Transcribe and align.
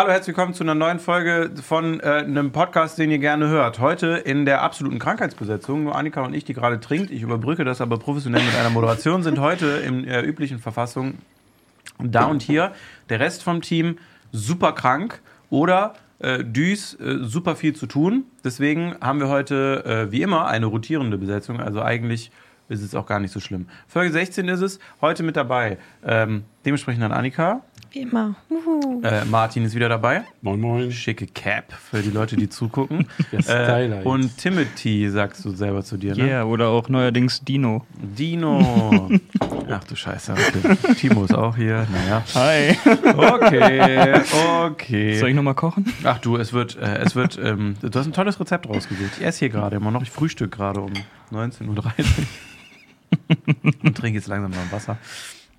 Hallo, 0.00 0.12
herzlich 0.12 0.34
willkommen 0.34 0.54
zu 0.54 0.64
einer 0.64 0.74
neuen 0.74 0.98
Folge 0.98 1.50
von 1.62 2.00
äh, 2.00 2.04
einem 2.04 2.52
Podcast, 2.52 2.96
den 2.96 3.10
ihr 3.10 3.18
gerne 3.18 3.48
hört. 3.48 3.80
Heute 3.80 4.06
in 4.06 4.46
der 4.46 4.62
absoluten 4.62 4.98
Krankheitsbesetzung. 4.98 5.84
Nur 5.84 5.94
Annika 5.94 6.22
und 6.24 6.32
ich, 6.32 6.42
die 6.42 6.54
gerade 6.54 6.80
trinkt. 6.80 7.10
Ich 7.10 7.20
überbrücke 7.20 7.64
das 7.64 7.82
aber 7.82 7.98
professionell 7.98 8.42
mit 8.42 8.54
einer 8.54 8.70
Moderation, 8.70 9.22
sind 9.22 9.40
heute 9.40 9.66
in 9.66 10.04
der 10.04 10.26
üblichen 10.26 10.58
Verfassung 10.58 11.18
da 11.98 12.24
und 12.24 12.40
hier. 12.40 12.72
Der 13.10 13.20
Rest 13.20 13.42
vom 13.42 13.60
Team 13.60 13.98
super 14.32 14.72
krank 14.72 15.20
oder 15.50 15.92
äh, 16.18 16.44
Düs 16.44 16.94
äh, 16.94 17.18
super 17.20 17.54
viel 17.54 17.76
zu 17.76 17.84
tun. 17.84 18.24
Deswegen 18.42 18.94
haben 19.02 19.20
wir 19.20 19.28
heute 19.28 19.84
äh, 19.84 20.10
wie 20.10 20.22
immer 20.22 20.46
eine 20.46 20.64
rotierende 20.64 21.18
Besetzung. 21.18 21.60
Also 21.60 21.82
eigentlich 21.82 22.30
ist 22.70 22.82
es 22.82 22.94
auch 22.94 23.04
gar 23.04 23.20
nicht 23.20 23.32
so 23.32 23.40
schlimm. 23.40 23.66
Folge 23.86 24.12
16 24.12 24.48
ist 24.48 24.62
es. 24.62 24.78
Heute 25.02 25.24
mit 25.24 25.36
dabei. 25.36 25.76
Ähm, 26.02 26.44
dementsprechend 26.64 27.02
an 27.02 27.12
Annika. 27.12 27.62
Wie 27.92 28.02
immer. 28.02 28.36
Äh, 29.02 29.24
Martin 29.24 29.64
ist 29.64 29.74
wieder 29.74 29.88
dabei. 29.88 30.22
Moin, 30.42 30.60
moin. 30.60 30.92
Schicke 30.92 31.26
Cap 31.26 31.72
für 31.72 32.02
die 32.02 32.10
Leute, 32.10 32.36
die 32.36 32.48
zugucken. 32.48 33.06
Äh, 33.48 34.02
und 34.04 34.36
Timothy 34.38 35.08
sagst 35.08 35.44
du 35.44 35.50
selber 35.50 35.82
zu 35.82 35.96
dir, 35.96 36.14
Ja, 36.14 36.24
ne? 36.24 36.30
yeah, 36.30 36.44
oder 36.44 36.68
auch 36.68 36.88
neuerdings 36.88 37.42
Dino. 37.42 37.86
Dino. 37.96 39.08
Ach 39.70 39.84
du 39.84 39.96
Scheiße. 39.96 40.32
Okay. 40.32 40.94
Timo 40.94 41.24
ist 41.24 41.34
auch 41.34 41.56
hier. 41.56 41.86
Naja. 41.90 42.22
Hi. 42.34 42.76
Okay, 43.16 44.24
Soll 44.24 44.70
okay. 44.70 45.28
ich 45.28 45.34
nochmal 45.34 45.54
kochen? 45.54 45.92
Ach 46.04 46.18
du, 46.18 46.36
es 46.36 46.52
wird, 46.52 46.76
äh, 46.76 46.98
es 46.98 47.14
wird, 47.14 47.38
ähm, 47.42 47.74
du 47.80 47.98
hast 47.98 48.06
ein 48.06 48.12
tolles 48.12 48.38
Rezept 48.38 48.68
rausgesucht. 48.68 49.12
Ich 49.18 49.24
esse 49.24 49.40
hier 49.40 49.48
gerade 49.48 49.76
immer 49.76 49.90
noch. 49.90 50.02
Ich 50.02 50.10
frühstück 50.10 50.52
gerade 50.52 50.80
um 50.80 50.92
19.30 51.32 51.68
Uhr. 51.68 51.84
und 53.82 53.96
trinke 53.96 54.18
jetzt 54.18 54.28
langsam 54.28 54.50
mal 54.50 54.70
Wasser. 54.70 54.98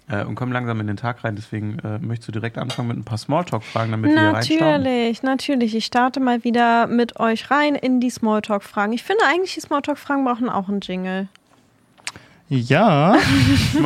Äh, 0.09 0.25
und 0.25 0.35
komme 0.35 0.53
langsam 0.53 0.79
in 0.79 0.87
den 0.87 0.97
Tag 0.97 1.23
rein. 1.23 1.35
Deswegen 1.35 1.79
äh, 1.79 1.99
möchtest 1.99 2.29
du 2.29 2.31
direkt 2.33 2.57
anfangen 2.57 2.89
mit 2.89 2.97
ein 2.97 3.03
paar 3.03 3.17
Smalltalk-Fragen, 3.17 3.91
damit 3.91 4.11
wir 4.11 4.19
hier 4.19 4.33
reinstarten. 4.33 4.83
Natürlich, 4.83 5.23
natürlich. 5.23 5.75
Ich 5.75 5.85
starte 5.85 6.19
mal 6.19 6.43
wieder 6.43 6.87
mit 6.87 7.19
euch 7.19 7.49
rein 7.51 7.75
in 7.75 7.99
die 7.99 8.09
Smalltalk-Fragen. 8.09 8.93
Ich 8.93 9.03
finde 9.03 9.23
eigentlich, 9.25 9.53
die 9.53 9.61
Smalltalk-Fragen 9.61 10.25
brauchen 10.25 10.49
auch 10.49 10.67
einen 10.67 10.81
Jingle. 10.81 11.27
Ja. 12.49 13.17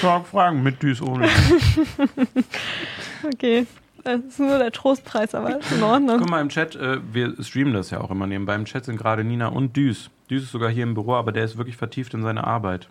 Talk-Fragen 0.00 0.62
mit 0.62 0.82
Düs 0.82 1.02
ohne. 1.02 1.28
Okay. 3.22 3.66
Das 4.02 4.20
ist 4.20 4.38
nur 4.40 4.58
der 4.58 4.72
Trostpreis, 4.72 5.34
aber 5.34 5.58
ist 5.58 5.72
in 5.72 5.82
Ordnung. 5.82 6.20
Guck 6.20 6.30
mal 6.30 6.40
im 6.40 6.48
Chat, 6.48 6.74
äh, 6.74 7.00
wir 7.12 7.34
streamen 7.42 7.74
das 7.74 7.90
ja 7.90 8.00
auch 8.00 8.10
immer 8.10 8.26
nebenbei. 8.26 8.54
Im 8.54 8.64
Chat 8.64 8.86
sind 8.86 8.96
gerade 8.96 9.24
Nina 9.24 9.48
und 9.48 9.76
Düs. 9.76 10.08
Düs 10.30 10.44
ist 10.44 10.52
sogar 10.52 10.70
hier 10.70 10.84
im 10.84 10.94
Büro, 10.94 11.14
aber 11.14 11.32
der 11.32 11.44
ist 11.44 11.58
wirklich 11.58 11.76
vertieft 11.76 12.14
in 12.14 12.22
seine 12.22 12.44
Arbeit. 12.44 12.88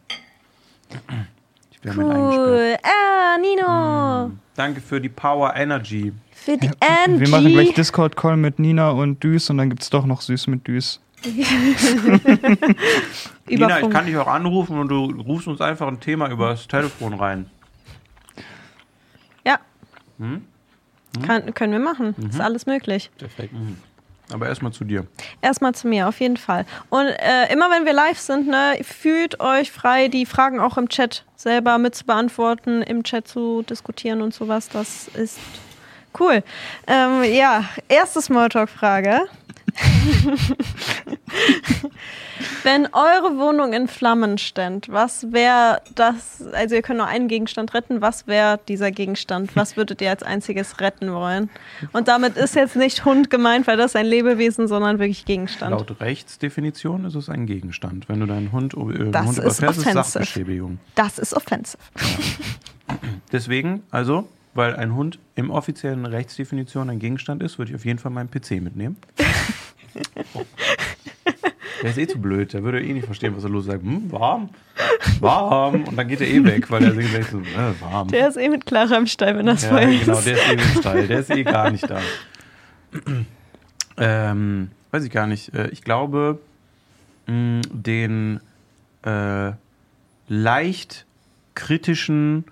Eingesperrt. 1.83 2.37
Cool. 2.37 2.77
Ah, 2.83 3.37
Nino. 3.37 4.31
Danke 4.55 4.81
für 4.81 4.99
die 4.99 5.09
Power 5.09 5.55
Energy. 5.55 6.11
Für 6.31 6.57
die 6.57 6.69
Angie. 6.79 7.21
Wir 7.21 7.29
machen 7.29 7.51
gleich 7.51 7.73
Discord-Call 7.73 8.37
mit 8.37 8.59
Nina 8.59 8.89
und 8.91 9.23
Düs 9.23 9.49
und 9.49 9.57
dann 9.57 9.69
gibt's 9.69 9.89
doch 9.89 10.05
noch 10.05 10.21
Süß 10.21 10.47
mit 10.47 10.67
Düs. 10.67 10.99
Nina, 13.47 13.79
ich 13.81 13.89
kann 13.89 14.05
dich 14.05 14.15
auch 14.17 14.27
anrufen 14.27 14.79
und 14.79 14.89
du 14.89 15.05
rufst 15.21 15.47
uns 15.47 15.59
einfach 15.61 15.87
ein 15.87 15.99
Thema 15.99 16.29
über 16.29 16.49
das 16.49 16.67
Telefon 16.67 17.13
rein. 17.13 17.49
Ja. 19.45 19.59
Hm? 20.17 20.45
Kann, 21.25 21.53
können 21.53 21.73
wir 21.73 21.79
machen. 21.79 22.15
Mhm. 22.17 22.29
Ist 22.29 22.39
alles 22.39 22.65
möglich. 22.65 23.09
Perfekt. 23.17 23.53
Aber 24.31 24.47
erstmal 24.47 24.71
zu 24.71 24.83
dir. 24.83 25.05
Erstmal 25.41 25.73
zu 25.73 25.87
mir, 25.87 26.07
auf 26.07 26.19
jeden 26.19 26.37
Fall. 26.37 26.65
Und 26.89 27.07
äh, 27.07 27.51
immer 27.51 27.69
wenn 27.71 27.85
wir 27.85 27.93
live 27.93 28.19
sind, 28.19 28.47
ne, 28.47 28.79
fühlt 28.83 29.39
euch 29.39 29.71
frei, 29.71 30.07
die 30.07 30.25
Fragen 30.25 30.59
auch 30.59 30.77
im 30.77 30.89
Chat 30.89 31.25
selber 31.35 31.77
mit 31.77 31.95
zu 31.95 32.05
beantworten, 32.05 32.81
im 32.81 33.03
Chat 33.03 33.27
zu 33.27 33.63
diskutieren 33.63 34.21
und 34.21 34.33
sowas. 34.33 34.69
Das 34.69 35.07
ist 35.07 35.39
cool. 36.19 36.43
Ähm, 36.87 37.23
ja, 37.23 37.65
erste 37.87 38.21
Smalltalk-Frage. 38.21 39.27
Wenn 42.63 42.87
eure 42.93 43.37
Wohnung 43.37 43.73
in 43.73 43.87
Flammen 43.87 44.37
stände, 44.37 44.91
was 44.91 45.31
wäre 45.31 45.81
das? 45.95 46.43
Also, 46.53 46.75
ihr 46.75 46.81
könnt 46.81 46.97
nur 46.97 47.07
einen 47.07 47.27
Gegenstand 47.27 47.73
retten. 47.73 48.01
Was 48.01 48.27
wäre 48.27 48.59
dieser 48.67 48.91
Gegenstand? 48.91 49.55
Was 49.55 49.77
würdet 49.77 50.01
ihr 50.01 50.09
als 50.09 50.23
einziges 50.23 50.79
retten 50.79 51.11
wollen? 51.13 51.49
Und 51.93 52.07
damit 52.07 52.37
ist 52.37 52.55
jetzt 52.55 52.75
nicht 52.75 53.05
Hund 53.05 53.29
gemeint, 53.29 53.67
weil 53.67 53.77
das 53.77 53.91
ist 53.91 53.95
ein 53.95 54.05
Lebewesen, 54.05 54.67
sondern 54.67 54.99
wirklich 54.99 55.25
Gegenstand. 55.25 55.71
Laut 55.71 55.99
Rechtsdefinition 55.99 57.05
ist 57.05 57.15
es 57.15 57.29
ein 57.29 57.45
Gegenstand. 57.45 58.09
Wenn 58.09 58.19
du 58.19 58.25
deinen 58.25 58.51
Hund, 58.51 58.73
äh, 58.73 59.11
Das 59.11 59.25
Hund 59.25 59.37
ist 59.39 59.59
überfährst, 59.59 59.77
ist 59.79 59.85
offensive. 59.87 60.03
Sachbeschädigung. 60.03 60.79
Das 60.95 61.17
ist 61.19 61.33
offensive. 61.33 61.77
Deswegen, 63.31 63.83
also, 63.91 64.27
weil 64.53 64.75
ein 64.75 64.95
Hund 64.95 65.19
im 65.35 65.51
offiziellen 65.51 66.05
Rechtsdefinition 66.05 66.89
ein 66.89 66.99
Gegenstand 66.99 67.43
ist, 67.43 67.57
würde 67.59 67.71
ich 67.71 67.75
auf 67.75 67.85
jeden 67.85 67.99
Fall 67.99 68.11
meinen 68.11 68.29
PC 68.31 68.61
mitnehmen. 68.61 68.97
Der 71.81 71.91
ist 71.91 71.97
eh 71.97 72.07
zu 72.07 72.19
blöd, 72.19 72.51
der 72.51 72.61
würde 72.63 72.83
eh 72.83 72.91
nicht 72.91 73.05
verstehen, 73.05 73.33
was 73.37 73.43
er 73.45 73.49
los 73.49 73.65
sagt. 73.65 73.83
Hm, 73.83 74.11
warm, 74.11 74.49
warm. 75.21 75.85
Und 75.85 75.95
dann 75.95 76.07
geht 76.09 76.19
er 76.19 76.27
eh 76.27 76.43
weg, 76.43 76.69
weil 76.69 76.83
er 76.83 76.93
sich 76.93 77.09
gleich 77.09 77.27
so, 77.27 77.39
äh, 77.39 77.81
warm. 77.81 78.09
Der 78.09 78.27
ist 78.27 78.35
eh 78.35 78.49
mit 78.49 78.65
Clara 78.65 78.97
im 78.97 79.07
Stall, 79.07 79.37
wenn 79.37 79.45
das 79.45 79.63
ja, 79.63 79.69
voll 79.69 79.85
genau, 79.97 80.17
ist. 80.17 80.25
der 80.27 80.33
ist 80.35 80.49
eh 80.49 80.53
im 80.53 80.59
Stall, 80.81 81.07
der 81.07 81.19
ist 81.19 81.29
eh 81.29 81.43
gar 81.43 81.71
nicht 81.71 81.89
da. 81.89 82.01
ähm, 83.97 84.71
weiß 84.91 85.03
ich 85.05 85.11
gar 85.11 85.27
nicht. 85.27 85.53
Äh, 85.53 85.69
Ich 85.69 85.81
glaube, 85.83 86.39
mh, 87.27 87.61
den 87.71 88.41
äh, 89.05 89.51
leicht 90.27 91.05
kritischen 91.55 92.43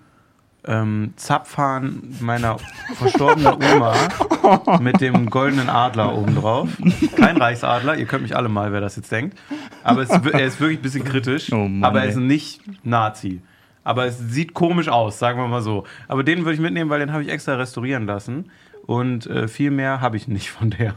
ähm, 0.66 1.12
Zapfhahn 1.16 2.16
meiner 2.20 2.58
verstorbenen 2.94 3.54
Oma 3.54 3.94
mit 4.80 5.00
dem 5.00 5.30
goldenen 5.30 5.68
Adler 5.68 6.16
obendrauf. 6.16 6.68
Kein 7.16 7.36
Reichsadler, 7.36 7.96
ihr 7.96 8.06
könnt 8.06 8.22
mich 8.22 8.36
alle 8.36 8.48
mal, 8.48 8.72
wer 8.72 8.80
das 8.80 8.96
jetzt 8.96 9.10
denkt. 9.12 9.38
Aber 9.84 10.02
es, 10.02 10.10
er 10.10 10.44
ist 10.44 10.60
wirklich 10.60 10.78
ein 10.78 10.82
bisschen 10.82 11.04
kritisch. 11.04 11.52
Oh 11.52 11.68
Mann, 11.68 11.84
aber 11.84 12.02
er 12.02 12.08
ist 12.08 12.16
nicht 12.16 12.60
Nazi. 12.84 13.40
Aber 13.84 14.04
es 14.04 14.18
sieht 14.18 14.52
komisch 14.52 14.88
aus, 14.88 15.18
sagen 15.18 15.40
wir 15.40 15.48
mal 15.48 15.62
so. 15.62 15.84
Aber 16.08 16.22
den 16.22 16.40
würde 16.40 16.54
ich 16.54 16.60
mitnehmen, 16.60 16.90
weil 16.90 17.00
den 17.00 17.12
habe 17.12 17.22
ich 17.22 17.30
extra 17.30 17.54
restaurieren 17.54 18.06
lassen. 18.06 18.50
Und 18.88 19.26
äh, 19.26 19.48
viel 19.48 19.70
mehr 19.70 20.00
habe 20.00 20.16
ich 20.16 20.28
nicht 20.28 20.50
von 20.50 20.70
der, 20.70 20.94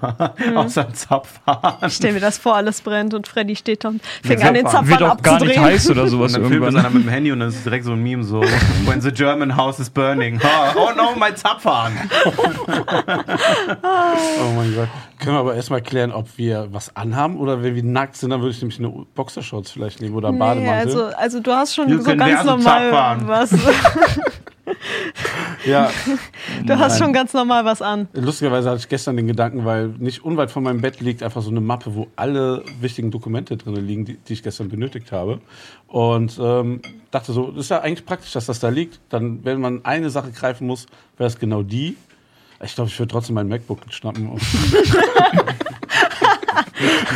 außer 0.55 0.85
dem 0.85 0.93
Zapfhahn. 0.93 1.75
Ich 1.85 1.95
stell 1.95 2.13
mir 2.13 2.21
das 2.21 2.37
vor, 2.37 2.55
alles 2.55 2.79
brennt 2.79 3.13
und 3.13 3.27
Freddy 3.27 3.57
steht 3.57 3.83
da 3.83 3.89
und 3.89 4.01
fängt 4.23 4.41
an, 4.45 4.53
den 4.53 4.65
Zapfhahn. 4.65 4.87
Wird 4.87 5.03
auch 5.03 5.21
gar 5.21 5.43
nicht 5.43 5.59
heiß 5.59 5.89
oder 5.89 6.03
Und 6.03 6.07
sowas 6.09 6.31
dann 6.31 6.45
filmt 6.47 6.65
das 6.67 6.75
einer 6.75 6.89
mit 6.89 7.03
dem 7.03 7.09
Handy 7.09 7.33
und 7.33 7.41
dann 7.41 7.49
ist 7.49 7.55
es 7.57 7.63
direkt 7.63 7.83
so 7.83 7.91
ein 7.91 8.01
Meme 8.01 8.23
so, 8.23 8.39
when 8.85 9.01
the 9.01 9.11
German 9.11 9.57
house 9.57 9.77
is 9.79 9.89
burning. 9.89 10.39
Oh, 10.41 10.71
oh 10.77 10.89
no, 10.95 11.15
mein 11.19 11.35
Zapfhahn. 11.35 11.91
Oh 13.83 14.53
mein 14.55 14.73
Gott. 14.73 14.87
Können 15.19 15.35
wir 15.35 15.39
aber 15.39 15.55
erstmal 15.55 15.81
klären, 15.81 16.11
ob 16.13 16.37
wir 16.37 16.69
was 16.71 16.95
anhaben 16.95 17.37
oder 17.37 17.61
wenn 17.61 17.75
wir 17.75 17.83
nackt 17.83 18.15
sind, 18.15 18.29
dann 18.29 18.39
würde 18.41 18.51
ich 18.51 18.61
nämlich 18.61 18.79
eine 18.79 18.89
Boxershorts 19.15 19.69
vielleicht 19.71 20.01
nehmen 20.01 20.15
oder 20.15 20.29
einen 20.29 20.37
Nee, 20.37 20.43
Bademantel. 20.45 20.87
also, 21.03 21.17
also 21.17 21.39
du 21.41 21.51
hast 21.51 21.75
schon 21.75 21.89
You 21.89 21.99
so 22.01 22.15
ganz 22.15 22.43
normal 22.45 23.17
was. 23.27 23.51
ja, 25.65 25.89
Du 26.65 26.77
hast 26.79 26.93
Nein. 26.93 26.99
schon 27.03 27.13
ganz 27.13 27.33
normal 27.33 27.65
was 27.65 27.80
an. 27.81 28.07
lustigerweise 28.13 28.69
hatte 28.69 28.79
ich 28.79 28.89
gestern 28.89 29.17
den 29.17 29.27
Gedanken, 29.27 29.65
weil 29.65 29.87
nicht 29.87 30.23
unweit 30.23 30.51
von 30.51 30.63
meinem 30.63 30.81
Bett 30.81 31.01
liegt 31.01 31.23
einfach 31.23 31.41
so 31.41 31.49
eine 31.49 31.61
Mappe, 31.61 31.95
wo 31.95 32.07
alle 32.15 32.63
wichtigen 32.79 33.11
Dokumente 33.11 33.57
drin 33.57 33.75
liegen, 33.75 34.05
die, 34.05 34.17
die 34.17 34.33
ich 34.33 34.43
gestern 34.43 34.69
benötigt 34.69 35.11
habe. 35.11 35.41
Und 35.87 36.39
ähm, 36.41 36.81
dachte 37.11 37.33
so, 37.33 37.51
das 37.51 37.65
ist 37.65 37.69
ja 37.69 37.81
eigentlich 37.81 38.05
praktisch, 38.05 38.31
dass 38.33 38.45
das 38.45 38.59
da 38.59 38.69
liegt. 38.69 38.99
Dann, 39.09 39.43
wenn 39.43 39.59
man 39.59 39.83
eine 39.85 40.09
Sache 40.09 40.31
greifen 40.31 40.67
muss, 40.67 40.85
wäre 41.17 41.27
es 41.27 41.37
genau 41.39 41.63
die. 41.63 41.95
Ich 42.63 42.75
glaube, 42.75 42.89
ich 42.89 42.99
würde 42.99 43.11
trotzdem 43.11 43.35
mein 43.35 43.47
MacBook 43.47 43.79
schnappen. 43.89 44.29
Und 44.29 44.41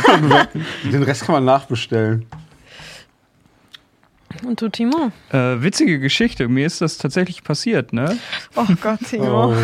den 0.92 1.02
Rest 1.02 1.24
kann 1.24 1.34
man 1.34 1.44
nachbestellen. 1.44 2.26
Und 4.44 4.60
du, 4.60 4.68
Timo? 4.68 5.10
Äh, 5.32 5.62
witzige 5.62 5.98
Geschichte. 5.98 6.48
Mir 6.48 6.66
ist 6.66 6.80
das 6.80 6.98
tatsächlich 6.98 7.42
passiert, 7.44 7.92
ne? 7.92 8.18
Oh 8.56 8.64
Gott, 8.80 8.98
Timo. 9.08 9.52
Oh, 9.52 9.54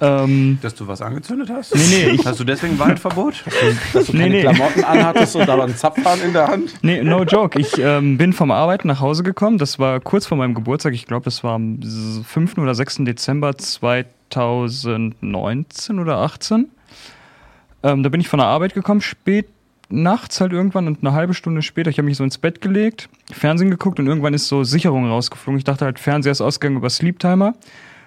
Ähm, 0.00 0.58
Dass 0.62 0.74
du 0.74 0.86
was 0.88 1.00
angezündet 1.02 1.50
hast? 1.50 1.74
nee, 1.74 1.82
nee, 1.90 2.08
ich, 2.10 2.26
Hast 2.26 2.40
du 2.40 2.44
deswegen 2.44 2.78
Waldverbot? 2.78 3.44
dass 3.92 4.06
du 4.06 4.12
Nee, 4.12 4.18
keine 4.22 4.34
nee. 4.34 4.40
Klamotten 4.42 4.84
anhattest 4.84 5.36
und 5.36 5.48
aber 5.48 5.64
einen 5.64 5.76
Zapfhahn 5.76 6.20
in 6.20 6.32
der 6.32 6.48
Hand. 6.48 6.74
nee, 6.82 7.02
no 7.02 7.22
joke. 7.24 7.58
Ich 7.58 7.78
ähm, 7.78 8.18
bin 8.18 8.32
vom 8.32 8.50
Arbeiten 8.50 8.88
nach 8.88 9.00
Hause 9.00 9.22
gekommen. 9.22 9.58
Das 9.58 9.78
war 9.78 10.00
kurz 10.00 10.26
vor 10.26 10.36
meinem 10.38 10.54
Geburtstag. 10.54 10.92
Ich 10.94 11.06
glaube, 11.06 11.24
das 11.24 11.42
war 11.44 11.54
am 11.54 11.80
s- 11.82 12.20
5. 12.26 12.58
oder 12.58 12.74
6. 12.74 12.96
Dezember 13.04 13.56
2019 13.56 15.98
oder 15.98 16.18
18. 16.18 16.68
Ähm, 17.82 18.02
da 18.02 18.08
bin 18.08 18.20
ich 18.20 18.28
von 18.28 18.38
der 18.38 18.48
Arbeit 18.48 18.74
gekommen, 18.74 19.00
spät 19.00 19.46
nachts 19.88 20.40
halt 20.40 20.52
irgendwann 20.52 20.86
und 20.86 20.98
eine 21.00 21.12
halbe 21.12 21.34
Stunde 21.34 21.62
später, 21.62 21.90
ich 21.90 21.98
habe 21.98 22.06
mich 22.06 22.16
so 22.16 22.24
ins 22.24 22.38
Bett 22.38 22.60
gelegt, 22.60 23.08
Fernsehen 23.32 23.70
geguckt 23.70 23.98
und 23.98 24.06
irgendwann 24.06 24.34
ist 24.34 24.48
so 24.48 24.64
Sicherung 24.64 25.08
rausgeflogen. 25.08 25.58
Ich 25.58 25.64
dachte 25.64 25.84
halt, 25.84 25.98
Fernseher 25.98 26.32
ist 26.32 26.40
ausgegangen 26.40 26.78
über 26.78 26.90
Sleeptimer. 26.90 27.54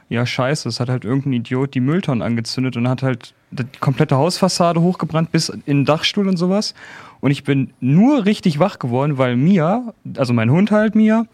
Ja, 0.09 0.25
scheiße, 0.25 0.67
es 0.67 0.79
hat 0.79 0.89
halt 0.89 1.05
irgendein 1.05 1.33
Idiot 1.33 1.75
die 1.75 1.79
Mülltonnen 1.81 2.23
angezündet 2.23 2.75
und 2.75 2.87
hat 2.87 3.03
halt 3.03 3.33
die 3.51 3.63
komplette 3.79 4.17
Hausfassade 4.17 4.81
hochgebrannt 4.81 5.31
bis 5.31 5.49
in 5.49 5.61
den 5.65 5.85
Dachstuhl 5.85 6.27
und 6.27 6.37
sowas. 6.37 6.73
Und 7.19 7.31
ich 7.31 7.43
bin 7.43 7.71
nur 7.79 8.25
richtig 8.25 8.59
wach 8.59 8.79
geworden, 8.79 9.17
weil 9.17 9.35
Mia, 9.35 9.93
also 10.17 10.33
mein 10.33 10.49
Hund 10.49 10.71
halt 10.71 10.95
Mia, 10.95 11.25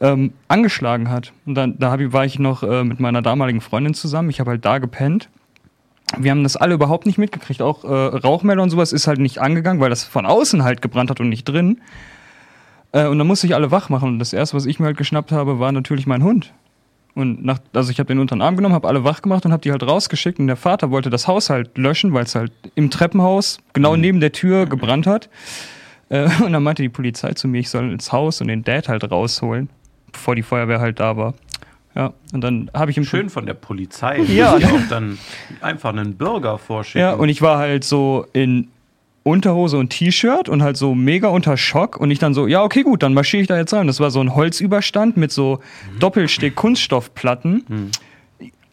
ähm, 0.00 0.32
angeschlagen 0.48 1.10
hat. 1.10 1.32
Und 1.44 1.54
dann 1.56 1.78
da 1.78 1.96
war 2.12 2.24
ich 2.24 2.38
noch 2.38 2.62
äh, 2.62 2.84
mit 2.84 3.00
meiner 3.00 3.22
damaligen 3.22 3.60
Freundin 3.60 3.94
zusammen. 3.94 4.30
Ich 4.30 4.38
habe 4.38 4.50
halt 4.50 4.64
da 4.64 4.78
gepennt. 4.78 5.28
Wir 6.18 6.30
haben 6.30 6.42
das 6.42 6.56
alle 6.56 6.74
überhaupt 6.74 7.06
nicht 7.06 7.18
mitgekriegt. 7.18 7.62
Auch 7.62 7.84
äh, 7.84 7.88
Rauchmelder 7.88 8.62
und 8.62 8.70
sowas 8.70 8.92
ist 8.92 9.06
halt 9.06 9.18
nicht 9.18 9.38
angegangen, 9.40 9.80
weil 9.80 9.90
das 9.90 10.04
von 10.04 10.26
außen 10.26 10.62
halt 10.62 10.82
gebrannt 10.82 11.10
hat 11.10 11.20
und 11.20 11.28
nicht 11.28 11.44
drin. 11.44 11.80
Äh, 12.92 13.06
und 13.06 13.18
dann 13.18 13.26
musste 13.26 13.46
ich 13.46 13.54
alle 13.54 13.70
wach 13.70 13.88
machen. 13.88 14.10
Und 14.10 14.18
das 14.18 14.32
erste, 14.32 14.56
was 14.56 14.66
ich 14.66 14.78
mir 14.78 14.86
halt 14.86 14.96
geschnappt 14.96 15.32
habe, 15.32 15.58
war 15.58 15.72
natürlich 15.72 16.06
mein 16.06 16.22
Hund. 16.22 16.52
Und 17.14 17.44
nach, 17.44 17.58
also 17.72 17.90
ich 17.90 17.98
habe 17.98 18.08
den 18.08 18.18
unter 18.18 18.34
den 18.34 18.42
Arm 18.42 18.56
genommen, 18.56 18.74
habe 18.74 18.88
alle 18.88 19.04
wach 19.04 19.22
gemacht 19.22 19.44
und 19.46 19.52
habe 19.52 19.62
die 19.62 19.70
halt 19.70 19.82
rausgeschickt. 19.82 20.38
Und 20.38 20.48
der 20.48 20.56
Vater 20.56 20.90
wollte 20.90 21.10
das 21.10 21.28
Haus 21.28 21.48
halt 21.48 21.78
löschen, 21.78 22.12
weil 22.12 22.24
es 22.24 22.34
halt 22.34 22.52
im 22.74 22.90
Treppenhaus 22.90 23.58
genau 23.72 23.96
neben 23.96 24.20
der 24.20 24.32
Tür 24.32 24.66
gebrannt 24.66 25.06
hat. 25.06 25.28
Äh, 26.08 26.28
und 26.44 26.52
dann 26.52 26.62
meinte 26.62 26.82
die 26.82 26.88
Polizei 26.88 27.32
zu 27.32 27.48
mir, 27.48 27.58
ich 27.58 27.70
soll 27.70 27.90
ins 27.92 28.12
Haus 28.12 28.40
und 28.40 28.48
den 28.48 28.64
Dad 28.64 28.88
halt 28.88 29.10
rausholen, 29.10 29.70
bevor 30.12 30.34
die 30.34 30.42
Feuerwehr 30.42 30.80
halt 30.80 31.00
da 31.00 31.16
war. 31.16 31.34
Ja, 31.94 32.12
und 32.32 32.40
dann 32.40 32.70
habe 32.74 32.90
ich 32.90 32.96
ihm 32.96 33.04
Schön 33.04 33.30
von 33.30 33.46
der 33.46 33.54
Polizei, 33.54 34.18
Ja. 34.28 34.58
die 34.58 34.64
auch 34.64 34.88
dann 34.90 35.18
einfach 35.60 35.90
einen 35.90 36.14
Bürger 36.16 36.58
vorschicken. 36.58 37.00
Ja, 37.00 37.12
und 37.14 37.28
ich 37.28 37.40
war 37.40 37.58
halt 37.58 37.84
so 37.84 38.26
in 38.32 38.68
Unterhose 39.22 39.78
und 39.78 39.88
T-Shirt 39.90 40.48
und 40.50 40.62
halt 40.62 40.76
so 40.76 40.94
mega 40.94 41.28
unter 41.28 41.56
Schock 41.56 41.96
und 41.98 42.10
ich 42.10 42.18
dann 42.18 42.34
so, 42.34 42.46
ja, 42.46 42.62
okay, 42.62 42.82
gut, 42.82 43.02
dann 43.02 43.14
marschiere 43.14 43.40
ich 43.42 43.48
da 43.48 43.56
jetzt 43.56 43.72
rein. 43.72 43.86
Das 43.86 43.98
war 44.00 44.10
so 44.10 44.20
ein 44.20 44.34
Holzüberstand 44.34 45.16
mit 45.16 45.32
so 45.32 45.60
Doppelsteg-Kunststoffplatten. 46.00 47.90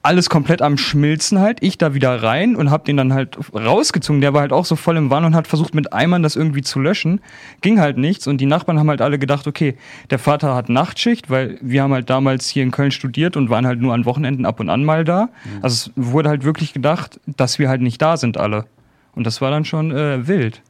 Alles 0.03 0.30
komplett 0.30 0.63
am 0.63 0.77
Schmilzen 0.77 1.39
halt. 1.39 1.59
Ich 1.62 1.77
da 1.77 1.94
wieder 1.94 2.24
rein 2.24 2.56
und 2.56 2.71
hab 2.71 2.86
den 2.86 2.98
dann 2.98 3.13
halt 3.13 3.38
rausgezogen. 3.53 4.21
Der 4.21 4.33
war 4.33 4.42
halt 4.42 4.51
auch 4.51 4.65
so 4.65 4.75
voll 4.75 4.98
im 4.98 5.12
Wahn 5.12 5.25
und 5.25 5.36
hat 5.36 5.48
versucht 5.48 5.75
mit 5.75 5.94
Eimern 5.94 6.24
das 6.24 6.36
irgendwie 6.36 6.62
zu 6.62 6.80
löschen. 6.80 7.21
Ging 7.62 7.80
halt 7.80 7.98
nichts 7.98 8.25
und 8.25 8.39
die 8.39 8.48
Nachbarn 8.48 8.80
haben 8.80 8.89
halt 8.89 9.01
alle 9.01 9.19
gedacht, 9.19 9.45
okay, 9.45 9.75
der 10.09 10.18
Vater 10.18 10.56
hat 10.56 10.69
Nachtschicht, 10.69 11.30
weil 11.30 11.59
wir 11.62 11.83
haben 11.83 11.94
halt 11.94 12.09
damals 12.09 12.48
hier 12.48 12.63
in 12.63 12.71
Köln 12.71 12.92
studiert 12.92 13.38
und 13.38 13.51
waren 13.51 13.68
halt 13.68 13.80
nur 13.80 13.94
an 13.94 14.06
Wochenenden 14.06 14.45
ab 14.45 14.59
und 14.59 14.69
an 14.69 14.83
mal 14.83 15.03
da. 15.03 15.30
Also 15.62 15.92
es 15.92 15.92
wurde 15.95 16.30
halt 16.30 16.44
wirklich 16.44 16.74
gedacht, 16.74 17.19
dass 17.27 17.59
wir 17.59 17.69
halt 17.69 17.81
nicht 17.81 18.01
da 18.01 18.18
sind 18.18 18.38
alle. 18.38 18.65
Und 19.13 19.27
das 19.27 19.42
war 19.42 19.51
dann 19.51 19.65
schon 19.65 19.92
äh, 19.92 20.27
wild. 20.27 20.62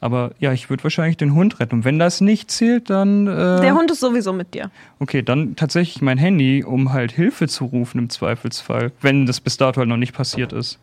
Aber 0.00 0.30
ja, 0.38 0.52
ich 0.52 0.70
würde 0.70 0.84
wahrscheinlich 0.84 1.16
den 1.16 1.34
Hund 1.34 1.58
retten. 1.60 1.76
Und 1.76 1.84
wenn 1.84 1.98
das 1.98 2.20
nicht 2.20 2.50
zählt, 2.50 2.88
dann. 2.90 3.26
Äh, 3.26 3.60
Der 3.60 3.74
Hund 3.74 3.90
ist 3.90 4.00
sowieso 4.00 4.32
mit 4.32 4.54
dir. 4.54 4.70
Okay, 5.00 5.22
dann 5.22 5.56
tatsächlich 5.56 6.02
mein 6.02 6.18
Handy, 6.18 6.62
um 6.62 6.92
halt 6.92 7.10
Hilfe 7.12 7.48
zu 7.48 7.64
rufen 7.64 7.98
im 7.98 8.10
Zweifelsfall. 8.10 8.92
Wenn 9.00 9.26
das 9.26 9.40
bis 9.40 9.56
dato 9.56 9.78
halt 9.78 9.88
noch 9.88 9.96
nicht 9.96 10.12
passiert 10.14 10.52
ist. 10.52 10.78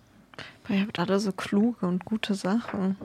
Ihr 0.67 0.81
habt 0.81 0.99
alle 0.99 1.19
so 1.19 1.31
kluge 1.31 1.85
und 1.85 2.03
gute 2.05 2.33
Sachen. 2.33 2.97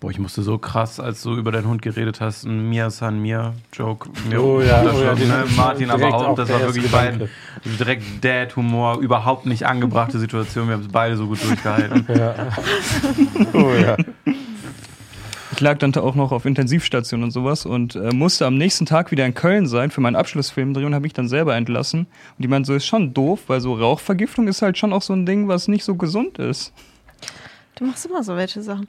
Boah, 0.00 0.10
ich 0.10 0.18
musste 0.18 0.42
so 0.42 0.58
krass, 0.58 1.00
als 1.00 1.22
du 1.22 1.34
über 1.36 1.52
deinen 1.52 1.66
Hund 1.68 1.80
geredet 1.80 2.20
hast, 2.20 2.44
ein 2.44 2.68
Mia 2.68 2.90
San 2.90 3.22
Mia 3.22 3.54
Joke. 3.72 4.10
mir 4.28 4.42
Oh 4.42 4.60
ja, 4.60 4.82
oh 4.82 5.00
ja, 5.02 5.14
ne? 5.14 5.44
Martin 5.56 5.90
aber 5.90 6.08
auch, 6.08 6.26
auch 6.28 6.34
das 6.34 6.50
war 6.50 6.60
wirklich 6.60 6.84
Gedanke. 6.84 7.28
direkt 7.64 8.02
Dad-Humor, 8.22 8.98
überhaupt 8.98 9.46
nicht 9.46 9.66
angebrachte 9.66 10.18
Situation. 10.18 10.66
Wir 10.66 10.74
haben 10.74 10.82
es 10.82 10.88
beide 10.88 11.16
so 11.16 11.26
gut 11.26 11.42
durchgehalten. 11.42 12.06
Ja. 12.14 12.34
Oh 13.54 13.72
ja. 13.80 13.96
Ich 15.54 15.60
lag 15.60 15.78
dann 15.78 15.94
auch 15.94 16.16
noch 16.16 16.32
auf 16.32 16.46
Intensivstation 16.46 17.22
und 17.22 17.30
sowas 17.30 17.64
und 17.64 17.94
äh, 17.94 18.12
musste 18.12 18.44
am 18.44 18.56
nächsten 18.56 18.86
Tag 18.86 19.12
wieder 19.12 19.24
in 19.24 19.34
Köln 19.34 19.68
sein 19.68 19.92
für 19.92 20.00
meinen 20.00 20.16
Abschlussfilm 20.16 20.74
drehen 20.74 20.86
und 20.86 20.94
habe 20.94 21.02
mich 21.04 21.12
dann 21.12 21.28
selber 21.28 21.54
entlassen. 21.54 22.00
Und 22.00 22.08
die 22.42 22.48
meinten 22.48 22.64
so, 22.64 22.74
ist 22.74 22.86
schon 22.86 23.14
doof, 23.14 23.44
weil 23.46 23.60
so 23.60 23.74
Rauchvergiftung 23.74 24.48
ist 24.48 24.62
halt 24.62 24.76
schon 24.78 24.92
auch 24.92 25.02
so 25.02 25.12
ein 25.12 25.26
Ding, 25.26 25.46
was 25.46 25.68
nicht 25.68 25.84
so 25.84 25.94
gesund 25.94 26.38
ist. 26.38 26.72
Du 27.76 27.84
machst 27.84 28.04
immer 28.04 28.24
so 28.24 28.34
welche 28.36 28.62
Sachen. 28.62 28.88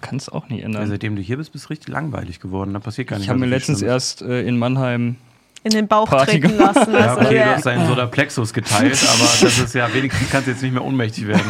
Kann 0.00 0.16
es 0.16 0.28
auch 0.28 0.48
nicht 0.48 0.60
Ja, 0.60 0.66
ändern. 0.66 0.88
seitdem 0.88 1.14
du 1.14 1.22
hier 1.22 1.36
bist, 1.36 1.52
bist 1.52 1.66
du 1.66 1.68
richtig 1.68 1.88
langweilig 1.88 2.40
geworden. 2.40 2.72
Da 2.74 2.80
passiert 2.80 3.06
gar 3.08 3.16
nicht 3.18 3.26
ich 3.26 3.30
habe 3.30 3.38
mir 3.38 3.46
letztens 3.46 3.78
Schlimmes. 3.78 3.94
erst 3.94 4.22
äh, 4.22 4.42
in 4.42 4.58
Mannheim 4.58 5.16
In 5.62 5.70
den 5.70 5.86
Bauch 5.86 6.08
Party 6.08 6.40
treten 6.40 6.58
lassen. 6.58 6.92
Ja, 6.92 6.98
Also, 7.14 7.20
okay, 7.20 7.28
du 7.28 7.34
der- 7.34 7.54
hast 7.56 7.66
deinen 7.66 7.86
Solarplexus 7.86 8.52
geteilt, 8.52 8.98
aber 9.08 9.28
das 9.40 9.58
ist 9.58 9.72
ja, 9.74 9.92
wenigstens 9.94 10.30
kannst 10.30 10.48
du 10.48 10.50
jetzt 10.50 10.62
nicht 10.62 10.72
mehr 10.72 10.84
ohnmächtig 10.84 11.28
werden. 11.28 11.44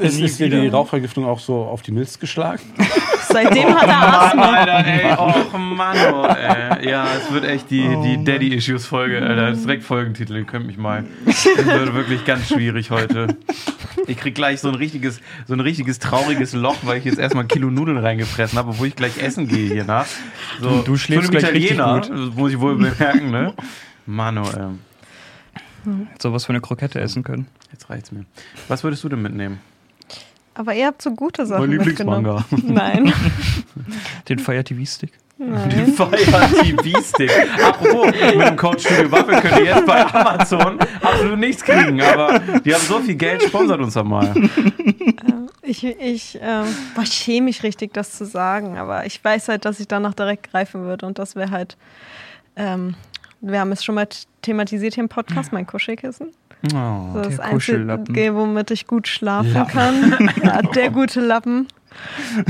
Ist, 0.00 0.18
ist 0.18 0.38
dir 0.40 0.48
die. 0.48 0.66
Rauchvergiftung 0.68 1.26
auch 1.26 1.38
so 1.40 1.56
auf 1.64 1.82
die 1.82 1.92
Milz 1.92 2.18
geschlagen? 2.18 2.62
seitdem 3.34 3.74
hat 3.74 3.88
er 3.88 4.22
Asthma. 4.22 4.42
Alter, 4.54 4.86
ey, 4.86 5.12
och 5.12 5.58
Mann, 5.58 5.96
oh, 6.12 6.26
ey. 6.26 6.88
Ja, 6.88 7.06
es 7.16 7.32
wird 7.32 7.44
echt 7.44 7.70
die, 7.70 7.82
die 8.02 8.24
Daddy-Issues-Folge, 8.24 9.20
Alter. 9.20 9.50
Das 9.50 9.58
ist 9.58 9.66
direkt 9.66 9.84
Folgentitel, 9.84 10.36
ihr 10.36 10.44
könnt 10.44 10.66
mich 10.66 10.76
mal. 10.78 11.04
Es 11.26 11.44
wird 11.44 11.94
wirklich 11.94 12.24
ganz 12.24 12.48
schwierig 12.48 12.90
heute. 12.90 13.36
Ich 14.06 14.16
krieg 14.18 14.34
gleich 14.34 14.60
so 14.60 14.68
ein 14.68 14.74
richtiges, 14.74 15.20
so 15.46 15.54
ein 15.54 15.60
richtiges 15.60 15.98
trauriges 15.98 16.52
Loch, 16.52 16.76
weil 16.82 16.98
ich 16.98 17.04
jetzt 17.04 17.18
erstmal 17.18 17.44
ein 17.44 17.48
Kilo 17.48 17.70
Nudeln 17.70 17.98
reingefressen 17.98 18.58
habe, 18.58 18.70
obwohl 18.70 18.88
ich 18.88 18.96
gleich 18.96 19.18
essen 19.22 19.48
gehe 19.48 19.72
hier 19.72 19.84
nach. 19.84 20.06
So, 20.60 20.82
Du 20.82 20.96
schläfst 20.96 21.26
für 21.30 21.32
einen 21.32 21.40
gleich 21.40 21.52
richtig 21.54 21.72
Italiener, 21.72 22.00
gut. 22.00 22.10
das 22.10 22.34
muss 22.36 22.52
ich 22.52 22.60
wohl 22.60 22.76
bemerken, 22.76 23.30
ne? 23.30 23.54
Mann, 24.06 24.38
oh, 24.38 24.42
ey. 25.86 25.92
sowas 26.18 26.44
für 26.44 26.50
eine 26.50 26.60
Krokette 26.60 27.00
essen 27.00 27.22
können. 27.24 27.46
Jetzt 27.72 27.90
reicht's 27.90 28.12
mir. 28.12 28.24
Was 28.68 28.84
würdest 28.84 29.02
du 29.04 29.08
denn 29.08 29.22
mitnehmen? 29.22 29.58
Aber 30.54 30.74
ihr 30.74 30.86
habt 30.86 31.02
so 31.02 31.10
gute 31.10 31.46
Sachen 31.46 31.68
Mein 31.68 31.86
mitgenommen. 31.86 32.44
Nein. 32.62 33.12
Den 34.28 34.38
Fire 34.38 34.62
TV 34.62 34.84
Stick. 34.84 35.12
Den 35.36 35.92
Fire 35.92 36.10
TV 36.10 37.00
Stick. 37.02 37.30
Apropos, 37.62 38.06
mit 38.06 38.48
dem 38.48 38.56
Code 38.56 38.78
Studio 38.78 39.10
Waffel 39.10 39.40
könnt 39.40 39.58
ihr 39.58 39.64
jetzt 39.64 39.86
bei 39.86 40.06
Amazon 40.06 40.78
absolut 41.02 41.38
nichts 41.38 41.64
kriegen, 41.64 42.00
aber 42.00 42.38
die 42.64 42.72
haben 42.72 42.82
so 42.82 43.00
viel 43.00 43.16
Geld, 43.16 43.42
sponsert 43.42 43.80
uns 43.80 43.94
doch 43.94 44.04
mal. 44.04 44.32
Ich, 45.62 45.82
ich, 45.82 46.38
ähm, 46.40 46.66
boah, 46.94 47.06
schäme 47.06 47.46
mich 47.46 47.62
richtig, 47.62 47.92
das 47.94 48.12
zu 48.16 48.26
sagen, 48.26 48.76
aber 48.76 49.06
ich 49.06 49.22
weiß 49.22 49.48
halt, 49.48 49.64
dass 49.64 49.80
ich 49.80 49.88
danach 49.88 50.14
direkt 50.14 50.50
greifen 50.50 50.82
würde 50.82 51.06
und 51.06 51.18
das 51.18 51.36
wäre 51.36 51.50
halt, 51.50 51.76
ähm, 52.54 52.94
wir 53.40 53.60
haben 53.60 53.72
es 53.72 53.82
schon 53.82 53.94
mal 53.94 54.06
thematisiert 54.42 54.94
hier 54.94 55.02
im 55.02 55.08
Podcast, 55.08 55.52
mein 55.52 55.66
Kuschelkissen. 55.66 56.32
Oh. 56.72 57.10
Das 57.14 57.28
ist 57.28 57.38
der 57.38 57.84
das. 57.84 57.98
Einzige, 57.98 58.34
womit 58.34 58.70
ich 58.70 58.86
gut 58.86 59.08
schlafen 59.08 59.66
kann. 59.68 60.30
Ja, 60.42 60.62
der 60.62 60.90
gute 60.90 61.20
Lappen. 61.20 61.68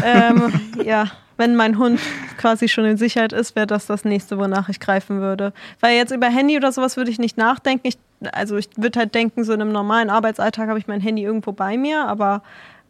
ähm, 0.03 0.53
ja, 0.85 1.11
wenn 1.37 1.57
mein 1.57 1.79
Hund 1.79 2.01
quasi 2.39 2.69
schon 2.69 2.85
in 2.85 2.97
Sicherheit 2.97 3.33
ist, 3.33 3.57
wäre 3.57 3.67
das 3.67 3.87
das 3.87 4.05
nächste, 4.05 4.39
wonach 4.39 4.69
ich 4.69 4.81
greifen 4.81 5.21
würde. 5.21 5.53
Weil 5.81 5.97
jetzt 5.97 6.13
über 6.13 6.29
Handy 6.29 6.57
oder 6.57 6.73
sowas 6.73 6.97
würde 6.97 7.11
ich 7.11 7.19
nicht 7.19 7.37
nachdenken. 7.37 7.89
Ich, 7.89 7.99
also 8.33 8.57
ich 8.57 8.69
würde 8.77 9.01
halt 9.01 9.15
denken, 9.15 9.45
so 9.45 9.53
in 9.53 9.61
einem 9.61 9.73
normalen 9.73 10.11
Arbeitsalltag 10.11 10.69
habe 10.69 10.79
ich 10.79 10.87
mein 10.87 11.01
Handy 11.01 11.23
irgendwo 11.23 11.53
bei 11.53 11.77
mir, 11.77 12.07
aber 12.07 12.43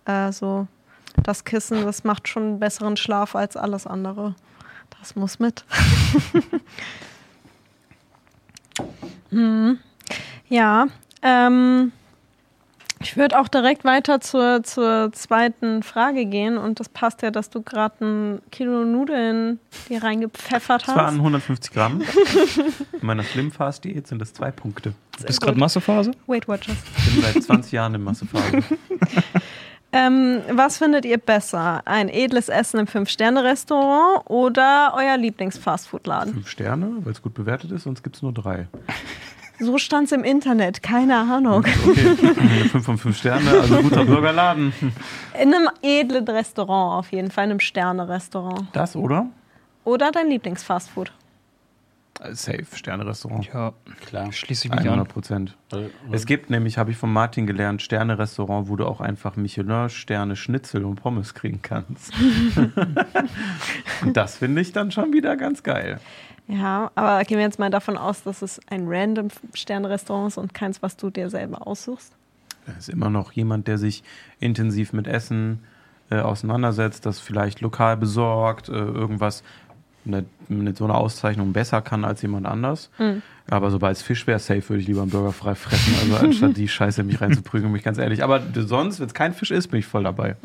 äh, 0.05 0.31
so 0.33 0.67
das 1.23 1.45
Kissen, 1.45 1.85
das 1.85 2.05
macht 2.05 2.29
schon 2.29 2.43
einen 2.43 2.61
besseren 2.61 2.97
Schlaf 2.97 3.35
als 3.35 3.57
alles 3.57 3.87
andere. 3.87 4.35
Das 4.99 5.17
muss 5.17 5.39
mit. 5.39 5.65
hm. 9.31 9.79
Ja, 10.49 10.87
ähm, 11.25 11.93
ich 13.01 13.17
würde 13.17 13.39
auch 13.39 13.49
direkt 13.49 13.85
weiter 13.85 14.21
zur, 14.21 14.63
zur 14.63 15.13
zweiten 15.13 15.83
Frage 15.83 16.25
gehen 16.25 16.57
und 16.57 16.81
das 16.81 16.89
passt 16.89 17.23
ja, 17.23 17.31
dass 17.31 17.51
du 17.51 17.61
gerade 17.61 18.05
ein 18.05 18.43
Kilo 18.51 18.85
Nudeln 18.85 19.59
dir 19.89 20.03
reingepfeffert 20.03 20.89
Das 20.89 20.95
waren 20.95 21.07
hast. 21.07 21.15
150 21.15 21.73
Gramm. 21.73 22.01
In 22.01 23.07
meiner 23.07 23.25
Slim 23.25 23.51
Fast 23.51 23.85
Diät 23.85 24.07
sind 24.07 24.21
das 24.21 24.33
zwei 24.33 24.51
Punkte. 24.51 24.95
Du 25.19 25.25
bist 25.25 25.41
gerade 25.41 25.59
Massephase? 25.59 26.13
Weight 26.27 26.49
Watchers. 26.49 26.77
Ich 26.97 27.15
bin 27.15 27.23
seit 27.23 27.43
20 27.43 27.73
Jahren 27.73 27.95
in 27.95 28.03
Massephase. 28.03 28.63
Ähm, 29.97 30.43
was 30.51 30.79
findet 30.79 31.05
ihr 31.05 31.19
besser? 31.19 31.83
Ein 31.85 32.09
edles 32.09 32.49
Essen 32.49 32.81
im 32.81 32.89
Fünf-Sterne-Restaurant 32.89 34.29
oder 34.29 34.93
euer 34.97 35.17
Lieblings-Fastfood-Laden? 35.17 36.33
Fünf 36.33 36.49
Sterne, 36.49 36.97
weil 37.05 37.13
es 37.13 37.23
gut 37.23 37.35
bewertet 37.35 37.71
ist, 37.71 37.85
sonst 37.85 38.03
gibt 38.03 38.17
es 38.17 38.23
nur 38.23 38.33
drei. 38.33 38.67
So 39.61 39.79
stand 39.79 40.07
es 40.07 40.13
im 40.13 40.25
Internet, 40.25 40.83
keine 40.83 41.17
Ahnung. 41.17 41.59
Okay, 41.59 41.73
eine 42.41 42.65
5 42.69 42.85
von 42.85 42.99
5 42.99 43.17
Sterne, 43.17 43.51
also 43.51 43.77
guter 43.83 44.05
Bürgerladen. 44.07 44.73
In 45.41 45.55
einem 45.55 45.69
edlen 45.83 46.25
Restaurant 46.27 46.99
auf 46.99 47.13
jeden 47.13 47.31
Fall, 47.31 47.45
in 47.45 47.51
einem 47.53 47.61
Sterne-Restaurant. 47.61 48.67
Das, 48.73 48.97
oder? 48.97 49.27
Oder 49.85 50.11
dein 50.11 50.29
Lieblings-Fastfood? 50.29 51.13
Äh, 52.21 52.35
Safe, 52.35 52.65
Sterne-Restaurant. 52.75 53.49
Ja, 53.53 53.73
Klar. 54.07 54.33
schließe 54.33 54.67
ich 54.67 54.71
mich 54.73 54.81
100 54.81 55.01
an. 55.01 55.07
Prozent. 55.13 55.57
Weil- 55.71 55.91
Es 56.11 56.27
gibt 56.27 56.51
nämlich, 56.51 56.77
habe 56.79 56.91
ich 56.91 56.97
von 56.97 57.13
Martin 57.13 57.47
gelernt, 57.47 57.81
Sterne-Restaurant, 57.83 58.69
wo 58.69 58.75
du 58.77 58.87
auch 58.87 59.01
einfach 59.01 59.37
Michelin-Sterne, 59.37 60.35
Schnitzel 60.37 60.85
und 60.85 60.97
Pommes 60.97 61.35
kriegen 61.35 61.61
kannst. 61.63 62.13
und 64.03 64.17
das 64.17 64.39
finde 64.39 64.61
ich 64.61 64.73
dann 64.73 64.91
schon 64.91 65.13
wieder 65.13 65.37
ganz 65.37 65.63
geil. 65.63 66.01
Ja, 66.47 66.91
aber 66.95 67.25
gehen 67.25 67.39
wir 67.39 67.45
jetzt 67.45 67.59
mal 67.59 67.71
davon 67.71 67.97
aus, 67.97 68.23
dass 68.23 68.43
es 68.43 68.61
ein 68.69 68.85
random 68.87 69.29
Sterne-Restaurant 69.55 70.29
ist 70.29 70.39
und 70.39 70.53
keins, 70.53 70.83
was 70.83 70.97
du 70.97 71.11
dir 71.11 71.31
selber 71.31 71.67
aussuchst. 71.67 72.13
Da 72.67 72.73
ist 72.73 72.89
immer 72.89 73.11
noch 73.11 73.33
jemand, 73.33 73.67
der 73.67 73.79
sich 73.79 74.03
intensiv 74.41 74.93
mit 74.93 75.07
Essen 75.07 75.61
äh, 76.11 76.19
auseinandersetzt, 76.21 77.07
das 77.07 77.19
vielleicht 77.19 77.61
lokal 77.61 77.97
besorgt, 77.97 78.69
äh, 78.69 78.73
irgendwas 78.73 79.43
mit, 80.05 80.27
mit 80.51 80.77
so 80.77 80.85
einer 80.85 80.97
Auszeichnung 80.97 81.53
besser 81.55 81.81
kann 81.81 82.05
als 82.05 82.21
jemand 82.21 82.47
anders. 82.47 82.91
Aber 83.49 83.71
sobald 83.71 83.97
es 83.97 84.03
Fisch 84.03 84.27
wäre, 84.27 84.39
safe 84.39 84.69
würde 84.69 84.81
ich 84.81 84.87
lieber 84.87 85.03
einen 85.03 85.11
Burger 85.11 85.33
frei 85.33 85.55
fressen, 85.55 85.95
also 86.03 86.17
anstatt 86.17 86.57
die 86.59 86.69
Scheiße 86.69 87.03
mich 87.03 87.21
reinzuprügeln, 87.21 87.73
bin 87.73 87.79
ich 87.79 87.85
ganz 87.85 87.99
ehrlich. 87.99 88.23
Aber 88.23 88.43
sonst, 88.55 89.01
wenn 89.01 89.07
es 89.07 89.15
kein 89.15 89.33
Fisch 89.33 89.51
ist, 89.51 89.69
bin 89.69 89.81
ich 89.81 89.87
voll 89.87 90.05
dabei. 90.05 90.37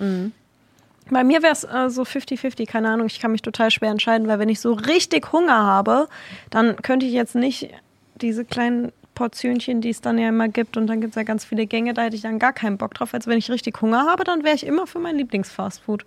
Bei 1.10 1.24
mir 1.24 1.42
wäre 1.42 1.54
es 1.54 1.64
äh, 1.64 1.90
so 1.90 2.04
50-50, 2.04 2.68
keine 2.68 2.90
Ahnung, 2.90 3.08
ich 3.08 3.20
kann 3.20 3.32
mich 3.32 3.42
total 3.42 3.72
schwer 3.72 3.90
entscheiden, 3.92 4.28
weil 4.28 4.40
wenn 4.40 4.50
ich 4.50 4.60
so 4.60 4.74
richtig 4.74 5.32
Hunger 5.32 5.58
habe, 5.58 6.08
dann 6.50 6.76
könnte 6.78 7.06
ich 7.06 7.14
jetzt 7.14 7.36
nicht 7.36 7.70
diese 8.16 8.46
kleinen 8.46 8.92
Portionchen, 9.16 9.82
die 9.82 9.90
es 9.90 10.02
dann 10.02 10.18
ja 10.18 10.30
immer 10.30 10.48
gibt 10.48 10.78
und 10.78 10.88
dann 10.88 11.02
gibt 11.02 11.12
es 11.12 11.16
ja 11.16 11.24
ganz 11.24 11.44
viele 11.44 11.66
Gänge, 11.66 11.94
da 11.94 12.04
hätte 12.04 12.16
ich 12.16 12.22
dann 12.22 12.40
gar 12.40 12.54
keinen 12.54 12.78
Bock 12.78 12.94
drauf. 12.94 13.14
Also 13.14 13.30
wenn 13.30 13.38
ich 13.38 13.52
richtig 13.52 13.82
Hunger 13.82 14.06
habe, 14.06 14.24
dann 14.24 14.44
wäre 14.44 14.56
ich 14.56 14.66
immer 14.66 14.88
für 14.88 15.00
mein 15.00 15.18
Lieblingsfastfood. 15.18 16.06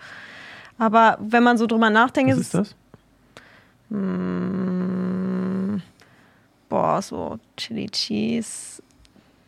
Aber 0.78 1.18
wenn 1.21 1.42
man 1.42 1.59
so 1.59 1.66
drüber 1.66 1.90
nachdenkt, 1.90 2.32
Was 2.32 2.38
ist 2.38 2.54
ist 2.54 2.54
das? 2.54 2.76
boah, 6.71 7.02
so 7.02 7.38
Chili 7.59 7.90
Cheese 7.90 8.82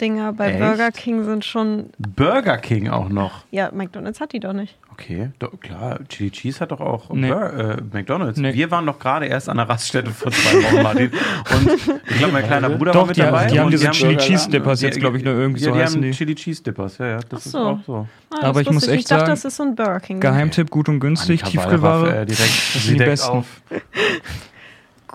Dinger 0.00 0.32
bei 0.32 0.50
Echt? 0.50 0.58
Burger 0.58 0.90
King 0.90 1.24
sind 1.24 1.44
schon, 1.44 1.90
Burger 1.98 2.58
King 2.58 2.88
auch 2.88 3.08
noch. 3.08 3.44
ja, 3.50 3.70
McDonald's 3.72 4.20
hat 4.20 4.32
die 4.32 4.40
doch 4.40 4.52
nicht. 4.52 4.76
Okay, 4.92 5.30
doch, 5.40 5.58
klar. 5.58 5.98
Chili 6.08 6.30
Cheese 6.30 6.60
hat 6.60 6.70
doch 6.70 6.80
auch 6.80 7.10
Nee. 7.10 7.28
Bur 7.28 7.52
äh, 7.52 7.76
McDonalds. 7.92 8.38
Nee. 8.38 8.54
Wir 8.54 8.70
waren 8.70 8.86
doch 8.86 8.98
gerade 9.00 9.26
erst 9.26 9.48
an 9.48 9.56
der 9.56 9.68
Raststätte 9.68 10.10
vor 10.10 10.30
zwei 10.30 10.62
Wochen, 10.62 10.82
Martin. 10.82 11.10
Und 11.10 12.00
ich 12.08 12.16
glaube, 12.18 12.32
mein 12.32 12.44
kleiner 12.46 12.70
Bruder 12.76 12.94
war 12.94 13.00
Doch, 13.02 13.06
mit 13.08 13.16
die, 13.16 13.20
dabei. 13.22 13.46
die 13.46 13.58
haben 13.58 13.70
diese 13.70 13.90
Chili 13.90 14.14
Burger 14.14 14.24
Cheese 14.26 14.50
Dippers 14.50 14.82
jetzt, 14.82 15.00
glaube 15.00 15.16
ich, 15.18 15.24
nur 15.24 15.34
irgendwie 15.34 15.60
ja, 15.62 15.66
so 15.70 15.74
die 15.74 15.82
heißen 15.82 15.96
haben 15.96 16.02
die. 16.02 16.10
Chili 16.12 16.34
Cheese 16.36 16.62
Dippers, 16.62 16.98
ja, 16.98 17.06
ja. 17.06 17.16
Das 17.28 17.40
Ach 17.42 17.46
ist 17.46 17.52
so. 17.52 17.58
auch 17.58 17.78
so. 17.84 18.08
Ah, 18.30 18.46
Aber 18.48 18.60
ich 18.60 18.70
muss 18.70 18.86
echt 18.86 19.00
Ich 19.00 19.04
dachte, 19.06 19.20
sagen, 19.22 19.30
das 19.32 19.44
ist 19.44 19.56
so 19.56 19.62
ein 19.64 19.74
Burger 19.74 19.98
King. 20.00 20.20
Geheimtipp, 20.20 20.70
gut 20.70 20.88
und 20.88 21.00
günstig, 21.00 21.42
Annika 21.42 21.62
Tiefkühlware. 21.62 22.08
Äh, 22.20 22.26
direkt, 22.26 22.40
Das 22.40 22.72
sie 22.74 22.78
sind 22.80 23.00
die 23.00 23.04
besten. 23.04 23.30
auf. 23.38 23.46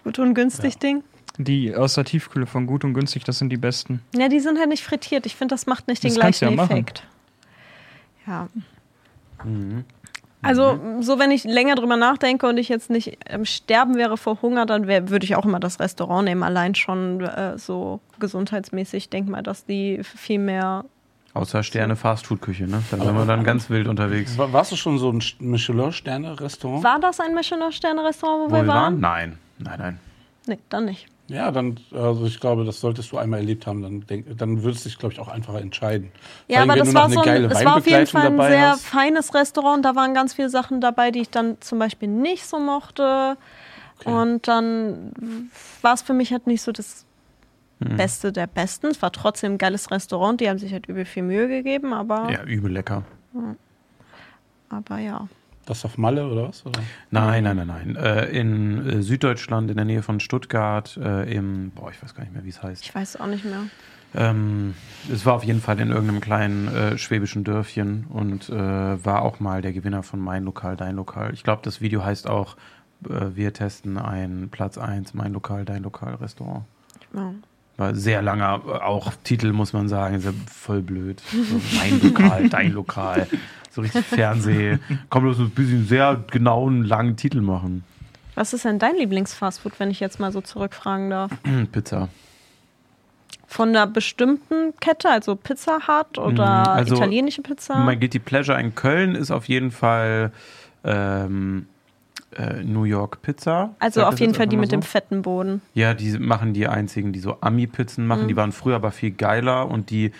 Gut 0.03 0.19
und 0.19 0.33
günstig 0.33 0.77
Ding. 0.79 1.03
Die 1.41 1.73
aus 1.73 1.93
der 1.93 2.03
Tiefkühle 2.03 2.45
von 2.45 2.67
gut 2.67 2.83
und 2.83 2.93
günstig, 2.93 3.23
das 3.23 3.37
sind 3.39 3.49
die 3.49 3.55
besten. 3.57 4.01
Ja, 4.13 4.27
die 4.27 4.41
sind 4.41 4.59
halt 4.59 4.67
nicht 4.69 4.83
frittiert. 4.83 5.25
Ich 5.25 5.35
finde, 5.37 5.53
das 5.53 5.65
macht 5.67 5.87
nicht 5.87 6.03
den 6.03 6.09
Das 6.09 6.15
du 6.15 6.19
gleichen 6.19 6.49
ja 6.49 6.55
machen. 6.55 6.71
Effekt. 6.71 7.03
Ja. 8.27 8.47
Also, 10.41 10.79
so 11.01 11.19
wenn 11.19 11.31
ich 11.31 11.43
länger 11.43 11.75
drüber 11.75 11.97
nachdenke 11.97 12.47
und 12.47 12.57
ich 12.57 12.69
jetzt 12.69 12.89
nicht 12.89 13.17
im 13.29 13.43
Sterben 13.45 13.95
wäre 13.95 14.17
vor 14.17 14.41
Hunger, 14.41 14.65
dann 14.65 14.87
würde 14.87 15.23
ich 15.25 15.35
auch 15.35 15.45
immer 15.45 15.59
das 15.59 15.79
Restaurant 15.79 16.25
nehmen. 16.25 16.43
Allein 16.43 16.75
schon 16.75 17.21
äh, 17.21 17.57
so 17.57 17.99
gesundheitsmäßig. 18.19 19.03
Ich 19.05 19.09
denke 19.09 19.31
mal, 19.31 19.41
dass 19.41 19.65
die 19.65 20.01
viel 20.03 20.39
mehr. 20.39 20.85
Außer 21.33 21.61
Sterne 21.63 21.95
Fastfood-Küche, 21.95 22.65
ne? 22.67 22.81
Da 22.91 22.97
sind 22.97 23.13
wir 23.15 23.25
dann 23.25 23.43
ganz 23.43 23.69
wild 23.69 23.87
unterwegs. 23.87 24.37
War- 24.37 24.51
Warst 24.51 24.71
du 24.71 24.75
schon 24.75 24.97
so 24.97 25.11
ein 25.11 25.21
Michelin-Sterne-Restaurant? 25.39 26.83
War 26.83 26.99
das 26.99 27.19
ein 27.19 27.33
Michelin-Sterne-Restaurant, 27.35 28.51
wo, 28.51 28.55
Wo 28.55 28.61
wir 28.61 28.67
waren? 28.67 28.99
Nein, 28.99 29.37
nein, 29.57 29.75
nein. 29.79 29.99
Nee, 30.47 30.57
dann 30.69 30.85
nicht. 30.85 31.05
Ja, 31.29 31.51
dann, 31.51 31.79
also 31.91 32.25
ich 32.25 32.39
glaube, 32.39 32.65
das 32.65 32.79
solltest 32.81 33.11
du 33.11 33.17
einmal 33.17 33.39
erlebt 33.39 33.67
haben, 33.67 33.81
dann, 33.81 34.01
denk, 34.01 34.37
dann 34.37 34.63
würdest 34.63 34.83
du 34.85 34.89
dich, 34.89 34.97
glaube 34.97 35.13
ich, 35.13 35.19
auch 35.19 35.27
einfacher 35.27 35.61
entscheiden. 35.61 36.11
Ja, 36.47 36.59
allem, 36.59 36.71
aber 36.71 36.79
das 36.79 36.93
war 36.93 37.09
so 37.09 37.21
ein, 37.21 37.45
es 37.45 37.65
war 37.65 37.77
auf 37.77 37.87
jeden 37.87 38.07
Fall 38.07 38.27
ein 38.27 38.37
sehr 38.37 38.69
hast. 38.71 38.85
feines 38.85 39.33
Restaurant. 39.33 39.85
Da 39.85 39.95
waren 39.95 40.13
ganz 40.13 40.33
viele 40.33 40.49
Sachen 40.49 40.81
dabei, 40.81 41.11
die 41.11 41.21
ich 41.21 41.29
dann 41.29 41.61
zum 41.61 41.79
Beispiel 41.79 42.09
nicht 42.09 42.45
so 42.45 42.59
mochte. 42.59 43.37
Und 44.05 44.47
dann 44.47 45.49
war 45.81 45.93
es 45.93 46.01
für 46.01 46.13
mich 46.13 46.31
halt 46.31 46.47
nicht 46.47 46.61
so 46.61 46.71
das 46.71 47.05
Hm. 47.81 47.95
Beste 47.95 48.33
der 48.33 48.47
Besten. 48.47 48.87
Es 48.87 49.01
war 49.01 49.11
trotzdem 49.11 49.53
ein 49.53 49.57
geiles 49.57 49.89
Restaurant. 49.89 50.41
Die 50.41 50.49
haben 50.49 50.59
sich 50.59 50.73
halt 50.73 50.87
übel 50.87 51.05
viel 51.05 51.23
Mühe 51.23 51.47
gegeben, 51.47 51.93
aber, 51.93 52.29
Ja, 52.29 52.43
übel 52.43 52.71
lecker. 52.71 53.03
aber 54.69 54.97
ja. 54.99 55.27
Das 55.69 55.85
auf 55.85 55.99
Malle 55.99 56.27
oder 56.27 56.49
was? 56.49 56.65
Oder? 56.65 56.81
Nein, 57.11 57.43
nein, 57.43 57.57
nein, 57.57 57.67
nein. 57.67 57.95
Äh, 57.95 58.25
in 58.29 58.89
äh, 58.89 59.01
Süddeutschland, 59.03 59.69
in 59.69 59.77
der 59.77 59.85
Nähe 59.85 60.01
von 60.01 60.19
Stuttgart, 60.19 60.97
äh, 60.97 61.31
im, 61.31 61.69
boah, 61.75 61.91
ich 61.91 62.01
weiß 62.01 62.15
gar 62.15 62.23
nicht 62.23 62.33
mehr, 62.33 62.43
wie 62.43 62.49
es 62.49 62.63
heißt. 62.63 62.83
Ich 62.83 62.95
weiß 62.95 63.19
auch 63.19 63.27
nicht 63.27 63.45
mehr. 63.45 63.61
Ähm, 64.15 64.73
es 65.13 65.27
war 65.27 65.35
auf 65.35 65.43
jeden 65.43 65.61
Fall 65.61 65.79
in 65.79 65.89
irgendeinem 65.89 66.21
kleinen 66.21 66.67
äh, 66.69 66.97
schwäbischen 66.97 67.43
Dörfchen 67.43 68.07
und 68.09 68.49
äh, 68.49 68.55
war 69.05 69.21
auch 69.21 69.39
mal 69.39 69.61
der 69.61 69.71
Gewinner 69.71 70.01
von 70.01 70.19
Mein 70.19 70.43
Lokal, 70.43 70.75
Dein 70.75 70.95
Lokal. 70.95 71.35
Ich 71.35 71.43
glaube, 71.43 71.61
das 71.63 71.81
Video 71.81 72.03
heißt 72.03 72.27
auch, 72.27 72.57
äh, 73.07 73.35
wir 73.35 73.53
testen 73.53 73.99
ein 73.99 74.49
Platz 74.49 74.79
1 74.79 75.13
Mein 75.13 75.33
Lokal, 75.33 75.65
Dein 75.65 75.83
Lokal 75.83 76.15
Restaurant. 76.15 76.63
Ja. 77.13 77.31
War 77.79 77.95
sehr 77.95 78.21
langer, 78.21 78.61
äh, 78.67 78.71
auch 78.71 79.13
Titel 79.23 79.53
muss 79.53 79.71
man 79.71 79.87
sagen, 79.87 80.15
ist 80.15 80.25
ja 80.25 80.33
voll 80.53 80.81
blöd. 80.81 81.21
So, 81.31 81.61
mein 81.77 82.01
Lokal, 82.01 82.49
Dein 82.49 82.73
Lokal. 82.73 83.25
So 83.71 83.79
richtig 83.79 84.05
Fernseh. 84.05 84.79
Komm 85.09 85.23
bloß 85.23 85.39
ein 85.39 85.49
bisschen 85.51 85.87
sehr 85.87 86.21
genauen, 86.29 86.83
langen 86.83 87.15
Titel 87.15 87.39
machen. 87.39 87.85
Was 88.35 88.51
ist 88.51 88.65
denn 88.65 88.79
dein 88.79 88.97
Lieblingsfastfood, 88.97 89.79
wenn 89.79 89.91
ich 89.91 90.01
jetzt 90.01 90.19
mal 90.19 90.33
so 90.33 90.41
zurückfragen 90.41 91.09
darf? 91.09 91.31
Pizza. 91.71 92.09
Von 93.47 93.69
einer 93.69 93.87
bestimmten 93.87 94.73
Kette, 94.81 95.09
also 95.09 95.37
Pizza 95.37 95.79
Hut 95.87 96.17
oder 96.17 96.63
Mm, 96.63 96.67
also 96.79 96.95
italienische 96.95 97.41
Pizza? 97.41 97.77
Mein 97.77 98.01
Guilty 98.01 98.19
Pleasure 98.19 98.59
in 98.59 98.75
Köln 98.75 99.15
ist 99.15 99.31
auf 99.31 99.45
jeden 99.47 99.71
Fall 99.71 100.33
ähm, 100.83 101.67
äh, 102.35 102.63
New 102.63 102.83
York 102.83 103.21
Pizza. 103.21 103.75
also 103.79 104.03
auf 104.03 104.19
jeden 104.19 104.33
Fall 104.33 104.47
die 104.47 104.57
mit 104.57 104.69
mal 104.69 104.77
dem 104.77 104.81
so? 104.81 104.87
fetten 104.87 105.21
Boden. 105.21 105.61
Ja, 105.73 105.93
die 105.93 106.17
machen 106.19 106.53
die 106.53 106.67
einzigen, 106.67 107.11
die 107.11 107.19
so 107.19 107.37
Ami-Pizzen 107.41 108.05
machen. 108.05 108.23
Mhm. 108.23 108.27
Die 108.27 108.35
waren 108.35 108.51
früher 108.51 108.75
aber 108.75 108.91
viel 108.91 109.11
geiler 109.11 109.67
und 109.67 109.89
die 109.89 110.11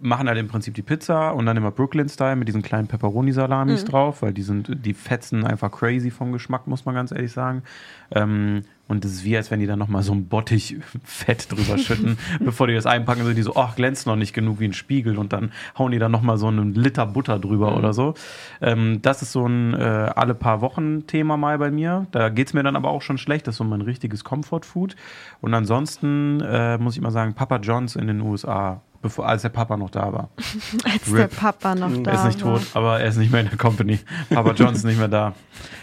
machen 0.00 0.28
halt 0.28 0.38
im 0.38 0.48
Prinzip 0.48 0.74
die 0.74 0.82
Pizza 0.82 1.30
und 1.34 1.46
dann 1.46 1.56
immer 1.56 1.70
Brooklyn-Style 1.70 2.36
mit 2.36 2.48
diesen 2.48 2.62
kleinen 2.62 2.88
Pepperoni-Salamis 2.88 3.84
Mhm. 3.84 3.88
drauf, 3.88 4.22
weil 4.22 4.32
die 4.32 4.42
sind, 4.42 4.84
die 4.84 4.94
fetzen 4.94 5.44
einfach 5.44 5.70
crazy 5.70 6.10
vom 6.10 6.32
Geschmack, 6.32 6.66
muss 6.66 6.84
man 6.84 6.94
ganz 6.94 7.12
ehrlich 7.12 7.32
sagen. 7.32 7.62
Ähm, 8.10 8.62
und 8.86 9.02
das 9.04 9.12
ist 9.12 9.24
wie, 9.24 9.34
als 9.34 9.50
wenn 9.50 9.60
die 9.60 9.66
dann 9.66 9.78
nochmal 9.78 10.02
so 10.02 10.12
ein 10.12 10.26
Bottich 10.28 10.76
Fett 11.04 11.50
drüber 11.50 11.78
schütten, 11.78 12.18
bevor 12.40 12.66
die 12.66 12.74
das 12.74 12.84
einpacken, 12.84 13.24
sind 13.24 13.36
die 13.36 13.42
so, 13.42 13.56
ach, 13.56 13.76
glänzt 13.76 14.06
noch 14.06 14.16
nicht 14.16 14.34
genug 14.34 14.60
wie 14.60 14.66
ein 14.66 14.74
Spiegel 14.74 15.16
und 15.16 15.32
dann 15.32 15.52
hauen 15.78 15.90
die 15.92 15.98
dann 15.98 16.12
nochmal 16.12 16.36
so 16.36 16.48
einen 16.48 16.74
Liter 16.74 17.06
Butter 17.06 17.38
drüber 17.38 17.70
Mhm. 17.70 17.76
oder 17.78 17.92
so. 17.94 18.12
Ähm, 18.60 19.00
das 19.00 19.22
ist 19.22 19.32
so 19.32 19.46
ein 19.46 19.72
äh, 19.74 19.78
alle 19.78 20.34
paar 20.34 20.60
Wochen 20.60 21.06
Thema 21.06 21.36
mal 21.38 21.56
bei 21.58 21.70
mir. 21.70 22.06
Da 22.10 22.28
geht 22.28 22.48
es 22.48 22.52
mir 22.54 22.62
dann 22.62 22.76
aber 22.76 22.90
auch 22.90 23.00
schon 23.02 23.16
schlecht. 23.16 23.46
Das 23.46 23.54
ist 23.54 23.58
so 23.58 23.64
mein 23.64 23.80
richtiges 23.80 24.22
Comfort-Food. 24.22 24.96
Und 25.40 25.54
ansonsten 25.54 26.40
äh, 26.42 26.76
muss 26.76 26.94
ich 26.96 27.00
mal 27.02 27.10
sagen, 27.10 27.32
Papa 27.34 27.56
John's 27.56 27.96
in 27.96 28.06
den 28.06 28.20
USA, 28.20 28.82
bevor, 29.04 29.28
als 29.28 29.42
der 29.42 29.50
Papa 29.50 29.76
noch 29.76 29.90
da 29.90 30.12
war. 30.12 30.30
Als 30.84 31.08
Rip. 31.08 31.16
der 31.16 31.28
Papa 31.28 31.74
noch 31.74 31.92
da 32.02 32.10
Er 32.10 32.16
ist 32.16 32.24
nicht 32.24 32.44
war. 32.44 32.54
tot, 32.58 32.66
aber 32.72 33.00
er 33.00 33.06
ist 33.06 33.18
nicht 33.18 33.30
mehr 33.30 33.42
in 33.42 33.48
der 33.50 33.58
Company. 33.58 34.00
Papa 34.30 34.52
John's 34.56 34.78
ist 34.78 34.84
nicht 34.84 34.98
mehr 34.98 35.08
da. 35.08 35.34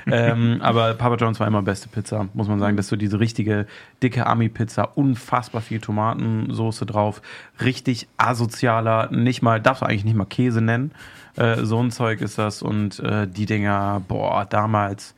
Ähm, 0.08 0.58
aber 0.62 0.96
Papa 0.96 1.16
John's 1.16 1.40
war 1.40 1.46
immer 1.48 1.62
beste 1.62 1.88
Pizza, 1.88 2.28
muss 2.34 2.48
man 2.48 2.60
sagen. 2.60 2.75
Das 2.75 2.88
ist 2.88 2.90
so 2.90 2.96
diese 2.96 3.20
richtige 3.20 3.68
dicke 4.01 4.25
Ami-Pizza, 4.25 4.98
unfassbar 4.98 5.62
viel 5.62 5.80
Tomatensoße 5.80 6.88
drauf, 6.88 7.22
richtig 7.63 8.08
asozialer, 8.18 9.12
nicht 9.12 9.44
mal, 9.44 9.62
darfst 9.62 9.84
du 9.84 9.86
eigentlich 9.86 10.04
nicht 10.06 10.18
mal 10.18 10.25
Käse 10.25 10.60
nennen. 10.62 10.92
Äh, 11.38 11.63
so 11.63 11.80
ein 11.80 11.92
Zeug 11.92 12.22
ist 12.22 12.40
das 12.40 12.63
und 12.63 13.00
äh, 13.01 13.28
die 13.28 13.46
Dinger, 13.46 14.01
boah, 14.08 14.46
damals 14.50 15.13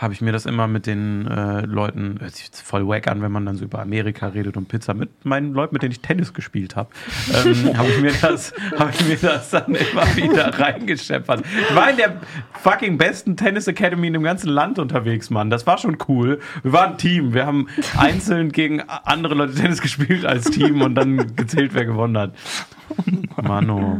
habe 0.00 0.14
ich 0.14 0.20
mir 0.20 0.30
das 0.30 0.46
immer 0.46 0.68
mit 0.68 0.86
den 0.86 1.26
äh, 1.26 1.62
Leuten, 1.62 2.18
hört 2.20 2.34
sich 2.36 2.50
voll 2.52 2.86
wack 2.86 3.08
an, 3.08 3.20
wenn 3.20 3.32
man 3.32 3.44
dann 3.44 3.56
so 3.56 3.64
über 3.64 3.80
Amerika 3.80 4.28
redet 4.28 4.56
und 4.56 4.68
Pizza, 4.68 4.94
mit 4.94 5.24
meinen 5.24 5.52
Leuten, 5.54 5.74
mit 5.74 5.82
denen 5.82 5.90
ich 5.90 6.00
Tennis 6.00 6.32
gespielt 6.32 6.76
habe, 6.76 6.90
ähm, 7.44 7.76
habe 7.76 7.88
ich, 7.88 8.00
mir 8.00 8.12
das- 8.22 8.52
hab 8.78 8.90
ich 8.94 9.04
mir 9.08 9.16
das 9.16 9.50
dann 9.50 9.74
immer 9.74 10.16
wieder 10.16 10.56
reingescheppert. 10.56 11.42
Ich 11.68 11.74
war 11.74 11.90
in 11.90 11.96
der 11.96 12.20
fucking 12.62 12.96
besten 12.96 13.36
Tennis 13.36 13.66
Academy 13.66 14.06
in 14.06 14.12
dem 14.12 14.22
ganzen 14.22 14.48
Land 14.50 14.78
unterwegs, 14.78 15.30
Mann. 15.30 15.50
Das 15.50 15.66
war 15.66 15.78
schon 15.78 15.98
cool. 16.08 16.38
Wir 16.62 16.72
waren 16.72 16.92
ein 16.92 16.98
Team. 16.98 17.34
Wir 17.34 17.44
haben 17.44 17.66
einzeln 17.98 18.52
gegen 18.52 18.80
andere 18.82 19.34
Leute 19.34 19.54
Tennis 19.54 19.80
gespielt 19.82 20.24
als 20.24 20.44
Team 20.48 20.80
und 20.80 20.94
dann 20.94 21.34
gezählt, 21.34 21.74
wer 21.74 21.84
gewonnen 21.84 22.16
hat. 22.16 22.34
Mano. 23.42 23.98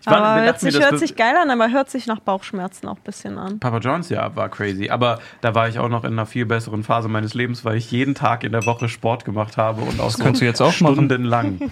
Ich 0.00 0.06
war- 0.06 0.16
Aber 0.16 0.42
hört 0.42 0.62
mir, 0.62 0.70
sich, 0.70 0.80
das 0.80 0.90
hört 0.90 0.98
sich 0.98 1.14
geil 1.16 1.34
an, 1.40 1.50
aber 1.50 1.70
hört 1.70 1.90
sich 1.90 2.06
nach 2.06 2.20
Bauchschmerzen 2.20 2.88
auch 2.88 2.96
ein 2.96 3.02
bisschen 3.04 3.36
an. 3.38 3.58
Papa 3.60 3.78
John's, 3.78 4.08
ja, 4.08 4.34
war 4.34 4.48
crazy. 4.48 4.88
Aber 4.90 5.18
da 5.42 5.54
war 5.54 5.68
ich 5.68 5.78
auch 5.78 5.88
noch 5.90 6.04
in 6.04 6.12
einer 6.14 6.26
viel 6.26 6.46
besseren 6.46 6.82
Phase 6.84 7.08
meines 7.08 7.34
Lebens, 7.34 7.64
weil 7.64 7.76
ich 7.76 7.90
jeden 7.90 8.14
Tag 8.14 8.42
in 8.44 8.52
der 8.52 8.64
Woche 8.66 8.88
Sport 8.88 9.24
gemacht 9.24 9.56
habe 9.58 9.82
und 9.82 10.00
auch 10.00 10.10
so 10.10 10.22
könntest 10.22 10.40
du 10.42 10.46
jetzt 10.46 10.60
auch 10.62 10.78
machen. 10.80 10.94
stundenlang. 10.94 11.60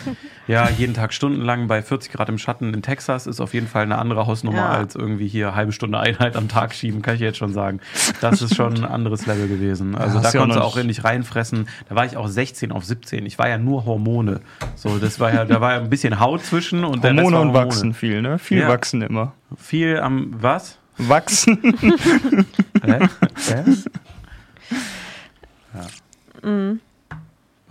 Ja, 0.48 0.66
jeden 0.70 0.94
Tag 0.94 1.12
stundenlang 1.12 1.66
bei 1.66 1.82
40 1.82 2.10
Grad 2.10 2.30
im 2.30 2.38
Schatten 2.38 2.72
in 2.72 2.80
Texas 2.80 3.26
ist 3.26 3.38
auf 3.38 3.52
jeden 3.52 3.66
Fall 3.68 3.82
eine 3.82 3.98
andere 3.98 4.26
Hausnummer 4.26 4.56
Ja. 4.56 4.68
als 4.70 4.94
irgendwie 4.94 5.28
hier 5.28 5.54
halbe 5.54 5.72
Stunde 5.72 6.00
Einheit 6.00 6.36
am 6.36 6.48
Tag 6.48 6.74
schieben, 6.74 7.02
kann 7.02 7.16
ich 7.16 7.20
jetzt 7.20 7.36
schon 7.36 7.52
sagen. 7.52 7.80
Das 8.22 8.40
ist 8.40 8.54
schon 8.56 8.72
ein 8.78 8.86
anderes 8.86 9.26
Level 9.26 9.46
gewesen. 9.46 9.94
Also 9.94 10.16
hast 10.16 10.24
da 10.24 10.30
ja 10.32 10.40
konntest 10.40 10.58
du 10.60 10.64
auch 10.64 10.82
nicht 10.82 11.04
reinfressen. 11.04 11.68
Da 11.90 11.96
war 11.96 12.06
ich 12.06 12.16
auch 12.16 12.28
16 12.28 12.72
auf 12.72 12.82
17. 12.86 13.26
Ich 13.26 13.38
war 13.38 13.46
ja 13.50 13.58
nur 13.58 13.84
Hormone. 13.84 14.40
So, 14.74 14.96
das 14.96 15.20
war 15.20 15.34
ja, 15.34 15.44
da 15.44 15.60
war 15.60 15.72
ja 15.74 15.78
ein 15.80 15.90
bisschen 15.90 16.18
Haut 16.18 16.42
zwischen 16.42 16.82
und 16.82 17.02
Hormone 17.04 17.20
war 17.22 17.26
und 17.26 17.34
Hormone. 17.48 17.66
wachsen 17.66 17.92
viel, 17.92 18.17
ne? 18.22 18.38
Viel 18.38 18.58
Ja. 18.60 18.68
wachsen 18.68 19.02
immer. 19.02 19.34
Viel 19.56 19.98
am 20.00 20.34
was? 20.40 20.78
Wachsen. 20.98 21.58
Hä? 22.84 22.98
Hä? 23.48 23.64
Ja. 25.74 25.86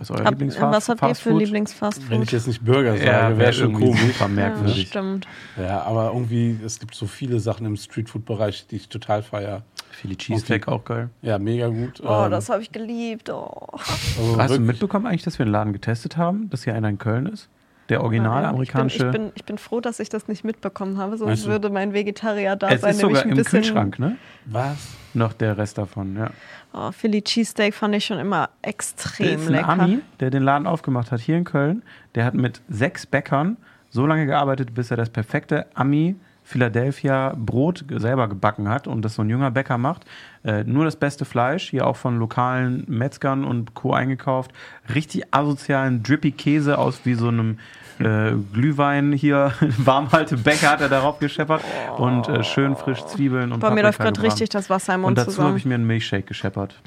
Was 0.00 0.10
ist 0.10 0.16
euer 0.16 0.24
Hab, 0.24 0.30
Lieblingsfast 0.34 0.72
was 0.76 0.88
habt 0.88 1.02
ihr 1.02 1.08
für 1.08 1.08
Fastfood? 1.08 1.32
Wenn 1.32 1.38
Lieblingsfastfood? 1.40 2.22
ich 2.22 2.30
jetzt 2.30 2.46
nicht 2.46 2.64
Burger 2.64 2.92
sage, 2.92 3.04
Ja, 3.04 3.36
wäre 3.36 3.52
schon 3.52 3.72
komisch. 3.72 4.00
super 4.00 4.24
Ja, 4.24 4.28
merkwürdig. 4.28 4.88
stimmt. 4.88 5.26
Ja, 5.56 5.82
aber 5.82 6.12
irgendwie, 6.14 6.56
es 6.64 6.78
gibt 6.78 6.94
so 6.94 7.06
viele 7.06 7.40
Sachen 7.40 7.66
im 7.66 7.76
Streetfood-Bereich, 7.76 8.66
die 8.68 8.76
ich 8.76 8.88
total 8.88 9.22
feiere. 9.24 9.62
Philly 9.90 10.14
Cheesesteak 10.16 10.68
auch 10.68 10.84
geil. 10.84 11.10
Ja, 11.22 11.38
mega 11.40 11.66
gut. 11.66 12.00
Oh, 12.04 12.24
Ähm, 12.26 12.30
das 12.30 12.48
habe 12.48 12.62
ich 12.62 12.70
geliebt. 12.70 13.28
Oh. 13.30 13.56
also 13.72 14.38
Hast 14.38 14.54
du 14.54 14.60
mitbekommen 14.60 15.06
eigentlich, 15.06 15.24
dass 15.24 15.38
wir 15.40 15.44
einen 15.46 15.52
Laden 15.52 15.72
getestet 15.72 16.16
haben, 16.16 16.48
dass 16.50 16.62
hier 16.62 16.74
einer 16.74 16.88
in 16.88 16.98
Köln 16.98 17.26
ist? 17.26 17.48
Der 17.88 18.02
original 18.02 18.42
Ich 18.42 18.48
amerikanische. 18.48 18.98
bin, 18.98 19.08
ich, 19.08 19.12
bin, 19.12 19.32
ich 19.36 19.44
bin 19.44 19.58
froh, 19.58 19.80
dass 19.80 19.98
ich 20.00 20.08
das 20.08 20.28
nicht 20.28 20.44
mitbekommen 20.44 20.98
habe, 20.98 21.16
sonst 21.16 21.28
Meinst 21.28 21.46
du? 21.46 21.50
würde 21.50 21.70
mein 21.70 21.92
Vegetarier 21.92 22.56
da 22.56 22.68
es 22.68 22.82
sein. 22.82 22.90
ist 22.90 23.00
sogar 23.00 23.24
im 23.24 23.34
bisschen, 23.34 23.62
Kühlschrank, 23.62 23.98
ne? 23.98 24.16
Was? 24.46 24.76
Noch 25.14 25.32
der 25.32 25.56
Rest 25.56 25.78
davon, 25.78 26.16
ja. 26.16 26.30
Oh, 26.72 26.92
Philly 26.92 27.22
Cheesesteak 27.22 27.74
fand 27.74 27.94
ich 27.94 28.04
schon 28.04 28.18
immer 28.18 28.50
extrem 28.62 29.40
ist 29.40 29.46
ein 29.46 29.52
lecker. 29.52 29.68
Ami, 29.68 30.00
der 30.20 30.30
den 30.30 30.42
Laden 30.42 30.66
aufgemacht 30.66 31.10
hat 31.10 31.20
hier 31.20 31.36
in 31.38 31.44
Köln. 31.44 31.82
Der 32.14 32.24
hat 32.26 32.34
mit 32.34 32.60
sechs 32.68 33.06
Bäckern 33.06 33.56
so 33.90 34.06
lange 34.06 34.26
gearbeitet, 34.26 34.74
bis 34.74 34.90
er 34.90 34.98
das 34.98 35.08
perfekte 35.08 35.66
Ami 35.74 36.16
Philadelphia 36.44 37.34
Brot 37.36 37.84
selber 37.96 38.26
gebacken 38.28 38.68
hat 38.68 38.86
und 38.86 39.02
das 39.02 39.14
so 39.14 39.22
ein 39.22 39.30
junger 39.30 39.50
Bäcker 39.50 39.78
macht. 39.78 40.04
Äh, 40.48 40.64
nur 40.64 40.84
das 40.86 40.96
beste 40.96 41.24
Fleisch, 41.26 41.68
hier 41.68 41.86
auch 41.86 41.96
von 41.96 42.18
lokalen 42.18 42.84
Metzgern 42.88 43.44
und 43.44 43.74
Co. 43.74 43.92
eingekauft. 43.92 44.50
Richtig 44.94 45.24
asozialen 45.30 46.02
Drippy 46.02 46.30
Käse 46.32 46.78
aus 46.78 47.00
wie 47.04 47.12
so 47.14 47.28
einem 47.28 47.58
äh, 47.98 48.30
Glühwein 48.54 49.12
hier, 49.12 49.52
Warmhaltebäcker 49.78 50.70
hat 50.70 50.80
er 50.80 50.88
darauf 50.88 51.18
gescheppert 51.18 51.62
und 51.98 52.28
äh, 52.28 52.44
schön 52.44 52.76
frisch 52.76 53.04
Zwiebeln 53.06 53.52
und 53.52 53.60
Boah, 53.60 53.72
mir 53.72 53.82
läuft 53.82 53.98
gerade 53.98 54.22
richtig 54.22 54.48
das 54.50 54.70
Wasser 54.70 54.94
im 54.94 55.00
Und 55.00 55.10
Mund 55.10 55.18
dazu 55.18 55.30
zusammen. 55.32 55.48
habe 55.48 55.58
ich 55.58 55.64
mir 55.66 55.74
einen 55.74 55.86
Milchshake 55.86 56.26
gescheppert. 56.26 56.80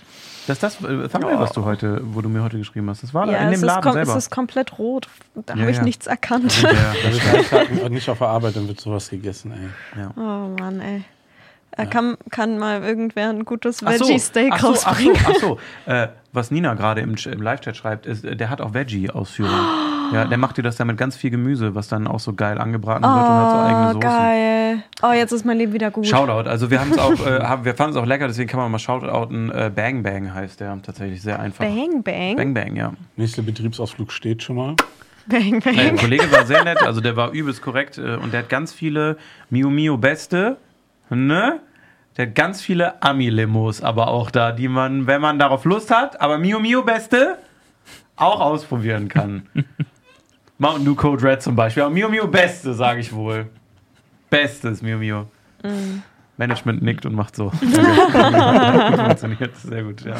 Das 0.48 0.58
ist 0.58 0.64
das 0.64 0.82
äh, 0.90 1.08
Thumbnail, 1.10 1.38
was 1.40 1.52
du 1.52 1.66
heute, 1.66 2.02
wo 2.04 2.22
du 2.22 2.30
mir 2.30 2.42
heute 2.42 2.58
geschrieben 2.58 2.90
hast. 2.90 3.04
Das 3.04 3.14
war 3.14 3.28
da 3.28 3.34
ja, 3.34 3.40
in 3.40 3.50
es 3.50 3.60
dem 3.60 3.68
ist, 3.68 3.68
Laden 3.68 3.82
kom 3.84 3.94
selber. 3.94 4.12
es 4.12 4.18
ist 4.18 4.32
komplett 4.32 4.80
rot. 4.80 5.08
Da 5.46 5.54
Ja, 5.54 5.60
habe 5.62 5.70
ich 5.72 5.78
ja. 5.78 5.84
nichts 5.84 6.08
erkannt. 6.08 6.62
ja, 6.64 6.94
Tag 7.50 7.90
nicht 7.92 8.10
auf 8.10 8.18
der 8.18 8.28
Arbeit, 8.30 8.56
dann 8.56 8.68
wird 8.68 8.80
sowas 8.80 9.10
gegessen, 9.10 9.52
ey. 9.52 10.02
ja. 10.02 10.12
Oh 10.16 10.50
Mann, 10.60 10.80
ey. 10.82 11.04
Äh, 11.78 11.86
kann, 11.86 12.18
kann 12.30 12.60
mal 12.60 12.84
irgendwer 12.84 13.30
ein 13.30 13.46
gutes 13.46 13.82
Ach 13.86 13.94
so, 13.94 14.06
Veggie-Steak 14.06 14.52
ach 14.54 14.60
so, 14.60 14.68
ach 14.68 14.76
so, 14.76 14.90
rausbringen? 14.90 15.18
ach 15.26 15.36
so. 15.36 15.60
Äh, 15.86 16.08
was 16.34 16.52
Nina 16.52 16.74
gerade 16.74 17.02
im, 17.02 17.16
im 17.16 17.42
Live-Chat 17.42 17.76
schreibt, 17.76 18.06
ist, 18.06 18.26
äh, 18.26 18.36
der 18.36 18.50
hat 18.50 18.62
auch 18.62 18.74
Veggie-Ausführungen. 18.74 20.12
Ja, 20.14 20.26
der 20.26 20.38
macht 20.38 20.58
dir 20.58 20.64
das 20.64 20.78
ja 20.78 20.84
mit 20.86 20.98
ganz 20.98 21.16
viel 21.16 21.30
Gemüse, 21.30 21.74
was 21.74 21.88
dann 21.88 22.08
auch 22.08 22.20
so 22.20 22.34
geil 22.34 22.58
angebraten 22.58 23.04
wird 23.04 23.14
und 23.14 23.34
hat 23.34 23.52
so 23.52 23.58
eigene 23.58 23.82
Oh, 23.82 23.94
Soßen. 23.94 24.00
geil. 24.02 24.84
Oh, 25.02 25.12
jetzt 25.14 25.32
ist 25.32 25.46
mein 25.46 25.58
Leben 25.58 25.72
wieder 25.72 25.90
gut. 25.92 26.06
Shoutout. 26.06 26.50
Also 26.50 26.70
wir 26.70 26.82
haben 26.82 26.92
es 26.92 26.98
auch, 26.98 27.14
äh, 27.26 27.40
haben, 27.42 27.64
wir 27.64 27.76
fanden 27.76 27.96
es 27.96 28.02
auch 28.02 28.06
lecker, 28.06 28.28
deswegen 28.28 28.50
kann 28.50 28.60
man 28.60 28.70
mal 28.72 28.80
shoutouten. 28.80 29.50
Äh, 29.52 29.72
Bang 29.74 30.04
Bang 30.04 30.34
heißt 30.34 30.60
der 30.60 30.78
tatsächlich 30.82 31.22
sehr 31.22 31.40
einfach. 31.40 31.64
Bang, 31.64 32.04
bang. 32.04 32.36
Bang 32.36 32.54
Bang, 32.54 32.76
ja. 32.76 32.92
Nächster 33.16 33.42
Betriebsausflug 33.44 34.12
steht 34.12 34.44
schon 34.44 34.58
mal. 34.58 34.76
Bang, 35.28 35.62
bang. 35.62 35.76
Der 35.76 35.96
Kollege 35.96 36.30
war 36.32 36.46
sehr 36.46 36.64
nett, 36.66 36.82
also 36.86 37.00
der 37.00 37.16
war 37.16 37.32
übelst 37.32 37.62
korrekt 37.62 37.98
äh, 37.98 38.16
und 38.16 38.34
der 38.34 38.42
hat 38.42 38.50
ganz 38.50 38.74
viele 38.74 39.18
Mio 39.50 39.70
Mio 39.70 39.98
Beste, 39.98 40.58
ne? 41.16 41.60
Der 42.18 42.28
hat 42.28 42.36
ganz 42.36 42.62
viele 42.62 43.02
Ami-Limos 43.02 43.82
aber 43.82 44.10
auch 44.10 44.32
da, 44.32 44.52
die 44.52 44.68
man, 44.68 45.08
wenn 45.08 45.22
man 45.22 45.40
darauf 45.40 45.64
Lust 45.66 45.92
hat, 45.92 46.20
aber 46.20 46.38
Mio 46.38 46.60
Mio 46.60 46.84
Beste 46.84 47.38
auch 48.16 48.42
ausprobieren 48.42 49.08
kann. 49.08 49.48
Mountain 50.58 50.86
Dew 50.86 50.96
Code 50.96 51.24
Red 51.24 51.42
zum 51.42 51.56
Beispiel. 51.56 51.84
Aber 51.84 51.92
Mio 51.92 52.10
Mio 52.10 52.28
Beste, 52.28 52.74
sage 52.74 53.00
ich 53.00 53.12
wohl. 53.14 53.50
Bestes 54.30 54.82
Mio 54.82 54.98
Mio. 54.98 55.28
Management 56.42 56.82
nickt 56.82 57.06
und 57.06 57.14
macht 57.14 57.36
so. 57.36 57.52
Funktioniert, 58.96 59.56
sehr 59.58 59.84
gut, 59.84 60.02
ja. 60.02 60.16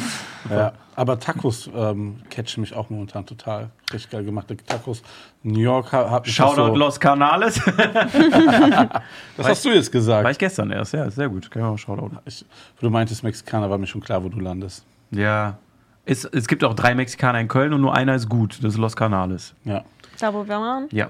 Ja, 0.48 0.72
aber 0.94 1.18
Tacos 1.18 1.68
ähm, 1.74 2.20
catchen 2.30 2.60
mich 2.60 2.74
auch 2.74 2.90
momentan 2.90 3.26
total. 3.26 3.70
Richtig 3.92 4.10
geil 4.10 4.24
gemachte 4.24 4.56
Tacos. 4.56 5.02
New 5.42 5.58
York 5.58 5.92
ha- 5.92 6.08
hab 6.10 6.24
ich 6.26 6.36
das 6.36 6.46
Shoutout 6.46 6.68
so, 6.68 6.76
Los 6.76 7.00
Canales. 7.00 7.60
Was 9.36 9.48
hast 9.48 9.64
du 9.64 9.70
jetzt 9.70 9.90
gesagt? 9.90 10.22
War 10.24 10.30
ich 10.30 10.38
gestern 10.38 10.70
erst, 10.70 10.92
ja, 10.94 11.10
sehr 11.10 11.28
gut. 11.28 11.50
Kann 11.50 11.62
man 11.62 11.72
auch 11.72 11.78
Shoutout. 11.78 12.10
Ich, 12.24 12.44
du 12.80 12.88
meintest 12.90 13.24
Mexikaner, 13.24 13.68
war 13.68 13.78
mir 13.78 13.86
schon 13.88 14.00
klar, 14.00 14.22
wo 14.22 14.28
du 14.28 14.38
landest. 14.38 14.84
Ja. 15.10 15.56
Es, 16.04 16.24
es 16.24 16.46
gibt 16.48 16.62
auch 16.64 16.74
drei 16.74 16.94
Mexikaner 16.94 17.40
in 17.40 17.48
Köln 17.48 17.72
und 17.72 17.80
nur 17.80 17.94
einer 17.94 18.14
ist 18.14 18.28
gut. 18.28 18.58
Das 18.62 18.74
ist 18.74 18.78
Los 18.78 18.94
Canales. 18.94 19.54
Ja. 19.64 19.82
Da, 20.20 20.32
wo 20.32 20.46
wir 20.46 20.54
waren. 20.56 20.86
Ja. 20.92 21.08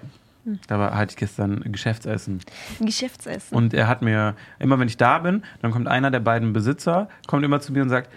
Da 0.67 0.79
war, 0.79 0.95
hatte 0.97 1.13
ich 1.13 1.17
gestern 1.17 1.61
Geschäftsessen. 1.71 2.41
Geschäftsessen. 2.81 3.57
Und 3.57 3.75
er 3.75 3.87
hat 3.89 4.03
mir, 4.03 4.35
immer 4.59 4.79
wenn 4.79 4.89
ich 4.89 4.97
da 4.97 5.19
bin, 5.21 5.43
dann 5.61 5.71
kommt 5.71 5.87
einer 5.89 6.11
der 6.11 6.21
beiden 6.21 6.53
Besitzer, 6.53 7.09
kommt 7.27 7.45
immer 7.45 7.61
zu 7.61 7.73
mir 7.73 7.83
und 7.83 7.89
sagt, 7.91 8.11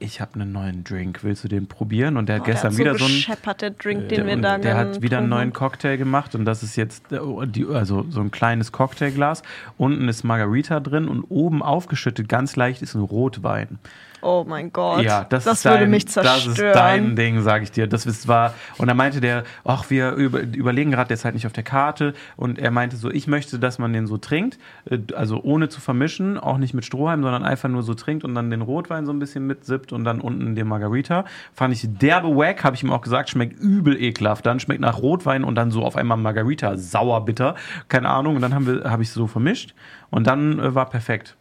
ich 0.00 0.20
habe 0.20 0.34
einen 0.34 0.52
neuen 0.52 0.84
Drink, 0.84 1.20
willst 1.22 1.44
du 1.44 1.48
den 1.48 1.66
probieren? 1.66 2.16
Und 2.16 2.28
der 2.28 2.36
hat 2.36 2.42
Oh, 2.42 2.44
der 2.46 2.54
gestern 2.54 2.72
hat 2.72 2.78
wieder 2.78 2.92
so 2.92 2.98
so 2.98 3.04
einen. 3.06 3.14
gescheppert, 3.14 3.62
der 3.62 3.70
Drink, 3.70 4.08
den 4.08 4.08
Der, 4.08 4.26
wir 4.26 4.36
da 4.36 4.58
der 4.58 4.76
hat 4.76 5.02
wieder 5.02 5.18
einen 5.18 5.28
neuen. 5.28 5.52
Cocktail 5.52 5.96
gemacht 5.96 6.34
und 6.34 6.44
das 6.44 6.62
ist 6.62 6.76
jetzt 6.76 7.10
äh, 7.12 7.18
die, 7.46 7.64
also 7.66 8.04
so 8.10 8.20
ein 8.20 8.30
kleines 8.30 8.70
Cocktailglas. 8.72 9.42
Unten 9.78 10.08
ist 10.08 10.22
Margarita 10.24 10.80
drin 10.80 11.08
und 11.08 11.22
oben 11.24 11.62
aufgeschüttet 11.62 12.28
ganz 12.28 12.56
leicht 12.56 12.82
ist 12.82 12.94
ein 12.94 13.02
Rotwein. 13.02 13.78
Oh 14.24 14.44
mein 14.48 14.72
Gott. 14.72 15.02
Ja, 15.02 15.24
das, 15.24 15.46
ist 15.46 15.64
würde 15.66 15.80
dein, 15.80 15.90
mich 15.90 16.08
zerstören. 16.08 16.44
Das 16.46 16.58
ist 16.58 16.74
dein 16.74 17.14
Ding, 17.14 17.42
sage 17.42 17.64
ich 17.64 17.70
dir. 17.70 17.86
Das 17.86 18.06
ist 18.06 18.26
war 18.26 18.54
und 18.78 18.88
dann 18.88 18.96
meinte 18.96 19.20
der, 19.20 19.44
ach, 19.64 19.90
wir 19.90 20.12
über, 20.12 20.40
überlegen 20.40 20.90
gerade, 20.90 21.08
der 21.08 21.16
ist 21.16 21.24
halt 21.26 21.34
nicht 21.34 21.46
auf 21.46 21.52
der 21.52 21.62
Karte 21.62 22.14
und 22.36 22.58
er 22.58 22.70
meinte 22.70 22.96
so, 22.96 23.10
ich 23.10 23.26
möchte, 23.26 23.58
dass 23.58 23.78
man 23.78 23.92
den 23.92 24.06
so 24.06 24.16
trinkt, 24.16 24.58
äh, 24.90 24.98
also 25.14 25.42
ohne 25.42 25.68
zu 25.68 25.80
vermischen, 25.80 26.38
auch 26.38 26.56
nicht 26.56 26.72
mit 26.72 26.86
Strohhalm, 26.86 27.22
sondern 27.22 27.44
einfach 27.44 27.68
nur 27.68 27.82
so 27.82 27.92
trinkt 27.92 28.24
und 28.24 28.34
dann 28.34 28.50
den 28.50 28.62
Rotwein 28.62 29.04
so 29.04 29.12
ein 29.12 29.18
bisschen 29.18 29.46
mitsippt 29.46 29.92
und 29.92 30.04
dann 30.04 30.20
unten 30.20 30.54
den 30.54 30.66
Margarita. 30.66 31.24
Fand 31.52 31.74
ich 31.74 31.86
derbe 31.86 32.34
wack, 32.34 32.64
habe 32.64 32.76
ich 32.76 32.82
ihm 32.82 32.90
auch 32.90 33.02
gesagt, 33.02 33.28
schmeckt 33.28 33.60
übel 33.60 34.00
ekelhaft. 34.00 34.46
Dann 34.46 34.58
schmeckt 34.58 34.80
nach 34.80 34.98
Rotwein 34.98 35.44
und 35.44 35.54
dann 35.54 35.70
so 35.70 35.84
auf 35.84 35.96
einmal 35.96 36.16
Margarita, 36.16 36.76
sauer 36.76 37.24
bitter, 37.24 37.56
keine 37.88 38.08
Ahnung. 38.08 38.36
Und 38.36 38.42
dann 38.42 38.54
habe 38.54 39.02
ich 39.02 39.10
so 39.10 39.26
vermischt 39.26 39.74
und 40.10 40.26
dann 40.26 40.58
äh, 40.58 40.74
war 40.74 40.88
perfekt. 40.88 41.36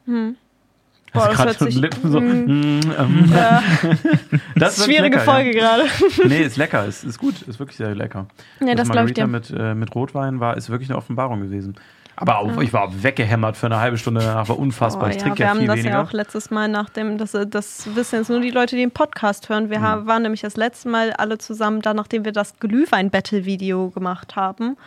Boah, 1.14 1.28
Also 1.28 1.44
das 1.44 1.58
gerade 1.58 1.72
sich- 1.72 1.82
Lippen 1.82 2.12
so. 2.12 2.20
mm, 2.20 2.80
ähm. 2.98 3.34
Das 4.56 4.78
ist 4.78 4.86
Schwierige 4.86 5.18
lecker, 5.18 5.32
Folge 5.32 5.52
gerade. 5.52 5.84
Ja. 5.84 6.26
Nee, 6.28 6.42
ist 6.42 6.58
lecker, 6.58 6.86
ist, 6.86 7.04
ist 7.04 7.18
gut, 7.20 7.42
ist 7.44 7.60
wirklich 7.60 7.78
sehr 7.78 7.94
lecker. 7.96 8.28
Nee, 8.60 8.76
das 8.76 8.88
ich 8.88 8.94
Margarita 8.94 9.22
dir. 9.22 9.28
mit, 9.28 9.50
äh, 9.56 9.76
mit 9.76 9.94
Rotwein 9.96 10.40
war, 10.40 10.58
ist 10.58 10.70
wirklich 10.70 10.90
eine 10.90 10.98
Offenbarung 10.98 11.42
gewesen. 11.42 11.76
Aber 12.16 12.38
auch, 12.38 12.62
ich 12.62 12.72
war 12.74 13.04
weggehämmert 13.04 13.58
für 13.58 13.66
eine 13.66 13.80
halbe 13.80 13.98
Stunde 13.98 14.22
danach, 14.22 14.48
war 14.48 14.60
unfassbar. 14.60 15.08
Oh, 15.08 15.10
ich 15.10 15.16
ja, 15.16 15.22
trinke 15.24 15.40
wir 15.40 15.46
ja 15.46 15.50
haben 15.50 15.58
viel 15.60 15.68
das 15.68 15.78
weniger. 15.78 15.96
ja 15.96 16.04
auch 16.04 16.14
letztes 16.14 16.52
Mal 16.52 16.68
nach 16.68 16.90
dem, 16.90 17.18
das, 17.18 17.36
das 17.48 17.96
wissen 17.96 18.20
jetzt 18.20 18.30
nur 18.30 18.40
die 18.40 18.52
Leute, 18.52 18.76
die 18.76 18.82
den 18.84 18.92
Podcast 18.92 19.50
hören. 19.50 19.70
Wir 19.72 19.80
Mhm. 19.80 19.84
haben, 19.84 20.08
waren 20.08 20.22
nämlich 20.22 20.42
das 20.42 20.56
letzte 20.56 20.90
Mal 20.90 21.12
alle 21.14 21.40
zusammen 21.40 21.82
da, 21.82 21.94
nachdem 21.96 22.24
wir 22.24 22.32
das 22.32 22.60
Glühwein-Battle-Video 22.60 23.90
gemacht 23.90 24.36
haben. 24.36 24.78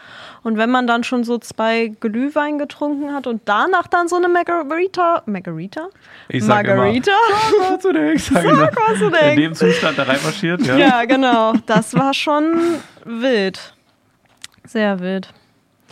Und 0.44 0.56
wenn 0.56 0.70
man 0.70 0.86
dann 0.86 1.02
schon 1.02 1.24
so 1.24 1.38
zwei 1.38 1.88
Glühwein 2.00 2.58
getrunken 2.58 3.12
hat 3.12 3.26
und 3.26 3.42
danach 3.46 3.88
dann 3.88 4.06
so 4.08 4.16
eine 4.16 4.28
Margarita, 4.28 5.22
Margarita? 5.26 5.88
ich 6.28 6.44
sag 6.44 6.66
Margarita? 6.66 7.10
immer, 7.58 7.78
sag 7.82 7.92
denkst. 7.92 8.24
Sag 8.32 8.44
Sag, 8.44 8.76
was 8.88 8.98
du 9.00 9.06
In 9.06 9.12
denkst. 9.12 9.36
dem 9.42 9.54
Zustand 9.54 9.98
da 9.98 10.04
reinmarschiert, 10.04 10.62
ja. 10.62 10.76
Ja, 10.76 11.04
genau. 11.04 11.54
Das 11.66 11.94
war 11.94 12.14
schon 12.14 12.54
wild. 13.04 13.74
Sehr 14.64 15.00
wild. 15.00 15.32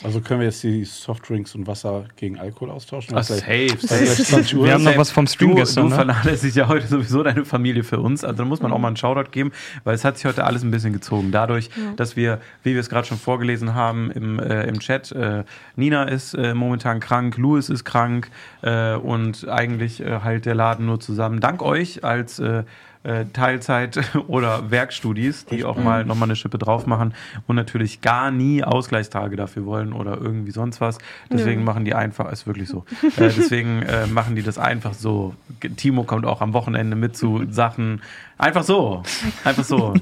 Also 0.03 0.21
können 0.21 0.41
wir 0.41 0.47
jetzt 0.47 0.63
die 0.65 0.85
Softdrinks 0.85 1.55
und 1.55 1.67
Wasser 1.69 2.07
gegen 2.17 2.39
Alkohol 2.39 2.71
austauschen? 2.71 3.15
Ach, 3.15 3.19
Was 3.21 3.29
safe, 3.29 3.43
vielleicht- 3.45 3.81
safe. 3.83 4.05
vielleicht 4.05 4.27
20 4.27 4.57
Uhr? 4.57 4.65
Wir 4.67 4.73
haben 4.75 4.83
noch 4.83 4.97
was 4.99 5.11
vom 5.13 5.27
Stream 5.29 5.51
du, 5.51 5.57
gestern, 5.57 5.85
Du 5.85 5.91
ne? 5.91 5.95
vernachlässigst 5.95 6.57
ja 6.57 6.67
heute 6.67 6.87
sowieso 6.89 7.23
deine 7.23 7.45
Familie 7.45 7.85
für 7.85 8.01
uns. 8.01 8.25
Also 8.25 8.39
da 8.39 8.45
muss 8.45 8.61
man 8.61 8.73
auch 8.73 8.79
mal 8.79 8.89
einen 8.89 8.97
Shoutout 8.97 9.31
geben, 9.31 9.53
weil 9.85 9.95
es 9.95 10.05
hat 10.05 10.17
sich 10.17 10.27
heute 10.27 10.45
alles 10.45 10.63
ein 10.65 10.71
bisschen 10.73 10.93
gezogen. 10.93 11.31
Dadurch, 11.31 11.71
dass 11.97 12.17
wir, 12.17 12.41
wie 12.65 12.75
wir 12.75 12.81
es 12.81 12.89
gerade 12.91 13.07
schon 13.07 13.19
vorgelesen 13.19 13.75
haben 13.75 14.11
im, 14.11 14.41
äh, 14.41 14.65
im 14.67 14.81
Chat, 14.81 15.13
äh, 15.13 15.45
Nina 15.77 16.05
ist 16.05 16.35
äh, 16.35 16.55
momentan 16.55 16.99
krank, 16.99 17.39
Louis 17.39 17.69
ist 17.69 17.85
krank 17.85 18.31
äh, 18.63 18.95
und 18.95 19.49
eigentlich 19.49 20.01
äh, 20.01 20.21
halt 20.25 20.45
der 20.45 20.57
Laden 20.57 20.87
nur 20.87 20.99
zusammen. 20.99 21.39
Dank 21.41 21.63
euch 21.63 22.03
als 22.03 22.41
äh, 22.41 22.65
äh, 23.05 23.25
Teilzeit- 23.33 24.01
oder 24.29 24.71
Werkstudis, 24.71 25.45
die 25.47 25.65
auch 25.65 25.77
mal 25.77 26.05
nochmal 26.05 26.27
eine 26.29 26.37
Schippe 26.37 26.59
drauf 26.59 26.87
machen 26.87 27.15
und 27.47 27.57
natürlich 27.57 28.01
gar 28.01 28.31
nie 28.31 28.65
Ausgleichstage 28.65 29.37
dafür 29.37 29.65
wollen 29.67 29.93
oder 29.93 30.19
irgendwie 30.21 30.51
sonst 30.51 30.81
was. 30.81 30.99
Deswegen 31.31 31.61
Nö. 31.61 31.67
machen 31.67 31.85
die 31.85 31.95
einfach, 31.95 32.31
ist 32.33 32.47
wirklich 32.47 32.69
so. 32.69 32.85
äh, 33.03 33.11
deswegen 33.21 33.83
äh, 33.89 34.07
machen 34.07 34.35
die 34.37 34.43
das 34.43 34.59
einfach 34.59 34.95
so. 34.95 35.35
Timo 35.77 36.05
kommt 36.05 36.27
auch 36.27 36.41
am 36.41 36.53
Wochenende 36.53 36.97
mit 36.97 37.17
zu 37.17 37.45
Sachen. 37.51 38.03
Einfach 38.39 38.65
so. 38.65 39.03
Einfach 39.45 39.65
so. 39.65 39.95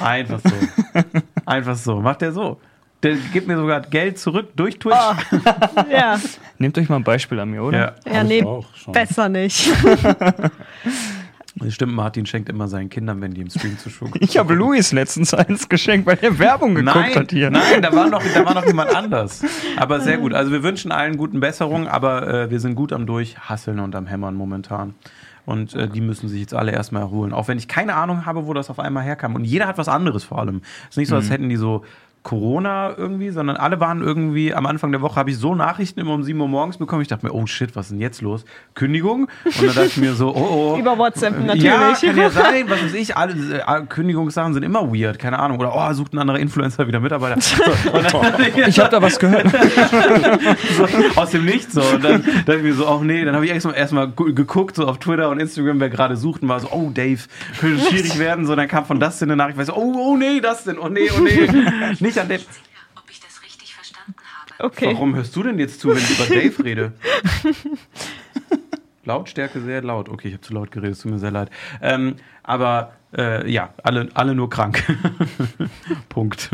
Einfach 0.00 0.40
so. 0.40 1.02
Einfach 1.46 1.76
so. 1.76 2.00
Macht 2.00 2.22
der 2.22 2.32
so. 2.32 2.60
Der 3.02 3.16
gibt 3.32 3.48
mir 3.48 3.56
sogar 3.56 3.80
Geld 3.80 4.18
zurück 4.18 4.50
durch 4.56 4.78
Twitch. 4.78 4.94
Ja, 5.90 6.20
Nehmt 6.58 6.76
euch 6.76 6.88
mal 6.90 6.96
ein 6.96 7.04
Beispiel 7.04 7.40
an 7.40 7.50
mir, 7.50 7.62
oder? 7.62 7.78
ja. 8.06 8.12
ja 8.12 8.22
nee, 8.24 8.38
ich 8.40 8.44
auch 8.44 8.66
schon. 8.76 8.92
besser 8.92 9.28
nicht. 9.30 9.70
Stimmt, 11.68 11.92
Martin 11.92 12.24
schenkt 12.26 12.48
immer 12.48 12.68
seinen 12.68 12.88
Kindern, 12.88 13.20
wenn 13.20 13.34
die 13.34 13.42
im 13.42 13.50
Stream 13.50 13.78
zu 13.78 13.90
schauen. 13.90 14.12
Ich 14.20 14.38
habe 14.38 14.54
Louis 14.54 14.92
letztens 14.92 15.34
eins 15.34 15.68
geschenkt, 15.68 16.06
weil 16.06 16.18
er 16.22 16.38
Werbung 16.38 16.74
geguckt 16.74 16.96
Nein, 16.96 17.14
hat 17.14 17.30
hier. 17.30 17.50
nein, 17.50 17.82
da 17.82 17.92
war, 17.94 18.08
noch, 18.08 18.22
da 18.34 18.44
war 18.44 18.54
noch 18.54 18.66
jemand 18.66 18.94
anders. 18.94 19.42
Aber 19.76 20.00
sehr 20.00 20.18
gut. 20.18 20.32
Also 20.32 20.52
wir 20.52 20.62
wünschen 20.62 20.92
allen 20.92 21.16
guten 21.16 21.40
Besserungen, 21.40 21.86
aber 21.88 22.26
äh, 22.26 22.50
wir 22.50 22.60
sind 22.60 22.74
gut 22.74 22.92
am 22.92 23.06
Durchhasseln 23.06 23.80
und 23.80 23.94
am 23.94 24.06
Hämmern 24.06 24.34
momentan. 24.34 24.94
Und 25.46 25.74
äh, 25.74 25.88
die 25.88 26.00
müssen 26.00 26.28
sich 26.28 26.40
jetzt 26.40 26.54
alle 26.54 26.72
erstmal 26.72 27.02
erholen. 27.02 27.32
Auch 27.32 27.48
wenn 27.48 27.58
ich 27.58 27.66
keine 27.66 27.94
Ahnung 27.94 28.24
habe, 28.26 28.46
wo 28.46 28.54
das 28.54 28.70
auf 28.70 28.78
einmal 28.78 29.02
herkam. 29.02 29.34
Und 29.34 29.44
jeder 29.44 29.66
hat 29.66 29.78
was 29.78 29.88
anderes 29.88 30.22
vor 30.24 30.38
allem. 30.38 30.62
Es 30.84 30.90
ist 30.90 30.96
nicht 30.98 31.08
so, 31.08 31.16
als 31.16 31.30
hätten 31.30 31.48
die 31.48 31.56
so 31.56 31.84
Corona 32.22 32.94
irgendwie, 32.98 33.30
sondern 33.30 33.56
alle 33.56 33.80
waren 33.80 34.02
irgendwie 34.02 34.52
am 34.54 34.66
Anfang 34.66 34.92
der 34.92 35.00
Woche, 35.00 35.16
habe 35.16 35.30
ich 35.30 35.38
so 35.38 35.54
Nachrichten 35.54 36.00
immer 36.00 36.12
um 36.12 36.22
7 36.22 36.38
Uhr 36.38 36.48
morgens 36.48 36.76
bekommen. 36.76 37.00
Ich 37.02 37.08
dachte 37.08 37.24
mir, 37.26 37.32
oh 37.32 37.46
shit, 37.46 37.74
was 37.76 37.86
ist 37.86 37.92
denn 37.92 38.00
jetzt 38.00 38.20
los? 38.20 38.44
Kündigung? 38.74 39.28
Und 39.44 39.56
dann 39.62 39.74
dachte 39.74 39.86
ich 39.86 39.96
mir 39.96 40.12
so, 40.12 40.34
oh 40.34 40.74
oh. 40.74 40.78
Über 40.80 40.98
WhatsApp 40.98 41.38
natürlich. 41.38 41.62
Ja, 41.64 41.92
kann 41.94 42.16
ja 42.16 42.30
sein, 42.30 42.64
was 42.68 42.82
weiß 42.84 42.94
ich. 42.94 43.16
Alle 43.16 43.32
äh, 43.32 43.86
Kündigungssachen 43.86 44.52
sind 44.52 44.62
immer 44.64 44.92
weird, 44.92 45.18
keine 45.18 45.38
Ahnung. 45.38 45.58
Oder 45.58 45.72
oh, 45.74 45.92
sucht 45.94 46.12
ein 46.12 46.18
anderer 46.18 46.38
Influencer 46.38 46.86
wieder 46.86 47.00
Mitarbeiter. 47.00 47.40
So, 47.50 47.92
und 47.92 48.12
dann, 48.12 48.68
Ich 48.68 48.78
habe 48.78 48.90
da 48.90 49.00
was 49.02 49.18
gehört. 49.18 49.46
so, 50.76 50.86
aus 51.20 51.30
dem 51.30 51.44
Nichts 51.44 51.72
so. 51.74 51.80
Und 51.82 52.04
dann 52.04 52.22
dachte 52.22 52.56
ich 52.56 52.62
mir 52.62 52.74
so, 52.74 52.86
oh 52.88 53.02
nee, 53.02 53.24
dann 53.24 53.34
habe 53.34 53.44
ich 53.44 53.50
erstmal 53.50 53.74
erstmal 53.74 54.08
gu- 54.08 54.32
geguckt, 54.34 54.76
so 54.76 54.86
auf 54.86 54.98
Twitter 54.98 55.30
und 55.30 55.40
Instagram, 55.40 55.80
wer 55.80 55.88
gerade 55.90 56.16
sucht 56.16 56.42
und 56.42 56.48
war 56.48 56.60
so, 56.60 56.68
oh 56.70 56.90
Dave, 56.92 57.20
könnte 57.60 57.82
schwierig 57.84 58.18
werden. 58.18 58.46
So, 58.46 58.54
dann 58.56 58.68
kam 58.68 58.84
von 58.84 59.00
das 59.00 59.22
eine 59.22 59.36
Nachricht, 59.36 59.58
war 59.58 59.64
so, 59.64 59.74
oh, 59.74 59.94
oh 59.96 60.16
nee, 60.16 60.40
das 60.40 60.64
denn, 60.64 60.78
oh 60.78 60.88
nee, 60.88 61.08
oh 61.16 61.20
nee. 61.22 61.48
Nicht 62.10 62.18
an 62.20 62.28
Dave. 62.28 62.42
ob 62.96 63.10
ich 63.10 63.20
das 63.20 63.42
richtig 63.42 63.74
verstanden 63.74 64.14
habe. 64.58 64.64
Okay. 64.64 64.86
Warum 64.86 65.14
hörst 65.14 65.34
du 65.36 65.42
denn 65.42 65.58
jetzt 65.58 65.80
zu, 65.80 65.88
wenn 65.88 65.98
ich 65.98 66.10
über 66.10 66.26
Dave 66.26 66.64
rede? 66.64 66.92
Lautstärke 69.04 69.60
sehr 69.62 69.82
laut. 69.82 70.08
Okay, 70.08 70.28
ich 70.28 70.34
habe 70.34 70.42
zu 70.42 70.52
laut 70.52 70.70
geredet, 70.70 70.92
es 70.96 71.02
tut 71.02 71.12
mir 71.12 71.18
sehr 71.18 71.30
leid. 71.30 71.50
Ähm, 71.80 72.16
aber 72.42 72.92
äh, 73.16 73.50
ja, 73.50 73.72
alle, 73.82 74.08
alle 74.14 74.34
nur 74.34 74.50
krank. 74.50 74.82
Punkt. 76.10 76.50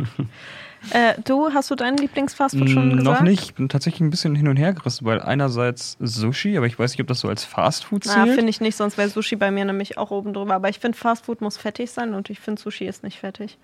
Äh, 0.91 1.15
du, 1.25 1.53
hast 1.53 1.71
du 1.71 1.75
deinen 1.75 1.99
Lieblingsfastfood 1.99 2.71
schon 2.71 2.89
Mm, 2.95 2.99
gesagt? 2.99 3.05
Noch 3.05 3.23
nicht. 3.23 3.43
Ich 3.43 3.55
bin 3.55 3.69
tatsächlich 3.69 4.01
ein 4.03 4.11
bisschen 4.11 4.37
hin 4.37 4.47
und 4.47 4.57
her 4.57 4.73
gerissen, 4.73 5.05
weil 5.05 5.21
einerseits 5.21 5.97
Sushi, 5.99 6.57
aber 6.57 6.67
ich 6.67 6.79
weiß 6.79 6.93
nicht, 6.93 7.01
ob 7.01 7.09
das 7.09 7.21
so 7.21 7.29
als 7.29 7.45
Fastfood 7.45 8.05
Na, 8.07 8.25
zählt. 8.25 8.37
finde 8.37 8.51
ich 8.51 8.61
nicht, 8.61 8.77
sonst 8.77 8.97
wäre 8.97 9.09
Sushi 9.09 9.35
bei 9.35 9.51
mir 9.51 9.65
nämlich 9.65 9.99
auch 9.99 10.13
oben 10.13 10.33
drüber. 10.33 10.55
Aber 10.55 10.69
ich 10.69 10.79
finde, 10.79 10.97
Fastfood 10.97 11.41
muss 11.41 11.57
fettig 11.57 11.91
sein 11.91 12.15
und 12.15 12.31
ich 12.31 12.39
finde, 12.39 12.63
Sushi 12.63 12.87
ist 12.87 13.03
nicht 13.03 13.19
fettig. 13.19 13.59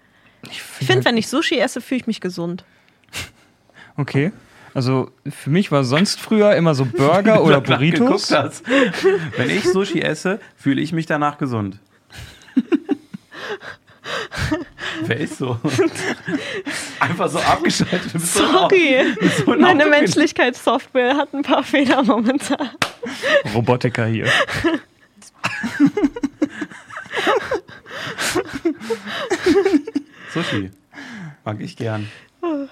Ich 0.44 0.50
Ich 0.50 0.62
finde 0.62 0.92
finde, 0.92 1.04
wenn 1.06 1.16
ich 1.16 1.28
Sushi 1.28 1.58
esse, 1.58 1.80
fühle 1.80 2.00
ich 2.00 2.06
mich 2.06 2.20
gesund. 2.20 2.64
Okay. 3.96 4.32
Also 4.74 5.10
für 5.28 5.50
mich 5.50 5.70
war 5.70 5.84
sonst 5.84 6.18
früher 6.18 6.56
immer 6.56 6.74
so 6.74 6.86
Burger 6.86 7.42
oder 7.44 7.60
Burritos. 7.60 8.30
hast. 8.30 8.64
Wenn 9.36 9.50
ich 9.50 9.64
Sushi 9.64 10.00
esse, 10.00 10.40
fühle 10.56 10.80
ich 10.80 10.92
mich 10.92 11.04
danach 11.06 11.36
gesund. 11.38 11.78
Wer 15.04 15.20
ist 15.20 15.38
so? 15.38 15.58
Einfach 17.00 17.28
so 17.28 17.38
abgeschaltet. 17.38 18.20
Sorry, 18.20 19.14
so 19.44 19.52
ein 19.52 19.60
meine. 19.60 19.86
Menschlichkeitssoftware 19.86 21.16
hat 21.16 21.34
ein 21.34 21.42
paar 21.42 21.62
Fehler 21.62 22.02
momentan. 22.02 22.70
Robotiker 23.54 24.06
hier. 24.06 24.26
Sushi. 30.32 30.70
Mag 31.44 31.60
ich 31.60 31.76
gern. 31.76 32.08
Du 32.40 32.68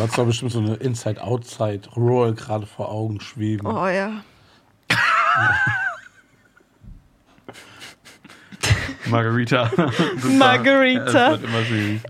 hast 0.00 0.16
doch 0.18 0.26
bestimmt 0.26 0.52
so 0.52 0.58
eine 0.60 0.74
Inside-Outside-Roll 0.76 2.34
gerade 2.34 2.66
vor 2.66 2.90
Augen 2.90 3.20
schweben. 3.20 3.66
Oh 3.66 3.86
ja. 3.88 4.22
Margarita. 9.06 9.70
Margarita. 10.38 11.12
Ja, 11.12 11.34
Es 11.34 11.40
wird 11.42 11.50
immer 11.50 11.62
süß. 11.64 12.00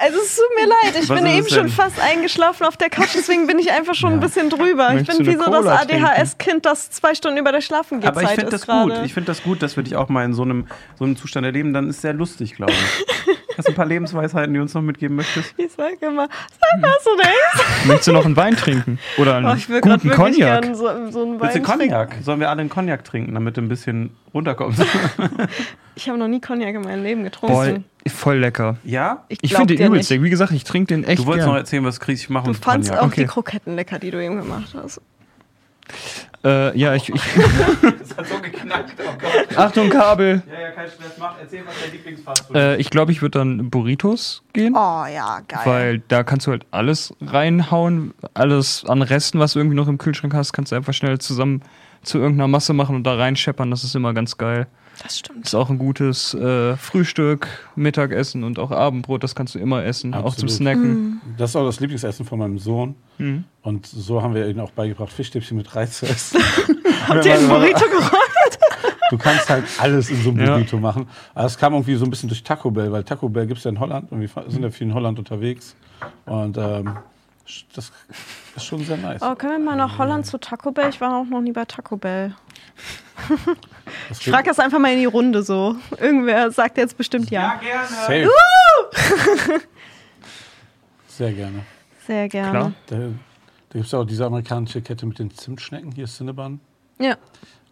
Also 0.00 0.18
es 0.20 0.36
tut 0.36 0.44
mir 0.56 0.66
leid, 0.66 1.02
ich 1.02 1.08
Was 1.08 1.20
bin 1.20 1.26
eben 1.26 1.48
schon 1.48 1.68
fast 1.68 2.00
eingeschlafen 2.00 2.64
auf 2.66 2.76
der 2.76 2.90
Couch, 2.90 3.10
deswegen 3.14 3.46
bin 3.46 3.58
ich 3.58 3.72
einfach 3.72 3.94
schon 3.94 4.12
ein 4.12 4.20
bisschen 4.20 4.50
drüber. 4.50 4.88
Ich 4.90 4.94
Möchtest 4.94 5.18
bin 5.18 5.26
du 5.26 5.32
wie 5.32 5.36
so 5.36 5.50
das? 5.50 5.66
ADHS-Kind, 5.66 6.64
das 6.64 6.90
zwei 6.90 7.14
Stunden 7.14 7.38
über 7.38 7.52
der 7.52 7.60
Schlafen 7.60 8.00
geht. 8.00 8.08
Aber 8.08 8.22
ich 8.22 8.28
finde 8.30 8.50
das 8.50 8.66
gut. 8.66 8.68
gerade. 8.68 9.04
Ich 9.04 9.14
finde 9.14 9.26
das 9.26 9.42
gut, 9.42 9.62
dass 9.62 9.76
wir 9.76 9.82
dich 9.82 9.96
auch 9.96 10.08
mal 10.08 10.24
in 10.24 10.34
so 10.34 10.42
einem, 10.42 10.66
so 10.98 11.04
einem 11.04 11.16
Zustand 11.16 11.46
erleben. 11.46 11.72
Dann 11.72 11.88
ist 11.88 11.96
es 11.96 12.02
sehr 12.02 12.12
lustig, 12.12 12.54
glaube 12.54 12.72
ich. 12.72 13.36
Hast 13.60 13.68
du 13.68 13.72
ein 13.72 13.76
paar 13.76 13.86
Lebensweisheiten, 13.86 14.52
die 14.54 14.58
du 14.58 14.62
uns 14.62 14.72
noch 14.74 14.80
mitgeben 14.82 15.16
möchtest? 15.16 15.52
Ich 15.58 15.70
sage 15.72 15.96
immer, 16.00 16.28
sag 16.60 16.82
was 16.82 17.04
du 17.04 17.10
denkst. 17.16 17.86
Möchtest 17.86 18.08
du 18.08 18.12
noch 18.12 18.24
einen 18.24 18.36
Wein 18.36 18.56
trinken? 18.56 18.98
Oder 19.18 19.36
einen 19.36 19.46
Oh, 19.46 19.52
ich 19.54 19.68
will 19.68 19.80
guten 19.82 20.08
Cognac? 20.10 20.64
so, 20.74 21.10
so 21.10 21.22
einen 21.22 21.40
Willst 21.40 21.56
du 21.56 21.60
Wein. 21.68 21.78
Cognac? 21.80 22.16
Sollen 22.22 22.40
wir 22.40 22.48
alle 22.48 22.60
einen 22.62 22.70
Cognac 22.70 23.04
trinken, 23.04 23.34
damit 23.34 23.56
du 23.56 23.60
ein 23.60 23.68
bisschen 23.68 24.10
runterkommst? 24.34 24.82
Ich 25.96 26.08
habe 26.08 26.16
noch 26.18 26.28
nie 26.28 26.40
Cognac 26.40 26.74
in 26.74 26.80
meinem 26.80 27.02
Leben 27.02 27.24
getrunken. 27.24 27.84
voll 28.08 28.38
lecker. 28.38 28.78
ja? 28.84 29.24
Ich, 29.28 29.40
Ich 29.42 29.54
finde 29.54 29.76
den 29.76 29.86
übelst 29.88 30.08
lecker. 30.08 30.22
Wie 30.22 30.30
gesagt, 30.30 30.52
ich 30.52 30.64
trinke 30.64 30.94
den 30.94 31.04
echt 31.04 31.18
Du 31.20 31.26
wolltest 31.26 31.46
noch 31.46 31.52
gern. 31.54 31.62
erzählen, 31.62 31.84
was 31.84 32.00
kriegst 32.00 32.22
ich 32.24 32.30
machen 32.30 32.54
Du 32.54 32.58
fandst 32.58 32.88
Cognac. 32.88 33.02
auch 33.02 33.08
Okay. 33.08 33.20
die 33.22 33.26
Kroketten 33.26 33.76
lecker, 33.76 33.98
die 33.98 34.10
du 34.10 34.24
eben 34.24 34.36
gemacht 34.36 34.74
hast. 34.82 35.02
Äh, 36.42 36.78
ja, 36.78 36.94
ich, 36.94 37.08
ich 37.10 37.22
Das 37.98 38.16
hat 38.16 38.26
so 38.26 38.40
geknackt. 38.40 38.94
Oh 38.98 39.12
Gott. 39.20 39.58
Achtung, 39.58 39.90
Kabel. 39.90 40.42
Ja, 40.50 40.60
ja, 40.60 40.70
kein 40.70 40.88
Stress. 40.88 41.18
Mach, 41.18 41.34
erzähl, 41.40 41.62
was 41.66 41.74
dein 41.82 41.92
Lieblingsfastfood 41.92 42.56
Äh, 42.56 42.76
ich 42.76 42.88
glaube, 42.90 43.12
ich 43.12 43.20
würde 43.20 43.38
dann 43.38 43.68
Burritos 43.68 44.42
gehen. 44.54 44.74
Oh 44.74 45.04
ja, 45.04 45.40
geil. 45.46 45.60
Weil 45.64 45.98
da 46.08 46.22
kannst 46.22 46.46
du 46.46 46.52
halt 46.52 46.64
alles 46.70 47.14
reinhauen, 47.20 48.14
alles 48.32 48.84
an 48.86 49.02
Resten, 49.02 49.38
was 49.38 49.52
du 49.52 49.58
irgendwie 49.58 49.76
noch 49.76 49.88
im 49.88 49.98
Kühlschrank 49.98 50.32
hast, 50.32 50.52
kannst 50.52 50.72
du 50.72 50.76
einfach 50.76 50.94
schnell 50.94 51.18
zusammen 51.18 51.62
zu 52.02 52.18
irgendeiner 52.18 52.48
Masse 52.48 52.72
machen 52.72 52.96
und 52.96 53.04
da 53.04 53.14
reinscheppern. 53.14 53.70
Das 53.70 53.84
ist 53.84 53.94
immer 53.94 54.14
ganz 54.14 54.38
geil. 54.38 54.66
Das 55.02 55.18
stimmt. 55.18 55.46
Ist 55.46 55.54
auch 55.54 55.70
ein 55.70 55.78
gutes 55.78 56.34
äh, 56.34 56.76
Frühstück, 56.76 57.48
Mittagessen 57.74 58.44
und 58.44 58.58
auch 58.58 58.70
Abendbrot. 58.70 59.22
Das 59.22 59.34
kannst 59.34 59.54
du 59.54 59.58
immer 59.58 59.84
essen, 59.84 60.12
auch 60.14 60.34
zum 60.34 60.48
Absolut. 60.48 60.50
Snacken. 60.50 61.20
Das 61.38 61.50
ist 61.50 61.56
auch 61.56 61.64
das 61.64 61.80
Lieblingsessen 61.80 62.24
von 62.26 62.38
meinem 62.38 62.58
Sohn. 62.58 62.94
Mhm. 63.18 63.44
Und 63.62 63.86
so 63.86 64.22
haben 64.22 64.34
wir 64.34 64.46
ihm 64.48 64.60
auch 64.60 64.70
beigebracht, 64.72 65.12
Fischstäbchen 65.12 65.56
mit 65.56 65.74
Reis 65.74 65.98
zu 65.98 66.06
essen. 66.06 66.40
Habt 67.08 67.24
ihr 67.24 67.34
einen 67.34 67.48
Burrito 67.48 67.84
geräumt? 67.86 68.58
Du 69.10 69.18
kannst 69.18 69.50
halt 69.50 69.64
alles 69.78 70.08
in 70.10 70.22
so 70.22 70.30
einem 70.30 70.40
Ja. 70.40 70.54
Burrito 70.54 70.78
machen. 70.78 71.08
Aber 71.34 71.46
es 71.46 71.58
kam 71.58 71.72
irgendwie 71.72 71.96
so 71.96 72.04
ein 72.04 72.10
bisschen 72.10 72.28
durch 72.28 72.42
Taco 72.44 72.70
Bell, 72.70 72.92
weil 72.92 73.02
Taco 73.02 73.28
Bell 73.28 73.46
gibt 73.46 73.58
es 73.58 73.64
ja 73.64 73.70
in 73.70 73.80
Holland 73.80 74.12
und 74.12 74.20
wir 74.20 74.28
sind 74.48 74.62
ja 74.62 74.70
viel 74.70 74.86
in 74.86 74.94
Holland 74.94 75.18
unterwegs. 75.18 75.74
Und 76.26 76.56
ähm, 76.56 76.96
das 77.74 77.90
ist 78.54 78.64
schon 78.64 78.84
sehr 78.84 78.96
nice. 78.96 79.20
Oh, 79.22 79.34
können 79.34 79.64
wir 79.64 79.70
mal 79.70 79.76
nach 79.76 79.98
Holland 79.98 80.26
zu 80.26 80.38
Taco 80.38 80.70
Bell? 80.70 80.90
Ich 80.90 81.00
war 81.00 81.16
auch 81.16 81.24
noch 81.24 81.40
nie 81.40 81.52
bei 81.52 81.64
Taco 81.64 81.96
Bell. 81.96 82.34
Ich 84.10 84.30
frage 84.30 84.48
das 84.48 84.58
einfach 84.58 84.78
mal 84.78 84.92
in 84.92 84.98
die 84.98 85.04
Runde 85.06 85.42
so. 85.42 85.76
Irgendwer 85.98 86.50
sagt 86.50 86.78
jetzt 86.78 86.96
bestimmt 86.96 87.30
ja. 87.30 87.60
gerne. 87.60 87.86
Safe. 87.86 88.30
Sehr 91.08 91.32
gerne. 91.32 91.64
Sehr 92.06 92.28
gerne. 92.28 92.50
Klar. 92.50 92.72
Da, 92.86 92.96
da 92.96 93.04
gibt 93.72 93.84
es 93.84 93.92
ja 93.92 93.98
auch 93.98 94.04
diese 94.04 94.24
amerikanische 94.24 94.80
Kette 94.80 95.06
mit 95.06 95.18
den 95.18 95.30
Zimtschnecken, 95.30 95.92
hier 95.92 96.06
Cinnabon. 96.06 96.60
Ja. 96.98 97.16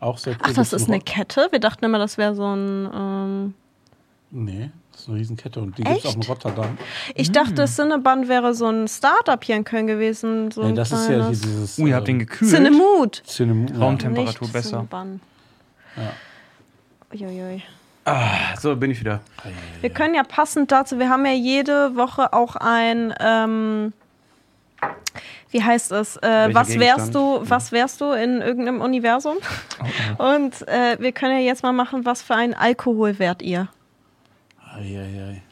Auch 0.01 0.19
sehr 0.19 0.35
cool. 0.35 0.41
Ach, 0.43 0.53
das 0.53 0.73
ist 0.73 0.87
in 0.87 0.95
eine 0.95 1.03
Kette? 1.03 1.49
Wir 1.51 1.61
dachten 1.61 1.85
immer, 1.85 1.99
das 1.99 2.19
wäre 2.19 2.35
so 2.35 2.45
ein. 2.45 2.91
Ähm 2.95 3.55
Nee, 4.31 4.71
ist 5.09 5.13
eine 5.13 5.19
Riesenkette 5.19 5.61
und 5.61 5.79
die 5.79 5.83
gibt 5.83 5.99
es 5.99 6.07
auch 6.07 6.15
in? 6.15 6.23
Rotterdam. 6.23 6.79
ich 7.15 7.33
dachte, 7.33 7.65
Cinnabon 7.65 8.29
wäre 8.29 8.55
so 8.55 8.67
ein 8.67 8.89
Startup 8.89 9.43
hier 9.43 9.57
in 9.57 9.65
Köln 9.65 9.87
gewesen. 9.87 10.51
So 10.51 10.63
ein 10.63 10.75
das 10.75 10.93
ist 10.93 11.05
ja 11.05 11.07
hier 11.09 11.17
kleines. 11.17 11.41
dieses. 11.41 11.79
Uh, 11.79 11.87
ihr 11.87 11.97
habt 11.97 12.09
den 12.09 12.17
ähm, 12.17 12.19
gekühlt. 12.21 12.51
Cinnamon. 12.51 13.11
Cinnamon. 13.27 13.69
Ja. 13.69 13.79
Raumtemperatur 13.79 14.43
Nicht 14.43 14.53
besser. 14.53 14.71
Cinnabon. 14.71 15.21
Ja. 15.97 16.13
Uiuiui. 17.15 17.63
So, 18.59 18.75
bin 18.75 18.91
ich 18.91 19.01
wieder. 19.01 19.21
Wir 19.83 19.91
können 19.91 20.15
ja 20.15 20.23
passend 20.23 20.73
dazu, 20.73 20.99
wir 20.99 21.11
haben 21.11 21.27
ja 21.27 21.33
jede 21.33 21.95
Woche 21.95 22.33
auch 22.33 22.57
ein, 22.57 23.13
ähm, 23.21 23.93
wie 25.51 25.63
heißt 25.63 25.93
es, 25.93 26.17
äh, 26.17 26.23
Welcher 26.23 26.55
was 26.55 26.69
wärst 26.69 27.13
Gegenstand? 27.13 27.15
du, 27.15 27.51
was 27.51 27.73
wärst 27.73 28.01
du 28.01 28.13
in 28.13 28.41
irgendeinem 28.41 28.81
Universum? 28.81 29.37
Und 30.17 30.67
äh, 30.69 30.97
wir 30.99 31.13
können 31.13 31.35
ja 31.35 31.45
jetzt 31.45 31.63
mal 31.63 31.73
machen, 31.73 32.07
was 32.07 32.23
für 32.23 32.35
ein 32.35 32.55
Alkohol 32.55 33.19
wärt 33.19 33.43
ihr? 33.43 33.69
Eieiei. 34.79 35.43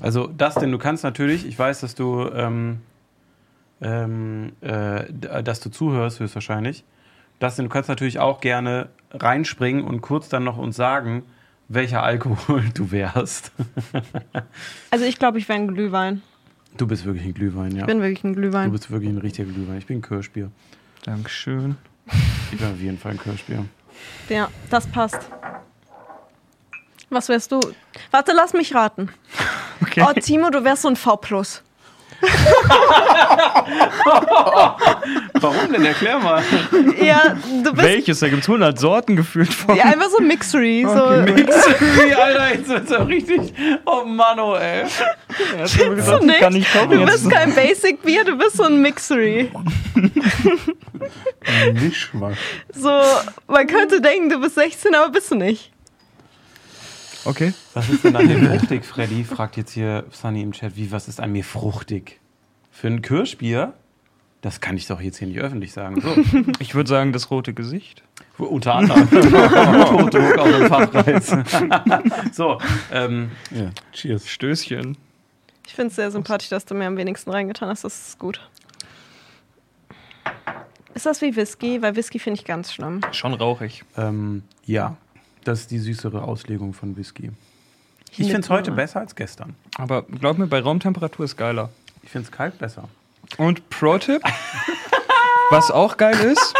Also, 0.00 0.26
das 0.26 0.54
denn, 0.54 0.72
du 0.72 0.78
kannst 0.78 1.04
natürlich, 1.04 1.46
ich 1.46 1.58
weiß, 1.58 1.80
dass 1.80 1.94
du, 1.94 2.28
ähm, 2.32 2.80
ähm, 3.80 4.52
äh, 4.60 5.04
dass 5.42 5.60
du 5.60 5.70
zuhörst, 5.70 6.20
höchstwahrscheinlich. 6.20 6.84
Das 7.38 7.56
denn, 7.56 7.66
du 7.66 7.70
kannst 7.70 7.88
natürlich 7.88 8.18
auch 8.18 8.40
gerne 8.40 8.88
reinspringen 9.10 9.84
und 9.84 10.00
kurz 10.00 10.28
dann 10.28 10.44
noch 10.44 10.56
uns 10.56 10.76
sagen, 10.76 11.24
welcher 11.68 12.02
Alkohol 12.02 12.62
du 12.74 12.90
wärst. 12.90 13.52
Also 14.90 15.04
ich 15.04 15.18
glaube, 15.18 15.38
ich 15.38 15.48
wäre 15.48 15.58
ein 15.58 15.68
Glühwein. 15.68 16.22
Du 16.76 16.86
bist 16.86 17.04
wirklich 17.04 17.26
ein 17.26 17.34
Glühwein, 17.34 17.72
ja. 17.72 17.80
Ich 17.82 17.86
bin 17.86 18.00
wirklich 18.00 18.24
ein 18.24 18.32
Du 18.32 18.40
Glühwein. 18.40 18.72
bist 18.72 18.90
wirklich 18.90 19.10
ein 19.10 19.18
richtiger 19.18 19.50
Glühwein. 19.50 19.78
Ich 19.78 19.86
bin 19.86 19.98
ein 19.98 20.02
Kirschbier. 20.02 20.50
Dankeschön. 21.04 21.76
Ich 22.50 22.58
bin 22.58 22.66
auf 22.68 22.80
jeden 22.80 22.98
Fall 22.98 23.12
ein 23.12 23.18
Kirschbier. 23.18 23.64
Ja, 24.28 24.48
das 24.70 24.86
passt. 24.86 25.20
Was 27.12 27.28
wärst 27.28 27.52
du? 27.52 27.60
Warte, 28.10 28.32
lass 28.34 28.52
mich 28.54 28.74
raten. 28.74 29.10
Okay. 29.84 30.04
Oh, 30.08 30.12
Timo, 30.18 30.48
du 30.48 30.62
wärst 30.64 30.82
so 30.82 30.88
ein 30.88 30.94
V+. 30.96 31.18
Warum 35.34 35.72
denn? 35.72 35.84
Erklär 35.84 36.20
mal. 36.20 36.40
Ja, 37.02 37.34
du 37.64 37.72
bist 37.72 37.84
Welches? 37.84 38.20
Da 38.20 38.28
gibt 38.28 38.42
es 38.44 38.48
100 38.48 38.78
Sorten 38.78 39.16
gefühlt 39.16 39.52
von. 39.52 39.74
ja, 39.74 39.86
einfach 39.86 40.08
so 40.08 40.22
Mixery. 40.22 40.86
So. 40.86 41.10
Mixery, 41.34 42.12
Alter, 42.14 42.54
jetzt 42.54 42.68
wird's 42.68 42.90
doch 42.90 43.08
richtig. 43.08 43.52
Oh 43.84 44.04
Mann, 44.04 44.38
oh 44.38 44.54
ey. 44.54 44.84
Hast 45.58 45.80
du 45.80 45.96
gesagt, 45.96 46.22
nicht? 46.22 46.34
ich 46.36 46.40
kann 46.40 46.52
nicht 46.52 46.72
kochen. 46.72 46.90
Du 46.90 47.04
bist 47.04 47.28
kein 47.28 47.52
Basic 47.56 48.00
Bier, 48.02 48.24
du 48.24 48.36
bist 48.38 48.56
so 48.56 48.62
ein 48.62 48.80
Mixery. 48.80 49.50
Mischmasch. 51.74 52.38
So, 52.72 53.02
man 53.48 53.66
könnte 53.66 54.00
denken, 54.00 54.30
du 54.30 54.40
bist 54.40 54.54
16, 54.54 54.94
aber 54.94 55.10
bist 55.10 55.32
du 55.32 55.34
nicht. 55.34 55.71
Okay. 57.24 57.52
Was 57.74 57.88
ist 57.88 58.04
denn 58.04 58.16
an 58.16 58.26
mir 58.26 58.38
fruchtig, 58.58 58.84
Freddy? 58.84 59.24
Fragt 59.24 59.56
jetzt 59.56 59.72
hier 59.72 60.04
Sunny 60.10 60.42
im 60.42 60.52
Chat. 60.52 60.76
Wie, 60.76 60.90
was 60.90 61.08
ist 61.08 61.20
an 61.20 61.32
mir 61.32 61.44
fruchtig? 61.44 62.20
Für 62.70 62.88
ein 62.88 63.02
Kirschbier? 63.02 63.74
Das 64.40 64.60
kann 64.60 64.76
ich 64.76 64.88
doch 64.88 65.00
jetzt 65.00 65.18
hier 65.18 65.28
nicht 65.28 65.38
öffentlich 65.38 65.72
sagen. 65.72 66.00
So, 66.00 66.16
Ich 66.58 66.74
würde 66.74 66.88
sagen, 66.90 67.12
das 67.12 67.30
rote 67.30 67.54
Gesicht. 67.54 68.02
unter 68.38 68.74
anderem. 68.74 69.08
Hochdruck 69.10 70.38
auf 70.38 70.48
dem 70.50 70.66
Fachpreis. 70.66 71.36
so, 72.32 72.58
ähm, 72.92 73.30
Ja, 73.52 73.70
cheers. 73.92 74.28
Stößchen. 74.28 74.96
Ich 75.64 75.74
finde 75.74 75.90
es 75.90 75.96
sehr 75.96 76.10
sympathisch, 76.10 76.48
dass 76.48 76.64
du 76.64 76.74
mir 76.74 76.86
am 76.86 76.96
wenigsten 76.96 77.30
reingetan 77.30 77.68
hast. 77.68 77.84
Das 77.84 78.08
ist 78.08 78.18
gut. 78.18 78.40
Ist 80.94 81.06
das 81.06 81.22
wie 81.22 81.36
Whisky? 81.36 81.80
Weil 81.80 81.94
Whisky 81.94 82.18
finde 82.18 82.40
ich 82.40 82.44
ganz 82.44 82.72
schlimm. 82.72 83.00
Schon 83.12 83.34
rauchig. 83.34 83.84
ähm, 83.96 84.42
ja, 84.64 84.96
das 85.44 85.60
ist 85.60 85.70
die 85.70 85.78
süßere 85.78 86.22
Auslegung 86.22 86.72
von 86.72 86.96
Whisky. 86.96 87.30
Ich 88.10 88.26
finde 88.26 88.40
es 88.40 88.50
heute 88.50 88.72
besser 88.72 89.00
als 89.00 89.14
gestern. 89.14 89.54
Aber 89.76 90.02
glaub 90.02 90.38
mir, 90.38 90.46
bei 90.46 90.60
Raumtemperatur 90.60 91.24
ist 91.24 91.36
geiler. 91.36 91.70
Ich 92.02 92.10
finde 92.10 92.26
es 92.26 92.32
kalt 92.32 92.58
besser. 92.58 92.88
Und 93.38 93.70
Pro-Tipp, 93.70 94.22
was 95.50 95.70
auch 95.70 95.96
geil 95.96 96.18
ist, 96.20 96.54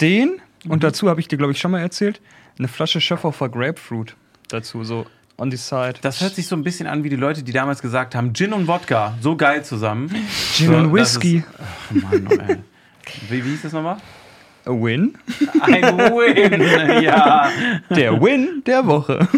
den, 0.00 0.40
und 0.68 0.82
dazu 0.82 1.08
habe 1.08 1.20
ich 1.20 1.28
dir, 1.28 1.36
glaube 1.36 1.52
ich, 1.52 1.60
schon 1.60 1.70
mal 1.70 1.80
erzählt, 1.80 2.20
eine 2.58 2.68
Flasche 2.68 3.00
Schöfferhofer 3.00 3.48
Grapefruit 3.48 4.16
dazu, 4.48 4.82
so 4.82 5.06
on 5.38 5.50
the 5.50 5.56
side. 5.56 5.94
Das 6.00 6.20
hört 6.20 6.34
sich 6.34 6.46
so 6.46 6.56
ein 6.56 6.62
bisschen 6.62 6.86
an 6.86 7.04
wie 7.04 7.08
die 7.08 7.16
Leute, 7.16 7.42
die 7.42 7.52
damals 7.52 7.80
gesagt 7.80 8.14
haben, 8.14 8.34
Gin 8.34 8.52
und 8.52 8.66
Wodka, 8.66 9.16
so 9.20 9.36
geil 9.36 9.64
zusammen. 9.64 10.08
Gin 10.54 10.68
so, 10.68 10.76
und 10.76 10.92
Whisky. 10.92 11.38
Ist, 11.38 11.46
ach 11.58 11.90
Mann, 11.90 12.28
oh, 12.28 12.34
ey. 12.48 12.58
Wie, 13.28 13.44
wie 13.44 13.50
hieß 13.50 13.62
das 13.62 13.72
nochmal? 13.72 13.98
A 14.66 14.70
win? 14.70 15.16
Ein 15.62 15.82
Win, 15.98 17.02
ja. 17.02 17.50
Der 17.90 18.20
Win 18.20 18.62
der 18.66 18.86
Woche. 18.86 19.28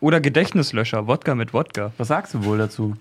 Oder 0.00 0.20
Gedächtnislöscher, 0.20 1.06
Wodka 1.06 1.34
mit 1.34 1.52
Wodka. 1.52 1.92
Was 1.98 2.08
sagst 2.08 2.34
du 2.34 2.44
wohl 2.44 2.58
dazu? 2.58 2.96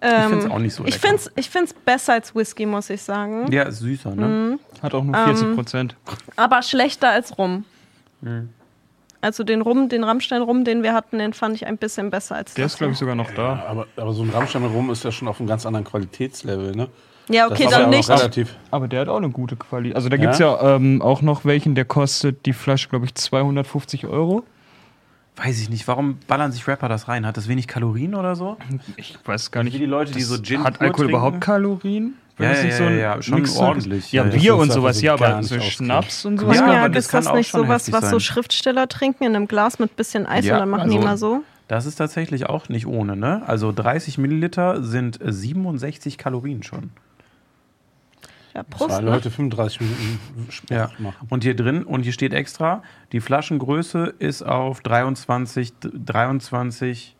find's 0.00 0.46
auch 0.46 0.58
nicht 0.58 0.74
so 0.74 0.84
Ich 0.84 0.94
lecker. 0.94 1.08
finde 1.08 1.16
es 1.16 1.32
ich 1.36 1.50
find's 1.50 1.72
besser 1.72 2.12
als 2.14 2.34
Whisky, 2.34 2.66
muss 2.66 2.88
ich 2.90 3.02
sagen. 3.02 3.50
Ja, 3.50 3.64
ist 3.64 3.80
süßer, 3.80 4.14
ne? 4.14 4.58
Hat 4.82 4.94
auch 4.94 5.02
nur 5.02 5.14
40 5.14 5.54
Prozent. 5.54 5.96
Aber 6.36 6.62
schlechter 6.62 7.10
als 7.10 7.36
Rum. 7.38 7.64
Hm. 8.22 8.50
Also 9.20 9.42
den 9.42 9.60
Rum, 9.62 9.88
den 9.88 10.04
Rammstein-Rum, 10.04 10.62
den 10.62 10.84
wir 10.84 10.94
hatten, 10.94 11.18
den 11.18 11.32
fand 11.32 11.56
ich 11.56 11.66
ein 11.66 11.76
bisschen 11.76 12.10
besser 12.10 12.36
als 12.36 12.54
Der 12.54 12.64
das. 12.64 12.74
ist, 12.74 12.78
glaube 12.78 12.92
ich, 12.92 12.98
sogar 12.98 13.16
noch 13.16 13.32
da. 13.32 13.64
Aber, 13.68 13.88
aber 13.96 14.12
so 14.12 14.22
ein 14.22 14.30
Rammstein 14.30 14.64
rum 14.64 14.90
ist 14.90 15.02
ja 15.02 15.10
schon 15.10 15.26
auf 15.26 15.40
einem 15.40 15.48
ganz 15.48 15.66
anderen 15.66 15.84
Qualitätslevel, 15.84 16.76
ne? 16.76 16.88
Ja, 17.28 17.46
okay, 17.46 17.64
das 17.64 17.72
dann 17.72 17.82
ja 17.92 17.98
nicht. 17.98 18.08
relativ. 18.08 18.54
Aber 18.70 18.88
der 18.88 19.00
hat 19.02 19.08
auch 19.08 19.16
eine 19.18 19.30
gute 19.30 19.56
Qualität. 19.56 19.96
Also 19.96 20.08
da 20.08 20.16
gibt 20.16 20.32
es 20.34 20.38
ja, 20.38 20.76
ähm, 20.76 21.02
auch 21.02 21.22
noch 21.22 21.44
welchen, 21.44 21.74
der 21.74 21.84
kostet 21.84 22.46
die 22.46 22.52
Flasche, 22.52 22.88
glaube 22.88 23.04
ich, 23.06 23.14
250 23.14 24.06
Euro. 24.06 24.44
Weiß 25.36 25.60
ich 25.60 25.70
nicht, 25.70 25.86
warum 25.86 26.18
ballern 26.26 26.50
sich 26.50 26.66
Rapper 26.66 26.88
das 26.88 27.06
rein? 27.06 27.24
Hat 27.24 27.36
das 27.36 27.46
wenig 27.46 27.68
Kalorien 27.68 28.14
oder 28.16 28.34
so? 28.34 28.56
Ich 28.96 29.16
weiß 29.24 29.50
gar 29.52 29.62
nicht. 29.62 29.74
Wie 29.74 29.78
die 29.78 29.86
Leute, 29.86 30.12
die 30.12 30.22
so 30.22 30.36
Gin 30.42 30.64
Hat 30.64 30.80
Alkohol 30.80 30.90
trinken? 31.06 31.10
überhaupt 31.10 31.40
Kalorien? 31.40 32.14
Ja, 32.40 32.52
ja, 32.52 32.62
nicht 32.62 32.74
so 32.76 32.82
ja, 32.84 32.88
ein 32.88 32.98
ja, 32.98 33.22
schon 33.22 33.40
Mixer 33.42 33.60
ordentlich. 33.60 34.12
Ja, 34.12 34.24
Ja, 34.24 34.30
Bier 34.30 34.56
und 34.56 34.72
sowas, 34.72 34.98
so 34.98 35.06
ja, 35.06 35.14
aber 35.14 35.42
so. 35.42 35.60
Schnaps 35.60 36.24
und 36.24 36.38
sowas. 36.38 36.56
Ja, 36.56 36.62
Ja, 36.62 36.68
aber 36.70 36.76
ja, 36.82 36.88
das 36.88 37.04
ist 37.06 37.14
das 37.14 37.32
nicht 37.32 37.50
sowas, 37.50 37.90
was 37.92 38.04
so 38.04 38.10
sein. 38.10 38.20
Schriftsteller 38.20 38.88
trinken 38.88 39.24
in 39.24 39.34
einem 39.36 39.48
Glas 39.48 39.78
mit 39.78 39.96
bisschen 39.96 40.26
Eis 40.26 40.44
Ja, 40.44 40.54
und 40.54 40.60
dann 40.60 40.70
machen 40.70 40.90
die 40.90 40.96
also- 40.96 41.06
mal 41.08 41.16
so? 41.16 41.42
Das 41.68 41.84
ist 41.84 41.96
tatsächlich 41.96 42.46
auch 42.48 42.68
nicht 42.70 42.86
ohne, 42.86 43.14
ne? 43.14 43.42
Also 43.46 43.72
30 43.72 44.16
Milliliter 44.18 44.82
sind 44.82 45.20
äh, 45.20 45.32
67 45.32 46.16
Kalorien 46.16 46.62
schon. 46.62 46.90
Ja, 48.58 48.64
Prost. 48.64 49.00
Ne? 49.00 49.06
Leute 49.10 49.30
35 49.30 49.80
Minuten 49.80 50.18
Sport 50.50 50.70
Ja. 50.70 50.90
machen. 50.98 51.26
Und 51.30 51.44
hier 51.44 51.54
drin, 51.54 51.84
und 51.84 52.02
hier 52.02 52.12
steht 52.12 52.32
extra, 52.32 52.82
die 53.12 53.20
Flaschengröße 53.20 54.14
ist 54.18 54.42
auf 54.42 54.80
23, 54.80 55.72
23 55.80 57.14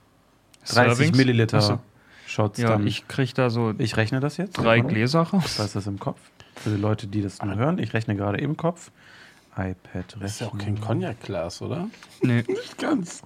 30 0.67 0.75
Servings? 0.97 1.17
Milliliter 1.17 1.59
Achso. 1.59 1.79
Shots. 2.27 2.59
Ja, 2.59 2.71
dann. 2.71 2.87
ich 2.87 3.07
krieg 3.09 3.35
da 3.35 3.51
so 3.51 3.73
ich 3.79 3.97
rechne 3.97 4.21
das 4.21 4.37
jetzt. 4.37 4.55
drei? 4.59 4.81
Gläser 4.81 5.21
raus. 5.23 5.59
Was 5.59 5.67
ist 5.67 5.77
das 5.77 5.87
im 5.87 5.99
Kopf? 5.99 6.19
Für 6.57 6.71
die 6.71 6.77
Leute, 6.77 7.07
die 7.07 7.23
das 7.23 7.41
nur 7.43 7.55
hören, 7.57 7.79
ich 7.79 7.95
rechne 7.95 8.17
gerade 8.17 8.39
im 8.39 8.57
Kopf. 8.57 8.91
iPad 9.57 10.17
Das 10.21 10.33
ist 10.33 10.41
ja 10.41 10.49
auch 10.49 10.55
rechnen. 10.55 10.75
kein 10.77 10.85
Cognac-Glas, 10.85 11.63
oder? 11.63 11.89
Nee. 12.21 12.43
Nicht 12.49 12.79
ganz. 12.79 13.23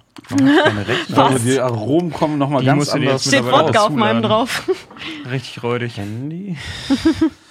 Aber 1.15 1.39
die 1.39 1.59
Aromen 1.59 2.11
kommen 2.13 2.37
nochmal 2.37 2.61
Die 2.61 2.67
ganz 2.67 2.89
anders. 2.89 3.25
Steht 3.25 3.43
Wodka 3.43 3.81
auf 3.87 3.89
meinem 3.89 4.21
drauf. 4.21 4.69
Richtig 5.29 5.63
räudig. 5.63 5.97
Handy. 5.97 6.57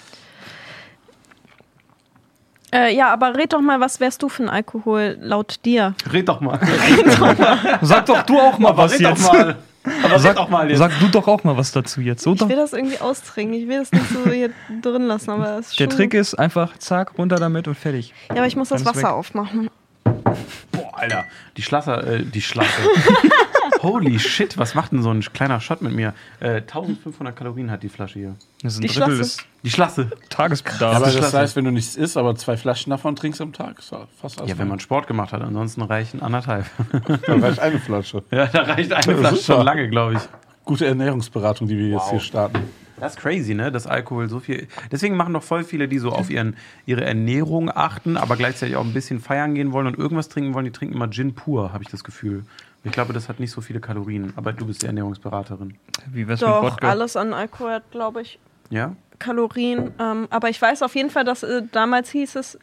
Äh, 2.75 2.95
ja, 2.95 3.13
aber 3.13 3.37
red 3.37 3.53
doch 3.53 3.61
mal, 3.61 3.81
was 3.81 4.01
wärst 4.01 4.23
du 4.23 4.29
für 4.29 4.45
ein 4.45 4.49
Alkohol 4.49 5.19
laut 5.21 5.57
dir? 5.65 5.95
Red 6.11 6.29
doch 6.29 6.41
mal. 6.41 6.59
Sag 7.83 8.07
doch 8.07 8.23
du 8.23 8.39
auch 8.41 8.59
mal 8.59 8.71
Aber 8.71 8.85
was 8.85 8.93
red 8.93 9.01
jetzt. 9.01 9.27
doch 9.27 9.33
mal. 9.33 9.57
Aber 10.05 10.25
red 10.25 10.37
doch 10.39 10.49
mal 10.49 10.69
jetzt. 10.71 10.79
Sag 10.79 10.93
du 11.01 11.09
doch 11.09 11.27
auch 11.29 11.45
mal 11.45 11.57
was 11.57 11.73
dazu 11.73 12.01
jetzt. 12.01 12.23
So 12.23 12.33
Ich 12.35 12.41
will 12.49 12.57
das 12.57 12.73
irgendwie 12.73 12.99
austrinken. 12.99 13.55
Ich 13.55 13.69
will 13.69 13.79
das 13.81 13.93
nicht 13.93 14.09
so 14.09 14.31
hier 14.31 14.51
drin 14.81 15.03
lassen, 15.03 15.31
aber 15.31 15.45
das 15.45 15.71
ist 15.71 15.81
Der 15.81 15.85
schon... 15.85 15.97
Trick 15.97 16.15
ist 16.15 16.35
einfach, 16.35 16.79
zack, 16.79 17.19
runter 17.19 17.37
damit 17.37 17.67
und 17.69 17.75
fertig. 17.77 18.15
Ja, 18.31 18.37
aber 18.37 18.47
ich 18.47 18.57
muss 18.57 18.69
das 18.71 18.83
Dann 18.85 18.93
ist 18.95 18.97
Wasser 19.03 19.09
weg. 19.09 19.17
aufmachen. 19.17 19.69
Boah, 20.05 20.93
Alter. 20.99 21.25
Die 21.57 21.63
Schlasser, 21.63 22.07
äh, 22.07 22.23
die 22.23 22.41
Schlasse. 22.43 22.71
Holy 23.83 24.19
shit, 24.19 24.59
was 24.59 24.75
macht 24.75 24.93
denn 24.93 25.03
so 25.03 25.11
ein 25.11 25.21
kleiner 25.21 25.61
Shot 25.61 25.83
mit 25.83 25.93
mir? 25.93 26.15
Äh, 26.41 26.57
1500 26.63 27.35
Kalorien 27.35 27.71
hat 27.71 27.83
die 27.83 27.89
Flasche 27.89 28.19
hier. 28.19 28.35
Das 28.63 28.75
ist 28.75 28.79
ein 28.79 28.83
Die 28.83 28.87
Drittel 28.89 29.03
Schlasse. 29.17 29.19
des 29.19 29.37
Die 29.65 29.71
Schlasse. 29.71 30.11
Tagesbedarfs. 30.29 30.97
Aber 30.97 31.11
das 31.11 31.35
heißt, 31.35 31.57
wenn 31.57 31.65
du 31.65 31.71
nichts 31.73 31.97
isst, 31.97 32.17
aber 32.17 32.35
zwei 32.37 32.57
Flaschen 32.57 32.91
davon 32.91 33.17
trinkst 33.17 33.41
am 33.41 33.53
Tag, 33.53 33.79
ist 33.81 33.93
fast 34.21 34.41
Ja, 34.47 34.57
wenn 34.59 34.69
man 34.69 34.79
Sport 34.81 35.07
gemacht 35.07 35.33
hat, 35.33 35.43
ansonsten 35.43 35.83
reichen 35.83 36.23
anderthalb. 36.23 36.67
Dann 37.27 37.43
reicht 37.43 37.59
eine 37.61 37.79
Flasche. 37.79 38.23
Ja, 38.31 38.47
da 38.47 38.63
reicht 38.63 38.93
eine 38.93 39.17
Flasche 39.17 39.37
super. 39.37 39.57
schon 39.59 39.65
lange, 39.67 39.89
glaube 39.89 40.15
ich. 40.15 40.21
Gute 40.65 40.87
Ernährungsberatung, 40.87 41.67
die 41.67 41.77
wir 41.77 41.89
jetzt 41.89 42.03
Wow. 42.05 42.11
hier 42.13 42.21
starten. 42.21 42.59
Das 43.01 43.15
ist 43.15 43.21
crazy, 43.21 43.55
ne? 43.55 43.73
Dass 43.73 43.89
Alkohol 43.89 44.29
so 44.29 44.39
viel. 44.39 44.69
Deswegen 44.93 45.17
machen 45.17 45.35
doch 45.35 45.43
voll 45.43 45.65
viele, 45.65 45.89
die 45.89 45.99
so 45.99 46.11
auf 46.13 46.31
ihren, 46.31 46.57
ihre 46.87 47.05
Ernährung 47.05 47.69
achten, 47.69 48.17
aber 48.17 48.37
gleichzeitig 48.37 48.77
auch 48.77 48.85
ein 48.85 48.93
bisschen 48.93 49.19
feiern 49.19 49.57
gehen 49.57 49.73
wollen 49.73 49.89
und 49.89 49.99
irgendwas 49.99 50.29
trinken 50.29 50.55
wollen. 50.55 50.67
Die 50.67 50.71
trinken 50.71 50.95
immer 50.95 51.11
Gin 51.11 51.35
pur, 51.35 51.73
habe 51.73 51.83
ich 51.83 51.91
das 51.91 52.05
Gefühl. 52.05 52.45
Ich 52.85 52.93
glaube, 52.93 53.13
das 53.13 53.29
hat 53.29 53.39
nicht 53.39 53.53
so 53.53 53.61
viele 53.61 53.81
Kalorien. 53.81 54.33
Aber 54.37 54.53
du 54.53 54.67
bist 54.67 54.83
die 54.83 54.87
Ernährungsberaterin. 54.87 55.77
Wie 56.11 56.27
wär's 56.27 56.41
mit 56.41 56.51
Doch, 56.51 56.63
Wodka? 56.63 56.89
alles 56.89 57.17
an 57.17 57.33
Alkohol 57.33 57.73
hat, 57.73 57.91
glaube 57.91 58.23
ich, 58.23 58.39
Ja? 58.71 58.97
Kalorien. 59.19 59.93
Ähm, 60.01 60.27
aber 60.31 60.49
ich 60.49 60.61
weiß 60.61 60.83
auf 60.83 60.95
jeden 60.97 61.11
Fall, 61.11 61.25
dass 61.25 61.45
äh, 61.45 61.63
damals 61.71 62.11
hieß 62.11 62.35
es, 62.37 62.59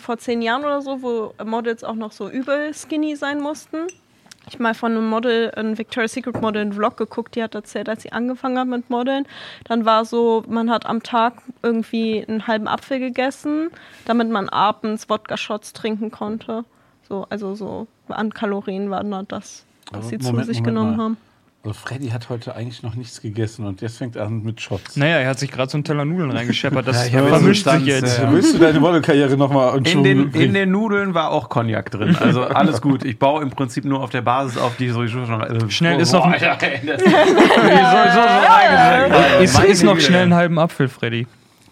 vor 0.00 0.18
zehn 0.18 0.42
Jahren 0.42 0.64
oder 0.64 0.82
so, 0.82 1.00
wo 1.02 1.34
Models 1.44 1.84
auch 1.84 1.94
noch 1.94 2.10
so 2.10 2.28
übel 2.28 2.74
skinny 2.74 3.14
sein 3.14 3.40
mussten. 3.40 3.86
Ich 4.48 4.58
mal 4.58 4.74
von 4.74 4.90
einem 4.90 5.08
Model, 5.08 5.52
ein 5.54 5.78
Victoria's 5.78 6.12
Secret 6.14 6.40
Model, 6.40 6.62
einen 6.62 6.72
Vlog 6.72 6.96
geguckt, 6.96 7.36
die 7.36 7.42
hat 7.44 7.54
erzählt, 7.54 7.88
als 7.88 8.02
sie 8.02 8.10
angefangen 8.10 8.58
hat 8.58 8.66
mit 8.66 8.90
Modeln. 8.90 9.24
Dann 9.64 9.84
war 9.84 10.04
so, 10.04 10.42
man 10.48 10.68
hat 10.68 10.84
am 10.86 11.04
Tag 11.04 11.34
irgendwie 11.62 12.24
einen 12.26 12.48
halben 12.48 12.66
Apfel 12.66 12.98
gegessen, 12.98 13.70
damit 14.04 14.28
man 14.30 14.48
abends 14.48 15.08
Wodka-Shots 15.08 15.72
trinken 15.74 16.10
konnte. 16.10 16.64
So, 17.08 17.26
also 17.30 17.54
so 17.54 17.86
an 18.08 18.32
Kalorien 18.32 18.90
war 18.90 19.02
nur 19.02 19.22
das, 19.24 19.64
was 19.90 20.00
Aber 20.00 20.08
sie 20.08 20.18
zu 20.18 20.26
Moment, 20.30 20.46
sich 20.46 20.58
Moment 20.58 20.66
genommen 20.66 20.96
mal. 20.96 21.04
haben. 21.04 21.16
Also 21.64 21.78
Freddy 21.78 22.08
hat 22.08 22.28
heute 22.28 22.56
eigentlich 22.56 22.82
noch 22.82 22.96
nichts 22.96 23.20
gegessen 23.20 23.64
und 23.66 23.82
jetzt 23.82 23.98
fängt 23.98 24.16
er 24.16 24.26
an 24.26 24.42
mit 24.42 24.60
Shots. 24.60 24.96
Naja, 24.96 25.18
er 25.18 25.28
hat 25.28 25.38
sich 25.38 25.48
gerade 25.52 25.70
so 25.70 25.76
einen 25.76 25.84
Teller 25.84 26.04
Nudeln 26.04 26.32
reingescheppert. 26.32 26.88
Das 26.88 27.08
Ja, 27.12 27.22
vermischt 27.24 27.68
sich 27.68 27.84
jetzt. 27.86 28.18
ja. 28.18 28.32
Willst 28.32 28.54
du 28.54 28.58
deine 28.58 28.80
Modelkarriere 28.80 29.36
nochmal 29.36 29.78
in 29.78 29.84
In 29.84 30.02
den, 30.02 30.22
in 30.22 30.30
bringen? 30.32 30.54
den 30.54 30.72
Nudeln 30.72 31.14
war 31.14 31.30
auch 31.30 31.48
Cognac 31.48 31.88
drin. 31.92 32.16
Also 32.16 32.42
alles 32.44 32.80
gut. 32.80 33.04
Ich 33.04 33.16
baue 33.16 33.42
im 33.42 33.50
Prinzip 33.50 33.84
nur 33.84 34.02
auf 34.02 34.10
der 34.10 34.22
Basis 34.22 34.58
auf, 34.60 34.76
die 34.76 34.88
sowieso 34.88 35.24
schon. 35.24 35.40
Also 35.40 35.68
Schnell 35.68 36.00
ist 36.00 36.10
Boah, 36.10 36.26
noch- 36.26 36.32
Alter, 36.32 36.58
ey, 36.62 36.80
das 36.84 37.00
ist. 39.42 39.64
Ist, 39.64 39.82
noch 39.84 40.00
schnell 40.00 40.22
einen 40.22 40.34
halben 40.34 40.58
Apfel, 40.58 40.88
Freddy. 40.88 41.28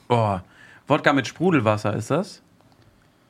Boah. 0.07 0.45
Wodka 0.87 1.13
mit 1.13 1.27
Sprudelwasser 1.27 1.97
ist 1.97 2.13
das? 2.13 2.43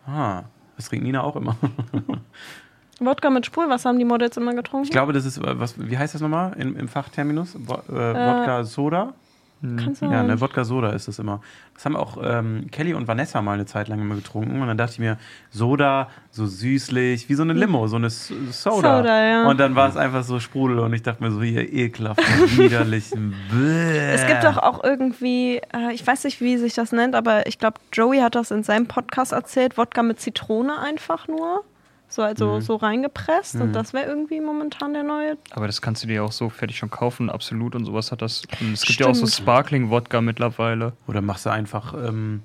Ah, 0.07 0.43
das 0.81 0.89
trinkt 0.89 1.05
Nina 1.05 1.23
auch 1.23 1.37
immer. 1.37 1.57
Wodka 3.01 3.31
mit 3.31 3.47
Spulwasser 3.47 3.89
haben 3.89 3.99
die 3.99 4.05
Models 4.05 4.37
immer 4.37 4.55
getrunken. 4.55 4.85
Ich 4.85 4.91
glaube, 4.91 5.13
das 5.13 5.25
ist, 5.25 5.39
äh, 5.39 5.59
was, 5.59 5.75
wie 5.79 5.97
heißt 5.97 6.15
das 6.15 6.21
nochmal 6.21 6.55
im, 6.59 6.77
im 6.77 6.89
Fachterminus? 6.89 7.57
Wo, 7.59 7.75
äh, 7.75 8.15
Wodka 8.15 8.65
Soda? 8.65 9.15
Kann 9.63 9.95
sein. 9.95 10.11
Ja, 10.11 10.23
ne, 10.23 10.41
Wodka 10.41 10.65
Soda 10.65 10.91
ist 10.91 11.07
das 11.07 11.19
immer. 11.19 11.43
Das 11.75 11.85
haben 11.85 11.95
auch 11.97 12.17
ähm, 12.23 12.69
Kelly 12.71 12.95
und 12.95 13.07
Vanessa 13.09 13.43
mal 13.43 13.53
eine 13.53 13.67
Zeit 13.67 13.89
lang 13.89 14.01
immer 14.01 14.15
getrunken. 14.15 14.61
Und 14.63 14.67
dann 14.69 14.79
dachte 14.79 14.93
ich 14.95 14.99
mir, 15.01 15.19
Soda, 15.51 16.09
so 16.31 16.47
süßlich, 16.47 17.29
wie 17.29 17.35
so 17.35 17.43
eine 17.43 17.53
Limo, 17.53 17.87
so 17.87 17.97
eine 17.97 18.07
S- 18.07 18.33
Soda. 18.51 18.99
Soda, 18.99 19.25
ja. 19.29 19.49
Und 19.49 19.61
dann 19.61 19.75
war 19.75 19.89
es 19.89 19.97
einfach 19.99 20.23
so 20.25 20.41
Sprudel 20.41 20.79
und 20.79 20.95
ich 20.95 21.03
dachte 21.03 21.23
mir 21.23 21.31
so, 21.31 21.43
hier 21.43 21.71
ekelhaft, 21.73 22.21
widerlichen. 22.59 23.35
Bäh. 23.53 24.13
Es 24.15 24.27
gibt 24.27 24.45
doch 24.45 24.57
auch 24.57 24.83
irgendwie, 24.83 25.59
äh, 25.75 25.93
ich 25.93 26.07
weiß 26.07 26.25
nicht, 26.25 26.41
wie 26.41 26.57
sich 26.57 26.75
das 26.75 26.93
nennt, 26.93 27.15
aber 27.15 27.47
ich 27.47 27.59
glaube, 27.59 27.79
Joey 27.93 28.21
hat 28.21 28.35
das 28.37 28.51
in 28.51 28.63
seinem 28.63 28.87
Podcast 28.87 29.33
erzählt, 29.33 29.77
Wodka 29.77 30.03
mit 30.03 30.21
Zitrone 30.21 30.79
einfach 30.79 31.29
nur. 31.29 31.65
So, 32.11 32.23
also 32.23 32.57
Mhm. 32.57 32.61
so 32.61 32.77
reingepresst. 32.77 33.55
Und 33.55 33.73
das 33.73 33.93
wäre 33.95 34.07
irgendwie 34.07 34.41
momentan 34.41 34.93
der 34.93 35.05
neue. 35.05 35.39
Aber 35.53 35.67
das 35.69 35.81
kannst 35.81 36.03
du 36.03 36.09
dir 36.09 36.25
auch 36.25 36.33
so 36.33 36.51
fertig 36.51 36.77
schon 36.77 36.91
kaufen. 36.91 37.31
Absolut 37.31 37.75
und 37.77 37.85
sowas 37.87 38.11
hat 38.13 38.21
das. 38.21 38.43
Und 38.61 38.73
es 38.75 38.83
gibt 38.83 38.99
ja 39.01 39.07
auch 39.07 39.15
so 39.15 39.27
Stimmt. 39.27 39.43
Sparkling-Wodka 39.43 40.21
mittlerweile. 40.21 40.93
Oder 41.07 41.23
machst 41.23 41.47
du 41.47 41.51
einfach 41.51 41.95
ähm, 41.95 42.43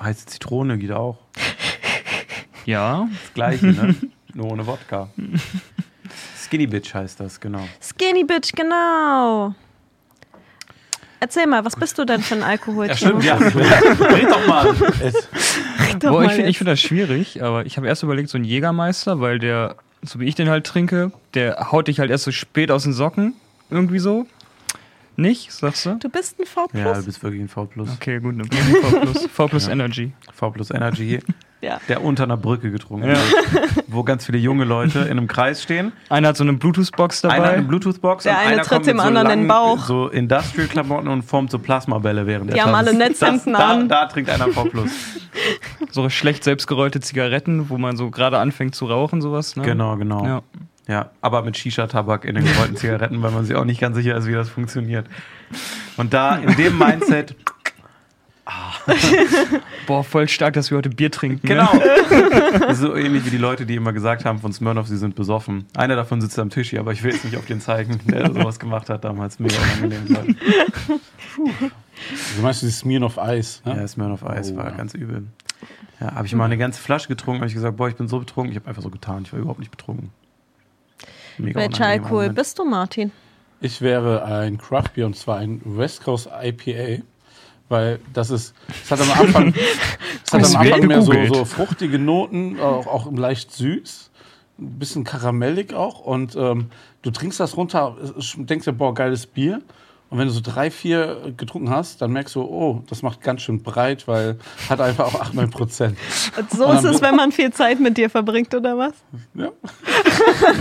heiße 0.00 0.26
Zitrone, 0.26 0.78
geht 0.78 0.92
auch. 0.92 1.18
Ja, 2.66 3.08
Das 3.24 3.34
gleiche, 3.34 3.66
ne? 3.66 3.94
Nur 4.32 4.50
ohne 4.52 4.66
Wodka. 4.66 5.08
Skinny 6.38 6.66
Bitch 6.66 6.94
heißt 6.94 7.20
das, 7.20 7.38
genau. 7.40 7.60
Skinny 7.80 8.24
Bitch, 8.24 8.52
genau. 8.54 9.54
Erzähl 11.20 11.46
mal, 11.46 11.64
was 11.64 11.76
bist 11.76 11.98
du 11.98 12.04
denn 12.04 12.20
für 12.22 12.34
ein 12.34 12.42
Alkohol? 12.42 12.86
Ja, 12.86 12.96
stimmt, 12.96 13.24
ja. 13.24 13.36
Red 13.36 14.30
doch 14.30 14.46
mal. 14.46 14.74
Es, 15.00 15.28
Boah, 16.00 16.24
ich 16.24 16.32
finde 16.32 16.52
find 16.52 16.68
das 16.68 16.80
schwierig, 16.80 17.42
aber 17.42 17.64
ich 17.66 17.76
habe 17.76 17.86
erst 17.86 18.02
überlegt, 18.02 18.28
so 18.28 18.38
ein 18.38 18.44
Jägermeister, 18.44 19.20
weil 19.20 19.38
der, 19.38 19.76
so 20.02 20.20
wie 20.20 20.26
ich 20.26 20.34
den 20.34 20.48
halt 20.48 20.66
trinke, 20.66 21.12
der 21.34 21.72
haut 21.72 21.88
dich 21.88 22.00
halt 22.00 22.10
erst 22.10 22.24
so 22.24 22.32
spät 22.32 22.70
aus 22.70 22.82
den 22.82 22.92
Socken. 22.92 23.34
Irgendwie 23.70 23.98
so. 23.98 24.26
Nicht, 25.16 25.52
sagst 25.52 25.86
du? 25.86 25.94
Du 25.94 26.08
bist 26.08 26.38
ein 26.40 26.46
V+. 26.46 26.68
Ja, 26.72 26.94
du 26.94 27.04
bist 27.04 27.22
wirklich 27.22 27.40
ein 27.42 27.48
V+. 27.48 27.68
Okay, 27.94 28.18
gut, 28.18 28.38
dann 28.38 28.48
bin 28.48 28.58
ich 28.58 28.76
V 28.78 29.00
plus, 29.00 29.26
v 29.26 29.48
plus 29.48 29.68
Energy. 29.68 30.12
V 30.32 30.50
plus 30.50 30.70
Energy, 30.70 31.20
Ja. 31.64 31.80
der 31.88 32.04
unter 32.04 32.24
einer 32.24 32.36
Brücke 32.36 32.70
getrunken 32.70 33.08
Ja. 33.08 33.14
wird, 33.14 33.84
wo 33.88 34.02
ganz 34.04 34.26
viele 34.26 34.38
junge 34.38 34.64
Leute 34.64 35.00
in 35.00 35.12
einem 35.12 35.26
Kreis 35.26 35.62
stehen. 35.62 35.92
Einer 36.08 36.28
hat 36.28 36.36
so 36.36 36.44
eine 36.44 36.52
Bluetooth-Box 36.52 37.22
dabei. 37.22 37.34
Einer 37.36 37.46
hat 37.46 37.52
eine 37.54 37.62
Bluetooth-Box 37.64 38.24
Der 38.24 38.32
und 38.32 38.38
eine 38.38 38.48
einer 38.54 38.62
tritt 38.62 38.86
dem 38.86 38.98
so 38.98 39.02
anderen 39.02 39.26
in 39.30 39.38
den 39.40 39.48
langen, 39.48 39.48
Bauch. 39.48 39.84
so 39.86 40.08
Industrial-Klamotten 40.08 41.08
und 41.08 41.22
formt 41.22 41.50
so 41.50 41.58
Plasmabälle 41.58 42.26
während 42.26 42.50
der 42.50 42.56
Die 42.56 42.62
haben 42.62 42.74
alle 42.74 42.92
Netzhemden 42.94 43.52
das, 43.52 43.60
da, 43.62 43.70
an. 43.72 43.88
Da 43.88 44.06
trinkt 44.06 44.30
einer 44.30 44.48
V 44.48 44.64
plus. 44.64 44.90
so 45.90 46.08
schlecht 46.10 46.44
selbstgerollte 46.44 47.00
Zigaretten, 47.00 47.70
wo 47.70 47.78
man 47.78 47.96
so 47.96 48.10
gerade 48.10 48.38
anfängt 48.38 48.74
zu 48.74 48.86
rauchen, 48.86 49.20
sowas. 49.22 49.56
Ne? 49.56 49.62
Genau, 49.64 49.96
genau. 49.96 50.24
Ja. 50.26 50.42
Ja, 50.86 51.10
aber 51.22 51.40
mit 51.42 51.56
Shisha-Tabak 51.56 52.26
in 52.26 52.34
den 52.34 52.44
gerollten 52.44 52.76
Zigaretten, 52.76 53.22
weil 53.22 53.30
man 53.30 53.46
sich 53.46 53.56
auch 53.56 53.64
nicht 53.64 53.80
ganz 53.80 53.96
sicher 53.96 54.16
ist, 54.18 54.26
wie 54.26 54.32
das 54.34 54.50
funktioniert. 54.50 55.06
Und 55.96 56.12
da 56.12 56.36
in 56.36 56.54
dem 56.56 56.76
Mindset, 56.76 57.34
Boah, 59.86 60.04
voll 60.04 60.28
stark, 60.28 60.52
dass 60.54 60.70
wir 60.70 60.76
heute 60.78 60.90
Bier 60.90 61.10
trinken. 61.10 61.46
genau, 61.46 61.72
Ne? 61.72 62.74
so 62.74 62.94
ähnlich 62.94 63.24
wie 63.24 63.30
die 63.30 63.38
Leute, 63.38 63.64
die 63.64 63.74
immer 63.74 63.92
gesagt 63.92 64.24
haben 64.26 64.38
von 64.38 64.52
Smirnoff, 64.52 64.86
sie 64.86 64.98
sind 64.98 65.14
besoffen. 65.14 65.64
Einer 65.76 65.96
davon 65.96 66.20
sitzt 66.20 66.38
am 66.38 66.50
Tisch 66.50 66.70
hier, 66.70 66.80
aber 66.80 66.92
ich 66.92 67.02
will 67.02 67.12
jetzt 67.12 67.24
nicht 67.24 67.36
auf 67.36 67.46
den 67.46 67.60
zeigen, 67.60 68.00
der 68.06 68.26
sowas 68.34 68.58
gemacht 68.58 68.90
hat 68.90 69.04
damals. 69.04 69.38
Mega 69.38 69.56
unangenehm. 69.56 70.06
Leute. 70.08 70.34
du 71.36 72.42
meinst 72.42 72.62
dieses 72.62 72.80
Smirnoff 72.80 73.18
Eis? 73.18 73.62
Ne? 73.64 73.76
Ja, 73.76 73.88
Smirnoff 73.88 74.24
Eis 74.26 74.52
Oh, 74.52 74.56
war 74.56 74.70
ja. 74.70 74.76
ganz 74.76 74.94
übel. 74.94 75.26
Ja, 76.00 76.14
habe 76.14 76.26
ich 76.26 76.34
mal 76.34 76.44
eine 76.44 76.58
ganze 76.58 76.82
Flasche 76.82 77.08
getrunken, 77.08 77.40
habe 77.40 77.48
ich 77.48 77.54
gesagt, 77.54 77.76
boah, 77.76 77.88
ich 77.88 77.96
bin 77.96 78.08
so 78.08 78.18
betrunken. 78.18 78.52
Ich 78.52 78.58
habe 78.58 78.68
einfach 78.68 78.82
so 78.82 78.90
getan, 78.90 79.22
ich 79.24 79.32
war 79.32 79.38
überhaupt 79.40 79.60
nicht 79.60 79.70
betrunken. 79.70 80.10
Mega 81.38 81.60
Welcher 81.60 81.86
Alkohol 81.86 82.30
bist 82.30 82.58
du, 82.58 82.64
Martin? 82.64 83.10
Ich 83.60 83.80
wäre 83.80 84.24
ein 84.24 84.58
Craft 84.58 84.90
Beer 84.94 85.06
und 85.06 85.16
zwar 85.16 85.38
ein 85.38 85.60
West 85.64 86.04
Coast 86.04 86.28
IPA, 86.42 87.02
weil 87.68 88.00
das 88.12 88.30
ist, 88.30 88.54
es 88.82 88.90
hat 88.90 89.00
am 89.00 89.10
Anfang, 89.10 89.54
es 90.24 90.32
hat 90.32 90.44
am 90.44 90.56
Anfang 90.56 90.86
mehr 90.86 91.02
so, 91.02 91.12
so 91.26 91.44
fruchtige 91.44 91.98
Noten, 91.98 92.60
auch, 92.60 92.86
auch 92.86 93.12
leicht 93.12 93.52
süß, 93.52 94.10
ein 94.58 94.78
bisschen 94.78 95.04
karamellig 95.04 95.74
auch 95.74 96.00
und 96.00 96.36
ähm, 96.36 96.70
du 97.02 97.10
trinkst 97.10 97.40
das 97.40 97.56
runter, 97.56 97.96
denkst 98.36 98.64
dir, 98.64 98.72
boah, 98.72 98.94
geiles 98.94 99.26
Bier. 99.26 99.62
Und 100.10 100.18
wenn 100.18 100.28
du 100.28 100.34
so 100.34 100.42
drei, 100.42 100.70
vier 100.70 101.32
getrunken 101.36 101.70
hast, 101.70 102.00
dann 102.00 102.12
merkst 102.12 102.36
du, 102.36 102.42
oh, 102.42 102.84
das 102.88 103.02
macht 103.02 103.20
ganz 103.20 103.42
schön 103.42 103.64
breit, 103.64 104.06
weil 104.06 104.38
hat 104.68 104.80
einfach 104.80 105.06
auch 105.06 105.20
8, 105.20 105.34
9 105.34 105.50
Prozent. 105.50 105.98
Und 106.38 106.50
so 106.52 106.66
Und 106.66 106.76
ist 106.76 106.84
es, 106.84 107.02
wenn 107.02 107.16
man 107.16 107.32
viel 107.32 107.52
Zeit 107.52 107.80
mit 107.80 107.96
dir 107.96 108.08
verbringt, 108.08 108.54
oder 108.54 108.78
was? 108.78 108.92
Ja. 109.34 109.50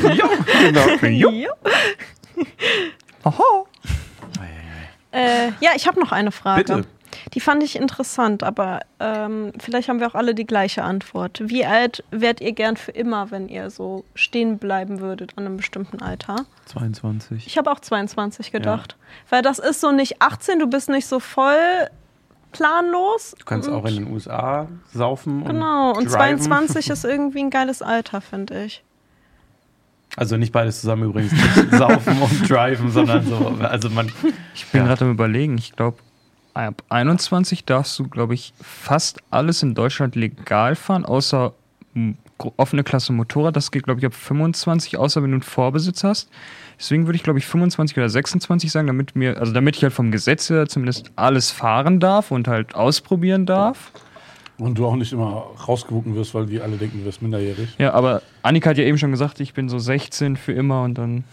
genau. 1.02 1.30
Jo. 1.30 1.54
Äh, 5.12 5.50
ja, 5.62 5.72
ich 5.76 5.86
habe 5.88 6.00
noch 6.00 6.12
eine 6.12 6.32
Frage. 6.32 6.64
Bitte. 6.64 6.86
Die 7.34 7.40
fand 7.40 7.64
ich 7.64 7.76
interessant, 7.76 8.44
aber 8.44 8.82
ähm, 9.00 9.54
vielleicht 9.60 9.90
haben 9.90 10.00
wir 10.00 10.08
auch 10.08 10.14
alle 10.16 10.36
die 10.36 10.46
gleiche 10.46 10.84
Antwort. 10.84 11.42
Wie 11.44 11.66
alt 11.66 12.04
wärt 12.12 12.42
ihr 12.42 12.52
gern 12.54 12.78
für 12.78 12.92
immer, 12.92 13.32
wenn 13.32 13.50
ihr 13.50 13.70
so 13.72 14.06
stehen 14.14 14.60
bleiben 14.60 15.00
würdet 15.00 15.32
an 15.36 15.46
einem 15.46 15.58
bestimmten 15.58 16.02
Alter? 16.02 16.36
22. 16.66 17.48
Ich 17.48 17.58
habe 17.58 17.72
auch 17.72 17.80
22 17.80 18.52
gedacht. 18.52 18.98
Weil 19.30 19.42
das 19.42 19.58
ist 19.60 19.82
so 19.82 19.92
nicht 19.92 20.22
18, 20.22 20.60
du 20.60 20.68
bist 20.68 20.90
nicht 20.90 21.08
so 21.08 21.20
voll 21.20 21.56
planlos. 22.52 23.36
Du 23.40 23.46
kannst 23.46 23.68
auch 23.68 23.86
in 23.86 23.96
den 23.96 24.12
USA 24.12 24.68
saufen. 24.94 25.44
Genau, 25.44 25.90
und 25.90 26.06
driven. 26.06 26.40
22 26.40 26.90
ist 26.92 27.04
irgendwie 27.04 27.40
ein 27.40 27.50
geiles 27.50 27.82
Alter, 27.82 28.22
finde 28.22 28.66
ich. 28.66 28.84
Also 30.16 30.38
nicht 30.38 30.52
beides 30.52 30.82
zusammen 30.82 31.06
übrigens. 31.06 31.32
Nicht 31.32 31.72
saufen 31.72 32.22
und 32.22 32.48
driven, 32.50 32.92
sondern 32.92 33.26
so. 33.26 33.56
Also 33.64 33.90
man. 33.90 34.12
Ich 34.54 34.68
bin 34.68 34.82
Ja. 34.82 34.88
gerade 34.88 35.06
am 35.06 35.12
überlegen, 35.12 35.58
ich 35.58 35.76
glaube, 35.76 35.98
ab 36.54 36.84
21 36.90 37.66
darfst 37.66 37.98
du, 38.00 38.08
glaube 38.08 38.34
ich, 38.34 38.54
fast 38.62 39.22
alles 39.30 39.64
in 39.64 39.76
Deutschland 39.76 40.16
legal 40.16 40.76
fahren, 40.76 41.06
außer 41.06 41.54
offene 42.58 42.84
Klasse 42.84 43.14
Motorrad. 43.14 43.56
Das 43.56 43.72
geht, 43.72 43.84
glaube 43.84 44.00
ich, 44.00 44.06
ab 44.06 44.14
25, 44.14 44.98
außer 44.98 45.22
wenn 45.24 45.32
du 45.32 45.36
einen 45.36 45.44
Vorbesitz 45.44 46.04
hast. 46.04 46.30
Deswegen 46.80 47.06
würde 47.06 47.16
ich, 47.16 47.24
glaube 47.24 47.40
ich, 47.40 47.46
25 47.46 47.98
oder 47.98 48.10
26 48.10 48.72
sagen, 48.72 48.88
damit 48.88 49.16
mir, 49.16 49.40
also 49.40 49.54
damit 49.54 49.76
ich 49.78 49.84
halt 49.84 49.94
vom 49.94 50.12
Gesetz 50.12 50.50
her 50.50 50.68
zumindest 50.68 51.12
alles 51.16 51.52
fahren 51.52 52.00
darf 52.00 52.32
und 52.32 52.48
halt 52.48 52.76
ausprobieren 52.76 53.46
darf. 53.46 53.92
Und 54.58 54.78
du 54.78 54.86
auch 54.86 54.96
nicht 54.96 55.14
immer 55.14 55.48
rausgewunken 55.68 56.16
wirst, 56.16 56.34
weil 56.34 56.46
die 56.46 56.62
alle 56.62 56.78
denken, 56.78 57.00
du 57.00 57.06
wirst 57.06 57.22
minderjährig. 57.22 57.76
Ja, 57.80 57.94
aber 57.94 58.22
Annika 58.44 58.72
hat 58.72 58.78
ja 58.78 58.84
eben 58.84 58.98
schon 58.98 59.12
gesagt, 59.12 59.40
ich 59.40 59.54
bin 59.54 59.70
so 59.70 59.80
16 59.80 60.38
für 60.38 60.54
immer 60.54 60.84
und 60.84 60.98
dann. 60.98 61.24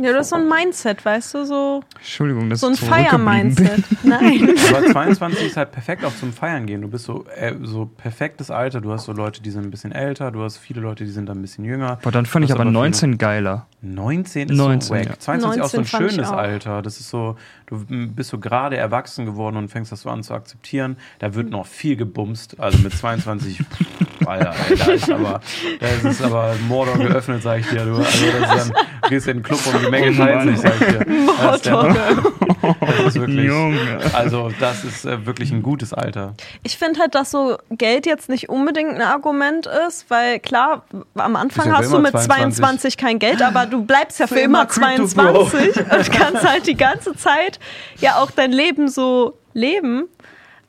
Ja, 0.00 0.12
das 0.12 0.26
ist 0.26 0.30
so 0.30 0.36
ein 0.36 0.48
Mindset, 0.48 1.04
weißt 1.04 1.34
du, 1.34 1.44
so, 1.44 1.82
Entschuldigung, 1.96 2.50
das 2.50 2.60
so 2.60 2.66
ein. 2.68 2.74
Feier-Mindset. 2.74 3.84
Nein. 4.02 4.54
Aber 4.74 4.86
22 4.86 5.46
ist 5.46 5.56
halt 5.56 5.70
perfekt 5.72 6.04
auch 6.04 6.14
zum 6.16 6.32
Feiern 6.32 6.66
gehen. 6.66 6.82
Du 6.82 6.88
bist 6.88 7.04
so, 7.04 7.24
äh, 7.36 7.54
so 7.62 7.86
perfektes 7.86 8.50
Alter. 8.50 8.80
Du 8.80 8.92
hast 8.92 9.04
so 9.04 9.12
Leute, 9.12 9.40
die 9.42 9.50
sind 9.50 9.64
ein 9.64 9.70
bisschen 9.70 9.92
älter. 9.92 10.30
Du 10.32 10.42
hast 10.42 10.56
viele 10.58 10.80
Leute, 10.80 11.04
die 11.04 11.10
sind 11.10 11.28
dann 11.28 11.38
ein 11.38 11.42
bisschen 11.42 11.64
jünger. 11.64 11.98
Boah, 12.02 12.10
dann 12.10 12.26
fand 12.26 12.44
ich 12.44 12.48
Du 12.48 12.54
hast 12.54 12.60
aber 12.60 12.70
viele- 12.70 12.80
19 12.80 13.18
geiler. 13.18 13.67
19 13.80 14.48
ist 14.48 14.56
19, 14.56 14.80
so 14.80 14.94
wack. 14.94 15.06
ja. 15.06 15.18
22 15.18 15.60
ist 15.60 15.64
auch 15.64 15.70
so 15.70 15.76
ein 15.76 15.80
19 15.82 15.84
fand 15.84 16.04
ich 16.04 16.12
schönes. 16.16 16.30
Alter. 16.30 16.82
Das 16.82 16.98
ist 17.00 17.10
so, 17.10 17.36
du 17.66 17.84
bist 17.86 18.30
so 18.30 18.38
gerade 18.38 18.76
erwachsen 18.76 19.24
geworden 19.24 19.56
und 19.56 19.68
fängst 19.68 19.92
das 19.92 20.02
so 20.02 20.10
an 20.10 20.22
zu 20.22 20.34
akzeptieren. 20.34 20.96
Da 21.20 21.34
wird 21.34 21.50
noch 21.50 21.66
viel 21.66 21.96
gebumst. 21.96 22.58
Also 22.58 22.78
mit 22.78 22.92
22, 22.92 23.58
pff, 23.58 24.26
Alter, 24.26 24.54
da 24.78 24.84
ist 24.92 25.10
aber, 25.10 25.40
da 25.78 25.86
ist 25.86 26.04
es 26.04 26.22
aber 26.22 26.54
Mordor 26.66 26.98
geöffnet, 26.98 27.42
sag 27.42 27.60
ich 27.60 27.68
dir. 27.68 27.84
Du. 27.84 27.96
Also 27.96 28.26
das 28.40 28.66
ist 28.66 28.72
dann, 28.74 29.10
gehst 29.10 29.28
in 29.28 29.36
den 29.38 29.42
Club 29.44 29.60
und 29.72 29.84
die 29.84 29.90
Menge 29.90 30.16
teilt 30.16 30.48
sich, 30.48 30.58
sag 30.58 30.80
ich 30.80 30.86
dir. 30.86 31.06
Das 31.40 31.56
ist, 31.56 31.66
der, 31.66 32.47
das 32.80 33.06
ist 33.06 33.20
wirklich, 33.20 33.46
Junge. 33.46 34.00
also 34.12 34.50
das 34.60 34.84
ist 34.84 35.06
äh, 35.06 35.24
wirklich 35.24 35.50
ein 35.50 35.62
gutes 35.62 35.94
Alter. 35.94 36.34
Ich 36.62 36.76
finde 36.76 37.00
halt, 37.00 37.14
dass 37.14 37.30
so 37.30 37.56
Geld 37.70 38.04
jetzt 38.04 38.28
nicht 38.28 38.48
unbedingt 38.48 38.94
ein 38.94 39.02
Argument 39.02 39.66
ist, 39.88 40.10
weil 40.10 40.38
klar, 40.40 40.84
am 41.14 41.36
Anfang 41.36 41.72
hast 41.72 41.92
du 41.92 41.98
mit 41.98 42.12
22. 42.12 42.58
22 42.58 42.96
kein 42.96 43.18
Geld, 43.18 43.40
aber 43.40 43.66
du 43.66 43.84
bleibst 43.84 44.20
ja 44.20 44.26
für, 44.26 44.34
Für 44.34 44.40
immer 44.40 44.58
immer 44.58 44.66
Crypto, 44.66 45.06
Bro. 45.14 45.46
22 45.46 45.76
und 45.92 46.12
kannst 46.12 46.48
halt 46.48 46.66
die 46.66 46.76
ganze 46.76 47.14
Zeit 47.14 47.58
ja 48.00 48.16
auch 48.16 48.30
dein 48.30 48.52
Leben 48.52 48.88
so 48.88 49.38
leben 49.52 50.08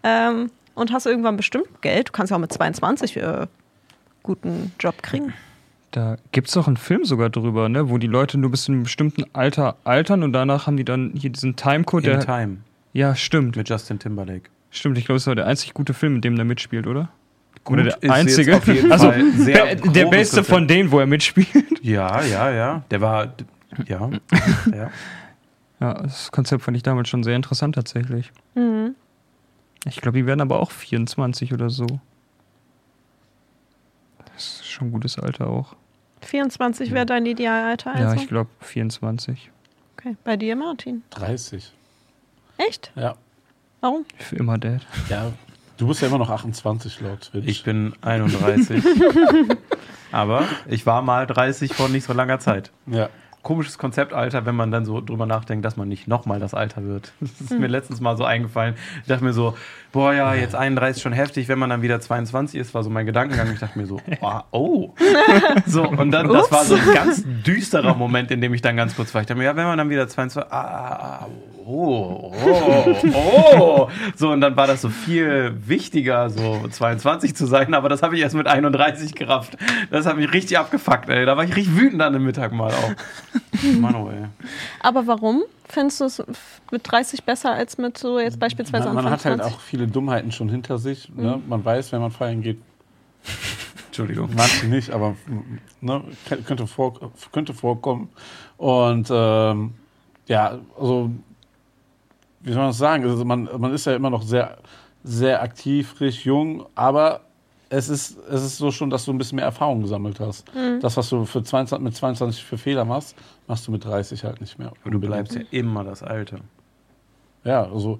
ähm, 0.04 0.52
und 0.75 0.91
hast 0.91 1.06
irgendwann 1.06 1.38
bestimmt 1.38 1.82
Geld. 1.82 2.10
Du 2.10 2.12
kannst 2.12 2.32
ja 2.32 2.38
auch 2.38 2.41
mit 2.41 2.54
22 2.54 3.17
äh, 3.17 3.47
guten 4.23 4.73
Job 4.80 5.02
kriegen. 5.02 5.34
Da 5.91 6.17
gibt 6.32 6.47
es 6.47 6.54
doch 6.54 6.67
einen 6.67 6.78
Film 6.78 7.04
sogar 7.04 7.30
drüber, 7.30 7.67
ne? 7.67 7.89
wo 7.89 7.97
die 7.97 8.08
Leute 8.08 8.38
nur 8.38 8.52
bis 8.52 8.63
zu 8.65 8.71
einem 8.71 8.84
bestimmten 8.84 9.23
Alter 9.34 9.78
altern 9.84 10.21
und 10.23 10.34
danach 10.34 10.67
haben 10.67 10.78
die 10.78 10.86
dann 10.86 11.13
hier 11.15 11.32
diesen 11.32 11.56
Timecode. 11.56 12.06
In 12.06 12.12
Der, 12.12 12.19
Time 12.19 12.58
ja, 12.93 13.15
stimmt. 13.15 13.56
mit 13.56 13.69
Justin 13.69 13.97
Timberlake. 13.99 14.49
Stimmt, 14.71 14.97
ich 14.97 15.06
glaube, 15.06 15.17
es 15.17 15.25
war 15.25 15.36
der 15.36 15.47
einzig 15.47 15.73
gute 15.73 15.93
Film, 15.93 16.15
in 16.15 16.21
dem 16.21 16.36
der 16.36 16.45
mitspielt, 16.45 16.86
oder? 16.86 17.10
Gut, 17.63 17.80
oder 17.80 17.88
ist 17.88 18.04
der 18.04 18.10
jetzt 18.10 18.17
einzige. 18.17 18.58
auf 18.58 18.67
jeden 18.67 18.91
also 18.91 19.12
Fall 19.12 19.32
sehr 19.34 19.75
der, 19.75 19.91
der 19.91 20.06
beste 20.06 20.43
von 20.43 20.67
denen, 20.67 20.91
wo 20.91 20.99
er 20.99 21.08
mitspielt. 21.08 21.47
Ja, 21.82 22.21
ja, 22.23 22.52
ja. 22.52 22.84
Der 22.91 23.02
war, 23.02 23.34
ja, 23.88 24.10
ja. 24.73 24.89
Ja, 25.80 25.93
das 25.93 26.32
Konzept 26.32 26.62
fand 26.63 26.75
ich 26.75 26.84
damals 26.84 27.08
schon 27.08 27.23
sehr 27.23 27.38
interessant 27.38 27.75
tatsächlich. 27.75 28.32
Mhm. 28.54 28.95
Ich 29.86 30.02
glaube, 30.02 30.17
die 30.17 30.25
werden 30.25 30.41
aber 30.41 30.60
auch 30.60 30.71
24 30.71 31.54
oder 31.54 31.69
so. 31.69 31.88
Das 34.79 34.85
ist 34.85 34.87
schon 34.87 34.87
ein 34.87 34.91
gutes 34.91 35.19
Alter 35.19 35.47
auch. 35.47 35.75
24 36.21 36.91
wäre 36.91 37.05
dein 37.05 37.25
Idealalter 37.25 37.97
Ja, 37.99 38.09
also? 38.09 38.21
ich 38.21 38.27
glaube 38.29 38.49
24. 38.61 39.51
okay. 39.97 40.15
Bei 40.23 40.37
dir, 40.37 40.55
Martin? 40.55 41.03
30. 41.11 41.73
Echt? 42.57 42.91
Ja. 42.95 43.15
Warum? 43.81 44.05
Für 44.17 44.35
immer 44.37 44.57
Dad. 44.57 44.85
Ja. 45.09 45.31
Du 45.77 45.87
bist 45.87 46.01
ja 46.01 46.07
immer 46.09 46.17
noch 46.17 46.29
28 46.29 46.99
laut 47.01 47.21
Twitch. 47.31 47.47
Ich 47.47 47.63
bin 47.63 47.93
31. 48.01 48.83
Aber 50.11 50.43
ich 50.67 50.86
war 50.86 51.01
mal 51.01 51.25
30 51.25 51.73
vor 51.73 51.88
nicht 51.89 52.03
so 52.05 52.13
langer 52.13 52.39
Zeit. 52.39 52.71
ja. 52.88 53.09
Komisches 53.50 53.80
Konzept, 53.80 54.14
Alter, 54.14 54.45
wenn 54.45 54.54
man 54.54 54.70
dann 54.70 54.86
so 54.86 55.02
drüber 55.02 55.26
nachdenkt, 55.26 55.66
dass 55.66 55.76
man 55.76 55.88
nicht 55.88 56.08
nochmal 56.08 56.39
das 56.39 56.54
Alter 56.54 56.84
wird. 56.84 57.14
Das 57.20 57.41
ist 57.41 57.60
mir 57.60 57.66
letztens 57.66 58.00
mal 58.00 58.16
so 58.16 58.24
eingefallen. 58.24 58.76
Ich 59.02 59.08
dachte 59.08 59.24
mir 59.24 59.34
so, 59.34 59.58
boah, 59.91 60.14
ja, 60.14 60.36
jetzt 60.36 60.54
31 60.54 60.97
ist 60.97 61.02
schon 61.02 61.14
heftig, 61.14 61.47
wenn 61.47 61.58
man 61.58 61.72
dann 61.72 61.82
wieder 61.82 62.00
22 62.00 62.60
ist, 62.60 62.76
war 62.76 62.84
so 62.84 62.91
mein 62.91 63.08
Gedankengang. 63.08 63.52
Ich 63.52 63.60
dachte 63.60 63.80
mir 63.80 63.88
so, 63.88 64.00
oh, 64.22 64.39
oh. 64.52 64.93
So, 65.66 65.89
und 65.89 66.12
dann, 66.12 66.28
das 66.28 66.52
war 66.52 66.64
so 66.64 66.76
ein 66.76 66.93
ganz 66.93 67.24
düsterer 67.26 67.95
Moment, 67.95 68.30
in 68.30 68.39
dem 68.39 68.54
ich 68.54 68.62
dann 68.62 68.78
ganz 68.78 68.95
kurz 68.95 69.16
war. 69.16 69.22
Ich 69.22 69.28
dachte 69.28 69.39
mir, 69.39 69.45
ja, 69.45 69.56
wenn 69.56 69.66
man 69.66 69.80
dann 69.80 69.89
wieder 69.89 70.08
22, 70.08 70.54
ah, 70.54 71.26
oh, 71.26 71.59
oh, 71.70 72.34
oh. 73.13 73.89
So, 74.15 74.32
und 74.32 74.41
dann 74.41 74.55
war 74.55 74.67
das 74.67 74.82
so 74.82 74.89
viel 74.89 75.55
wichtiger, 75.65 76.30
so 76.30 76.67
22 76.70 77.36
zu 77.36 77.45
sein, 77.45 77.74
aber 77.74 77.89
das 77.89 78.01
habe 78.01 78.15
ich 78.15 78.22
erst 78.22 78.36
mit 78.36 78.47
31 78.47 79.15
gerafft. 79.15 79.57
Das 79.91 80.05
hat 80.05 80.17
mich 80.17 80.32
richtig 80.34 80.57
abgefuckt, 80.57 81.09
ey. 81.09 81.26
Da 81.26 81.38
war 81.38 81.43
ich 81.43 81.55
richtig 81.55 81.76
wütend 81.76 82.01
an 82.01 82.13
dem 82.13 82.24
Mittag 82.24 82.51
mal 82.51 82.72
auch. 82.72 82.91
Mann, 83.80 83.95
oh, 83.95 84.09
ey. 84.09 84.26
Aber 84.80 85.07
warum 85.07 85.43
findest 85.67 86.01
du 86.01 86.05
es 86.05 86.24
mit 86.72 86.82
30 86.84 87.24
besser 87.24 87.51
als 87.51 87.78
mit 87.78 87.97
so 87.97 88.20
jetzt 88.20 88.39
beispielsweise 88.39 88.86
Man, 88.86 88.95
man 88.95 89.05
Anfang 89.05 89.20
hat 89.20 89.26
halt 89.26 89.41
20? 89.41 89.53
auch 89.53 89.61
viele 89.61 89.88
Dummheiten 89.88 90.32
schon 90.32 90.49
hinter 90.49 90.78
sich. 90.78 91.09
Ne? 91.15 91.41
Man 91.47 91.63
weiß, 91.63 91.91
wenn 91.91 92.01
man 92.01 92.11
feiern 92.11 92.41
geht, 92.41 92.57
Entschuldigung. 93.88 94.30
manche 94.36 94.67
nicht, 94.67 94.91
aber 94.91 95.15
ne, 95.82 96.03
könnte, 96.45 96.67
vor, 96.67 97.11
könnte 97.32 97.53
vorkommen. 97.53 98.09
Und 98.57 99.09
ähm, 99.11 99.74
ja, 100.28 100.59
also 100.80 101.11
wie 102.41 102.51
soll 102.51 102.59
man 102.59 102.69
das 102.69 102.77
sagen? 102.77 103.03
Also 103.03 103.25
man, 103.25 103.49
man 103.57 103.73
ist 103.73 103.85
ja 103.85 103.95
immer 103.95 104.09
noch 104.09 104.23
sehr, 104.23 104.57
sehr 105.03 105.41
aktiv, 105.41 105.93
frisch, 105.97 106.25
jung, 106.25 106.65
aber 106.75 107.21
es 107.69 107.89
ist, 107.89 108.17
es 108.29 108.43
ist 108.43 108.57
so 108.57 108.71
schon, 108.71 108.89
dass 108.89 109.05
du 109.05 109.13
ein 109.13 109.17
bisschen 109.17 109.35
mehr 109.35 109.45
Erfahrung 109.45 109.81
gesammelt 109.81 110.19
hast. 110.19 110.47
Das, 110.81 110.97
was 110.97 111.09
du 111.09 111.25
für 111.25 111.43
22, 111.43 111.83
mit 111.83 111.95
22 111.95 112.43
für 112.43 112.57
Fehler 112.57 112.83
machst, 112.85 113.15
machst 113.47 113.67
du 113.67 113.71
mit 113.71 113.85
30 113.85 114.23
halt 114.23 114.41
nicht 114.41 114.57
mehr. 114.57 114.71
Aber 114.81 114.91
du 114.91 114.99
bleibst 114.99 115.35
ja 115.35 115.41
immer 115.51 115.83
das 115.83 116.01
Alte. 116.01 116.39
Ja, 117.43 117.63
also 117.63 117.99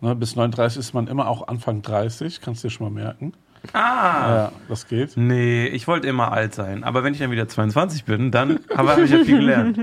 ne, 0.00 0.14
bis 0.14 0.36
39 0.36 0.78
ist 0.78 0.94
man 0.94 1.08
immer 1.08 1.28
auch 1.28 1.48
Anfang 1.48 1.82
30, 1.82 2.40
kannst 2.40 2.62
du 2.62 2.68
dir 2.68 2.72
schon 2.72 2.92
mal 2.92 3.02
merken. 3.02 3.32
Ah! 3.72 3.78
Ja, 3.80 4.52
das 4.68 4.88
geht. 4.88 5.16
Nee, 5.16 5.66
ich 5.66 5.86
wollte 5.86 6.06
immer 6.06 6.32
alt 6.32 6.54
sein. 6.54 6.82
Aber 6.84 7.04
wenn 7.04 7.12
ich 7.12 7.18
dann 7.18 7.30
wieder 7.30 7.48
22 7.48 8.04
bin, 8.04 8.30
dann 8.30 8.60
habe 8.74 8.90
hab 8.90 8.98
ich 8.98 9.10
ja 9.10 9.22
viel 9.24 9.38
gelernt. 9.38 9.78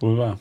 Wohl 0.00 0.16
wahr. 0.16 0.38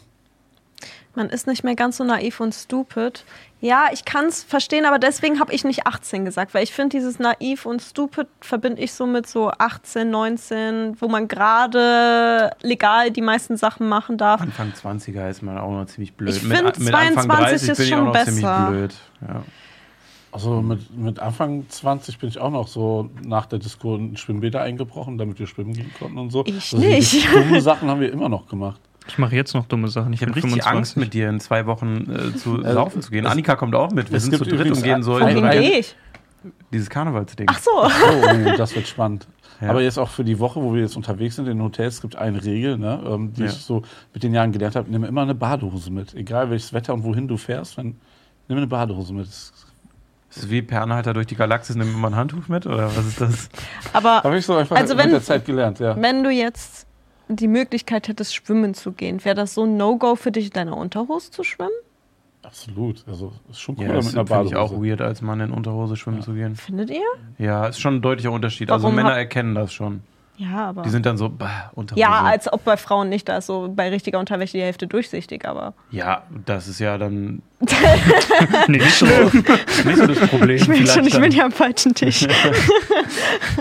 Man 1.14 1.30
ist 1.30 1.46
nicht 1.46 1.64
mehr 1.64 1.76
ganz 1.76 1.98
so 1.98 2.04
naiv 2.04 2.40
und 2.40 2.54
stupid. 2.54 3.26
Ja, 3.60 3.90
ich 3.92 4.06
kann 4.06 4.26
es 4.26 4.44
verstehen, 4.44 4.86
aber 4.86 4.98
deswegen 4.98 5.40
habe 5.40 5.54
ich 5.54 5.64
nicht 5.64 5.86
18 5.86 6.26
gesagt, 6.26 6.54
weil 6.54 6.64
ich 6.64 6.72
finde, 6.72 6.98
dieses 6.98 7.20
naiv 7.20 7.66
und 7.66 7.82
stupid 7.82 8.28
verbinde 8.40 8.82
ich 8.82 8.94
so 8.94 9.06
mit 9.06 9.28
so 9.28 9.52
18, 9.52 10.10
19, 10.10 11.02
wo 11.02 11.10
man 11.10 11.28
gerade 11.28 12.52
legal 12.62 13.12
die 13.12 13.22
meisten 13.22 13.58
Sachen 13.58 13.90
machen 13.90 14.18
darf. 14.18 14.42
Anfang 14.42 14.72
20er 14.72 15.30
ist 15.30 15.44
man 15.44 15.58
auch 15.58 15.72
noch 15.72 15.86
ziemlich 15.86 16.14
blöd. 16.14 16.36
Ich 16.36 16.44
Mit- 16.44 16.58
find, 16.58 16.80
mit 16.80 16.94
Anfang 16.94 17.26
22 17.26 17.70
ist 17.70 17.78
bin 17.78 17.86
ich 17.86 17.94
auch 17.94 17.98
schon 17.98 18.06
noch 18.06 18.14
besser. 18.14 18.90
Ja. 19.28 19.44
Also 20.32 20.62
mit, 20.62 20.98
mit 20.98 21.20
Anfang 21.20 21.66
20 21.68 22.20
bin 22.20 22.30
ich 22.30 22.40
auch 22.40 22.52
noch 22.52 22.68
so 22.68 23.10
nach 23.22 23.46
der 23.48 23.60
Disco 23.60 23.96
in 23.96 24.16
Schwimmbäder 24.16 24.62
eingebrochen, 24.62 25.18
damit 25.18 25.40
wir 25.40 25.46
schwimmen 25.48 25.74
gehen 25.74 25.92
konnten 26.00 26.18
und 26.18 26.30
so. 26.32 26.46
Ich 26.46 26.56
also 26.56 26.78
nicht. 26.78 27.28
Dumme 27.34 27.60
Sachen 27.62 27.90
haben 27.90 28.00
wir 28.00 28.12
immer 28.12 28.30
noch 28.30 28.48
gemacht. 28.48 28.80
Ich 29.12 29.18
mache 29.18 29.36
jetzt 29.36 29.54
noch 29.54 29.66
dumme 29.66 29.88
Sachen. 29.90 30.14
Ich 30.14 30.22
Ich 30.22 30.28
habe 30.28 30.36
richtig 30.36 30.52
25. 30.64 30.78
Angst, 30.78 30.98
mit 30.98 31.14
dir 31.14 31.30
in 31.30 31.40
zwei 31.40 31.66
Wochen 31.66 32.10
äh, 32.10 32.36
zu 32.38 32.64
Äh, 32.64 32.74
saufen 32.74 33.02
zu 33.02 33.12
gehen. 33.12 33.26
Annika 33.26 33.56
kommt 33.56 33.76
auch 33.76 33.92
mit. 33.92 34.12
Wir 34.12 34.20
sind 34.20 34.36
zu 34.38 34.44
dritt 34.46 34.72
und 34.72 34.82
gehen 34.84 35.04
so 35.04 35.18
so 35.20 35.24
ein- 35.24 35.36
gehe 35.52 35.80
ich? 35.80 35.96
dieses 36.74 36.90
Karnevalsding. 36.90 37.46
Ach 37.50 37.60
so. 37.60 37.72
Oh, 37.84 38.52
das 38.58 38.74
wird 38.76 38.88
spannend. 38.88 39.28
Ja. 39.60 39.70
Aber 39.70 39.82
jetzt 39.84 40.00
auch 40.00 40.10
für 40.10 40.24
die 40.24 40.40
Woche, 40.40 40.60
wo 40.62 40.74
wir 40.74 40.82
jetzt 40.82 40.96
unterwegs 40.98 41.36
sind 41.36 41.48
in 41.48 41.62
Hotels, 41.62 42.02
gibt 42.02 42.16
eine 42.16 42.44
Regel, 42.44 42.80
ne, 42.80 43.00
ähm, 43.06 43.32
die 43.34 43.42
Ja. 43.42 43.48
ich 43.48 43.54
so 43.54 43.84
mit 44.14 44.24
den 44.24 44.34
Jahren 44.34 44.52
gelernt 44.52 44.76
habe. 44.76 44.90
Nimm 44.90 45.04
immer 45.04 45.22
eine 45.22 45.36
Badehose 45.36 45.92
mit. 45.92 46.16
Egal 46.16 46.50
welches 46.50 46.74
Wetter 46.74 46.94
und 46.96 47.04
wohin 47.04 47.28
du 47.28 47.38
fährst, 47.38 47.78
wenn, 47.78 47.96
nimm 48.48 48.58
eine 48.58 48.66
Badehose 48.66 49.14
mit. 49.14 49.28
Das 49.28 49.54
Ist 50.32 50.44
es 50.46 50.50
wie 50.50 50.64
per 50.64 50.82
Anhalter 50.82 51.14
durch 51.14 51.28
die 51.28 51.36
Galaxis, 51.36 51.76
nimm 51.76 51.94
immer 51.94 52.08
ein 52.10 52.16
Handtuch 52.16 52.48
mit? 52.48 52.66
Oder 52.66 52.88
was 52.96 53.06
ist 53.06 53.22
das? 53.22 53.50
Aber 53.94 54.24
habe 54.24 54.38
ich 54.38 54.46
so 54.46 54.56
einfach 54.56 54.78
Also 54.78 54.96
mit 54.96 55.04
wenn- 55.04 55.12
der 55.12 55.22
Zeit 55.22 55.46
gelernt, 55.46 55.78
ja. 55.80 55.96
wenn 56.02 56.24
du 56.24 56.32
jetzt 56.32 56.88
die 57.28 57.48
Möglichkeit 57.48 58.08
hättest, 58.08 58.36
schwimmen 58.36 58.74
zu 58.74 58.92
gehen, 58.92 59.24
wäre 59.24 59.36
das 59.36 59.54
so 59.54 59.64
ein 59.64 59.78
No-Go 59.78 60.16
für 60.16 60.32
dich, 60.32 60.46
in 60.46 60.52
deiner 60.52 60.78
Unterhose 60.78 61.32
zu 61.32 61.44
schwimmen? 61.44 61.72
Absolut. 62.44 63.04
Also 63.08 63.34
ist 63.50 63.60
schon 63.62 63.76
cooler 63.76 63.90
Ja, 63.90 63.94
das 63.96 64.06
mit 64.08 64.16
einer 64.16 64.26
finde 64.28 64.48
ich 64.50 64.56
auch 64.56 64.70
Badehose. 64.72 64.90
weird, 64.90 65.02
als 65.02 65.22
Mann 65.22 65.40
in 65.42 65.52
Unterhose 65.52 65.96
schwimmen 65.96 66.22
zu 66.24 66.34
gehen. 66.34 66.56
Findet 66.56 66.90
ihr? 66.90 67.04
Ja, 67.38 67.68
ist 67.68 67.80
schon 67.80 67.96
ein 67.98 68.02
deutlicher 68.02 68.32
Unterschied. 68.32 68.72
Also 68.72 68.84
Warum 68.84 68.96
Männer 68.96 69.12
hab- 69.12 69.18
erkennen 69.18 69.54
das 69.56 69.72
schon. 69.74 70.02
Ja, 70.42 70.70
aber. 70.70 70.82
Die 70.82 70.90
sind 70.90 71.06
dann 71.06 71.18
so, 71.18 71.30
bah, 71.30 71.72
Unterhose. 71.76 72.00
ja, 72.02 72.22
als 72.24 72.52
ob 72.52 72.64
bei 72.64 72.76
Frauen 72.76 73.10
nicht, 73.10 73.30
da 73.30 73.38
ist 73.38 73.46
so 73.46 73.72
bei 73.76 73.90
richtiger 73.90 74.18
Unterwäsche 74.18 74.58
die 74.58 74.64
Hälfte 74.64 74.88
durchsichtig, 74.88 75.48
aber. 75.48 75.74
ja, 75.92 76.24
das 76.46 76.68
ist 76.68 76.80
ja 76.80 76.98
dann 76.98 77.44
Nee, 78.68 78.80
nicht 78.80 78.92
so. 78.96 79.06
nicht 79.06 79.98
so 79.98 80.08
das 80.08 80.20
Problem. 80.30 80.56
Ich 80.58 80.68
bin 80.68 80.88
schon, 80.88 81.06
ich 81.06 81.20
bin 81.20 81.32
ja 81.32 81.46
am 81.46 81.52
falschen 81.52 81.94
Tisch. 81.94 82.28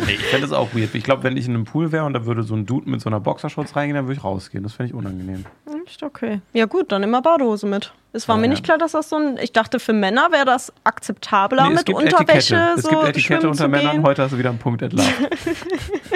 Nee, 0.07 0.13
ich 0.13 0.25
fände 0.27 0.47
das 0.47 0.53
auch 0.57 0.75
weird. 0.75 0.95
Ich 0.95 1.05
glaube, 1.05 1.23
wenn 1.25 1.37
ich 1.37 1.47
in 1.47 1.55
einem 1.55 1.65
Pool 1.65 1.93
wäre 1.93 2.05
und 2.05 2.15
da 2.15 2.25
würde 2.25 2.43
so 2.43 2.55
ein 2.55 2.65
Dude 2.67 2.89
mit 2.89 3.01
so 3.01 3.11
einer 3.11 3.21
Boxershorts 3.21 3.77
reingehen, 3.77 3.97
dann 3.97 4.07
würde 4.07 4.15
ich 4.19 4.25
rausgehen. 4.25 4.63
Das 4.63 4.73
fände 4.73 4.91
ich 4.91 4.95
unangenehm. 4.95 5.45
Ist 5.87 6.03
okay. 6.03 6.41
Ja, 6.53 6.67
gut, 6.67 6.93
dann 6.93 7.03
immer 7.03 7.21
Badehose 7.21 7.67
mit. 7.67 7.93
Es 8.13 8.27
war 8.27 8.35
Ja, 8.37 8.41
mir 8.41 8.47
ja. 8.47 8.51
nicht 8.51 8.65
klar, 8.65 8.77
dass 8.77 8.93
das 8.93 9.09
so 9.09 9.17
ein. 9.17 9.39
Ich 9.41 9.53
dachte, 9.53 9.79
für 9.79 9.93
Männer 9.93 10.33
wäre 10.33 10.45
das 10.45 10.73
akzeptabler, 10.83 11.65
Nee, 11.65 11.71
es 11.71 11.77
mit 11.77 11.87
gibt 11.87 11.99
Unterwäsche 11.99 12.57
Etikette. 12.57 12.75
Es 12.77 12.83
so 12.83 12.89
gibt 12.91 13.05
Etikette 13.05 13.49
unter 13.49 13.69
Männern. 13.69 13.93
gehen. 13.93 14.03
Heute 14.03 14.23
hast 14.23 14.33
du 14.33 14.39
wieder 14.39 14.51
einen 14.51 14.59
Punkt 14.59 14.83
entlarvt. 14.83 15.13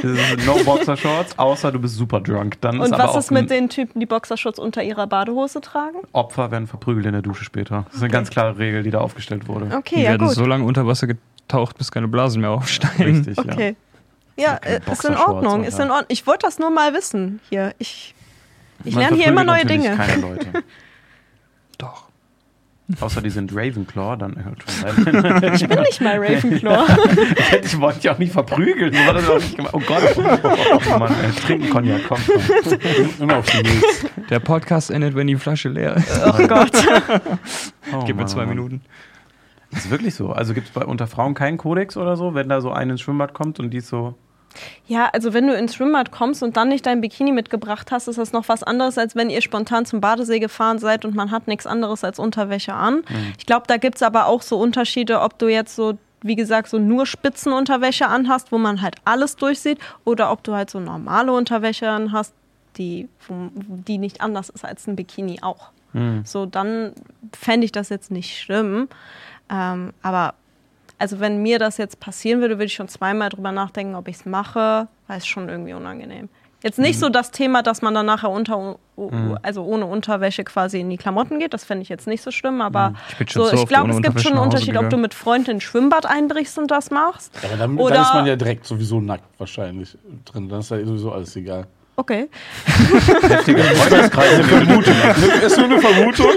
Das 0.03 0.13
ist 0.13 0.47
no 0.47 0.57
Boxershorts, 0.65 1.39
außer 1.39 1.73
du 1.73 1.79
bist 1.79 1.95
super 1.97 2.21
drunk. 2.21 2.61
Dann 2.61 2.75
ist 2.77 2.89
Und 2.89 2.93
aber 2.93 3.05
was 3.05 3.11
auch 3.13 3.19
ist 3.21 3.31
mit 3.31 3.49
den 3.49 3.71
Typen, 3.71 4.01
die 4.01 4.07
Boxershorts 4.07 4.59
unter 4.59 4.83
ihrer 4.83 5.07
Badehose 5.07 5.63
tragen? 5.63 5.97
Opfer 6.13 6.51
werden 6.51 6.67
verprügelt 6.67 7.07
in 7.07 7.13
der 7.13 7.23
Dusche 7.23 7.45
später. 7.45 7.85
Das 7.87 7.95
ist 7.97 8.03
eine 8.03 8.11
ganz 8.13 8.29
klare 8.29 8.59
Regel, 8.59 8.83
die 8.83 8.91
da 8.91 8.99
aufgestellt 8.99 9.49
wurde. 9.49 9.75
Okay, 9.75 9.95
Die 9.97 10.03
ja 10.03 10.11
werden 10.11 10.27
gut. 10.27 10.35
so 10.37 10.45
lange 10.45 10.65
unter 10.65 10.87
Wasser 10.87 11.07
getaucht, 11.07 11.79
bis 11.79 11.91
keine 11.91 12.09
Blasen 12.09 12.43
mehr 12.43 12.51
aufsteigen. 12.51 13.25
Richtig, 13.25 13.37
ja. 13.47 13.53
okay. 13.53 13.77
Ja, 14.37 14.57
keine 14.57 14.77
äh, 14.87 14.93
ist 14.93 15.05
in 15.07 15.15
Ordnung, 15.17 15.65
ist 15.65 15.79
in 15.79 15.91
Ordnung. 15.91 16.07
Ich 16.09 16.27
wollte 16.27 16.45
das 16.47 16.59
nur 16.59 16.71
mal 16.71 16.93
wissen 16.93 17.41
hier. 17.49 17.73
Ich, 17.79 18.15
ich 18.85 18.95
Man 18.95 19.05
lerne 19.05 19.17
hier 19.17 19.27
immer 19.29 19.45
neue 19.45 19.65
Dinge. 19.65 19.97
Keine 19.97 20.17
Leute. 20.21 20.49
Außer 23.01 23.23
die 23.23 23.31
sind 23.31 23.51
Ravenclaw, 23.55 24.17
dann 24.19 24.45
hört 24.45 24.63
schon 24.63 24.95
sein. 24.95 25.55
Ich 25.55 25.67
bin 25.67 25.81
nicht 25.81 26.01
mal 26.03 26.19
Ravenclaw. 26.19 26.87
Ich 27.63 27.81
wollte 27.81 28.01
dich 28.01 28.11
auch 28.11 28.19
nicht 28.19 28.33
verprügeln. 28.33 28.93
So 28.93 28.99
war 29.07 29.15
das 29.15 29.29
auch 29.29 29.37
nicht 29.39 29.57
gemacht. 29.57 29.75
Oh 29.75 29.81
Gott. 29.81 30.03
Oh 30.17 30.99
Mann, 30.99 31.15
ey, 31.23 31.31
trinken 31.47 31.71
Cognac, 31.71 32.03
komm. 32.07 32.19
Immer 33.21 33.39
auf 33.39 33.47
die 33.51 33.63
News. 33.63 34.07
Der 34.29 34.39
Podcast 34.41 34.91
endet, 34.91 35.15
wenn 35.15 35.27
die 35.27 35.37
Flasche 35.37 35.71
leer 35.71 35.97
ist. 35.97 36.21
oh 36.27 36.47
Gott. 36.47 36.73
Oh, 37.93 38.05
Gib 38.05 38.17
mir 38.17 38.27
zwei. 38.27 38.45
Minuten. 38.45 38.83
Das 39.71 39.87
ist 39.87 39.91
wirklich 39.91 40.15
so. 40.15 40.33
Also 40.33 40.53
gibt 40.53 40.69
es 40.69 40.73
bei 40.73 40.85
unter 40.85 41.07
Frauen 41.07 41.35
keinen 41.35 41.57
Kodex 41.57 41.97
oder 41.97 42.17
so, 42.17 42.35
wenn 42.35 42.49
da 42.49 42.61
so 42.61 42.71
eine 42.71 42.93
ins 42.93 43.01
Schwimmbad 43.01 43.33
kommt 43.35 43.59
und 43.61 43.71
die 43.71 43.79
ist 43.79 43.89
so. 43.89 44.15
Ja, 44.87 45.09
also 45.13 45.33
wenn 45.33 45.47
du 45.47 45.55
ins 45.55 45.75
Schwimmbad 45.75 46.11
kommst 46.11 46.43
und 46.43 46.57
dann 46.57 46.69
nicht 46.69 46.87
dein 46.87 47.01
Bikini 47.01 47.33
mitgebracht 47.33 47.91
hast, 47.91 48.09
ist 48.09 48.19
das 48.19 48.33
noch 48.33 48.49
was 48.49 48.63
anderes, 48.63 48.99
als 48.99 49.17
wenn 49.17 49.31
ihr 49.31 49.41
spontan 49.41 49.87
zum 49.87 50.01
Badesee 50.01 50.39
gefahren 50.39 50.79
seid 50.79 51.05
und 51.05 51.15
man 51.15 51.31
hat 51.31 51.49
nichts 51.49 51.67
anderes 51.67 52.05
als 52.05 52.19
Unterwäsche 52.19 52.75
an. 52.75 53.03
Ich 53.39 53.47
glaube, 53.47 53.65
da 53.67 53.77
gibt 53.77 53.97
es 53.97 54.03
aber 54.03 54.27
auch 54.27 54.43
so 54.43 54.59
Unterschiede, 54.59 55.21
ob 55.21 55.39
du 55.39 55.49
jetzt 55.49 55.75
so, 55.75 55.99
wie 56.23 56.37
gesagt, 56.37 56.69
so 56.69 56.79
nur 56.79 57.07
Spitzenunterwäsche 57.07 58.07
anhast, 58.07 58.53
wo 58.53 58.59
man 58.59 58.83
halt 58.83 58.97
alles 59.05 59.37
durchsieht, 59.37 59.79
oder 60.05 60.31
ob 60.31 60.43
du 60.45 60.55
halt 60.55 60.71
so 60.71 60.81
normale 60.81 61.33
Unterwäsche 61.33 61.89
anhast, 61.89 62.35
die, 62.77 63.09
die 63.29 63.99
nicht 63.99 64.21
anders 64.21 64.49
ist 64.51 64.65
als 64.65 64.87
ein 64.87 64.97
Bikini 64.97 65.39
auch. 65.43 65.71
So, 66.25 66.45
dann 66.45 66.93
fände 67.33 67.65
ich 67.65 67.71
das 67.71 67.89
jetzt 67.89 68.11
nicht 68.11 68.37
schlimm. 68.37 68.89
Ähm, 69.49 69.93
aber 70.03 70.35
also 71.05 71.21
wenn 71.21 71.43
mir 71.43 71.59
das 71.59 71.77
jetzt 71.77 72.01
passieren 72.01 72.41
würde, 72.41 72.55
würde 72.55 72.65
ich 72.65 72.73
schon 72.73 72.89
zweimal 72.89 73.29
drüber 73.29 73.53
nachdenken, 73.53 73.95
ob 73.95 74.09
ich 74.09 74.17
es 74.17 74.25
mache, 74.25 74.89
weil 75.07 75.19
es 75.19 75.27
schon 75.27 75.51
irgendwie 75.51 75.75
unangenehm. 75.75 76.31
Jetzt 76.63 76.79
nicht 76.79 76.99
so 76.99 77.11
das 77.11 77.31
Thema, 77.31 77.63
dass 77.63 77.83
man 77.83 77.93
dann 77.93 78.07
nachher 78.07 78.31
unter, 78.31 78.77
also 79.43 79.65
ohne 79.67 79.85
Unterwäsche 79.85 80.45
quasi 80.45 80.81
in 80.81 80.89
die 80.89 80.97
Klamotten 80.97 81.39
geht. 81.39 81.53
Das 81.53 81.63
fände 81.63 81.83
ich 81.83 81.91
jetzt 81.91 82.07
nicht 82.07 82.23
so 82.23 82.31
schlimm, 82.31 82.63
aber 82.63 82.95
Ich 83.11 83.19
bin 83.19 83.29
schon 83.29 83.43
so, 83.43 83.49
so 83.55 83.63
ich 83.65 83.69
glaube, 83.69 83.91
es 83.91 84.01
gibt 84.01 84.19
schon 84.23 84.33
einen 84.33 84.41
Unterschied, 84.41 84.71
ob 84.71 84.75
du 84.77 84.83
gegangen. 84.85 85.03
mit 85.03 85.13
Freunden 85.13 85.51
ins 85.51 85.63
Schwimmbad 85.65 86.07
einbrichst 86.07 86.57
und 86.57 86.71
das 86.71 86.91
machst. 86.91 87.35
Ja, 87.43 87.51
aber 87.51 87.59
dann, 87.59 87.77
Oder- 87.77 87.97
dann 87.97 88.03
ist 88.05 88.15
man 88.15 88.27
ja 88.27 88.37
direkt 88.37 88.65
sowieso 88.65 88.99
nackt 88.99 89.29
wahrscheinlich 89.39 89.99
drin. 90.25 90.49
Dann 90.49 90.61
ist 90.61 90.71
ja 90.71 90.83
sowieso 90.87 91.13
alles 91.13 91.37
egal. 91.37 91.67
Okay. 91.97 92.29
Heftiger 92.67 93.63
Freundeskreis. 93.77 94.39
ist 95.45 95.57
nur 95.59 95.67
eine 95.67 95.81
Vermutung. 95.81 96.31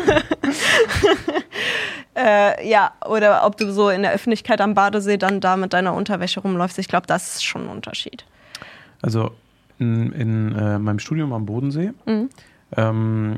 Äh, 2.16 2.68
ja, 2.68 2.94
oder 3.08 3.46
ob 3.46 3.58
du 3.58 3.72
so 3.72 3.90
in 3.92 4.02
der 4.02 4.12
Öffentlichkeit 4.12 4.60
am 4.60 4.74
Badesee 4.74 5.18
dann 5.18 5.40
da 5.40 5.56
mit 5.56 5.74
deiner 5.74 5.94
Unterwäsche 5.94 6.40
rumläufst. 6.40 6.80
Ich 6.80 6.88
glaube, 6.88 7.06
das 7.06 7.36
ist 7.36 7.44
schon 7.46 7.66
ein 7.66 7.70
Unterschied. 7.70 8.26
Also 9.04 9.32
in, 9.78 10.12
in 10.14 10.56
äh, 10.56 10.80
meinem 10.80 10.98
Studium 10.98 11.32
am 11.32 11.46
Bodensee 11.46 11.92
Mhm. 12.08 12.30
ähm, 12.76 13.36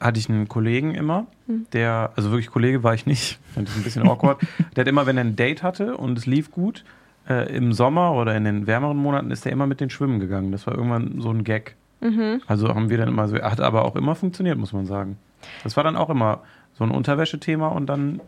hatte 0.00 0.18
ich 0.18 0.30
einen 0.30 0.48
Kollegen 0.48 0.94
immer, 0.94 1.26
der, 1.74 2.12
also 2.16 2.30
wirklich 2.30 2.50
Kollege 2.50 2.82
war 2.82 2.94
ich 2.94 3.04
nicht, 3.04 3.38
fand 3.54 3.68
ich 3.68 3.76
ein 3.76 3.82
bisschen 3.82 4.08
awkward. 4.08 4.38
der 4.74 4.82
hat 4.84 4.88
immer, 4.88 5.04
wenn 5.04 5.18
er 5.18 5.24
ein 5.24 5.36
Date 5.36 5.62
hatte 5.62 5.94
und 5.98 6.16
es 6.16 6.24
lief 6.24 6.50
gut, 6.50 6.84
äh, 7.28 7.54
im 7.54 7.72
Sommer 7.72 8.14
oder 8.14 8.36
in 8.36 8.44
den 8.44 8.66
wärmeren 8.66 8.96
Monaten 8.96 9.30
ist 9.30 9.46
er 9.46 9.52
immer 9.52 9.66
mit 9.66 9.80
den 9.80 9.90
Schwimmen 9.90 10.20
gegangen. 10.20 10.52
Das 10.52 10.66
war 10.66 10.74
irgendwann 10.74 11.20
so 11.20 11.30
ein 11.30 11.44
Gag. 11.44 11.76
Mhm. 12.00 12.42
Also 12.46 12.68
haben 12.68 12.90
wir 12.90 12.98
dann 12.98 13.08
immer 13.08 13.28
so, 13.28 13.36
hat 13.36 13.60
aber 13.60 13.84
auch 13.84 13.96
immer 13.96 14.14
funktioniert, 14.14 14.58
muss 14.58 14.72
man 14.72 14.86
sagen. 14.86 15.18
Das 15.64 15.76
war 15.76 15.84
dann 15.84 15.96
auch 15.96 16.10
immer 16.10 16.40
so 16.74 16.84
ein 16.84 16.90
Unterwäschethema 16.90 17.68
und 17.68 17.86
dann 17.86 18.20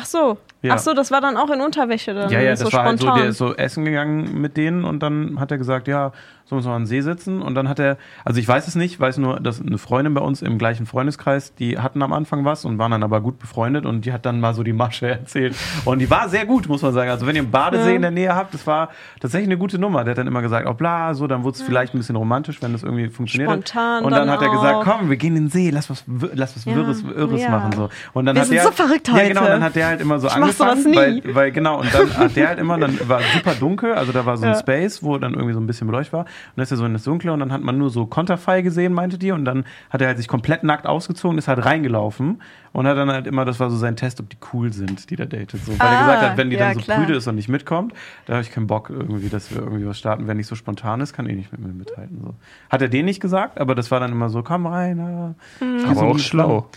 Ach 0.00 0.04
so. 0.04 0.38
Ja. 0.62 0.74
Ach 0.74 0.78
so, 0.78 0.94
das 0.94 1.10
war 1.10 1.20
dann 1.20 1.36
auch 1.36 1.50
in 1.50 1.60
Unterwäsche 1.60 2.14
dann. 2.14 2.30
Ja, 2.30 2.40
ja, 2.40 2.50
das 2.50 2.60
so 2.60 2.72
war 2.72 2.84
halt 2.84 3.00
so, 3.00 3.12
der 3.12 3.26
ist 3.26 3.38
so 3.38 3.56
essen 3.56 3.84
gegangen 3.84 4.40
mit 4.40 4.56
denen 4.56 4.84
und 4.84 5.02
dann 5.02 5.40
hat 5.40 5.50
er 5.50 5.58
gesagt, 5.58 5.88
ja, 5.88 6.12
so 6.48 6.54
müssen 6.56 6.68
wir 6.68 6.74
an 6.74 6.82
den 6.82 6.86
See 6.86 7.00
sitzen. 7.02 7.42
Und 7.42 7.54
dann 7.54 7.68
hat 7.68 7.78
er, 7.78 7.98
also 8.24 8.40
ich 8.40 8.48
weiß 8.48 8.66
es 8.68 8.74
nicht, 8.74 8.98
weiß 8.98 9.18
nur, 9.18 9.38
dass 9.40 9.60
eine 9.60 9.76
Freundin 9.78 10.14
bei 10.14 10.20
uns 10.22 10.40
im 10.42 10.56
gleichen 10.58 10.86
Freundeskreis, 10.86 11.54
die 11.54 11.78
hatten 11.78 12.02
am 12.02 12.12
Anfang 12.12 12.44
was 12.44 12.64
und 12.64 12.78
waren 12.78 12.90
dann 12.90 13.02
aber 13.02 13.20
gut 13.20 13.38
befreundet 13.38 13.84
und 13.84 14.04
die 14.06 14.12
hat 14.12 14.24
dann 14.24 14.40
mal 14.40 14.54
so 14.54 14.62
die 14.62 14.72
Masche 14.72 15.08
erzählt. 15.10 15.54
Und 15.84 15.98
die 15.98 16.10
war 16.10 16.28
sehr 16.28 16.46
gut, 16.46 16.68
muss 16.68 16.82
man 16.82 16.92
sagen. 16.94 17.10
Also 17.10 17.26
wenn 17.26 17.36
ihr 17.36 17.42
einen 17.42 17.50
Badesee 17.50 17.90
Ja. 17.90 17.96
in 17.96 18.02
der 18.02 18.10
Nähe 18.10 18.34
habt, 18.34 18.54
das 18.54 18.66
war 18.66 18.88
tatsächlich 19.20 19.48
eine 19.48 19.58
gute 19.58 19.78
Nummer. 19.78 20.04
Der 20.04 20.12
hat 20.12 20.18
dann 20.18 20.26
immer 20.26 20.42
gesagt, 20.42 20.66
oh 20.66 20.74
bla, 20.74 21.14
so, 21.14 21.26
dann 21.26 21.42
wurde 21.44 21.56
es 21.56 21.62
vielleicht 21.62 21.94
ein 21.94 21.98
bisschen 21.98 22.16
romantisch, 22.16 22.62
wenn 22.62 22.72
das 22.72 22.82
irgendwie 22.82 23.08
funktioniert. 23.08 23.50
hat. 23.50 23.68
Spontan 23.68 24.04
Und 24.04 24.10
dann, 24.12 24.26
dann 24.26 24.30
hat 24.36 24.42
er 24.42 24.50
gesagt, 24.50 24.80
komm, 24.84 25.10
wir 25.10 25.16
gehen 25.16 25.36
in 25.36 25.44
den 25.44 25.50
See, 25.50 25.70
lass 25.70 25.90
was, 25.90 26.04
lass 26.34 26.56
was 26.56 26.64
Ja. 26.64 26.74
Wirres, 26.76 27.02
Irres 27.02 27.42
Ja. 27.42 27.50
machen. 27.50 27.72
So. 27.72 27.88
Und 28.14 28.26
dann 28.26 28.36
Wir 28.36 28.40
hat 28.40 28.48
sind 28.48 28.56
der, 28.56 28.64
so 28.64 28.70
verrückt 28.72 29.08
Ja, 29.08 29.28
genau, 29.28 29.40
heute. 29.42 29.50
dann 29.50 29.62
hat 29.64 29.76
der 29.76 29.86
halt 29.86 30.00
immer 30.00 30.18
so 30.18 30.28
Ich 30.28 30.36
mach 30.36 30.48
sowas 30.52 30.60
angefangen, 30.78 30.90
nie. 31.16 31.22
weil, 31.24 31.34
weil 31.34 31.52
genau, 31.52 31.80
und 31.80 31.92
dann 31.94 32.16
hat 32.16 32.36
der 32.36 32.48
halt 32.48 32.58
immer, 32.58 32.78
dann 32.78 32.98
war 33.08 33.20
super 33.34 33.54
dunkel, 33.54 33.92
also 33.94 34.12
da 34.12 34.24
war 34.24 34.36
so 34.36 34.44
ein 34.46 34.52
Ja. 34.54 34.58
Space, 34.58 35.02
wo 35.02 35.18
dann 35.18 35.34
irgendwie 35.34 35.52
so 35.54 35.60
ein 35.60 35.66
bisschen 35.66 35.86
beleuchtet 35.86 36.12
war. 36.12 36.24
Und 36.48 36.52
dann 36.56 36.62
ist 36.64 36.70
er 36.70 36.76
so 36.76 36.84
in 36.84 36.92
das 36.92 37.04
Dunkle 37.04 37.32
und 37.32 37.40
dann 37.40 37.52
hat 37.52 37.62
man 37.62 37.78
nur 37.78 37.90
so 37.90 38.06
Konterfei 38.06 38.62
gesehen, 38.62 38.92
meinte 38.92 39.18
die. 39.18 39.32
Und 39.32 39.44
dann 39.44 39.64
hat 39.90 40.00
er 40.00 40.08
halt 40.08 40.18
sich 40.18 40.28
komplett 40.28 40.64
nackt 40.64 40.86
ausgezogen, 40.86 41.38
ist 41.38 41.48
halt 41.48 41.64
reingelaufen 41.64 42.42
und 42.72 42.86
hat 42.86 42.96
dann 42.96 43.10
halt 43.10 43.26
immer, 43.26 43.44
das 43.44 43.60
war 43.60 43.70
so 43.70 43.76
sein 43.76 43.96
Test, 43.96 44.20
ob 44.20 44.28
die 44.30 44.36
cool 44.52 44.72
sind, 44.72 45.10
die 45.10 45.16
da 45.16 45.24
datet. 45.24 45.60
So. 45.64 45.72
Weil 45.78 45.86
er 45.88 45.98
Ah, 45.98 46.00
gesagt 46.04 46.22
hat, 46.30 46.36
wenn 46.36 46.50
die 46.50 46.56
ja, 46.56 46.66
dann 46.68 46.74
so 46.74 46.80
klar. 46.80 46.98
prüde 46.98 47.14
ist 47.16 47.26
und 47.26 47.34
nicht 47.36 47.48
mitkommt, 47.48 47.92
da 48.26 48.34
habe 48.34 48.42
ich 48.42 48.50
keinen 48.50 48.66
Bock 48.66 48.90
irgendwie, 48.90 49.28
dass 49.28 49.50
wir 49.54 49.62
irgendwie 49.62 49.86
was 49.86 49.98
starten. 49.98 50.26
Wenn 50.26 50.36
nicht 50.36 50.46
so 50.46 50.54
spontan 50.54 51.00
ist, 51.00 51.12
kann 51.12 51.26
eh 51.28 51.34
nicht 51.34 51.50
mit 51.52 51.60
mir 51.60 51.72
mithalten. 51.72 52.20
So. 52.22 52.34
Hat 52.70 52.82
er 52.82 52.88
den 52.88 53.04
nicht 53.06 53.20
gesagt, 53.20 53.60
aber 53.60 53.74
das 53.74 53.90
war 53.90 54.00
dann 54.00 54.12
immer 54.12 54.28
so, 54.28 54.42
komm 54.42 54.66
rein. 54.66 54.98
Ja. 54.98 55.66
Mhm. 55.66 55.84
Aber 55.86 55.94
So 55.94 56.00
auch 56.06 56.14
ein- 56.14 56.18
schlau. 56.18 56.68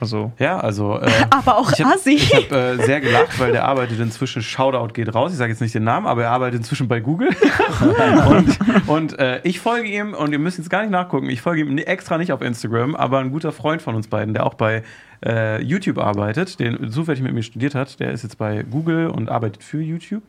Also, 0.00 0.32
Ja, 0.38 0.58
also. 0.58 0.98
Äh, 0.98 1.10
Aber 1.30 1.58
auch 1.58 1.70
ich 1.72 1.84
hab- 1.84 1.94
assi. 1.94 2.14
Ich 2.14 2.34
habe 2.34 2.78
äh, 2.80 2.82
sehr 2.84 3.00
gelacht, 3.00 3.38
weil 3.38 3.52
der 3.52 3.66
arbeitet 3.66 4.00
inzwischen, 4.00 4.42
Shoutout 4.42 4.94
geht 4.94 5.14
raus, 5.14 5.32
ich 5.32 5.38
sage 5.38 5.50
jetzt 5.52 5.60
nicht 5.60 5.74
den 5.74 5.84
Namen, 5.84 6.06
aber 6.06 6.22
er 6.24 6.30
arbeitet 6.30 6.60
inzwischen 6.60 6.88
bei 6.88 7.00
Google. 7.00 7.28
und 8.28 8.58
und 8.88 9.18
äh, 9.18 9.40
ich 9.44 9.60
folge 9.60 9.88
ihm, 9.88 10.14
und 10.14 10.32
ihr 10.32 10.38
müsst 10.38 10.58
jetzt 10.58 10.70
gar 10.70 10.80
nicht 10.82 10.90
nachgucken, 10.90 11.28
ich 11.30 11.42
folge 11.42 11.60
ihm 11.62 11.76
extra 11.78 12.18
nicht 12.18 12.32
auf 12.32 12.40
Instagram, 12.42 12.94
aber 12.96 13.18
ein 13.18 13.30
guter 13.30 13.52
Freund 13.52 13.82
von 13.82 13.94
uns 13.94 14.08
beiden, 14.08 14.34
der 14.34 14.46
auch 14.46 14.54
bei 14.54 14.82
äh, 15.24 15.62
YouTube 15.62 15.98
arbeitet, 15.98 16.58
den 16.60 16.90
zufällig 16.90 17.22
mit 17.22 17.32
mir 17.34 17.42
studiert 17.42 17.74
hat, 17.74 18.00
der 18.00 18.12
ist 18.12 18.22
jetzt 18.22 18.38
bei 18.38 18.62
Google 18.62 19.08
und 19.08 19.28
arbeitet 19.28 19.62
für 19.62 19.80
YouTube. 19.80 20.22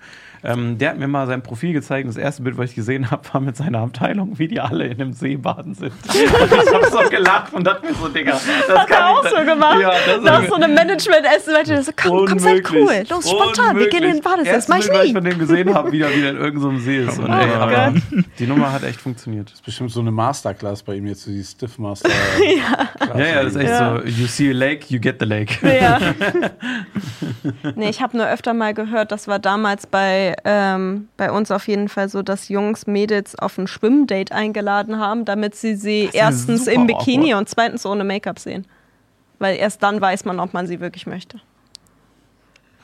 Ähm, 0.44 0.80
der 0.80 0.90
hat 0.90 0.98
mir 0.98 1.08
mal 1.08 1.28
sein 1.28 1.44
Profil 1.44 1.72
gezeigt. 1.72 2.06
und 2.08 2.16
Das 2.16 2.22
erste 2.22 2.42
Bild, 2.42 2.58
was 2.58 2.72
ich 2.72 2.76
gesehen 2.76 3.12
habe, 3.12 3.22
war 3.32 3.42
mit 3.42 3.56
seiner 3.56 3.80
Abteilung, 3.80 4.40
wie 4.40 4.48
die 4.48 4.60
alle 4.60 4.86
in 4.88 5.00
einem 5.00 5.14
See 5.14 5.36
baden 5.38 5.76
sind. 5.76 5.92
Und 6.04 6.16
ich 6.16 6.74
habe 6.74 6.88
so 6.90 7.10
gelacht 7.10 7.54
und 7.54 7.66
dachte 7.66 7.86
mir 7.86 7.94
so, 7.94 8.08
Digga, 8.08 8.32
das 8.68 8.78
Hat 8.80 8.90
er 8.90 9.10
auch 9.10 9.24
so 9.28 9.36
gemacht. 9.46 9.80
Ja, 9.80 9.92
das 10.08 10.22
Nach 10.24 10.44
so 10.48 10.56
einem 10.56 10.74
Management-Essen, 10.74 11.54
weil 11.54 11.64
du 11.64 11.84
so, 11.84 11.92
komm, 11.96 12.26
komm, 12.26 12.40
sei 12.40 12.62
cool. 12.72 13.04
Los, 13.10 13.30
spontan, 13.30 13.78
wir 13.78 13.88
gehen 13.90 14.04
in 14.04 14.14
den 14.16 14.22
Badesee. 14.22 14.52
Das 14.52 14.68
mach 14.68 14.78
ich 14.80 14.86
Bild, 14.86 14.96
was 14.98 15.04
ich 15.06 15.10
nie. 15.10 15.14
von 15.14 15.24
dem 15.24 15.38
gesehen 15.40 15.74
habe, 15.76 15.92
wieder 15.92 16.10
wieder 16.16 16.32
in 16.32 16.38
irgendeinem 16.38 16.80
See 16.80 17.04
ist. 17.04 17.20
Und, 17.20 17.30
Oh 17.30 17.34
ey, 17.34 17.50
aber 17.54 17.94
die 18.40 18.48
Nummer 18.48 18.72
hat 18.74 18.84
echt 18.84 19.00
funktioniert. 19.00 19.54
Bestimmt 19.64 19.92
so 19.92 20.00
eine 20.00 20.12
Masterclass 20.12 20.82
bei 20.82 20.96
ihm 20.96 21.06
jetzt, 21.06 21.24
so 21.24 21.30
die 21.32 21.44
Stiff 21.44 21.78
Master. 21.78 22.10
Ja, 23.16 23.20
ja, 23.26 23.44
das 23.44 23.54
ist 23.54 23.62
echt 23.62 23.70
Ja. 23.70 23.98
so, 24.00 24.08
you 24.08 24.26
see 24.28 24.50
a 24.50 24.54
lake, 24.54 24.81
you 24.90 25.00
get 25.00 25.18
the 25.20 25.26
lake. 25.26 25.60
Ja. 25.62 26.00
nee, 27.76 27.90
ich 27.90 28.02
habe 28.02 28.18
nur 28.18 28.28
öfter 28.28 28.54
mal 28.54 28.74
gehört, 28.74 29.12
das 29.12 29.28
war 29.28 29.40
damals 29.40 29.88
bei, 29.88 30.36
ähm, 30.46 31.10
bei 31.18 31.32
uns 31.32 31.52
auf 31.52 31.68
jeden 31.68 31.90
Fall 31.90 32.10
so, 32.10 32.22
dass 32.22 32.50
Jungs 32.50 32.88
Mädels 32.88 33.38
auf 33.38 33.58
ein 33.58 33.68
Schwimmdate 33.68 34.32
eingeladen 34.32 34.98
haben, 34.98 35.26
damit 35.26 35.56
sie 35.56 35.76
sie 35.76 36.10
erstens 36.14 36.68
im 36.68 36.88
Bikini 36.88 37.34
awkward. 37.34 37.40
und 37.40 37.50
zweitens 37.50 37.86
ohne 37.86 38.04
Make-up 38.04 38.40
sehen. 38.40 38.66
Weil 39.40 39.58
erst 39.58 39.82
dann 39.84 40.00
weiß 40.00 40.26
man, 40.26 40.40
ob 40.40 40.54
man 40.54 40.68
sie 40.68 40.80
wirklich 40.80 41.08
möchte. 41.08 41.40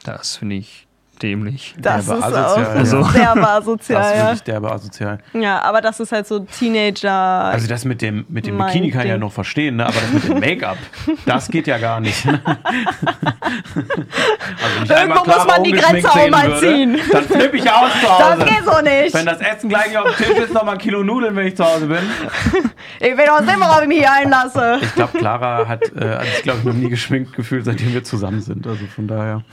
das 0.03 0.37
finde 0.37 0.55
ich 0.55 0.86
dämlich. 1.21 1.75
Das 1.77 2.05
Derbe 2.05 2.19
ist 2.19 2.25
asozial, 2.25 2.43
auch 2.43 2.57
ja. 2.57 2.65
sehr 2.65 2.75
Das 2.75 2.87
ist 2.87 3.45
asozial, 3.45 4.17
wirklich 4.17 4.43
derbe 4.43 4.71
asozial. 4.71 5.19
Ja, 5.33 5.61
aber 5.61 5.81
das 5.81 5.99
ist 5.99 6.11
halt 6.11 6.27
so 6.27 6.39
Teenager. 6.39 7.11
Also 7.11 7.67
das 7.67 7.85
mit 7.85 8.01
dem, 8.01 8.25
mit 8.29 8.47
dem 8.47 8.57
Bikini 8.57 8.91
kann 8.91 9.03
ich 9.03 9.09
ja 9.09 9.17
noch 9.17 9.31
verstehen, 9.31 9.77
ne? 9.77 9.85
aber 9.85 9.95
das 9.95 10.13
mit 10.13 10.23
dem 10.29 10.39
Make-up, 10.39 10.77
das 11.25 11.47
geht 11.49 11.67
ja 11.67 11.77
gar 11.77 11.99
nicht. 11.99 12.25
also 12.27 12.37
ich 14.83 14.95
einmal 14.95 15.17
Irgendwo 15.17 15.25
muss 15.25 15.47
man 15.47 15.63
die 15.63 15.71
Grenze 15.71 16.09
auch 16.09 16.29
mal 16.29 16.47
würde, 16.47 16.59
ziehen. 16.59 16.99
Dann 17.11 17.23
flippe 17.23 17.57
ich 17.57 17.69
aus 17.69 17.91
zu 18.01 18.09
Hause. 18.09 18.37
das 18.37 18.45
geht 18.45 18.65
so 18.65 18.81
nicht. 18.81 19.13
Wenn 19.13 19.25
das 19.25 19.39
Essen 19.41 19.69
gleich 19.69 19.97
auf 19.97 20.15
dem 20.15 20.25
Tisch 20.25 20.37
ist, 20.37 20.53
noch 20.53 20.63
mal 20.63 20.73
ein 20.73 20.77
Kilo 20.77 21.03
Nudeln, 21.03 21.35
wenn 21.35 21.47
ich 21.47 21.55
zu 21.55 21.65
Hause 21.65 21.87
bin. 21.87 21.99
Ich 22.99 23.15
will 23.15 23.29
auch 23.29 23.39
sehen, 23.39 23.59
worauf 23.59 23.81
ich 23.81 23.87
mich 23.87 23.99
hier 23.99 24.11
einlasse. 24.11 24.79
Ich 24.81 24.95
glaube, 24.95 25.17
Clara 25.17 25.67
hat, 25.67 25.83
äh, 25.95 26.15
hat 26.15 26.25
sich, 26.25 26.43
glaube 26.43 26.59
ich, 26.59 26.65
noch 26.65 26.73
nie 26.73 26.89
geschminkt 26.89 27.35
gefühlt, 27.35 27.65
seitdem 27.65 27.93
wir 27.93 28.03
zusammen 28.03 28.41
sind. 28.41 28.65
Also 28.65 28.85
von 28.87 29.07
daher. 29.07 29.43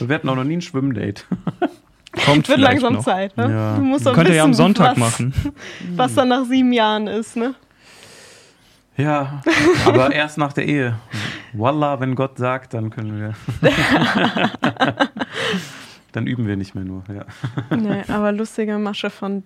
Wir 0.00 0.14
hatten 0.14 0.28
auch 0.28 0.36
noch 0.36 0.44
nie 0.44 0.56
ein 0.56 0.62
Schwimmdate. 0.62 1.24
Kommt 2.24 2.48
Wird 2.48 2.58
langsam 2.58 2.94
noch. 2.94 3.04
Zeit, 3.04 3.36
ne? 3.36 3.50
Ja. 3.50 3.76
Du 3.76 3.82
musst 3.82 4.06
doch 4.06 4.14
Könnt 4.14 4.28
ihr 4.28 4.34
ja 4.36 4.44
am 4.44 4.54
Sonntag 4.54 4.92
was, 4.92 4.98
machen. 4.98 5.34
was 5.94 6.14
dann 6.14 6.28
nach 6.28 6.44
sieben 6.46 6.72
Jahren 6.72 7.06
ist, 7.06 7.36
ne? 7.36 7.54
Ja, 8.96 9.42
aber 9.86 10.10
erst 10.12 10.38
nach 10.38 10.52
der 10.52 10.66
Ehe. 10.66 10.96
Wallah, 11.52 12.00
wenn 12.00 12.14
Gott 12.14 12.36
sagt, 12.38 12.74
dann 12.74 12.90
können 12.90 13.18
wir. 13.20 13.34
dann 16.12 16.26
üben 16.26 16.46
wir 16.46 16.56
nicht 16.56 16.74
mehr 16.74 16.84
nur. 16.84 17.04
Ja. 17.08 17.76
Nee, 17.76 18.02
aber 18.08 18.32
lustige 18.32 18.78
Masche 18.78 19.10
von. 19.10 19.42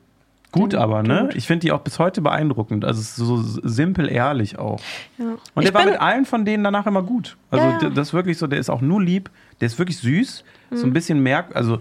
Gut, 0.53 0.75
aber, 0.75 1.03
ne? 1.03 1.31
Ich 1.35 1.47
finde 1.47 1.61
die 1.61 1.73
auch 1.73 1.81
bis 1.81 1.99
heute 1.99 2.21
beeindruckend. 2.21 2.85
Also 2.85 3.01
so 3.25 3.43
simpel 3.67 4.11
ehrlich 4.11 4.59
auch. 4.59 4.81
Ja. 5.17 5.25
Und 5.55 5.63
Ich 5.63 5.71
der 5.71 5.75
war 5.75 5.83
bin- 5.85 5.93
mit 5.93 6.01
allen 6.01 6.27
von 6.27 6.45
denen 6.45 6.63
danach 6.63 6.87
immer 6.87 7.03
gut. 7.03 7.37
Also 7.51 7.65
Ja, 7.67 7.91
das 7.91 8.09
ist 8.09 8.15
wirklich 8.15 8.37
so, 8.37 8.47
der 8.47 8.59
ist 8.59 8.69
auch 8.69 8.83
nur 8.83 9.03
lieb, 9.03 9.31
der 9.63 9.69
ist 9.69 9.79
wirklich 9.79 9.99
süß, 9.99 10.43
so 10.75 10.87
ein 10.87 10.93
bisschen 10.93 11.23
merk, 11.23 11.55
also 11.55 11.79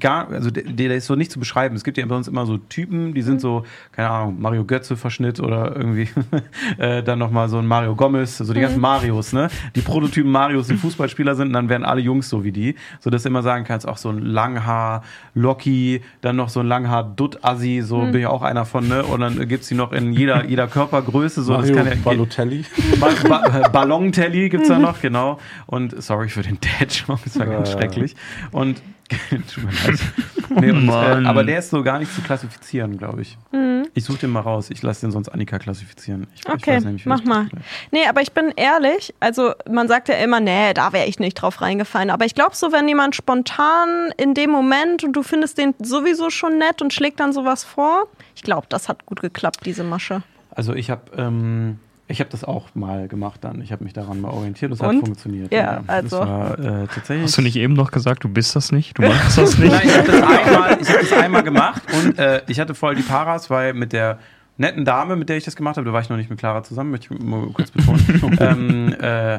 gar, 0.00 0.30
also 0.30 0.50
der, 0.50 0.64
der 0.64 0.96
ist 0.96 1.06
so 1.06 1.14
nicht 1.14 1.30
zu 1.30 1.38
beschreiben. 1.38 1.76
Es 1.76 1.84
gibt 1.84 1.98
ja 1.98 2.06
bei 2.06 2.16
uns 2.16 2.26
immer 2.28 2.46
so 2.46 2.56
Typen, 2.58 3.14
die 3.14 3.22
sind 3.22 3.40
so, 3.40 3.64
keine 3.92 4.10
Ahnung, 4.10 4.40
Mario 4.40 4.64
Götze 4.64 4.96
Verschnitt 4.96 5.40
oder 5.40 5.76
irgendwie 5.76 6.08
äh, 6.78 7.02
dann 7.02 7.18
nochmal 7.18 7.48
so 7.48 7.58
ein 7.58 7.66
Mario 7.66 7.94
Gomez, 7.94 8.38
so 8.38 8.52
die 8.52 8.60
ganzen 8.60 8.80
Marios, 8.80 9.32
ne? 9.32 9.48
Die 9.76 9.80
Prototypen 9.80 10.30
Marios, 10.30 10.66
die 10.68 10.76
Fußballspieler 10.76 11.34
sind, 11.34 11.48
und 11.48 11.52
dann 11.52 11.68
werden 11.68 11.84
alle 11.84 12.00
Jungs 12.00 12.28
so 12.28 12.42
wie 12.44 12.52
die, 12.52 12.74
so 13.00 13.10
dass 13.10 13.22
du 13.22 13.28
immer 13.28 13.42
sagen 13.42 13.64
kannst, 13.64 13.86
auch 13.86 13.98
so 13.98 14.08
ein 14.10 14.18
Langhaar 14.20 15.02
Locky, 15.34 16.02
dann 16.20 16.36
noch 16.36 16.48
so 16.48 16.60
ein 16.60 16.66
Langhaar 16.66 17.04
Dutt 17.04 17.44
Assi, 17.44 17.82
so 17.82 18.00
bin 18.00 18.16
ich 18.20 18.26
auch 18.26 18.42
einer 18.42 18.64
von, 18.64 18.88
ne? 18.88 19.04
Und 19.04 19.20
dann 19.20 19.48
gibt's 19.48 19.68
die 19.68 19.74
noch 19.74 19.92
in 19.92 20.12
jeder 20.12 20.44
jeder 20.44 20.66
Körpergröße, 20.66 21.42
so 21.42 21.52
Mario 21.52 21.74
das 21.74 21.84
kann 21.84 21.92
ja 21.92 21.98
Balotelli. 22.02 22.64
ba 23.00 23.08
ba 23.28 23.68
Ballon-Telly 23.68 24.48
gibt 24.48 24.62
es 24.64 24.68
da 24.68 24.78
noch, 24.78 25.00
genau. 25.00 25.38
Und 25.66 26.00
sorry 26.02 26.28
für 26.28 26.42
den 26.42 26.58
Dad-Joke, 26.60 27.20
das 27.24 27.38
war 27.38 27.46
ganz 27.46 27.68
Äh. 27.70 27.72
schrecklich. 27.72 28.16
Und 28.52 28.82
tut 29.30 29.64
mir 29.64 29.70
leid. 29.70 30.00
Nee, 30.50 30.70
und, 30.70 30.88
äh, 30.88 30.92
aber 30.92 31.44
der 31.44 31.58
ist 31.58 31.68
so 31.68 31.82
gar 31.82 31.98
nicht 31.98 32.12
zu 32.14 32.22
klassifizieren, 32.22 32.96
glaube 32.96 33.20
ich. 33.20 33.36
Mhm. 33.52 33.86
Ich 33.92 34.04
suche 34.04 34.20
den 34.20 34.30
mal 34.30 34.40
raus. 34.40 34.70
Ich 34.70 34.80
lasse 34.82 35.02
den 35.02 35.10
sonst 35.10 35.28
Annika 35.28 35.58
klassifizieren. 35.58 36.26
Ich, 36.34 36.40
ich 36.40 36.48
Okay, 36.48 36.76
weiß 36.76 36.84
nämlich, 36.84 37.04
mach 37.04 37.22
mal. 37.24 37.48
Nee, 37.90 38.06
aber 38.08 38.22
ich 38.22 38.32
bin 38.32 38.52
ehrlich, 38.56 39.14
also 39.20 39.52
man 39.70 39.88
sagt 39.88 40.08
ja 40.08 40.14
immer, 40.16 40.40
nee, 40.40 40.72
da 40.72 40.94
wäre 40.94 41.06
ich 41.06 41.18
nicht 41.18 41.34
drauf 41.34 41.60
reingefallen. 41.60 42.08
Aber 42.08 42.24
ich 42.24 42.34
glaube 42.34 42.56
so, 42.56 42.72
wenn 42.72 42.88
jemand 42.88 43.14
spontan 43.14 44.10
in 44.16 44.32
dem 44.32 44.50
Moment 44.50 45.04
und 45.04 45.12
du 45.12 45.22
findest 45.22 45.58
den 45.58 45.74
sowieso 45.82 46.30
schon 46.30 46.56
nett 46.56 46.80
und 46.80 46.94
schlägt 46.94 47.20
dann 47.20 47.34
sowas 47.34 47.62
vor, 47.62 48.06
ich 48.34 48.42
glaube, 48.42 48.66
das 48.70 48.88
hat 48.88 49.04
gut 49.04 49.20
geklappt, 49.20 49.60
diese 49.66 49.84
Masche. 49.84 50.22
Also 50.50 50.74
ich 50.74 50.88
habe 50.90 51.02
ähm, 51.14 51.78
ich 52.08 52.20
habe 52.20 52.30
das 52.30 52.42
auch 52.42 52.74
mal 52.74 53.06
gemacht 53.06 53.44
dann. 53.44 53.60
Ich 53.60 53.70
habe 53.70 53.84
mich 53.84 53.92
daran 53.92 54.20
mal 54.20 54.30
orientiert. 54.30 54.72
Das 54.72 54.80
hat 54.80 54.88
Und? 54.90 55.00
funktioniert. 55.00 55.52
Ja, 55.52 55.82
also. 55.86 56.18
Das 56.20 56.28
war 56.28 56.58
äh, 56.58 56.86
tatsächlich. 56.86 57.22
Hast 57.24 57.38
du 57.38 57.42
nicht 57.42 57.56
eben 57.56 57.74
noch 57.74 57.90
gesagt, 57.90 58.24
du 58.24 58.28
bist 58.28 58.56
das 58.56 58.72
nicht? 58.72 58.96
Du 58.98 59.02
machst 59.02 59.36
das 59.38 59.58
nicht? 59.58 59.70
Nein, 59.70 59.82
ich 59.84 59.96
habe 59.96 60.06
das, 60.10 60.22
einmal- 60.22 60.78
ich 60.80 60.88
hab 60.90 61.00
das 61.00 61.12
einmal 61.12 61.42
gemacht 61.42 61.82
und 62.02 62.18
äh, 62.18 62.42
ich 62.48 62.58
hatte 62.58 62.74
voll 62.74 62.94
die 62.94 63.02
Paras, 63.02 63.50
weil 63.50 63.74
mit 63.74 63.92
der 63.92 64.18
netten 64.58 64.84
Dame, 64.84 65.16
mit 65.16 65.28
der 65.28 65.36
ich 65.36 65.44
das 65.44 65.56
gemacht 65.56 65.76
habe, 65.76 65.86
da 65.86 65.92
war 65.92 66.00
ich 66.00 66.08
noch 66.08 66.16
nicht 66.16 66.28
mit 66.30 66.38
Clara 66.38 66.62
zusammen, 66.62 66.90
möchte 66.90 67.14
ich 67.14 67.20
mal 67.22 67.46
kurz 67.54 67.70
betonen. 67.70 68.36
ähm, 68.40 68.96
äh, 69.00 69.38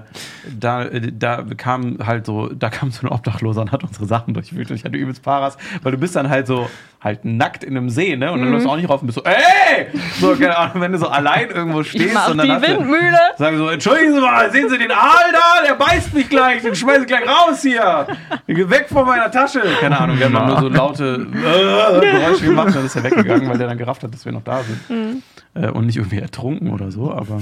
da, 0.57 0.85
da 0.89 1.43
kam 1.57 1.97
halt 2.05 2.25
so, 2.25 2.47
da 2.47 2.69
kam 2.69 2.89
so 2.91 3.05
ein 3.05 3.11
Obdachloser 3.11 3.61
und 3.61 3.71
hat 3.71 3.83
unsere 3.83 4.05
Sachen 4.05 4.33
durchwühlt 4.33 4.69
und 4.71 4.77
ich 4.77 4.85
hatte 4.85 4.97
übelst 4.97 5.21
Paras, 5.21 5.57
weil 5.83 5.91
du 5.91 5.97
bist 5.97 6.15
dann 6.15 6.29
halt 6.29 6.47
so 6.47 6.69
halt 7.01 7.23
nackt 7.23 7.63
in 7.63 7.77
einem 7.77 7.89
See, 7.89 8.17
ne? 8.17 8.29
Und 8.31 8.41
dann 8.41 8.51
läufst 8.51 8.65
du 8.67 8.71
auch 8.71 8.75
nicht 8.75 8.89
rauf 8.89 9.01
und 9.01 9.07
bist 9.07 9.17
so, 9.17 9.23
ey! 9.23 9.87
So, 10.19 10.35
keine 10.35 10.57
Ahnung, 10.57 10.81
wenn 10.81 10.91
du 10.91 10.97
so 10.97 11.07
allein 11.07 11.49
irgendwo 11.49 11.81
stehst 11.81 12.07
Ich 12.07 12.13
mach 12.13 12.29
und 12.29 12.37
dann 12.37 12.47
die 12.47 12.51
hast 12.51 12.67
du- 12.67 12.77
Windmühle. 12.77 13.17
Sagen 13.37 13.57
so, 13.57 13.69
entschuldigen 13.69 14.13
Sie 14.15 14.19
mal, 14.19 14.51
sehen 14.51 14.69
Sie 14.69 14.77
den 14.77 14.91
Aal 14.91 15.31
da? 15.31 15.65
Der 15.65 15.75
beißt 15.75 16.13
mich 16.13 16.27
gleich, 16.29 16.61
den 16.61 16.75
schmeiß 16.75 16.99
ich 17.01 17.07
gleich 17.07 17.23
raus 17.25 17.61
hier. 17.61 18.05
Weg 18.47 18.87
von 18.89 19.05
meiner 19.05 19.31
Tasche. 19.31 19.61
Keine 19.79 19.97
Ahnung, 19.97 20.17
wir 20.19 20.25
haben 20.25 20.33
dann 20.33 20.47
nur 20.47 20.59
so 20.59 20.67
laute 20.67 21.25
äh, 21.33 22.11
Geräusche 22.11 22.45
gemacht 22.45 22.67
und 22.67 22.75
dann 22.75 22.85
ist 22.85 22.95
er 22.97 23.03
weggegangen, 23.03 23.49
weil 23.49 23.57
der 23.57 23.67
dann 23.67 23.77
gerafft 23.77 24.03
hat, 24.03 24.13
dass 24.13 24.25
wir 24.25 24.33
noch 24.33 24.43
da 24.43 24.61
sind. 24.63 25.08
Äh, 25.53 25.69
und 25.69 25.85
nicht 25.85 25.97
irgendwie 25.97 26.19
ertrunken 26.19 26.71
oder 26.71 26.91
so, 26.91 27.11
aber 27.11 27.41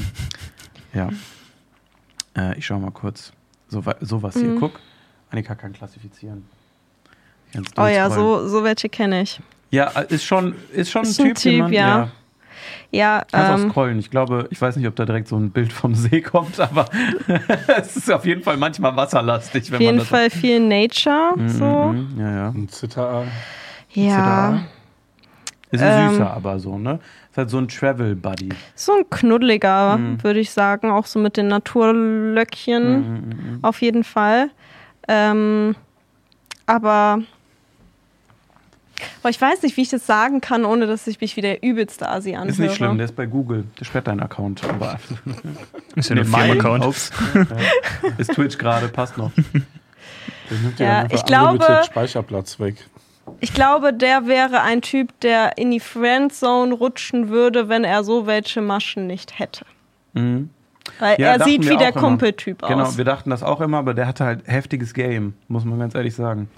ja. 0.93 1.09
Äh, 2.37 2.57
ich 2.57 2.65
schau 2.65 2.79
mal 2.79 2.91
kurz. 2.91 3.31
So, 3.69 3.85
wa- 3.85 3.95
sowas 4.01 4.37
hier, 4.39 4.55
guck. 4.55 4.79
Annika 5.29 5.55
kann 5.55 5.73
klassifizieren. 5.73 6.45
Ganz 7.53 7.69
Oh 7.77 7.85
ja, 7.85 8.09
so, 8.09 8.47
so 8.47 8.63
welche 8.63 8.89
kenne 8.89 9.21
ich. 9.21 9.39
Ja, 9.71 9.89
äh, 9.95 10.05
ist 10.13 10.23
schon, 10.23 10.55
ist 10.73 10.89
schon 10.91 11.03
Ist 11.03 11.19
ein 11.19 11.27
ein 11.27 11.35
Typ, 11.35 11.59
man, 11.59 11.73
ja. 11.73 12.09
Ja, 12.91 13.23
Kannst 13.31 13.51
auch 13.51 13.59
ähm, 13.65 13.69
scrollen. 13.69 13.99
Ich 13.99 14.09
glaube, 14.09 14.47
ich 14.49 14.61
weiß 14.61 14.77
nicht, 14.77 14.87
ob 14.87 14.95
da 14.95 15.05
direkt 15.05 15.27
so 15.27 15.35
ein 15.37 15.51
Bild 15.51 15.73
vom 15.73 15.93
See 15.95 16.21
kommt, 16.21 16.59
aber 16.59 16.85
es 17.77 17.97
ist 17.97 18.11
auf 18.11 18.25
jeden 18.25 18.41
Fall 18.43 18.55
manchmal 18.57 18.95
wasserlastig, 18.95 19.69
wenn 19.71 19.75
auf 19.77 19.81
jeden 19.81 19.95
man 19.97 19.99
das 19.99 20.07
Fall 20.07 20.29
viel 20.29 20.59
Nature. 20.61 21.33
So. 21.47 21.65
Mhm, 21.65 22.19
ja, 22.19 22.31
ja. 22.31 22.47
Ein 22.49 22.69
Zitter. 22.69 23.25
Ja. 23.91 24.61
Ist 25.71 25.81
ein 25.83 25.99
Ähm. 26.05 26.09
süßer, 26.11 26.31
aber 26.31 26.59
so, 26.59 26.77
ne? 26.77 26.99
Ist 27.37 27.41
halt 27.41 27.49
so 27.51 27.59
ein 27.59 27.67
Travel 27.67 28.15
Buddy. 28.15 28.49
So 28.73 28.93
ein 28.93 29.07
knuddeliger, 29.11 29.97
Mhm. 29.99 30.23
würde 30.23 30.39
ich 30.39 30.49
sagen. 30.49 30.89
Auch 30.89 31.05
so 31.05 31.19
mit 31.19 31.37
den 31.37 31.47
Naturlöckchen. 31.49 33.19
Mhm, 33.53 33.59
Auf 33.61 33.79
jeden 33.83 34.03
Fall. 34.03 34.49
Ähm, 35.07 35.75
aber 36.65 37.19
boah, 39.21 39.29
ich 39.29 39.39
weiß 39.39 39.61
nicht, 39.61 39.77
wie 39.77 39.83
ich 39.83 39.89
das 39.89 40.07
sagen 40.07 40.41
kann, 40.41 40.65
ohne 40.65 40.87
dass 40.87 41.05
ich 41.05 41.21
mich 41.21 41.37
wie 41.37 41.41
der 41.41 41.61
übelste 41.61 42.09
Asi 42.09 42.33
anhöre. 42.33 42.49
Ist 42.49 42.57
nicht 42.59 42.73
schlimm, 42.75 42.97
der 42.97 43.05
ist 43.05 43.15
bei 43.15 43.27
Google. 43.27 43.65
Der 43.79 43.85
sperrt 43.85 44.07
deinen 44.07 44.21
Account. 44.21 44.63
Aber 44.63 44.99
Ist 45.95 46.09
ja 46.09 46.15
mein- 46.15 46.25
Firmenaccount. 46.25 47.11
Ja. 47.35 47.45
Ist 48.17 48.33
Twitch 48.33 48.57
gerade, 48.57 48.87
passt 48.87 49.15
noch. 49.15 49.31
Der 50.49 50.57
nimmt 50.57 50.79
Ja, 50.79 50.99
einfach 51.01 51.13
ich 51.15 51.23
glaube- 51.25 51.81
Speicherplatz 51.85 52.59
weg. 52.59 52.77
Ich 53.39 53.53
glaube, 53.53 53.93
der 53.93 54.27
wäre 54.27 54.61
ein 54.61 54.81
Typ, 54.81 55.19
der 55.21 55.57
in 55.57 55.71
die 55.71 55.79
Friendzone 55.79 56.73
rutschen 56.73 57.29
würde, 57.29 57.69
wenn 57.69 57.83
er 57.83 58.03
so 58.03 58.25
welche 58.27 58.61
Maschen 58.61 59.07
nicht 59.07 59.37
hätte. 59.39 59.65
Mhm. 60.13 60.49
Weil 60.99 61.19
Ja, 61.19 61.33
er 61.33 61.43
sieht 61.43 61.69
wie 61.69 61.75
der. 61.77 61.91
Kumpeltyp 61.91 62.61
Genau, 62.61 62.83
aus. 62.83 62.97
wir 62.97 63.03
dachten 63.05 63.29
das 63.29 63.43
auch 63.43 63.59
immer, 63.61 63.77
aber 63.79 63.93
der 63.93 64.07
hatte 64.07 64.23
halt 64.25 64.47
heftiges 64.47 64.93
Game, 64.93 65.33
muss 65.47 65.65
man 65.65 65.79
ganz 65.79 65.93
ehrlich 65.95 66.15
sagen. 66.15 66.49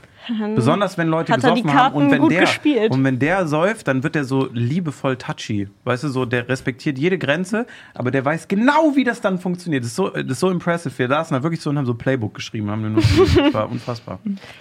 Besonders 0.55 0.97
wenn 0.97 1.07
Leute 1.07 1.33
Hat 1.33 1.43
er 1.43 1.53
die 1.53 1.61
gesoffen 1.61 1.79
haben 1.79 1.95
und 1.95 2.11
wenn 2.11 2.29
der 2.29 2.41
gespielt. 2.41 2.91
und 2.91 3.03
wenn 3.03 3.19
der 3.19 3.47
säuft, 3.47 3.87
dann 3.87 4.03
wird 4.03 4.15
der 4.15 4.23
so 4.25 4.49
liebevoll 4.53 5.15
touchy. 5.17 5.67
Weißt 5.83 6.03
du, 6.03 6.09
so 6.09 6.25
der 6.25 6.47
respektiert 6.47 6.97
jede 6.97 7.17
Grenze, 7.17 7.65
aber 7.93 8.11
der 8.11 8.23
weiß 8.25 8.47
genau, 8.47 8.95
wie 8.95 9.03
das 9.03 9.21
dann 9.21 9.39
funktioniert. 9.39 9.83
Das 9.83 9.89
ist 9.91 9.95
so, 9.95 10.09
das 10.09 10.25
ist 10.25 10.39
so 10.39 10.49
impressive. 10.49 10.97
Wir 10.97 11.07
saßen 11.07 11.35
da 11.35 11.43
wirklich 11.43 11.61
so 11.61 11.69
und 11.69 11.77
haben 11.77 11.85
so 11.85 11.93
Playbook 11.93 12.33
geschrieben, 12.35 12.69
haben 12.69 12.93
nur 12.93 13.01
das 13.01 13.53
war 13.53 13.69
unfassbar. 13.69 14.19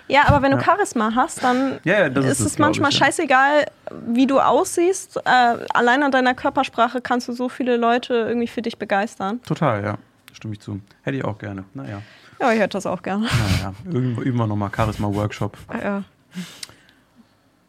Ja, 0.08 0.22
aber 0.26 0.42
wenn 0.42 0.52
du 0.52 0.60
Charisma 0.60 1.12
hast, 1.14 1.42
dann 1.44 1.78
Ja, 1.84 2.00
ja, 2.00 2.06
ist 2.06 2.16
ist 2.16 2.40
es, 2.40 2.46
es 2.46 2.58
manchmal 2.58 2.90
ich, 2.90 2.98
ja. 2.98 3.06
scheißegal, 3.06 3.66
wie 4.08 4.26
du 4.26 4.40
aussiehst. 4.40 5.16
Äh, 5.18 5.56
allein 5.74 6.02
an 6.02 6.10
deiner 6.10 6.34
Körpersprache 6.34 7.00
kannst 7.00 7.28
du 7.28 7.32
so 7.32 7.48
viele 7.48 7.76
Leute 7.76 8.14
irgendwie 8.14 8.48
für 8.48 8.62
dich 8.62 8.78
begeistern. 8.78 9.40
Total, 9.46 9.82
ja. 9.84 9.98
Stimme 10.32 10.54
ich 10.54 10.60
zu. 10.60 10.80
Hätte 11.02 11.16
ich 11.16 11.24
auch 11.24 11.38
gerne. 11.38 11.64
Naja, 11.74 12.00
Ja, 12.41 12.53
ich 12.53 12.59
hätte 12.59 12.76
das 12.76 12.86
auch 12.86 13.03
gerne. 13.03 13.26
naja. 13.26 13.74
Üben, 13.84 14.22
üben 14.22 14.39
wir 14.39 14.47
nochmal 14.47 14.70
Charisma-Workshop. 14.74 15.57
Ja. 15.82 16.05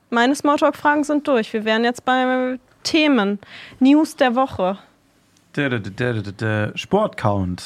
Meine 0.09 0.35
Smalltalk-Fragen 0.35 1.03
sind 1.03 1.27
durch. 1.27 1.53
Wir 1.53 1.65
wären 1.65 1.83
jetzt 1.83 2.05
bei 2.05 2.59
Themen. 2.83 3.39
News 3.79 4.15
der 4.15 4.35
Woche. 4.35 4.77
Sportcount. 6.75 7.63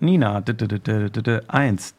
Nina. 0.00 0.42
Eins. 1.48 1.94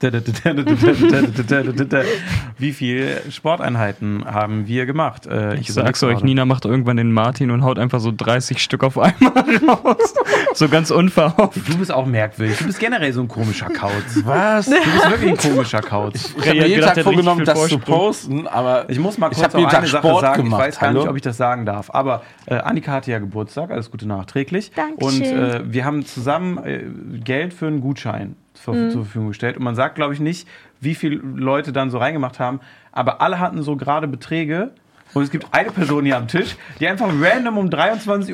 Wie 2.58 2.74
viele 2.74 3.32
Sporteinheiten 3.32 4.26
haben 4.26 4.68
wir 4.68 4.86
gemacht? 4.86 5.26
Äh, 5.26 5.56
Ich 5.56 5.70
überleg 5.70 5.88
sag's 5.96 6.04
euch, 6.04 6.14
gerade. 6.16 6.26
Nina 6.26 6.46
macht 6.46 6.66
irgendwann 6.66 6.98
den 6.98 7.12
Martin 7.14 7.52
und 7.52 7.64
haut 7.64 7.80
einfach 7.80 8.00
so 8.00 8.12
30 8.16 8.62
Stück 8.62 8.84
auf 8.84 8.98
einmal 8.98 9.32
raus. 9.68 10.14
so 10.54 10.68
ganz 10.68 10.92
unverhofft. 10.92 11.58
Du 11.68 11.78
bist 11.78 11.92
auch 11.92 12.06
merkwürdig. 12.06 12.58
Du 12.58 12.66
bist 12.66 12.80
generell 12.80 13.14
so 13.14 13.22
ein 13.22 13.28
komischer 13.28 13.68
Kauz. 13.70 13.92
Was? 14.26 14.66
Du 14.66 14.72
bist 14.76 15.10
wirklich 15.10 15.32
ein 15.32 15.38
komischer 15.52 15.82
Kauz. 15.82 16.34
Ich 16.38 16.42
Ray 16.42 16.48
habe 16.50 16.58
mir 16.60 16.68
jeden 16.68 16.76
gedacht, 16.82 16.90
Tag 16.90 16.98
er 16.98 17.04
vorgenommen, 17.04 17.46
das 17.46 17.68
zu 17.68 17.80
posten, 17.80 18.48
aber 18.48 18.90
Ich 18.90 19.00
muss 19.00 19.18
mal 19.18 19.32
Ich 19.32 19.38
kurz 19.38 19.54
jeden 19.54 19.66
eine 19.68 19.72
Tag 19.80 19.88
Sache 19.88 20.08
Sport 20.08 20.22
sagen. 20.22 20.44
gemacht, 20.44 20.62
ich 20.62 20.68
weiß 20.68 20.80
gar 20.80 20.90
hallo? 20.90 21.00
nicht, 21.02 21.10
ob 21.10 21.16
ich 21.16 21.22
das 21.22 21.38
sagen 21.38 21.66
darf. 21.66 21.90
Aber 21.94 22.22
äh, 22.46 22.56
Annika 22.82 22.92
hatte 22.94 23.12
ja 23.12 23.20
Geburtstag, 23.20 23.70
alles 23.70 23.92
Gute 23.92 24.08
nachträglich. 24.08 24.72
Dankeschön. 24.76 25.22
Und 25.22 25.26
äh, 25.26 25.72
wir 25.74 25.86
haben 25.86 26.04
zusammen 26.06 26.58
äh, 26.64 26.84
Geld 27.24 27.54
für 27.54 27.68
einen 27.68 27.80
Gutschein 27.82 28.36
zur, 28.54 28.74
Mhm. 28.74 28.90
zur 28.92 29.04
Verfügung 29.06 29.28
gestellt. 29.30 29.56
Und 29.58 29.64
man 29.64 29.76
sagt, 29.76 29.96
glaube 29.96 30.14
ich, 30.16 30.20
nicht, 30.20 30.48
wie 30.80 30.96
viele 30.96 31.18
Leute 31.18 31.72
dann 31.72 31.92
so 31.92 32.00
reingemacht 32.00 32.40
haben. 32.40 32.60
Aber 32.92 33.22
alle 33.22 33.40
hatten 33.40 33.62
so 33.62 33.76
gerade 33.76 34.08
Beträge. 34.08 34.72
Und 35.14 35.24
es 35.24 35.30
gibt 35.32 35.46
eine 35.52 35.72
Person 35.72 36.06
hier 36.06 36.16
am 36.18 36.28
Tisch, 36.28 36.56
die 36.80 36.88
einfach 36.88 37.10
random 37.22 37.58
um 37.58 37.68
23.55 37.70 38.34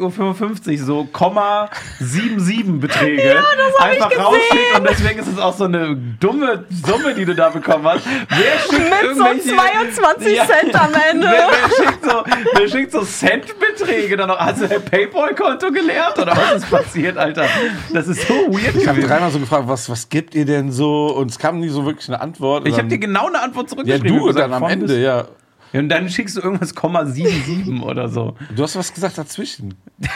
Uhr 0.80 0.86
so 0.86 1.04
Komma 1.12 1.70
77 2.00 2.80
Beträge 2.80 3.44
einfach 3.80 4.12
rausschickt. 4.12 4.78
Und 4.80 4.88
deswegen 4.90 5.20
ist 5.20 5.28
es 5.28 5.40
auch 5.40 5.56
so 5.56 5.64
eine 5.66 5.96
dumme 6.20 6.66
Summe, 6.70 7.14
die 7.16 7.26
du 7.26 7.34
da 7.34 7.50
bekommen 7.50 7.86
hast. 7.88 8.06
Wer 8.30 8.60
schickt 8.60 8.90
Mit 8.90 9.18
so 9.18 9.26
irgendwelche- 9.26 9.56
22 9.56 10.36
Ja. 10.36 10.46
Cent 10.46 10.76
am 10.76 10.92
Ende. 11.12 11.28
Wer, 11.28 11.48
wer, 11.50 11.86
schickt 11.86 12.04
so, 12.06 12.24
wer 12.54 12.68
schickt 12.70 12.92
so 12.92 13.02
Centbeträge 13.02 14.18
dann 14.18 14.28
noch? 14.30 14.38
Hast 14.40 14.62
du 14.62 14.68
dein 14.68 14.84
Paypal-Konto 14.84 15.72
geleert 15.72 16.20
oder 16.20 16.36
was 16.36 16.64
ist 16.64 16.70
passiert, 16.70 17.18
Alter? 17.18 17.46
Das 17.94 18.08
ist 18.08 18.28
so 18.28 18.34
weird 18.34 18.76
ich 18.76 18.88
habe 18.88 19.02
dreimal 19.02 19.32
so 19.32 19.40
gefragt, 19.40 19.64
was, 19.68 19.90
was 19.90 20.10
gibt 20.10 20.36
ihr 20.36 20.46
denn 20.46 20.72
so? 20.72 21.08
Und 21.16 21.32
es 21.32 21.40
kam 21.40 21.60
nie 21.60 21.70
so 21.70 21.86
wirklich 21.86 22.08
eine 22.10 22.22
Antwort. 22.22 22.68
Ich 22.68 22.78
habe 22.78 22.88
dir 22.88 23.00
genau 23.00 23.28
eine 23.28 23.42
Antwort 23.42 23.66
Ja, 23.66 23.70
zurückgeschrieben. 23.70 24.08
du 24.18 24.24
und 24.24 24.28
gesagt, 24.36 24.46
dann 24.54 24.64
am 24.64 24.70
Ende, 24.70 25.00
ja. 25.02 25.26
Ja, 25.74 25.80
Und 25.82 25.90
dann 25.90 26.10
schickst 26.10 26.38
du 26.38 26.42
irgendwas 26.42 26.74
Komma 26.76 27.06
77 27.06 27.82
oder 27.82 28.08
so. 28.10 28.36
Du 28.56 28.64
hast 28.64 28.76
was 28.76 28.94
gesagt 28.94 29.18
dazwischen. 29.18 29.74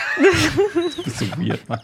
Das 1.03 1.07
ist 1.13 1.19
so 1.19 1.25
weird, 1.37 1.67
Mann. 1.67 1.79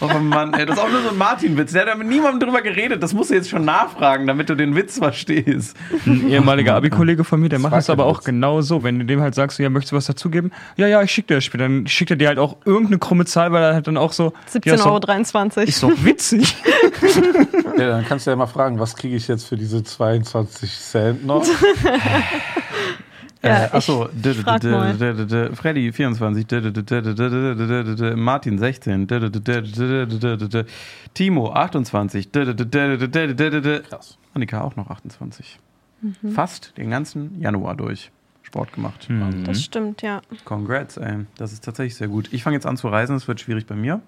Oh 0.00 0.06
Mann, 0.20 0.54
ey, 0.54 0.64
das 0.64 0.76
ist 0.78 0.82
auch 0.84 0.88
nur 0.88 1.02
so 1.02 1.08
ein 1.08 1.18
Martin-Witz. 1.18 1.72
Der 1.72 1.82
hat 1.82 1.88
ja 1.88 1.94
mit 1.96 2.06
niemandem 2.06 2.40
drüber 2.48 2.62
geredet. 2.62 3.02
Das 3.02 3.12
musst 3.12 3.30
du 3.30 3.34
jetzt 3.34 3.48
schon 3.50 3.64
nachfragen, 3.64 4.28
damit 4.28 4.48
du 4.48 4.54
den 4.54 4.76
Witz 4.76 4.98
verstehst. 4.98 5.76
Ein 6.06 6.28
ehemaliger 6.28 6.76
Abi-Kollege 6.76 7.24
von 7.24 7.40
mir, 7.40 7.48
der 7.48 7.58
macht 7.58 7.72
war 7.72 7.78
das 7.78 7.90
aber 7.90 8.04
auch 8.06 8.18
Witz. 8.18 8.26
genau 8.26 8.60
so. 8.60 8.84
Wenn 8.84 8.98
du 9.00 9.04
dem 9.04 9.20
halt 9.20 9.34
sagst, 9.34 9.58
ja, 9.58 9.68
möchtest 9.70 9.90
du 9.92 9.96
was 9.96 10.06
dazugeben? 10.06 10.52
Ja, 10.76 10.86
ja, 10.86 11.02
ich 11.02 11.10
schick 11.10 11.26
dir 11.26 11.34
das 11.34 11.44
später. 11.44 11.64
Dann 11.64 11.86
schickt 11.88 12.10
er 12.12 12.16
dir 12.16 12.28
halt 12.28 12.38
auch 12.38 12.56
irgendeine 12.64 12.98
krumme 12.98 13.24
Zahl, 13.24 13.50
weil 13.50 13.62
er 13.64 13.74
halt 13.74 13.88
dann 13.88 13.96
auch 13.96 14.12
so. 14.12 14.32
ja, 14.64 14.74
ist 14.74 14.84
doch- 14.84 15.00
17,23 15.00 15.56
Euro. 15.58 15.66
Ist 15.68 15.82
doch 15.82 16.04
witzig. 16.04 16.56
Ja, 17.76 17.88
dann 17.88 18.04
kannst 18.06 18.26
du 18.26 18.30
ja 18.30 18.36
mal 18.36 18.46
fragen, 18.46 18.78
was 18.78 18.94
kriege 18.94 19.16
ich 19.16 19.26
jetzt 19.26 19.44
für 19.48 19.56
diese 19.56 19.82
22 19.82 20.70
Cent 20.78 21.26
noch? 21.26 21.44
Ja, 23.44 23.64
äh, 23.64 23.68
achso, 23.72 24.08
ich. 24.12 25.56
Freddy 25.58 25.92
24, 25.92 26.46
Martin 28.16 28.58
16, 28.58 29.06
Timo 31.14 31.52
28, 31.52 32.32
Krass. 33.88 34.18
Annika 34.34 34.60
auch 34.62 34.76
noch 34.76 34.90
28. 34.90 35.58
Mhm. 36.00 36.30
Fast 36.32 36.76
den 36.76 36.90
ganzen 36.90 37.40
Januar 37.40 37.74
durch 37.76 38.10
Sport 38.42 38.72
gemacht. 38.72 39.08
Das 39.44 39.62
stimmt, 39.62 40.02
ja. 40.02 40.20
Congrats, 40.44 40.96
ey. 40.96 41.26
Das 41.36 41.52
ist 41.52 41.64
tatsächlich 41.64 41.94
sehr 41.96 42.08
gut. 42.08 42.28
Ich 42.32 42.42
fange 42.42 42.54
jetzt 42.56 42.66
an 42.66 42.76
zu 42.76 42.88
reisen, 42.88 43.16
es 43.16 43.26
wird 43.26 43.40
schwierig 43.40 43.66
bei 43.66 43.74
mir. 43.74 44.00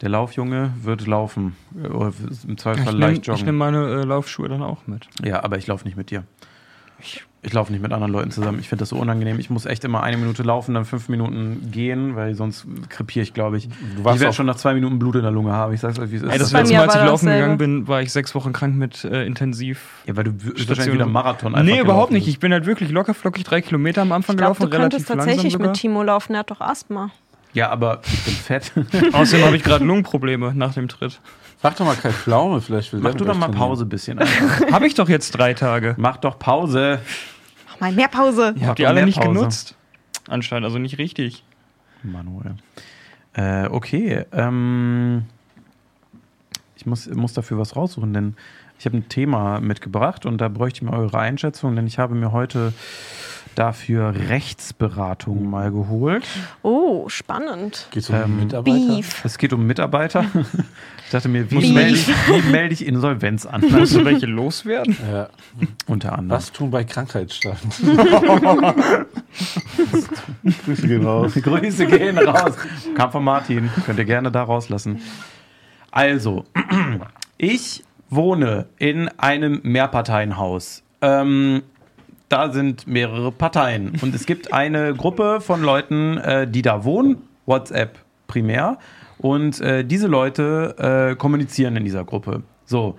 Der 0.00 0.08
Laufjunge 0.08 0.72
wird 0.82 1.06
laufen. 1.06 1.56
Äh, 1.82 1.86
Oder 1.86 2.12
im 2.46 2.56
Ich 2.56 2.64
leicht 2.64 2.92
nehme 2.92 3.12
joggen. 3.20 3.44
nehm 3.46 3.56
meine 3.56 3.78
äh, 3.86 4.04
Laufschuhe 4.04 4.48
dann 4.48 4.62
auch 4.62 4.86
mit. 4.86 5.08
Ja, 5.22 5.42
aber 5.44 5.56
ich 5.56 5.66
laufe 5.66 5.84
nicht 5.84 5.96
mit 5.96 6.10
dir. 6.10 6.24
Ich, 6.98 7.24
ich 7.44 7.52
laufe 7.52 7.70
nicht 7.72 7.82
mit 7.82 7.92
anderen 7.92 8.12
Leuten 8.12 8.30
zusammen. 8.30 8.58
Ich 8.58 8.68
finde 8.68 8.82
das 8.82 8.88
so 8.88 8.96
unangenehm. 8.96 9.38
Ich 9.38 9.50
muss 9.50 9.66
echt 9.66 9.84
immer 9.84 10.02
eine 10.02 10.16
Minute 10.16 10.42
laufen, 10.42 10.74
dann 10.74 10.84
fünf 10.84 11.08
Minuten 11.08 11.68
gehen, 11.70 12.16
weil 12.16 12.34
sonst 12.34 12.66
krepiere 12.88 13.22
ich, 13.22 13.34
glaube 13.34 13.58
ich. 13.58 13.68
Du 13.68 14.02
warst 14.04 14.16
ich 14.16 14.20
werde 14.22 14.30
auch- 14.30 14.34
schon 14.34 14.46
nach 14.46 14.56
zwei 14.56 14.74
Minuten 14.74 14.98
Blut 14.98 15.14
in 15.16 15.22
der 15.22 15.30
Lunge 15.30 15.52
haben. 15.52 15.72
Ich 15.74 15.80
sag's 15.80 15.98
euch, 15.98 16.10
wie 16.10 16.16
es 16.16 16.22
ist. 16.22 16.32
Ey, 16.32 16.38
das 16.38 16.52
letzte 16.52 16.74
Mal, 16.74 16.82
als 16.84 16.94
ich 16.94 17.02
laufen 17.02 17.26
gegangen 17.26 17.58
bin, 17.58 17.86
war 17.86 18.02
ich 18.02 18.12
sechs 18.12 18.34
Wochen 18.34 18.52
krank 18.52 18.76
mit 18.76 19.04
äh, 19.04 19.24
intensiv. 19.26 19.80
ja, 20.06 20.16
weil 20.16 20.24
du 20.24 20.32
wahrscheinlich 20.68 20.94
wieder 20.94 21.06
Marathon 21.06 21.54
einfach 21.54 21.64
Nee, 21.72 21.80
überhaupt 21.80 22.12
nicht. 22.12 22.26
Ich 22.28 22.38
bin 22.40 22.52
halt 22.52 22.66
wirklich 22.66 22.90
lockerflockig 22.90 23.44
drei 23.44 23.60
Kilometer 23.60 24.02
am 24.02 24.12
Anfang 24.12 24.34
Ich 24.34 24.38
glaube, 24.38 24.54
gelaufen, 24.54 24.70
du 24.70 24.76
könntest 24.78 25.08
relativ 25.08 25.08
langsam 25.10 25.26
tatsächlich 25.34 25.58
mit 25.58 25.74
Timo 25.74 26.02
laufen. 26.02 26.32
Er 26.34 26.40
hat 26.40 26.50
doch 26.50 26.60
Asthma. 26.60 27.10
Ja, 27.52 27.70
aber 27.70 28.00
ich 28.04 28.24
bin 28.24 28.34
fett. 28.34 28.72
Außerdem 29.12 29.46
habe 29.46 29.56
ich 29.56 29.62
gerade 29.62 29.84
Lungenprobleme 29.84 30.52
nach 30.54 30.74
dem 30.74 30.88
Tritt. 30.88 31.20
Frag 31.60 31.76
doch 31.76 31.86
mal 31.86 31.94
Kai 31.94 32.10
Pflaume, 32.10 32.60
vielleicht 32.60 32.92
will 32.92 33.00
Mach 33.00 33.14
du 33.14 33.24
doch 33.24 33.34
mal 33.34 33.46
trainieren. 33.46 33.58
Pause 33.68 33.84
ein 33.84 33.88
bisschen. 33.88 34.18
Habe 34.72 34.86
ich 34.86 34.94
doch 34.94 35.08
jetzt 35.08 35.30
drei 35.30 35.54
Tage. 35.54 35.94
Mach 35.96 36.18
doch 36.18 36.38
Pause. 36.38 36.98
Mach 37.74 37.80
mal 37.80 37.92
mehr 37.92 38.08
Pause. 38.08 38.54
Ihr 38.56 38.66
habt 38.66 38.78
die 38.78 38.82
doch 38.82 38.90
alle 38.90 39.04
nicht 39.04 39.18
Pause. 39.18 39.28
genutzt. 39.28 39.76
Anscheinend, 40.28 40.64
also 40.64 40.78
nicht 40.78 40.98
richtig. 40.98 41.44
Manuel. 42.02 42.56
Äh, 43.34 43.66
okay. 43.66 44.24
Ähm, 44.32 45.24
ich 46.76 46.86
muss, 46.86 47.06
muss 47.08 47.32
dafür 47.32 47.58
was 47.58 47.76
raussuchen, 47.76 48.12
denn 48.12 48.36
ich 48.78 48.86
habe 48.86 48.96
ein 48.96 49.08
Thema 49.08 49.60
mitgebracht 49.60 50.26
und 50.26 50.38
da 50.38 50.48
bräuchte 50.48 50.78
ich 50.78 50.90
mal 50.90 50.98
eure 50.98 51.18
Einschätzung, 51.18 51.76
denn 51.76 51.86
ich 51.86 51.98
habe 51.98 52.14
mir 52.14 52.32
heute 52.32 52.72
dafür 53.54 54.14
Rechtsberatung 54.28 55.48
mal 55.48 55.70
geholt. 55.70 56.24
Oh, 56.62 57.08
spannend. 57.08 57.88
Geht's 57.90 58.10
um 58.10 58.16
Ähm, 58.16 58.36
Mitarbeiter? 58.40 58.86
Beef. 58.96 59.24
Es 59.24 59.38
geht 59.38 59.52
um 59.52 59.66
Mitarbeiter. 59.66 60.24
Ich 61.06 61.10
dachte 61.10 61.28
mir, 61.28 61.48
wie 61.50 61.70
melde 61.72 61.94
ich, 61.94 62.08
wie 62.08 62.50
melde 62.50 62.72
ich 62.72 62.84
Insolvenz 62.86 63.44
an? 63.44 63.60
Musst 63.70 63.94
du 63.94 64.04
welche 64.06 64.24
loswerden? 64.26 64.96
Ja. 65.12 65.28
Unter 65.86 66.12
anderem. 66.18 66.30
Was 66.30 66.50
tun 66.50 66.70
bei 66.70 66.82
Krankheitsstand? 66.82 67.58
Grüße 70.64 70.88
gehen 70.88 71.06
raus. 71.06 71.34
Grüße 71.34 71.86
gehen 71.86 72.18
raus. 72.18 72.54
Kam 72.96 73.12
von 73.12 73.22
Martin. 73.22 73.70
Könnt 73.84 73.98
ihr 73.98 74.06
gerne 74.06 74.32
da 74.32 74.42
rauslassen. 74.42 75.02
Also, 75.90 76.44
ich 77.38 77.84
wohne 78.10 78.66
in 78.78 79.08
einem 79.18 79.60
Mehrparteienhaus. 79.62 80.82
Ähm, 81.02 81.62
da 82.28 82.52
sind 82.52 82.86
mehrere 82.86 83.32
Parteien. 83.32 83.98
Und 84.00 84.14
es 84.14 84.26
gibt 84.26 84.52
eine 84.52 84.94
Gruppe 84.94 85.40
von 85.40 85.62
Leuten, 85.62 86.18
äh, 86.18 86.48
die 86.48 86.62
da 86.62 86.84
wohnen, 86.84 87.28
WhatsApp 87.46 87.98
primär. 88.26 88.78
Und 89.18 89.60
äh, 89.60 89.84
diese 89.84 90.06
Leute 90.06 91.12
äh, 91.12 91.16
kommunizieren 91.16 91.76
in 91.76 91.84
dieser 91.84 92.04
Gruppe. 92.04 92.42
So, 92.64 92.98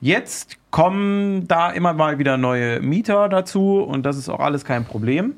jetzt 0.00 0.58
kommen 0.70 1.48
da 1.48 1.70
immer 1.70 1.92
mal 1.92 2.18
wieder 2.18 2.36
neue 2.36 2.80
Mieter 2.80 3.28
dazu 3.28 3.80
und 3.80 4.04
das 4.04 4.16
ist 4.16 4.28
auch 4.28 4.40
alles 4.40 4.64
kein 4.64 4.84
Problem. 4.84 5.34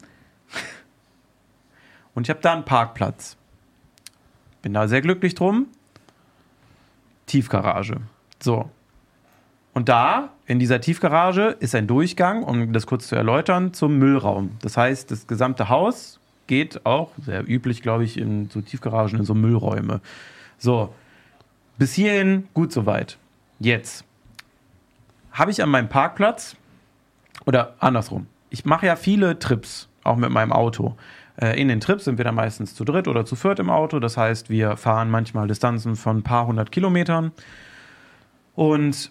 Und 2.14 2.26
ich 2.26 2.30
habe 2.30 2.40
da 2.40 2.52
einen 2.52 2.64
Parkplatz. 2.64 3.36
Bin 4.60 4.74
da 4.74 4.86
sehr 4.86 5.00
glücklich 5.00 5.34
drum. 5.34 5.68
Tiefgarage. 7.26 7.96
So. 8.40 8.70
Und 9.74 9.88
da, 9.88 10.30
in 10.46 10.58
dieser 10.58 10.80
Tiefgarage, 10.80 11.56
ist 11.58 11.74
ein 11.74 11.86
Durchgang, 11.86 12.42
um 12.42 12.72
das 12.72 12.86
kurz 12.86 13.08
zu 13.08 13.16
erläutern, 13.16 13.72
zum 13.72 13.98
Müllraum. 13.98 14.52
Das 14.60 14.76
heißt, 14.76 15.10
das 15.10 15.26
gesamte 15.26 15.68
Haus 15.68 16.20
geht 16.46 16.84
auch, 16.84 17.12
sehr 17.24 17.48
üblich, 17.48 17.80
glaube 17.80 18.04
ich, 18.04 18.18
in 18.18 18.50
so 18.50 18.60
Tiefgaragen, 18.60 19.18
in 19.18 19.24
so 19.24 19.34
Müllräume. 19.34 20.00
So. 20.58 20.92
Bis 21.78 21.94
hierhin 21.94 22.48
gut 22.52 22.70
soweit. 22.70 23.16
Jetzt 23.58 24.04
habe 25.32 25.50
ich 25.50 25.62
an 25.62 25.70
meinem 25.70 25.88
Parkplatz, 25.88 26.54
oder 27.46 27.74
andersrum, 27.78 28.26
ich 28.50 28.66
mache 28.66 28.86
ja 28.86 28.96
viele 28.96 29.38
Trips, 29.38 29.88
auch 30.04 30.16
mit 30.16 30.30
meinem 30.30 30.52
Auto. 30.52 30.96
Äh, 31.40 31.58
In 31.58 31.68
den 31.68 31.80
Trips 31.80 32.04
sind 32.04 32.18
wir 32.18 32.24
dann 32.24 32.34
meistens 32.34 32.74
zu 32.74 32.84
dritt 32.84 33.08
oder 33.08 33.24
zu 33.24 33.36
viert 33.36 33.58
im 33.58 33.70
Auto. 33.70 33.98
Das 34.00 34.18
heißt, 34.18 34.50
wir 34.50 34.76
fahren 34.76 35.10
manchmal 35.10 35.48
Distanzen 35.48 35.96
von 35.96 36.18
ein 36.18 36.22
paar 36.22 36.46
hundert 36.46 36.70
Kilometern. 36.70 37.32
Und 38.54 39.10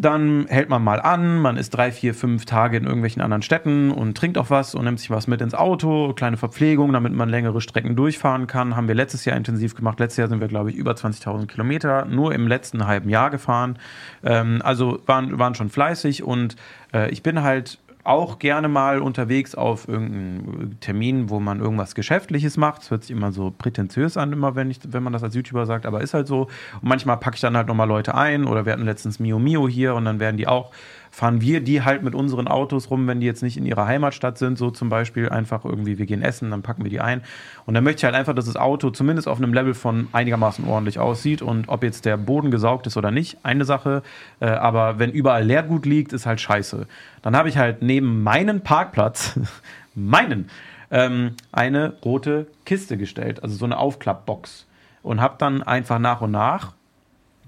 dann 0.00 0.46
hält 0.48 0.68
man 0.68 0.82
mal 0.82 1.00
an, 1.00 1.38
man 1.38 1.56
ist 1.56 1.70
drei, 1.70 1.90
vier, 1.90 2.14
fünf 2.14 2.44
Tage 2.44 2.76
in 2.76 2.84
irgendwelchen 2.84 3.20
anderen 3.20 3.42
Städten 3.42 3.90
und 3.90 4.16
trinkt 4.16 4.38
auch 4.38 4.48
was 4.48 4.76
und 4.76 4.84
nimmt 4.84 5.00
sich 5.00 5.10
was 5.10 5.26
mit 5.26 5.40
ins 5.40 5.54
Auto, 5.54 6.12
kleine 6.12 6.36
Verpflegung, 6.36 6.92
damit 6.92 7.12
man 7.12 7.28
längere 7.28 7.60
Strecken 7.60 7.96
durchfahren 7.96 8.46
kann. 8.46 8.76
Haben 8.76 8.86
wir 8.86 8.94
letztes 8.94 9.24
Jahr 9.24 9.36
intensiv 9.36 9.74
gemacht. 9.74 9.98
Letztes 9.98 10.18
Jahr 10.18 10.28
sind 10.28 10.40
wir, 10.40 10.46
glaube 10.46 10.70
ich, 10.70 10.76
über 10.76 10.92
20.000 10.92 11.46
Kilometer 11.46 12.04
nur 12.04 12.32
im 12.32 12.46
letzten 12.46 12.86
halben 12.86 13.10
Jahr 13.10 13.30
gefahren. 13.30 13.78
Ähm, 14.22 14.62
also 14.62 15.00
waren, 15.06 15.38
waren 15.38 15.56
schon 15.56 15.68
fleißig 15.68 16.22
und 16.22 16.54
äh, 16.94 17.10
ich 17.10 17.24
bin 17.24 17.42
halt 17.42 17.78
auch 18.08 18.38
gerne 18.38 18.68
mal 18.68 19.00
unterwegs 19.00 19.54
auf 19.54 19.86
irgendeinen 19.86 20.78
Termin, 20.80 21.28
wo 21.28 21.40
man 21.40 21.60
irgendwas 21.60 21.94
Geschäftliches 21.94 22.56
macht. 22.56 22.82
Das 22.82 22.90
hört 22.90 23.02
sich 23.02 23.10
immer 23.10 23.32
so 23.32 23.52
prätentiös 23.56 24.16
an, 24.16 24.32
immer 24.32 24.54
wenn, 24.54 24.70
ich, 24.70 24.80
wenn 24.88 25.02
man 25.02 25.12
das 25.12 25.22
als 25.22 25.34
YouTuber 25.34 25.66
sagt, 25.66 25.84
aber 25.84 26.00
ist 26.00 26.14
halt 26.14 26.26
so. 26.26 26.48
Und 26.80 26.88
manchmal 26.88 27.18
packe 27.18 27.34
ich 27.34 27.40
dann 27.42 27.56
halt 27.56 27.68
nochmal 27.68 27.86
Leute 27.86 28.14
ein 28.14 28.44
oder 28.44 28.64
wir 28.64 28.72
hatten 28.72 28.84
letztens 28.84 29.18
Mio 29.18 29.38
Mio 29.38 29.68
hier 29.68 29.94
und 29.94 30.06
dann 30.06 30.20
werden 30.20 30.38
die 30.38 30.48
auch, 30.48 30.72
fahren 31.18 31.40
wir 31.40 31.60
die 31.60 31.82
halt 31.82 32.04
mit 32.04 32.14
unseren 32.14 32.46
Autos 32.46 32.90
rum, 32.90 33.08
wenn 33.08 33.18
die 33.18 33.26
jetzt 33.26 33.42
nicht 33.42 33.56
in 33.56 33.66
ihrer 33.66 33.88
Heimatstadt 33.88 34.38
sind, 34.38 34.56
so 34.56 34.70
zum 34.70 34.88
Beispiel 34.88 35.28
einfach 35.28 35.64
irgendwie, 35.64 35.98
wir 35.98 36.06
gehen 36.06 36.22
essen, 36.22 36.52
dann 36.52 36.62
packen 36.62 36.84
wir 36.84 36.92
die 36.92 37.00
ein. 37.00 37.22
Und 37.66 37.74
dann 37.74 37.82
möchte 37.82 37.98
ich 37.98 38.04
halt 38.04 38.14
einfach, 38.14 38.36
dass 38.36 38.44
das 38.44 38.54
Auto 38.54 38.90
zumindest 38.90 39.26
auf 39.26 39.38
einem 39.38 39.52
Level 39.52 39.74
von 39.74 40.06
einigermaßen 40.12 40.64
ordentlich 40.64 41.00
aussieht 41.00 41.42
und 41.42 41.68
ob 41.68 41.82
jetzt 41.82 42.04
der 42.04 42.16
Boden 42.16 42.52
gesaugt 42.52 42.86
ist 42.86 42.96
oder 42.96 43.10
nicht, 43.10 43.38
eine 43.42 43.64
Sache. 43.64 44.04
Äh, 44.38 44.46
aber 44.46 45.00
wenn 45.00 45.10
überall 45.10 45.42
Leergut 45.42 45.86
liegt, 45.86 46.12
ist 46.12 46.24
halt 46.24 46.40
scheiße. 46.40 46.86
Dann 47.22 47.36
habe 47.36 47.48
ich 47.48 47.58
halt 47.58 47.82
neben 47.82 48.22
meinen 48.22 48.60
Parkplatz, 48.60 49.40
meinen, 49.96 50.48
ähm, 50.92 51.32
eine 51.50 51.94
rote 52.04 52.46
Kiste 52.64 52.96
gestellt, 52.96 53.42
also 53.42 53.56
so 53.56 53.64
eine 53.64 53.78
Aufklappbox. 53.78 54.66
Und 55.02 55.20
habe 55.20 55.34
dann 55.38 55.64
einfach 55.64 55.98
nach 55.98 56.20
und 56.20 56.30
nach 56.30 56.74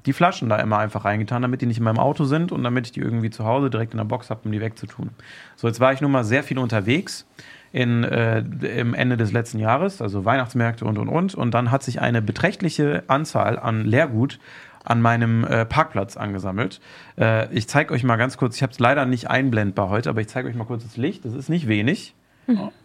die 0.06 0.12
Flaschen 0.12 0.48
da 0.48 0.56
immer 0.56 0.78
einfach 0.78 1.04
reingetan, 1.04 1.42
damit 1.42 1.60
die 1.60 1.66
nicht 1.66 1.78
in 1.78 1.84
meinem 1.84 1.98
Auto 1.98 2.24
sind 2.24 2.52
und 2.52 2.62
damit 2.62 2.86
ich 2.86 2.92
die 2.92 3.00
irgendwie 3.00 3.30
zu 3.30 3.44
Hause 3.44 3.70
direkt 3.70 3.92
in 3.92 3.98
der 3.98 4.04
Box 4.04 4.30
habe, 4.30 4.40
um 4.44 4.52
die 4.52 4.60
wegzutun. 4.60 5.10
So, 5.56 5.68
jetzt 5.68 5.80
war 5.80 5.92
ich 5.92 6.00
nun 6.00 6.10
mal 6.10 6.24
sehr 6.24 6.42
viel 6.42 6.58
unterwegs 6.58 7.26
in, 7.72 8.04
äh, 8.04 8.40
im 8.40 8.94
Ende 8.94 9.16
des 9.16 9.32
letzten 9.32 9.58
Jahres, 9.58 10.00
also 10.02 10.24
Weihnachtsmärkte 10.24 10.84
und 10.84 10.98
und 10.98 11.08
und. 11.08 11.34
Und 11.34 11.52
dann 11.52 11.70
hat 11.70 11.82
sich 11.82 12.00
eine 12.00 12.22
beträchtliche 12.22 13.04
Anzahl 13.08 13.58
an 13.58 13.84
Leergut 13.84 14.38
an 14.82 15.02
meinem 15.02 15.44
äh, 15.44 15.66
Parkplatz 15.66 16.16
angesammelt. 16.16 16.80
Äh, 17.18 17.52
ich 17.54 17.68
zeige 17.68 17.92
euch 17.92 18.02
mal 18.02 18.16
ganz 18.16 18.38
kurz, 18.38 18.56
ich 18.56 18.62
habe 18.62 18.72
es 18.72 18.78
leider 18.78 19.04
nicht 19.04 19.28
einblendbar 19.28 19.90
heute, 19.90 20.08
aber 20.08 20.20
ich 20.20 20.28
zeige 20.28 20.48
euch 20.48 20.54
mal 20.54 20.64
kurz 20.64 20.84
das 20.84 20.96
Licht. 20.96 21.24
Das 21.24 21.34
ist 21.34 21.48
nicht 21.48 21.68
wenig. 21.68 22.14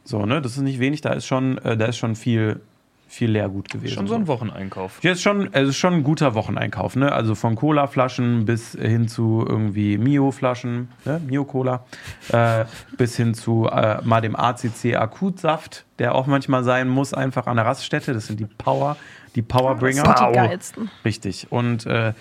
So, 0.03 0.25
ne, 0.25 0.41
das 0.41 0.57
ist 0.57 0.63
nicht 0.63 0.79
wenig, 0.79 1.01
da 1.01 1.13
ist 1.13 1.25
schon, 1.25 1.57
äh, 1.59 1.77
da 1.77 1.85
ist 1.85 1.97
schon 1.97 2.15
viel, 2.15 2.61
viel 3.07 3.31
Leergut 3.31 3.69
gewesen. 3.69 3.93
Schon 3.93 4.07
so 4.07 4.15
ein 4.15 4.27
Wocheneinkauf. 4.27 4.99
Ja, 5.03 5.11
ist 5.11 5.21
schon, 5.21 5.53
es 5.53 5.69
ist 5.69 5.77
schon 5.77 5.93
ein 5.93 6.03
guter 6.03 6.33
Wocheneinkauf, 6.33 6.95
ne? 6.95 7.11
Also 7.11 7.35
von 7.35 7.55
Cola-Flaschen 7.55 8.45
bis 8.45 8.71
hin 8.71 9.07
zu 9.07 9.45
irgendwie 9.47 9.97
Mio-Flaschen, 9.97 10.89
ne? 11.05 11.21
Mio-Cola, 11.25 11.85
äh, 12.31 12.65
bis 12.97 13.15
hin 13.15 13.33
zu 13.33 13.67
äh, 13.67 14.01
mal 14.03 14.21
dem 14.21 14.35
ACC-Akutsaft, 14.35 15.85
der 15.99 16.15
auch 16.15 16.27
manchmal 16.27 16.63
sein 16.63 16.89
muss, 16.89 17.13
einfach 17.13 17.47
an 17.47 17.57
der 17.57 17.65
Raststätte. 17.65 18.13
Das 18.13 18.27
sind 18.27 18.39
die 18.39 18.45
Power, 18.45 18.97
die 19.35 19.41
Powerbringer. 19.41 20.03
Das 20.03 20.19
sind 20.19 20.29
die 20.29 20.33
geilsten. 20.33 20.91
Richtig. 21.05 21.47
Und 21.51 21.85
äh, 21.85 22.13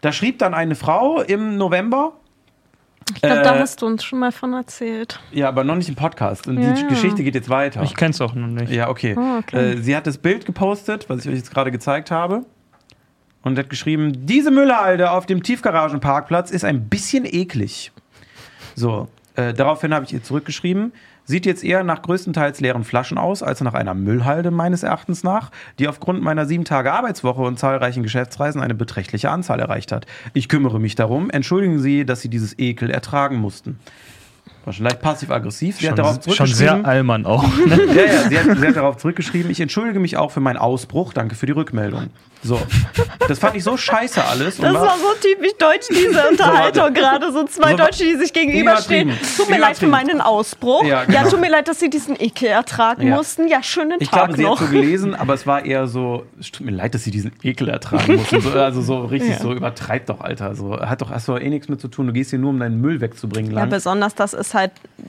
da 0.00 0.12
schrieb 0.12 0.38
dann 0.38 0.54
eine 0.54 0.74
Frau 0.74 1.20
im 1.20 1.56
November, 1.56 2.12
Ich 3.14 3.22
glaube, 3.22 3.42
da 3.42 3.56
Äh, 3.56 3.58
hast 3.60 3.80
du 3.82 3.86
uns 3.86 4.04
schon 4.04 4.18
mal 4.18 4.32
von 4.32 4.52
erzählt. 4.52 5.18
ja, 5.32 5.48
aber 5.48 5.64
noch 5.64 5.74
nicht 5.76 5.88
im 5.88 5.94
Podcast. 5.94 6.46
Und 6.46 6.60
Ja, 6.62 6.72
die 6.72 6.82
ja. 6.82 6.88
Geschichte 6.88 7.22
geht 7.24 7.34
jetzt 7.34 7.48
weiter. 7.48 7.82
Ich 7.82 7.94
kenn's 7.96 8.20
auch 8.20 8.34
noch 8.34 8.46
nicht. 8.46 8.70
Ja, 8.72 8.88
okay. 8.88 9.16
Ah, 9.18 9.38
okay. 9.38 9.72
Äh, 9.72 9.76
sie 9.82 9.96
hat 9.96 10.06
das 10.06 10.18
Bild 10.18 10.44
gepostet, 10.46 11.08
was 11.08 11.24
ich 11.24 11.30
euch 11.30 11.36
jetzt 11.36 11.50
gerade 11.52 11.70
gezeigt 11.70 12.10
habe. 12.10 12.44
Und 13.42 13.56
hat 13.58 13.70
geschrieben, 13.70 14.26
diese 14.26 14.50
Müllhalde 14.50 15.10
auf 15.10 15.24
dem 15.26 15.42
Tiefgaragenparkplatz 15.42 16.50
ist 16.50 16.64
ein 16.64 16.88
bisschen 16.88 17.24
eklig. 17.24 17.92
So, 18.74 19.08
äh, 19.36 19.54
daraufhin 19.54 19.94
habe 19.94 20.04
ich 20.04 20.12
ihr 20.12 20.22
zurückgeschrieben, 20.22 20.92
sieht 21.28 21.44
jetzt 21.44 21.62
eher 21.62 21.84
nach 21.84 22.02
größtenteils 22.02 22.60
leeren 22.60 22.84
Flaschen 22.84 23.18
aus, 23.18 23.42
als 23.42 23.60
nach 23.60 23.74
einer 23.74 23.94
Müllhalde 23.94 24.50
meines 24.50 24.82
Erachtens 24.82 25.22
nach, 25.22 25.50
die 25.78 25.86
aufgrund 25.86 26.22
meiner 26.22 26.46
sieben 26.46 26.64
Tage 26.64 26.92
Arbeitswoche 26.92 27.42
und 27.42 27.58
zahlreichen 27.58 28.02
Geschäftsreisen 28.02 28.62
eine 28.62 28.74
beträchtliche 28.74 29.30
Anzahl 29.30 29.60
erreicht 29.60 29.92
hat. 29.92 30.06
Ich 30.32 30.48
kümmere 30.48 30.80
mich 30.80 30.94
darum. 30.94 31.28
Entschuldigen 31.28 31.80
Sie, 31.80 32.06
dass 32.06 32.22
Sie 32.22 32.30
dieses 32.30 32.58
Ekel 32.58 32.90
ertragen 32.90 33.36
mussten. 33.36 33.78
War 34.68 34.72
schon 34.74 34.84
leicht 34.84 35.00
passiv-aggressiv. 35.00 35.78
Sie 35.80 35.88
hat 35.88 35.98
darauf 35.98 36.16
Schon, 36.16 36.22
schon 36.34 36.46
zurückgeschrieben. 36.46 36.82
sehr 36.84 36.86
Allmann 36.86 37.24
auch. 37.24 37.42
Ne? 37.42 37.78
Ja, 37.94 38.02
ja, 38.04 38.28
sie 38.28 38.38
hat, 38.38 38.58
sie 38.58 38.66
hat 38.66 38.76
darauf 38.76 38.98
zurückgeschrieben, 38.98 39.50
ich 39.50 39.60
entschuldige 39.60 39.98
mich 39.98 40.18
auch 40.18 40.30
für 40.30 40.40
meinen 40.40 40.58
Ausbruch, 40.58 41.14
danke 41.14 41.34
für 41.36 41.46
die 41.46 41.52
Rückmeldung. 41.52 42.08
So, 42.44 42.60
das 43.26 43.40
fand 43.40 43.56
ich 43.56 43.64
so 43.64 43.76
scheiße 43.76 44.22
alles. 44.24 44.58
und 44.60 44.66
Das 44.66 44.74
war- 44.74 44.82
war 44.82 44.96
so 44.98 45.06
typisch 45.20 45.52
deutsch, 45.58 45.88
diese 45.90 46.28
Unterhaltung 46.30 46.92
gerade. 46.94 47.32
So 47.32 47.44
zwei 47.46 47.70
So, 47.72 47.76
Deutsche, 47.78 48.04
die 48.04 48.14
sich 48.16 48.32
gegenüberstehen. 48.32 49.10
Tut 49.36 49.50
mir 49.50 49.58
leid 49.58 49.76
für 49.78 49.88
meinen 49.88 50.20
Ausbruch. 50.20 50.84
Ja, 50.84 51.02
Ja, 51.02 51.04
genau. 51.22 51.30
tut 51.30 51.40
mir 51.40 51.50
leid, 51.50 51.66
dass 51.66 51.80
Sie 51.80 51.90
diesen 51.90 52.14
Ekel 52.20 52.48
ertragen 52.48 53.08
Ja. 53.08 53.16
mussten. 53.16 53.48
Ja, 53.48 53.62
schönen 53.62 53.96
ich 53.98 54.08
Tag 54.10 54.26
glaube, 54.26 54.36
sie 54.36 54.42
noch. 54.44 54.60
hat 54.60 54.66
so 54.68 54.72
gelesen, 54.72 55.14
aber 55.16 55.34
es 55.34 55.46
war 55.48 55.64
eher 55.64 55.88
so, 55.88 56.26
es 56.38 56.52
tut 56.52 56.64
mir 56.66 56.72
leid, 56.72 56.94
dass 56.94 57.02
sie 57.04 57.10
diesen 57.10 57.32
Ekel 57.42 57.68
ertragen 57.70 58.16
mussten. 58.16 58.40
So, 58.40 58.50
also 58.52 58.82
so 58.82 59.04
richtig 59.06 59.30
Ja. 59.30 59.38
so, 59.40 59.52
übertreib 59.54 60.06
doch, 60.06 60.20
Alter. 60.20 60.54
So, 60.54 60.78
hat 60.78 61.00
doch, 61.00 61.10
hast 61.10 61.26
doch 61.28 61.40
eh 61.40 61.48
nichts 61.48 61.68
mit 61.68 61.80
zu 61.80 61.88
tun. 61.88 62.06
Du 62.06 62.12
gehst 62.12 62.30
hier 62.30 62.38
nur, 62.38 62.50
um 62.50 62.60
deinen 62.60 62.80
Müll 62.80 63.00
wegzubringen. 63.00 63.50
ja, 63.52 63.60
Lang. 63.60 63.70
besonders 63.70 64.14
das 64.14 64.32
ist 64.34 64.54
halt 64.54 64.57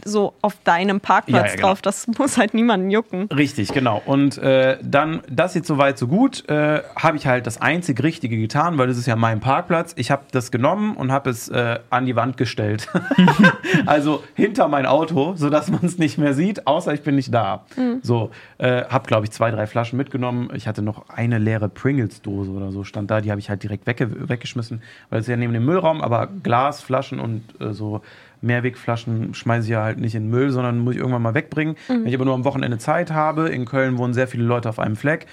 so 0.06 0.34
auf 0.42 0.56
deinem 0.64 1.00
Parkplatz 1.00 1.36
Ja, 1.36 1.48
ja, 1.48 1.56
genau. 1.56 1.68
drauf. 1.70 1.82
Das 1.82 2.08
muss 2.18 2.38
halt 2.38 2.54
niemanden 2.54 2.90
jucken. 2.92 3.28
Richtig, 3.28 3.74
genau. 3.74 4.02
Und 4.06 4.38
äh, 4.38 4.78
dann, 4.82 5.22
das 5.30 5.56
jetzt 5.56 5.68
soweit 5.68 5.98
so 5.98 6.08
gut, 6.08 6.48
äh, 6.50 6.82
habe 6.96 7.18
ich 7.18 7.28
halt 7.28 7.48
das 7.48 7.62
einzig 7.62 8.02
Richtige 8.04 8.38
getan, 8.38 8.78
weil 8.78 8.88
das 8.88 8.98
ist 8.98 9.08
ja 9.08 9.16
mein 9.16 9.40
Parkplatz. 9.40 9.94
Ich 9.98 10.12
habe 10.12 10.24
das 10.32 10.52
genommen 10.52 10.96
und 10.96 11.12
habe 11.12 11.30
es 11.30 11.50
äh, 11.50 11.80
an 11.90 12.06
die 12.06 12.16
Wand 12.16 12.38
gestellt. 12.38 12.88
also 13.86 14.24
hinter 14.36 14.68
mein 14.68 14.86
Auto, 14.86 15.34
sodass 15.36 15.70
man 15.70 15.82
es 15.84 15.98
nicht 15.98 16.18
mehr 16.18 16.34
sieht, 16.34 16.68
außer 16.68 16.94
ich 16.94 17.02
bin 17.02 17.16
nicht 17.16 17.34
da. 17.34 17.66
So, 18.02 18.32
äh, 18.58 18.84
habe, 18.86 19.08
glaube 19.08 19.26
ich, 19.26 19.32
zwei, 19.32 19.52
drei 19.52 19.68
Flaschen 19.68 19.98
mitgenommen. 19.98 20.50
Ich 20.54 20.68
hatte 20.68 20.82
noch 20.82 21.10
eine 21.10 21.38
leere 21.38 21.70
Pringles-Dose 21.70 22.52
oder 22.52 22.72
so, 22.72 22.84
stand 22.84 23.12
da. 23.12 23.22
Die 23.22 23.32
habe 23.32 23.40
ich 23.40 23.50
halt 23.50 23.64
direkt 23.64 23.88
wegge 23.88 24.30
weggeschmissen, 24.30 24.82
weil 25.10 25.22
es 25.22 25.28
ja 25.28 25.36
neben 25.36 25.54
dem 25.54 25.66
Müllraum, 25.66 26.02
aber 26.02 26.28
Glas, 26.44 26.82
Flaschen 26.82 27.20
und 27.20 27.44
äh, 27.60 27.74
so 27.74 28.02
Mehrwegflaschen 28.42 29.34
schmeiße 29.34 29.66
ich 29.66 29.72
ja 29.72 29.84
halt 29.84 30.00
nicht 30.00 30.16
in 30.16 30.24
den 30.24 30.30
Müll, 30.30 30.52
sondern 30.52 30.80
muss 30.80 30.94
ich 30.94 31.00
irgendwann 31.00 31.22
mal 31.22 31.34
wegbringen. 31.34 31.76
Wenn 31.88 32.08
ich 32.08 32.16
aber 32.16 32.26
nur 32.26 32.34
am 32.34 32.46
Wochenende 32.46 32.78
Zeit 32.78 33.12
habe, 33.12 33.50
in 33.50 33.66
Köln 33.66 33.98
wohnen 33.98 34.14
sehr 34.14 34.28
viele 34.28 34.44
Leute 34.44 34.70
auf 34.70 34.80
einem 34.80 34.96
Fleck, 34.96 35.28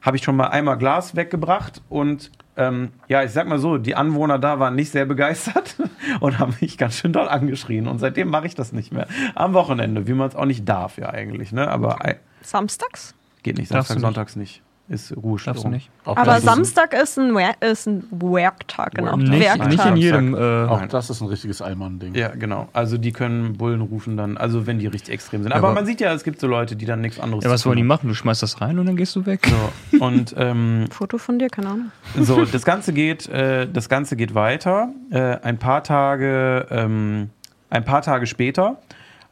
habe 0.00 0.16
ich 0.16 0.22
schon 0.24 0.36
mal 0.36 0.48
einmal 0.48 0.76
Glas 0.78 1.14
weggebracht 1.16 1.80
und 1.88 2.30
ähm, 2.56 2.90
ja, 3.08 3.22
ich 3.22 3.30
sag 3.30 3.48
mal 3.48 3.58
so, 3.58 3.78
die 3.78 3.94
Anwohner 3.94 4.38
da 4.38 4.58
waren 4.58 4.74
nicht 4.74 4.90
sehr 4.90 5.06
begeistert 5.06 5.76
und 6.20 6.38
haben 6.38 6.54
mich 6.60 6.76
ganz 6.76 6.96
schön 6.96 7.12
doll 7.12 7.28
angeschrien. 7.28 7.86
Und 7.86 7.98
seitdem 7.98 8.28
mache 8.28 8.46
ich 8.46 8.54
das 8.54 8.72
nicht 8.72 8.92
mehr. 8.92 9.06
Am 9.34 9.54
Wochenende, 9.54 10.06
wie 10.06 10.12
man 10.12 10.28
es 10.28 10.36
auch 10.36 10.44
nicht 10.44 10.68
darf, 10.68 10.98
ja 10.98 11.08
eigentlich, 11.10 11.52
ne? 11.52 11.68
Aber 11.68 11.98
Samstags? 12.42 13.14
geht 13.42 13.56
nicht, 13.58 13.72
Darfst 13.72 13.88
Samstag, 13.88 13.94
du 13.94 13.98
nicht. 13.98 14.06
sonntags 14.06 14.36
nicht. 14.36 14.62
Ist 14.92 15.16
Ruhestörung. 15.16 15.54
Darfst 15.54 15.64
du 15.64 15.68
nicht. 15.70 15.90
Auch 16.04 16.18
Aber 16.18 16.38
Samstag 16.38 16.92
ist 16.92 17.18
ein, 17.18 17.34
Wer 17.34 17.54
ist 17.62 17.86
ein 17.86 18.04
Werktag, 18.10 18.94
genau. 18.94 19.16
Nicht, 19.16 19.40
Werktag. 19.40 19.68
nicht 19.70 19.86
in 19.86 19.96
jedem. 19.96 20.34
Äh, 20.34 20.38
Auch 20.68 20.86
das 20.86 21.08
ist 21.08 21.22
ein 21.22 21.28
richtiges 21.28 21.62
Allmann-Ding. 21.62 22.14
Ja, 22.14 22.28
genau. 22.28 22.68
Also 22.74 22.98
die 22.98 23.10
können 23.10 23.56
Bullen 23.56 23.80
rufen 23.80 24.18
dann, 24.18 24.36
also 24.36 24.66
wenn 24.66 24.78
die 24.78 24.86
richtig 24.88 25.14
extrem 25.14 25.42
sind. 25.44 25.52
Aber, 25.52 25.68
aber- 25.68 25.74
man 25.76 25.86
sieht 25.86 26.02
ja, 26.02 26.12
es 26.12 26.24
gibt 26.24 26.40
so 26.40 26.46
Leute, 26.46 26.76
die 26.76 26.84
dann 26.84 27.00
nichts 27.00 27.18
anderes 27.18 27.42
ja, 27.42 27.50
was 27.50 27.64
wollen 27.64 27.78
die 27.78 27.84
machen? 27.84 28.06
Du 28.08 28.14
schmeißt 28.14 28.42
das 28.42 28.60
rein 28.60 28.78
und 28.78 28.84
dann 28.84 28.96
gehst 28.96 29.16
du 29.16 29.24
weg. 29.24 29.46
So, 29.90 30.04
und 30.04 30.34
ähm, 30.36 30.84
Foto 30.90 31.16
von 31.16 31.38
dir, 31.38 31.48
keine 31.48 31.68
Ahnung. 31.68 31.90
So, 32.20 32.44
das 32.44 32.64
Ganze 32.66 32.92
geht, 32.92 33.26
äh, 33.30 33.66
das 33.66 33.88
Ganze 33.88 34.14
geht 34.16 34.34
weiter. 34.34 34.90
Äh, 35.10 35.38
ein 35.42 35.56
paar 35.56 35.82
Tage, 35.82 36.66
ähm, 36.70 37.30
ein 37.70 37.84
paar 37.86 38.02
Tage 38.02 38.26
später 38.26 38.76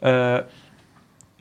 äh, 0.00 0.40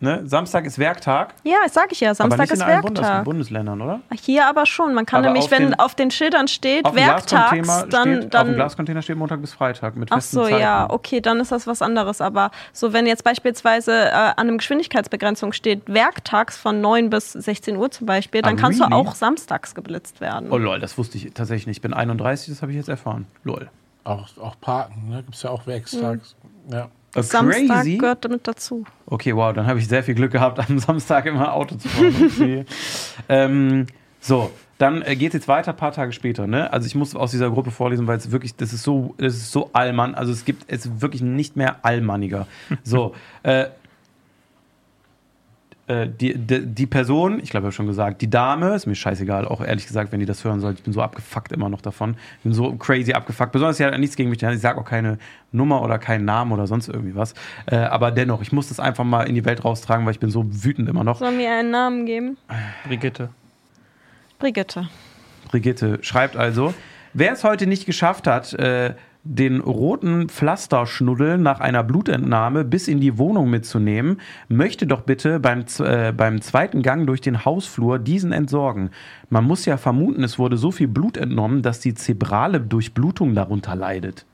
ne? 0.01 0.21
Samstag 0.25 0.65
ist 0.65 0.79
Werktag. 0.79 1.33
Ja, 1.43 1.57
das 1.63 1.73
sag 1.73 1.91
ich 1.91 1.99
ja. 1.99 2.09
aber 2.09 2.15
Samstag 2.15 2.39
nicht 2.41 2.51
ist 2.51 2.59
in 2.59 2.65
allen 2.65 2.81
Bundes 2.81 3.03
Werktag. 3.03 3.25
Bundesländern, 3.25 3.81
oder? 3.81 3.99
Hier 4.23 4.47
aber 4.47 4.65
schon. 4.65 4.93
Man 4.93 5.05
kann 5.05 5.19
Aber 5.19 5.27
nämlich, 5.27 5.45
auf 5.45 5.51
wenn 5.51 5.71
den- 5.71 5.79
auf 5.79 5.95
den 5.95 6.11
Schildern 6.11 6.47
steht, 6.47 6.85
Auf 6.85 6.95
werktags, 6.95 7.51
dann. 7.51 7.57
steht, 7.57 7.69
auf 7.69 8.21
dem 8.23 8.29
dann 8.29 8.55
Glascontainer 8.55 9.01
steht 9.01 9.17
Montag 9.17 9.41
bis 9.41 9.53
Freitag 9.53 9.95
mit 9.95 10.11
Ach 10.11 10.15
festen 10.15 10.35
so, 10.37 10.43
Zeiten. 10.43 10.59
ja, 10.59 10.89
okay, 10.89 11.21
dann 11.21 11.39
ist 11.39 11.51
das 11.51 11.67
was 11.67 11.81
anderes. 11.81 12.21
Aber 12.21 12.51
so, 12.73 12.93
wenn 12.93 13.05
jetzt 13.07 13.23
beispielsweise 13.23 13.91
äh, 14.09 14.11
an 14.11 14.33
einem 14.37 14.57
Geschwindigkeitsbegrenzung 14.57 15.53
steht, 15.53 15.81
werktags 15.87 16.57
von 16.57 16.81
9 16.81 17.09
bis 17.09 17.31
16 17.33 17.75
Uhr 17.77 17.91
zum 17.91 18.05
Beispiel, 18.07 18.41
dann 18.41 18.57
Ah, 18.57 18.61
kannst 18.61 18.79
really? 18.81 18.91
du 18.91 18.95
auch 18.97 19.15
samstags 19.15 19.75
geblitzt 19.75 20.21
werden. 20.21 20.49
Oh 20.51 20.57
lol, 20.57 20.79
das 20.79 20.97
wusste 20.97 21.17
ich 21.17 21.31
tatsächlich 21.33 21.67
nicht. 21.67 21.77
Ich 21.77 21.81
bin 21.81 21.93
31, 21.93 22.49
das 22.53 22.61
habe 22.61 22.71
ich 22.71 22.77
jetzt 22.77 22.89
erfahren. 22.89 23.25
Lol. 23.43 23.69
Auch, 24.05 24.27
auch 24.41 24.55
Parken, 24.59 25.09
ne? 25.09 25.17
Gibt 25.23 25.35
es 25.35 25.43
ja 25.43 25.49
auch 25.51 25.67
werkstags. 25.67 26.35
Ja. 26.71 26.87
Äh, 27.15 27.23
Samstag 27.23 27.67
Crazy. 27.67 27.97
gehört 27.97 28.25
damit 28.25 28.47
dazu. 28.47 28.83
Okay, 29.05 29.35
wow, 29.35 29.53
dann 29.53 29.65
habe 29.65 29.79
ich 29.79 29.87
sehr 29.87 30.03
viel 30.03 30.15
Glück 30.15 30.31
gehabt, 30.31 30.59
am 30.59 30.79
Samstag 30.79 31.25
immer 31.25 31.53
Auto 31.53 31.75
zu 31.75 31.87
fahren. 31.87 32.65
Ähm, 33.27 33.87
so, 34.19 34.51
dann 34.77 35.01
äh, 35.01 35.15
geht 35.15 35.29
es 35.29 35.33
jetzt 35.33 35.47
weiter, 35.47 35.71
ein 35.71 35.77
paar 35.77 35.91
Tage 35.91 36.11
später. 36.13 36.47
Ne? 36.47 36.71
Also 36.71 36.87
ich 36.87 36.95
muss 36.95 37.15
aus 37.15 37.31
dieser 37.31 37.49
Gruppe 37.49 37.71
vorlesen, 37.71 38.07
weil 38.07 38.17
es 38.17 38.31
wirklich, 38.31 38.55
das 38.55 38.73
ist 38.73 38.83
so, 38.83 39.13
das 39.17 39.35
ist 39.35 39.51
so 39.51 39.69
allmann. 39.73 40.15
Also 40.15 40.31
es 40.31 40.45
gibt 40.45 40.63
es 40.67 41.01
wirklich 41.01 41.21
nicht 41.21 41.55
mehr 41.55 41.77
allmanniger. 41.83 42.47
So, 42.83 43.13
äh, 43.43 43.65
die, 45.89 46.37
die, 46.37 46.65
die 46.67 46.85
Person, 46.85 47.39
ich 47.41 47.49
glaube, 47.49 47.63
ich 47.63 47.65
habe 47.65 47.71
schon 47.71 47.87
gesagt, 47.87 48.21
die 48.21 48.29
Dame, 48.29 48.75
ist 48.75 48.85
mir 48.85 48.93
scheißegal, 48.93 49.47
auch 49.47 49.61
ehrlich 49.61 49.87
gesagt, 49.87 50.11
wenn 50.11 50.19
die 50.19 50.27
das 50.27 50.43
hören 50.43 50.59
soll, 50.59 50.73
ich 50.73 50.83
bin 50.83 50.93
so 50.93 51.01
abgefuckt 51.01 51.51
immer 51.51 51.67
noch 51.67 51.81
davon. 51.81 52.15
Ich 52.37 52.43
bin 52.43 52.53
so 52.53 52.75
crazy 52.75 53.13
abgefuckt. 53.13 53.51
Besonders, 53.51 53.77
sie 53.77 53.85
hat 53.85 53.97
nichts 53.97 54.15
gegen 54.15 54.29
mich, 54.29 54.41
ich 54.43 54.59
sage 54.59 54.79
auch 54.79 54.85
keine 54.85 55.17
Nummer 55.51 55.81
oder 55.81 55.97
keinen 55.97 56.25
Namen 56.25 56.51
oder 56.51 56.67
sonst 56.67 56.89
irgendwie 56.89 57.15
was. 57.15 57.33
Äh, 57.65 57.77
aber 57.77 58.11
dennoch, 58.11 58.41
ich 58.41 58.51
muss 58.51 58.67
das 58.67 58.79
einfach 58.79 59.03
mal 59.03 59.23
in 59.23 59.33
die 59.33 59.45
Welt 59.45 59.65
raustragen, 59.65 60.05
weil 60.05 60.13
ich 60.13 60.19
bin 60.19 60.29
so 60.29 60.45
wütend 60.47 60.87
immer 60.89 61.03
noch. 61.03 61.17
Sollen 61.17 61.39
wir 61.39 61.51
einen 61.51 61.71
Namen 61.71 62.05
geben? 62.05 62.37
Brigitte. 62.87 63.29
Brigitte. 64.37 64.89
Brigitte 65.49 65.97
schreibt 66.01 66.37
also, 66.37 66.73
wer 67.13 67.33
es 67.33 67.43
heute 67.43 67.65
nicht 67.65 67.85
geschafft 67.85 68.27
hat, 68.27 68.53
äh, 68.53 68.93
den 69.23 69.59
roten 69.59 70.29
Pflasterschnuddel 70.29 71.37
nach 71.37 71.59
einer 71.59 71.83
Blutentnahme 71.83 72.63
bis 72.63 72.87
in 72.87 73.01
die 73.01 73.17
Wohnung 73.17 73.49
mitzunehmen, 73.49 74.21
möchte 74.47 74.87
doch 74.87 75.01
bitte 75.01 75.39
beim, 75.39 75.65
äh, 75.79 76.11
beim 76.11 76.41
zweiten 76.41 76.81
Gang 76.81 77.05
durch 77.05 77.21
den 77.21 77.43
Hausflur 77.45 77.99
diesen 77.99 78.31
entsorgen. 78.31 78.91
Man 79.29 79.43
muss 79.43 79.65
ja 79.65 79.77
vermuten, 79.77 80.23
es 80.23 80.39
wurde 80.39 80.57
so 80.57 80.71
viel 80.71 80.87
Blut 80.87 81.17
entnommen, 81.17 81.61
dass 81.61 81.79
die 81.79 81.93
zebrale 81.93 82.61
Durchblutung 82.61 83.35
darunter 83.35 83.75
leidet. 83.75 84.25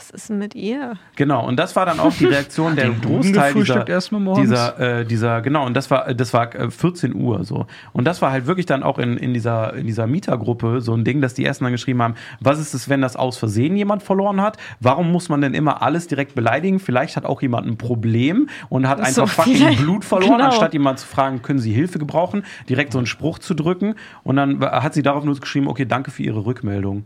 Was 0.00 0.08
ist 0.08 0.30
denn 0.30 0.38
mit 0.38 0.54
ihr? 0.54 0.94
Genau, 1.16 1.46
und 1.46 1.58
das 1.58 1.76
war 1.76 1.84
dann 1.84 2.00
auch 2.00 2.10
die 2.14 2.24
Reaktion 2.24 2.74
der 2.74 2.88
Großteil 3.02 3.52
dieser, 3.52 3.84
dieser, 3.84 4.78
äh, 5.00 5.04
dieser, 5.04 5.42
genau, 5.42 5.66
und 5.66 5.74
das 5.74 5.90
war, 5.90 6.14
das 6.14 6.32
war 6.32 6.54
äh, 6.54 6.70
14 6.70 7.14
Uhr 7.14 7.44
so. 7.44 7.66
Und 7.92 8.04
das 8.06 8.22
war 8.22 8.32
halt 8.32 8.46
wirklich 8.46 8.64
dann 8.64 8.82
auch 8.82 8.98
in, 8.98 9.18
in, 9.18 9.34
dieser, 9.34 9.74
in 9.74 9.86
dieser 9.86 10.06
Mietergruppe 10.06 10.80
so 10.80 10.94
ein 10.94 11.04
Ding, 11.04 11.20
dass 11.20 11.34
die 11.34 11.44
ersten 11.44 11.64
dann 11.64 11.72
geschrieben 11.72 12.00
haben, 12.00 12.14
was 12.40 12.58
ist 12.58 12.72
es, 12.72 12.88
wenn 12.88 13.02
das 13.02 13.14
aus 13.14 13.36
Versehen 13.36 13.76
jemand 13.76 14.02
verloren 14.02 14.40
hat? 14.40 14.56
Warum 14.80 15.12
muss 15.12 15.28
man 15.28 15.42
denn 15.42 15.52
immer 15.52 15.82
alles 15.82 16.06
direkt 16.06 16.34
beleidigen? 16.34 16.78
Vielleicht 16.78 17.16
hat 17.18 17.26
auch 17.26 17.42
jemand 17.42 17.66
ein 17.66 17.76
Problem 17.76 18.48
und 18.70 18.88
hat 18.88 19.06
So, 19.06 19.20
einfach 19.24 19.34
fucking 19.34 19.56
vielleicht- 19.56 19.80
Blut 19.82 20.06
verloren, 20.06 20.38
genau. 20.38 20.46
anstatt 20.46 20.72
jemand 20.72 20.98
zu 20.98 21.06
fragen, 21.06 21.42
können 21.42 21.58
Sie 21.58 21.74
Hilfe 21.74 21.98
gebrauchen, 21.98 22.42
direkt 22.70 22.92
so 22.92 22.98
einen 22.98 23.06
Spruch 23.06 23.38
zu 23.38 23.52
drücken. 23.52 23.96
Und 24.22 24.36
dann 24.36 24.60
hat 24.62 24.94
sie 24.94 25.02
darauf 25.02 25.24
nur 25.24 25.38
geschrieben, 25.38 25.68
okay, 25.68 25.84
danke 25.84 26.10
für 26.10 26.22
Ihre 26.22 26.46
Rückmeldung. 26.46 27.04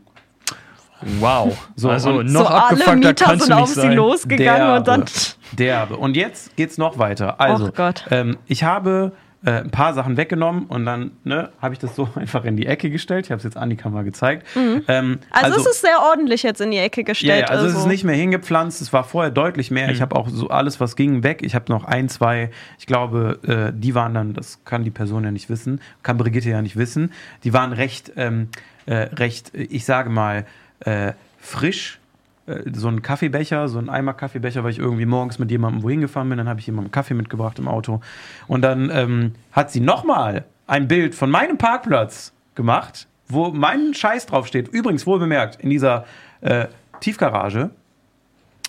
Wow. 1.21 1.69
So, 1.77 1.91
also 1.91 2.23
noch 2.23 2.31
so 2.31 2.47
alle 2.47 2.63
abgefuckter 2.63 2.97
Mieter 2.97 3.15
kannst 3.15 3.47
sind 3.47 3.51
du 3.51 3.61
nicht 3.61 3.63
auf 3.63 3.75
sie 3.75 3.89
losgegangen 3.89 4.77
und 4.77 4.89
dann. 4.89 5.05
Derbe. 5.53 5.97
Und 5.97 6.17
jetzt 6.17 6.57
geht's 6.57 6.79
noch 6.79 6.99
weiter. 6.99 7.41
Also. 7.41 7.71
Ähm, 8.11 8.39
ich 8.47 8.65
habe 8.65 9.13
äh, 9.45 9.61
ein 9.61 9.71
paar 9.71 9.93
Sachen 9.93 10.17
weggenommen 10.17 10.65
und 10.67 10.87
dann 10.87 11.13
ne, 11.23 11.51
habe 11.61 11.75
ich 11.75 11.79
das 11.79 11.95
so 11.95 12.09
einfach 12.15 12.45
in 12.45 12.57
die 12.57 12.67
Ecke 12.67 12.91
gestellt. 12.91 13.27
Ich 13.27 13.31
habe 13.31 13.39
es 13.39 13.45
jetzt 13.45 13.57
Annika 13.57 13.89
mal 13.91 14.05
gezeigt. 14.05 14.47
Ähm, 14.57 15.19
Also, 15.31 15.61
es 15.61 15.67
ist 15.67 15.81
sehr 15.83 16.01
ordentlich 16.01 16.43
jetzt 16.43 16.61
in 16.61 16.71
die 16.71 16.79
Ecke 16.79 17.03
ja, 17.03 17.05
gestellt. 17.05 17.41
ja, 17.43 17.47
also 17.49 17.67
es 17.67 17.75
ist 17.77 17.87
nicht 17.87 18.05
mehr 18.05 18.15
hingepflanzt. 18.15 18.81
Es 18.81 18.93
war 18.93 19.05
vorher 19.05 19.31
deutlich 19.31 19.71
mehr. 19.71 19.91
Ich 19.91 20.01
habe 20.01 20.17
auch 20.17 20.29
so 20.29 20.49
alles, 20.49 20.81
was 20.81 20.97
ging, 20.97 21.23
weg. 21.23 21.43
Ich 21.43 21.55
habe 21.55 21.71
noch 21.71 21.85
ein, 21.85 22.09
zwei, 22.09 22.51
ich 22.79 22.87
glaube, 22.87 23.39
äh, 23.47 23.79
die 23.79 23.95
waren 23.95 24.15
dann, 24.15 24.33
das 24.33 24.65
kann 24.65 24.83
die 24.83 24.91
Person 24.91 25.25
ja 25.25 25.31
nicht 25.31 25.51
wissen, 25.51 25.81
kann 26.03 26.17
Brigitte 26.17 26.49
ja 26.49 26.63
nicht 26.63 26.77
wissen. 26.77 27.13
Die 27.45 27.53
waren 27.53 27.73
recht, 27.73 28.13
ähm, 28.17 28.49
äh, 28.87 28.95
recht, 28.95 29.55
äh, 29.55 29.65
ich 29.65 29.85
sage 29.85 30.11
mal, 30.11 30.47
äh, 30.85 31.13
frisch. 31.39 31.99
Äh, 32.47 32.71
So 32.73 32.89
ein 32.89 33.03
Kaffeebecher, 33.03 33.69
so 33.69 33.79
ein 33.79 33.89
Eimer 33.89 34.15
Kaffeebecher, 34.15 34.65
weil 34.65 34.71
ich 34.71 34.79
irgendwie 34.79 35.07
morgens 35.07 35.39
mit 35.39 35.51
jemandem 35.51 35.83
wohin 35.83 36.01
gefahren 36.01 36.29
bin. 36.29 36.39
Dann 36.39 36.49
habe 36.49 36.61
ich 36.61 36.67
jemandem 36.67 36.93
Kaffee 36.93 37.15
mitgebracht 37.15 37.59
im 37.59 37.69
Auto. 37.69 38.01
Und 38.47 38.63
dann 38.63 38.91
ähm, 38.93 39.33
hat 39.53 39.71
sie 39.71 39.81
nochmal 39.81 40.45
ein 40.67 40.89
Bild 40.89 41.15
von 41.15 41.31
meinem 41.31 41.59
Parkplatz 41.59 42.33
gemacht, 42.55 43.07
wo 43.29 43.51
mein 43.51 43.95
Scheiß 43.95 44.27
draufsteht. 44.27 44.69
Übrigens, 44.69 45.07
wohl 45.07 45.19
bemerkt, 45.19 45.57
in 45.61 45.71
dieser 45.71 46.05
äh, 46.41 46.67
Tiefgarage, 47.01 47.71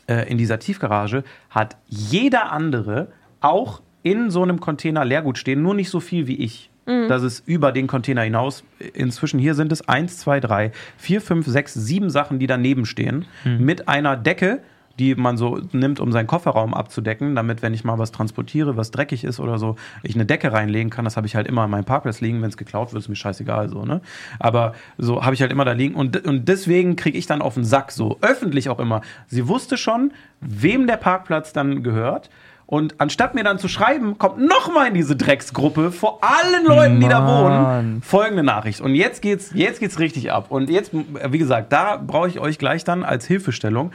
äh, 0.08 0.30
in 0.30 0.38
dieser 0.38 0.60
Tiefgarage 0.60 1.24
hat 1.50 1.78
jeder 1.88 2.52
andere 2.52 3.08
auch 3.42 3.82
in 4.04 4.30
so 4.30 4.44
einem 4.44 4.60
Container 4.60 5.04
Leergut 5.04 5.38
stehen, 5.38 5.62
nur 5.62 5.74
nicht 5.74 5.90
so 5.90 6.00
viel 6.00 6.28
wie 6.28 6.36
ich. 6.36 6.70
Das 6.86 7.24
ist 7.24 7.48
über 7.48 7.72
den 7.72 7.88
Container 7.88 8.22
hinaus. 8.22 8.64
Inzwischen 8.94 9.40
hier 9.40 9.56
sind 9.56 9.72
es 9.72 9.88
eins, 9.88 10.20
zwei, 10.20 10.40
drei, 10.40 10.72
vier, 10.98 11.20
fünf, 11.20 11.48
sechs, 11.48 11.74
sieben 11.74 12.10
Sachen, 12.10 12.40
die 12.40 12.48
daneben 12.48 12.86
stehen, 12.86 13.26
mit 13.44 13.88
einer 13.88 14.16
Decke, 14.16 14.62
die 15.00 15.16
man 15.16 15.36
so 15.36 15.60
nimmt, 15.74 16.00
um 16.00 16.12
seinen 16.12 16.28
Kofferraum 16.28 16.74
abzudecken, 16.74 17.36
damit, 17.36 17.62
wenn 17.62 17.74
ich 17.74 17.84
mal 17.84 17.98
was 18.00 18.12
transportiere, 18.12 18.78
was 18.78 18.92
dreckig 18.92 19.24
ist 19.24 19.40
oder 19.40 19.58
so, 19.58 19.76
ich 20.04 20.16
eine 20.16 20.26
Decke 20.26 20.54
reinlegen 20.54 20.90
kann. 20.90 21.06
Das 21.06 21.18
habe 21.18 21.28
ich 21.28 21.36
halt 21.36 21.48
immer 21.48 21.64
an 21.64 21.70
meinem 21.70 21.86
Parkplatz 21.86 22.22
liegen. 22.22 22.42
Wenn 22.42 22.50
es 22.50 22.56
geklaut 22.56 22.94
wird, 22.94 23.04
ist 23.04 23.10
mir 23.10 23.16
scheißegal 23.16 23.68
so, 23.68 23.84
ne? 23.84 24.02
Aber 24.40 24.74
so 24.98 25.26
habe 25.26 25.34
ich 25.34 25.42
halt 25.42 25.52
immer 25.52 25.66
da 25.66 25.74
liegen. 25.74 25.96
Und, 25.96 26.26
und 26.26 26.48
deswegen 26.48 26.96
kriege 26.96 27.18
ich 27.18 27.26
dann 27.26 27.42
auf 27.42 27.56
den 27.56 27.66
Sack, 27.66 27.92
so 27.92 28.18
öffentlich 28.22 28.70
auch 28.70 28.80
immer. 28.80 29.02
Sie 29.28 29.48
wusste 29.48 29.76
schon, 29.78 30.14
wem 30.40 30.88
der 30.88 30.98
Parkplatz 30.98 31.52
dann 31.52 31.84
gehört. 31.84 32.30
Und 32.68 32.96
anstatt 33.00 33.36
mir 33.36 33.44
dann 33.44 33.60
zu 33.60 33.68
schreiben, 33.68 34.18
kommt 34.18 34.40
noch 34.40 34.74
mal 34.74 34.88
in 34.88 34.96
diese 34.96 35.16
Drecksgruppe 35.16 35.92
vor 35.92 36.20
allen 36.24 36.66
Leuten, 36.66 37.00
die 37.00 37.08
da 37.08 37.26
wohnen, 37.28 38.02
folgende 38.02 38.42
Nachricht. 38.44 38.82
Und 38.82 38.96
jetzt 38.96 39.22
geht's, 39.22 39.52
jetzt 39.54 39.80
geht's 39.80 40.00
richtig 40.00 40.32
ab. 40.32 40.48
Und 40.50 40.70
jetzt, 40.70 40.92
wie 40.94 41.38
gesagt, 41.38 41.72
da 41.72 41.98
brauche 41.98 42.28
ich 42.28 42.40
euch 42.40 42.58
gleich 42.58 42.84
dann 42.84 43.04
als 43.04 43.28
Hilfestellung. 43.28 43.92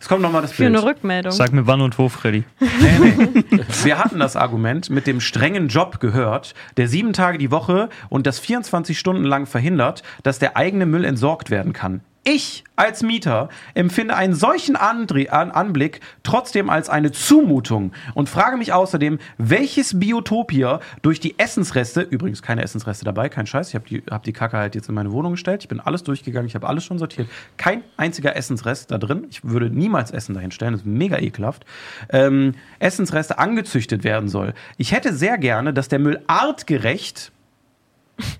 Es 0.00 0.08
kommt 0.08 0.22
noch 0.22 0.32
mal 0.32 0.42
das 0.42 0.52
Für 0.52 0.64
Bild. 0.64 0.76
eine 0.76 0.84
Rückmeldung. 0.86 1.32
Sag 1.32 1.52
mir 1.52 1.66
wann 1.66 1.80
und 1.80 1.98
wo, 1.98 2.08
Freddy. 2.08 2.44
Nee, 2.60 3.14
nee. 3.16 3.64
Wir 3.82 3.98
hatten 3.98 4.18
das 4.18 4.36
Argument 4.36 4.90
mit 4.90 5.06
dem 5.06 5.20
strengen 5.20 5.68
Job 5.68 6.00
gehört, 6.00 6.54
der 6.76 6.88
sieben 6.88 7.12
Tage 7.12 7.38
die 7.38 7.50
Woche 7.50 7.88
und 8.08 8.26
das 8.26 8.38
24 8.38 8.98
Stunden 8.98 9.24
lang 9.24 9.46
verhindert, 9.46 10.02
dass 10.22 10.38
der 10.38 10.56
eigene 10.56 10.86
Müll 10.86 11.04
entsorgt 11.04 11.50
werden 11.50 11.72
kann. 11.72 12.02
Ich 12.28 12.64
als 12.74 13.04
Mieter 13.04 13.50
empfinde 13.74 14.16
einen 14.16 14.34
solchen 14.34 14.74
Andri 14.74 15.28
an 15.28 15.52
Anblick 15.52 16.00
trotzdem 16.24 16.68
als 16.68 16.88
eine 16.88 17.12
Zumutung 17.12 17.92
und 18.14 18.28
frage 18.28 18.56
mich 18.56 18.72
außerdem, 18.72 19.20
welches 19.38 20.00
Biotop 20.00 20.50
hier 20.50 20.80
durch 21.02 21.20
die 21.20 21.38
Essensreste, 21.38 22.00
übrigens 22.00 22.42
keine 22.42 22.64
Essensreste 22.64 23.04
dabei, 23.04 23.28
kein 23.28 23.46
Scheiß, 23.46 23.68
ich 23.68 23.76
habe 23.76 23.88
die, 23.88 24.02
hab 24.10 24.24
die 24.24 24.32
Kacke 24.32 24.56
halt 24.56 24.74
jetzt 24.74 24.88
in 24.88 24.96
meine 24.96 25.12
Wohnung 25.12 25.34
gestellt, 25.34 25.62
ich 25.62 25.68
bin 25.68 25.78
alles 25.78 26.02
durchgegangen, 26.02 26.48
ich 26.48 26.56
habe 26.56 26.66
alles 26.66 26.84
schon 26.84 26.98
sortiert, 26.98 27.28
kein 27.58 27.84
einziger 27.96 28.34
Essensrest 28.34 28.90
da 28.90 28.98
drin, 28.98 29.28
ich 29.30 29.44
würde 29.44 29.70
niemals 29.70 30.10
Essen 30.10 30.34
dahin 30.34 30.50
stellen, 30.50 30.72
das 30.72 30.80
ist 30.80 30.86
mega 30.88 31.18
ekelhaft, 31.18 31.64
ähm, 32.08 32.54
Essensreste 32.80 33.38
angezüchtet 33.38 34.02
werden 34.02 34.28
soll. 34.28 34.52
Ich 34.78 34.90
hätte 34.90 35.14
sehr 35.14 35.38
gerne, 35.38 35.72
dass 35.72 35.86
der 35.86 36.00
Müll 36.00 36.20
artgerecht 36.26 37.30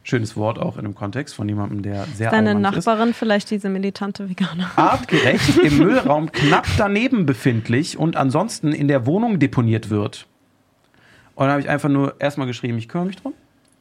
Schönes 0.02 0.36
Wort 0.36 0.58
auch 0.58 0.76
in 0.78 0.84
einem 0.84 0.94
Kontext 0.94 1.34
von 1.34 1.48
jemandem, 1.48 1.82
der 1.82 2.04
sehr 2.14 2.30
Deine 2.30 2.50
allmannig 2.50 2.78
ist 2.78 2.86
Nachbarin, 2.86 3.12
vielleicht 3.14 3.50
diese 3.50 3.68
militante 3.68 4.28
Veganer. 4.30 4.70
artgerecht 4.76 5.58
im 5.58 5.76
Müllraum 5.78 6.32
knapp 6.32 6.66
daneben 6.78 7.26
befindlich 7.26 7.98
und 7.98 8.16
ansonsten 8.16 8.72
in 8.72 8.88
der 8.88 9.04
Wohnung 9.06 9.38
deponiert 9.38 9.90
wird. 9.90 10.26
Und 11.34 11.42
dann 11.44 11.50
habe 11.50 11.60
ich 11.60 11.68
einfach 11.68 11.90
nur 11.90 12.14
erstmal 12.18 12.46
geschrieben, 12.46 12.78
ich 12.78 12.88
kümmere 12.88 13.08
mich 13.08 13.16
drum. 13.16 13.34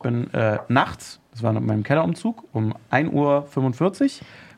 Bin 0.04 0.32
äh, 0.34 0.58
nachts, 0.68 1.20
das 1.32 1.42
war 1.42 1.56
in 1.56 1.66
meinem 1.66 1.84
Kellerumzug, 1.84 2.44
um 2.52 2.76
1.45 2.92 3.12
Uhr, 3.14 3.46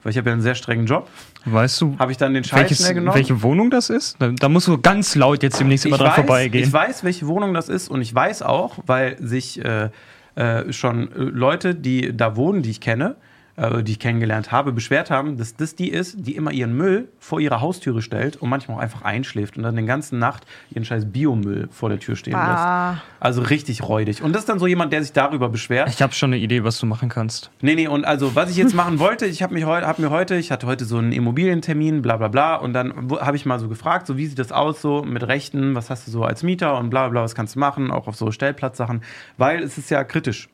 weil 0.04 0.12
ich 0.12 0.18
habe 0.18 0.30
ja 0.30 0.34
einen 0.34 0.42
sehr 0.42 0.56
strengen 0.56 0.88
Job, 0.88 1.08
Weißt 1.46 1.80
du, 1.80 1.96
habe 2.00 2.12
ich 2.12 2.18
dann 2.18 2.34
den 2.34 2.44
Scheiß 2.44 2.60
welches, 2.62 2.80
schnell 2.80 2.96
genommen. 2.96 3.16
welche 3.16 3.42
Wohnung 3.44 3.70
das 3.70 3.90
ist? 3.90 4.18
Da, 4.20 4.30
da 4.30 4.50
musst 4.50 4.68
du 4.68 4.78
ganz 4.78 5.16
laut 5.16 5.44
jetzt 5.44 5.60
demnächst 5.60 5.86
immer 5.86 5.98
dran 5.98 6.08
weiß, 6.08 6.16
vorbeigehen. 6.16 6.66
Ich 6.66 6.74
weiß, 6.74 7.04
welche 7.04 7.28
Wohnung 7.28 7.54
das 7.54 7.70
ist 7.70 7.88
und 7.90 8.02
ich 8.02 8.14
weiß 8.14 8.42
auch, 8.42 8.80
weil 8.86 9.16
sich 9.20 9.64
äh, 9.64 9.90
äh, 10.38 10.72
schon 10.72 11.12
äh, 11.12 11.16
Leute, 11.16 11.76
die 11.76 12.16
da 12.16 12.36
wohnen, 12.36 12.62
die 12.62 12.70
ich 12.70 12.80
kenne, 12.80 13.16
äh, 13.58 13.84
die 13.84 13.94
ich 13.94 14.00
kennengelernt 14.00 14.52
habe, 14.52 14.72
beschwert 14.72 15.12
haben, 15.12 15.38
dass 15.38 15.56
das 15.56 15.76
die 15.76 15.90
ist, 15.90 16.16
die 16.26 16.36
immer 16.36 16.52
ihren 16.52 16.76
Müll 16.78 17.10
vor 17.20 17.40
ihre 17.42 17.60
Haustüre 17.60 18.02
stellt 18.02 18.38
und 18.38 18.50
manchmal 18.50 18.78
auch 18.78 18.82
einfach 18.82 19.02
einschläft 19.02 19.58
und 19.58 19.64
dann 19.64 19.76
den 19.76 19.86
ganzen 19.88 20.20
Nacht 20.20 20.46
ihren 20.72 20.86
scheiß 20.86 21.12
Biomüll 21.12 21.68
vor 21.72 21.90
der 21.90 22.00
Tür 22.00 22.16
stehen 22.16 22.36
Ah. 22.36 22.92
lässt. 22.92 23.04
Also 23.20 23.42
richtig 23.42 23.84
räudig. 23.84 24.22
Und 24.22 24.34
das 24.34 24.44
ist 24.44 24.50
dann 24.50 24.60
so 24.60 24.68
jemand, 24.68 24.94
der 24.94 25.02
sich 25.02 25.12
darüber 25.12 25.50
beschwert. 25.50 25.90
Ich 25.90 26.02
habe 26.02 26.14
schon 26.14 26.30
eine 26.32 26.38
Idee, 26.42 26.64
was 26.64 26.78
du 26.80 26.86
machen 26.86 27.10
kannst. 27.10 27.50
Nee, 27.62 27.76
nee, 27.76 27.88
und 27.88 28.06
also, 28.06 28.36
was 28.36 28.50
ich 28.52 28.58
jetzt 28.58 28.76
machen 28.76 29.00
wollte, 29.00 29.26
ich 29.26 29.42
habe 29.44 29.54
mich 29.54 29.66
heute, 29.66 29.88
hab 29.88 30.00
mir 30.00 30.10
heute, 30.12 30.36
ich 30.36 30.52
hatte 30.52 30.68
heute 30.68 30.86
so 30.86 30.98
einen 31.00 31.12
Immobilientermin, 31.12 32.02
bla 32.02 32.18
bla 32.18 32.28
bla, 32.28 32.56
und 32.56 32.74
dann 32.74 33.10
habe 33.20 33.36
ich 33.36 33.46
mal 33.46 33.60
so 33.60 33.68
gefragt, 33.68 34.06
so 34.08 34.18
wie 34.18 34.28
sieht 34.28 34.38
das 34.40 34.52
aus 34.52 34.82
so 34.82 35.04
mit 35.04 35.28
Rechten, 35.28 35.74
was 35.76 35.90
hast 35.90 36.06
du 36.08 36.12
so 36.12 36.24
als 36.24 36.44
Mieter 36.44 36.78
und 36.78 36.90
bla 36.92 37.04
bla 37.08 37.10
bla, 37.10 37.24
was 37.24 37.34
kannst 37.36 37.56
du 37.56 37.60
machen, 37.60 37.90
auch 37.92 38.08
auf 38.08 38.16
so 38.16 38.32
Stellplatzsachen, 38.32 39.02
weil 39.38 39.64
es 39.64 39.78
ist 39.78 39.90
ja 39.90 40.04
kritisch. 40.04 40.50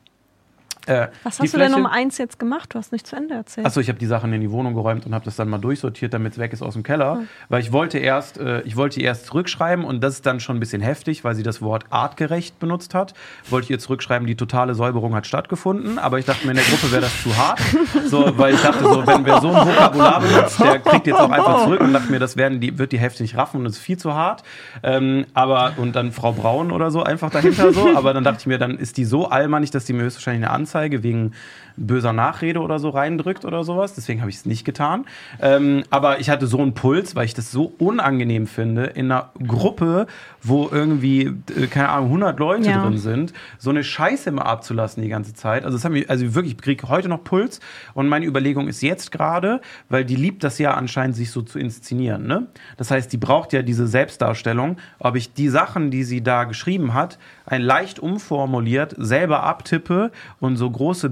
Äh, 0.86 1.08
Was 1.24 1.40
hast 1.40 1.54
du 1.54 1.58
denn 1.58 1.74
um 1.74 1.86
eins 1.86 2.18
jetzt 2.18 2.40
gemacht? 2.40 2.74
Du 2.74 2.78
hast 2.78 2.92
nicht 2.92 3.08
zu 3.08 3.16
Ende 3.16 3.36
erzählt. 3.36 3.66
Achso, 3.66 3.80
ich 3.80 3.88
habe 3.88 4.00
die 4.00 4.06
Sachen 4.06 4.34
in 4.34 4.42
die 4.42 4.52
Wohnung 4.52 4.74
geräumt 4.74 5.06
und 5.06 5.14
habe 5.14 5.24
das 5.24 5.38
dann 5.38 5.48
mal 5.48 5.58
durchsortiert, 5.58 6.14
damit 6.14 6.34
es 6.34 6.40
weg 6.40 6.52
ist 6.52 6.62
aus 6.62 6.74
dem 6.74 6.84
Keller. 6.84 7.22
Weil 7.48 7.62
ich 7.62 7.72
wollte 7.72 8.00
erst, 8.00 8.38
äh, 8.38 8.62
ich 8.64 8.76
wollte 8.76 9.02
erst 9.02 9.28
zurückschreiben 9.28 9.86
und 9.86 10.04
das 10.04 10.16
ist 10.16 10.26
dann 10.26 10.42
schon 10.42 10.58
ein 10.58 10.60
bisschen 10.60 10.82
heftig, 10.82 11.24
weil 11.24 11.36
sie 11.36 11.44
das 11.44 11.62
Wort 11.62 11.86
artgerecht 11.90 12.60
benutzt 12.60 12.94
hat. 12.94 13.14
Wollte 13.50 13.66
ich 13.66 13.72
ihr 13.72 13.80
zurückschreiben, 13.80 14.28
die 14.28 14.36
totale 14.36 14.76
Säuberung 14.76 15.16
hat 15.16 15.26
stattgefunden, 15.26 16.00
aber 16.00 16.20
ich 16.20 16.26
dachte 16.26 16.46
mir, 16.46 16.52
in 16.52 16.58
der 16.58 16.66
Gruppe 16.66 16.92
wäre 16.92 17.02
das 17.04 17.24
zu 17.24 17.36
hart. 17.38 17.60
So, 18.06 18.38
weil 18.38 18.54
ich 18.54 18.62
dachte 18.62 18.84
so, 18.84 19.08
wenn 19.08 19.26
wer 19.26 19.40
so 19.42 19.50
ein 19.50 19.68
Vokabular 19.68 20.20
benutzt, 20.20 20.60
der 20.60 20.80
kriegt 20.80 21.08
jetzt 21.08 21.20
auch 21.20 21.30
einfach 21.32 21.64
zurück 21.64 21.80
und 21.82 21.94
dachte 21.94 22.12
mir, 22.12 22.20
das 22.20 22.38
werden 22.38 22.60
die, 22.60 22.78
wird 22.78 22.92
die 22.92 23.00
Hälfte 23.00 23.24
nicht 23.24 23.38
raffen 23.38 23.58
und 23.58 23.64
das 23.64 23.74
ist 23.74 23.80
viel 23.80 23.98
zu 23.98 24.14
hart. 24.14 24.44
Ähm, 24.84 25.26
aber, 25.34 25.74
und 25.78 25.96
dann 25.96 26.12
Frau 26.12 26.34
Braun 26.34 26.72
oder 26.72 26.92
so 26.92 27.04
einfach 27.04 27.30
dahinter 27.32 27.72
so, 27.74 27.96
aber 27.96 28.14
dann 28.14 28.24
dachte 28.24 28.40
ich 28.42 28.46
mir, 28.46 28.58
dann 28.58 28.78
ist 28.78 28.98
die 28.98 29.06
so 29.06 29.28
allmannig, 29.28 29.72
dass 29.72 29.86
die 29.86 29.94
mir 29.94 30.04
höchstwahrscheinlich 30.04 30.46
eine 30.46 30.54
Anzeige 30.54 30.73
wegen 31.04 31.34
böser 31.78 32.14
Nachrede 32.14 32.60
oder 32.60 32.80
so 32.80 32.90
reindrückt 32.90 33.46
oder 33.46 33.64
sowas. 33.64 33.94
Deswegen 33.96 34.22
habe 34.22 34.30
ich 34.30 34.38
es 34.38 34.46
nicht 34.46 34.66
getan. 34.66 35.06
Ähm, 35.42 35.84
aber 35.90 36.20
ich 36.20 36.30
hatte 36.30 36.48
so 36.48 36.60
einen 36.60 36.74
Puls, 36.74 37.16
weil 37.16 37.26
ich 37.26 37.34
das 37.34 37.52
so 37.52 37.74
unangenehm 37.80 38.48
finde, 38.48 38.86
in 38.86 39.12
einer 39.12 39.32
Gruppe, 39.48 40.08
wo 40.42 40.70
irgendwie, 40.72 41.34
äh, 41.56 41.68
keine 41.68 41.90
Ahnung, 41.90 42.10
100 42.10 42.40
Leute 42.40 42.70
Ja. 42.70 42.82
drin 42.84 42.98
sind, 42.98 43.34
so 43.58 43.70
eine 43.70 43.84
Scheiße 43.84 44.30
immer 44.30 44.46
abzulassen 44.46 45.02
die 45.04 45.10
ganze 45.10 45.34
Zeit. 45.34 45.66
Also, 45.66 45.78
das 45.78 45.86
hat 45.86 45.92
mich, 45.92 46.10
also 46.10 46.36
wirklich, 46.36 46.54
ich 46.54 46.62
kriege 46.62 46.88
heute 46.90 47.10
noch 47.10 47.24
Puls. 47.24 47.60
Und 47.94 48.08
meine 48.10 48.26
Überlegung 48.26 48.68
ist 48.68 48.82
jetzt 48.82 49.12
gerade, 49.12 49.62
weil 49.90 50.06
die 50.06 50.16
liebt 50.16 50.44
das 50.44 50.60
ja 50.60 50.74
anscheinend, 50.74 51.16
sich 51.16 51.32
so 51.32 51.42
zu 51.42 51.60
inszenieren. 51.60 52.28
Ne? 52.28 52.48
Das 52.78 52.92
heißt, 52.92 53.12
die 53.12 53.18
braucht 53.18 53.54
ja 53.54 53.62
diese 53.62 53.88
Selbstdarstellung, 53.88 54.78
ob 55.00 55.16
ich 55.16 55.34
die 55.34 55.50
Sachen, 55.50 55.92
die 55.92 56.04
sie 56.04 56.22
da 56.22 56.44
geschrieben 56.44 56.94
hat, 56.94 57.18
ein 57.46 57.62
leicht 57.62 58.00
umformuliert, 58.00 58.96
selber 58.98 59.44
abtippe 59.44 60.12
und 60.40 60.56
so 60.58 60.70
große 60.70 61.10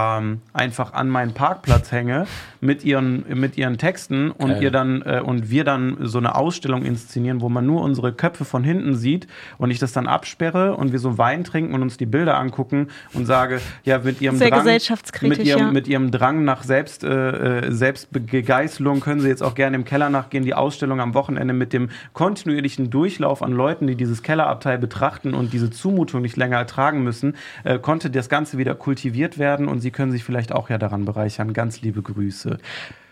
Bilderrahmen 0.00 0.42
einfach 0.52 0.92
an 0.92 1.08
meinen 1.08 1.32
Parkplatz 1.32 1.92
hänge 1.92 2.26
mit 2.60 2.84
ihren, 2.84 3.24
mit 3.38 3.56
ihren 3.56 3.78
Texten 3.78 4.30
und 4.30 4.50
Geil. 4.50 4.62
ihr 4.64 4.70
dann 4.70 5.02
äh, 5.02 5.22
und 5.24 5.50
wir 5.50 5.64
dann 5.64 5.96
so 6.00 6.18
eine 6.18 6.34
Ausstellung 6.34 6.84
inszenieren, 6.84 7.40
wo 7.40 7.48
man 7.48 7.66
nur 7.66 7.82
unsere 7.82 8.12
Köpfe 8.12 8.44
von 8.44 8.64
hinten 8.64 8.96
sieht 8.96 9.26
und 9.58 9.70
ich 9.70 9.78
das 9.78 9.92
dann 9.92 10.06
absperre 10.06 10.76
und 10.76 10.92
wir 10.92 10.98
so 10.98 11.18
Wein 11.18 11.44
trinken 11.44 11.74
und 11.74 11.82
uns 11.82 11.96
die 11.96 12.06
Bilder 12.06 12.38
angucken 12.38 12.88
und 13.14 13.26
sage, 13.26 13.60
ja, 13.84 13.98
mit 13.98 14.20
ihrem 14.20 14.36
Sehr 14.36 14.50
Drang, 14.50 14.60
gesellschaftskritisch, 14.60 15.38
mit 15.38 15.46
ihrem, 15.46 15.60
ja. 15.60 15.72
mit 15.72 15.88
ihrem 15.88 16.10
Drang 16.10 16.44
nach 16.44 16.62
Selbst, 16.62 17.04
äh, 17.04 17.66
äh, 17.66 17.72
Selbstbegeißelung 17.72 19.00
können 19.00 19.20
sie 19.20 19.28
jetzt 19.28 19.42
auch 19.42 19.54
gerne 19.54 19.76
im 19.76 19.84
Keller 19.84 20.10
nachgehen, 20.10 20.44
die 20.44 20.54
Ausstellung 20.54 21.00
am 21.00 21.14
Wochenende 21.14 21.54
mit 21.54 21.72
dem 21.72 21.88
kontinuierlichen 22.12 22.90
Durchlauf 22.90 23.42
an 23.42 23.52
Leuten, 23.52 23.86
die 23.86 23.94
dieses 23.94 24.22
Kellerabteil 24.22 24.78
betrachten 24.78 25.34
und 25.34 25.52
diese 25.52 25.70
Zumutung 25.70 26.22
nicht 26.22 26.36
länger 26.36 26.56
ertragen 26.56 27.02
müssen, 27.02 27.36
äh, 27.64 27.78
konnte 27.78 28.10
das 28.10 28.28
Ganze 28.28 28.58
wieder 28.58 28.74
kultiviert 28.74 29.38
werden 29.38 29.68
und 29.68 29.80
sie 29.80 29.89
können 29.90 30.12
sich 30.12 30.24
vielleicht 30.24 30.52
auch 30.52 30.70
ja 30.70 30.78
daran 30.78 31.04
bereichern. 31.04 31.52
Ganz 31.52 31.80
liebe 31.82 32.02
Grüße. 32.02 32.58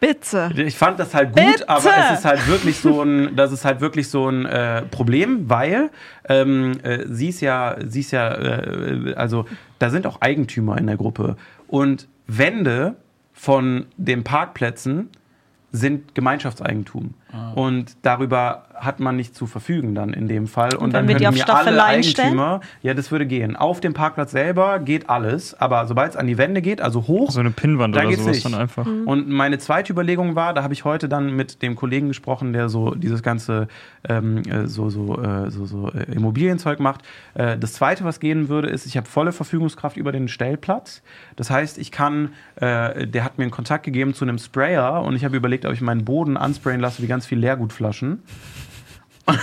Bitte. 0.01 0.51
Ich 0.57 0.76
fand 0.76 0.99
das 0.99 1.14
halt 1.14 1.33
gut, 1.33 1.45
Bitte! 1.45 1.68
aber 1.68 1.91
es 2.12 2.18
ist 2.20 2.24
halt 2.24 2.47
wirklich 2.47 2.79
so 2.79 3.03
ein, 3.03 3.37
das 3.37 3.53
ist 3.53 3.64
halt 3.64 3.81
wirklich 3.81 4.09
so 4.09 4.29
ein 4.29 4.47
äh, 4.47 4.83
Problem, 4.83 5.49
weil 5.51 5.91
ähm, 6.29 6.79
äh, 6.83 7.05
sie 7.09 7.29
ist 7.29 7.41
ja, 7.41 7.76
sie 7.87 8.01
ist 8.01 8.12
ja, 8.12 8.33
äh, 8.35 9.14
also 9.16 9.47
da 9.79 9.91
sind 9.91 10.07
auch 10.07 10.20
Eigentümer 10.20 10.79
in 10.79 10.87
der 10.87 10.97
Gruppe 10.97 11.37
und 11.66 12.09
Wände 12.26 12.97
von 13.33 13.87
den 13.97 14.24
Parkplätzen 14.24 15.11
sind 15.72 16.14
Gemeinschaftseigentum. 16.14 17.14
Und 17.55 17.97
darüber 18.03 18.64
hat 18.74 19.01
man 19.01 19.16
nicht 19.16 19.35
zu 19.35 19.47
verfügen 19.47 19.95
dann 19.95 20.12
in 20.12 20.29
dem 20.29 20.47
Fall. 20.47 20.74
Und, 20.74 20.93
wenn 20.93 21.07
dann 21.07 21.09
wir 21.09 21.16
die 21.16 21.24
können 21.24 21.39
auf 21.39 21.47
mir 21.47 21.55
alle 21.55 21.62
Staffeleien 21.62 22.03
stellen? 22.03 22.29
Eigentümer, 22.29 22.61
ja, 22.83 22.95
das 22.95 23.11
würde 23.11 23.26
gehen. 23.26 23.57
Auf 23.57 23.81
dem 23.81 23.93
Parkplatz 23.93 24.31
selber 24.31 24.79
geht 24.79 25.11
alles, 25.11 25.55
aber 25.55 25.87
sobald 25.87 26.12
es 26.12 26.16
an 26.16 26.26
die 26.26 26.39
Wände 26.39 26.62
geht, 26.62 26.81
also 26.81 27.07
hoch, 27.07 27.31
So 27.31 27.41
eine 27.41 27.51
Pinnwand 27.51 27.97
Da 27.97 28.07
oder 28.07 28.16
sowas 28.16 28.37
nicht. 28.37 28.45
dann 28.45 28.55
einfach. 28.55 28.87
und 28.87 29.29
meine 29.29 29.59
zweite 29.59 29.93
Überlegung 29.93 30.37
war, 30.37 30.55
da 30.55 30.62
habe 30.62 30.74
ich 30.74 30.85
heute 30.85 31.09
dann 31.09 31.35
mit 31.35 31.62
dem 31.62 31.76
Kollegen 31.76 32.09
gesprochen, 32.09 32.53
der 32.53 32.68
so 32.68 32.95
dieses 32.95 33.22
ganze 33.22 33.68
ähm, 34.09 34.39
äh, 34.49 34.66
so, 34.66 34.89
so, 34.89 35.20
äh, 35.20 35.51
so, 35.51 35.66
so 35.66 35.91
äh, 35.91 36.12
Immobilienzeug 36.12 36.81
macht. 36.81 37.03
Äh, 37.35 37.59
das 37.59 37.74
zweite, 37.74 38.05
was 38.05 38.20
gehen 38.20 38.49
würde, 38.49 38.68
ist, 38.68 38.87
ich 38.87 38.97
habe 38.97 39.07
volle 39.07 39.33
Verfügungskraft 39.33 39.97
über 39.97 40.12
den 40.12 40.29
Stellplatz. 40.29 41.03
Das 41.37 41.51
heißt, 41.51 41.79
ich 41.79 41.91
kann, 41.91 42.31
äh, 42.57 43.07
der 43.07 43.24
hat 43.24 43.39
mir 43.39 43.45
einen 43.45 43.51
Kontakt 43.51 43.85
gegeben 43.85 44.14
zu 44.14 44.24
einem 44.24 44.39
Sprayer 44.39 45.03
und 45.03 45.16
ich 45.16 45.24
habe 45.24 45.37
überlegt, 45.37 45.66
ob 45.66 45.72
ich 45.72 45.81
meinen 45.81 46.05
Boden 46.05 46.37
ansprayen 46.37 46.81
lasse 46.81 47.03
wie 47.03 47.07
ganz 47.19 47.27
viel 47.27 47.39
Leergutflaschen. 47.39 48.23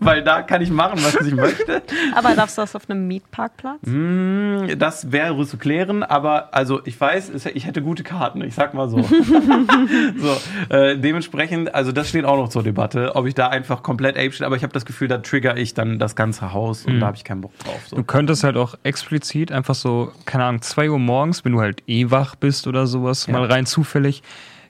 Weil 0.00 0.22
da 0.22 0.42
kann 0.42 0.60
ich 0.60 0.70
machen, 0.70 0.98
was 1.02 1.14
ich 1.26 1.34
möchte. 1.34 1.82
Aber 2.14 2.34
darfst 2.34 2.58
du 2.58 2.62
das 2.62 2.76
auf 2.76 2.90
einem 2.90 3.06
Mietparkplatz? 3.08 3.78
Hm, 3.84 4.68
Das 4.78 5.12
wäre 5.12 5.46
zu 5.46 5.56
klären, 5.56 6.02
aber 6.02 6.52
also 6.54 6.84
ich 6.84 7.00
weiß, 7.00 7.46
ich 7.54 7.66
hätte 7.66 7.80
gute 7.80 8.02
Karten, 8.02 8.42
ich 8.42 8.54
sag 8.54 8.74
mal 8.74 8.88
so. 8.90 9.02
so 10.18 10.36
äh, 10.74 10.98
dementsprechend, 10.98 11.74
also 11.74 11.90
das 11.92 12.08
steht 12.10 12.24
auch 12.26 12.36
noch 12.36 12.48
zur 12.50 12.62
Debatte, 12.62 13.16
ob 13.16 13.26
ich 13.26 13.34
da 13.34 13.48
einfach 13.48 13.82
komplett 13.82 14.16
ape 14.16 14.32
stehe, 14.32 14.46
aber 14.46 14.56
ich 14.56 14.62
habe 14.62 14.72
das 14.74 14.84
Gefühl, 14.84 15.08
da 15.08 15.18
trigger 15.18 15.56
ich 15.56 15.72
dann 15.74 15.98
das 15.98 16.14
ganze 16.16 16.52
Haus 16.52 16.84
und 16.86 17.00
da 17.00 17.06
habe 17.06 17.16
ich 17.16 17.24
keinen 17.24 17.40
Bock 17.40 17.58
drauf. 17.60 17.80
So. 17.88 17.96
Du 17.96 18.04
könntest 18.04 18.44
halt 18.44 18.56
auch 18.58 18.74
explizit 18.82 19.52
einfach 19.52 19.74
so, 19.74 20.12
keine 20.26 20.44
Ahnung, 20.44 20.60
2 20.60 20.90
Uhr 20.90 20.98
morgens, 20.98 21.44
wenn 21.46 21.52
du 21.52 21.60
halt 21.60 21.82
eh 21.86 22.10
wach 22.10 22.34
bist 22.36 22.66
oder 22.66 22.86
sowas, 22.86 23.26
Ja. 23.26 23.32
mal 23.34 23.46
rein 23.46 23.64
zufällig, 23.64 24.22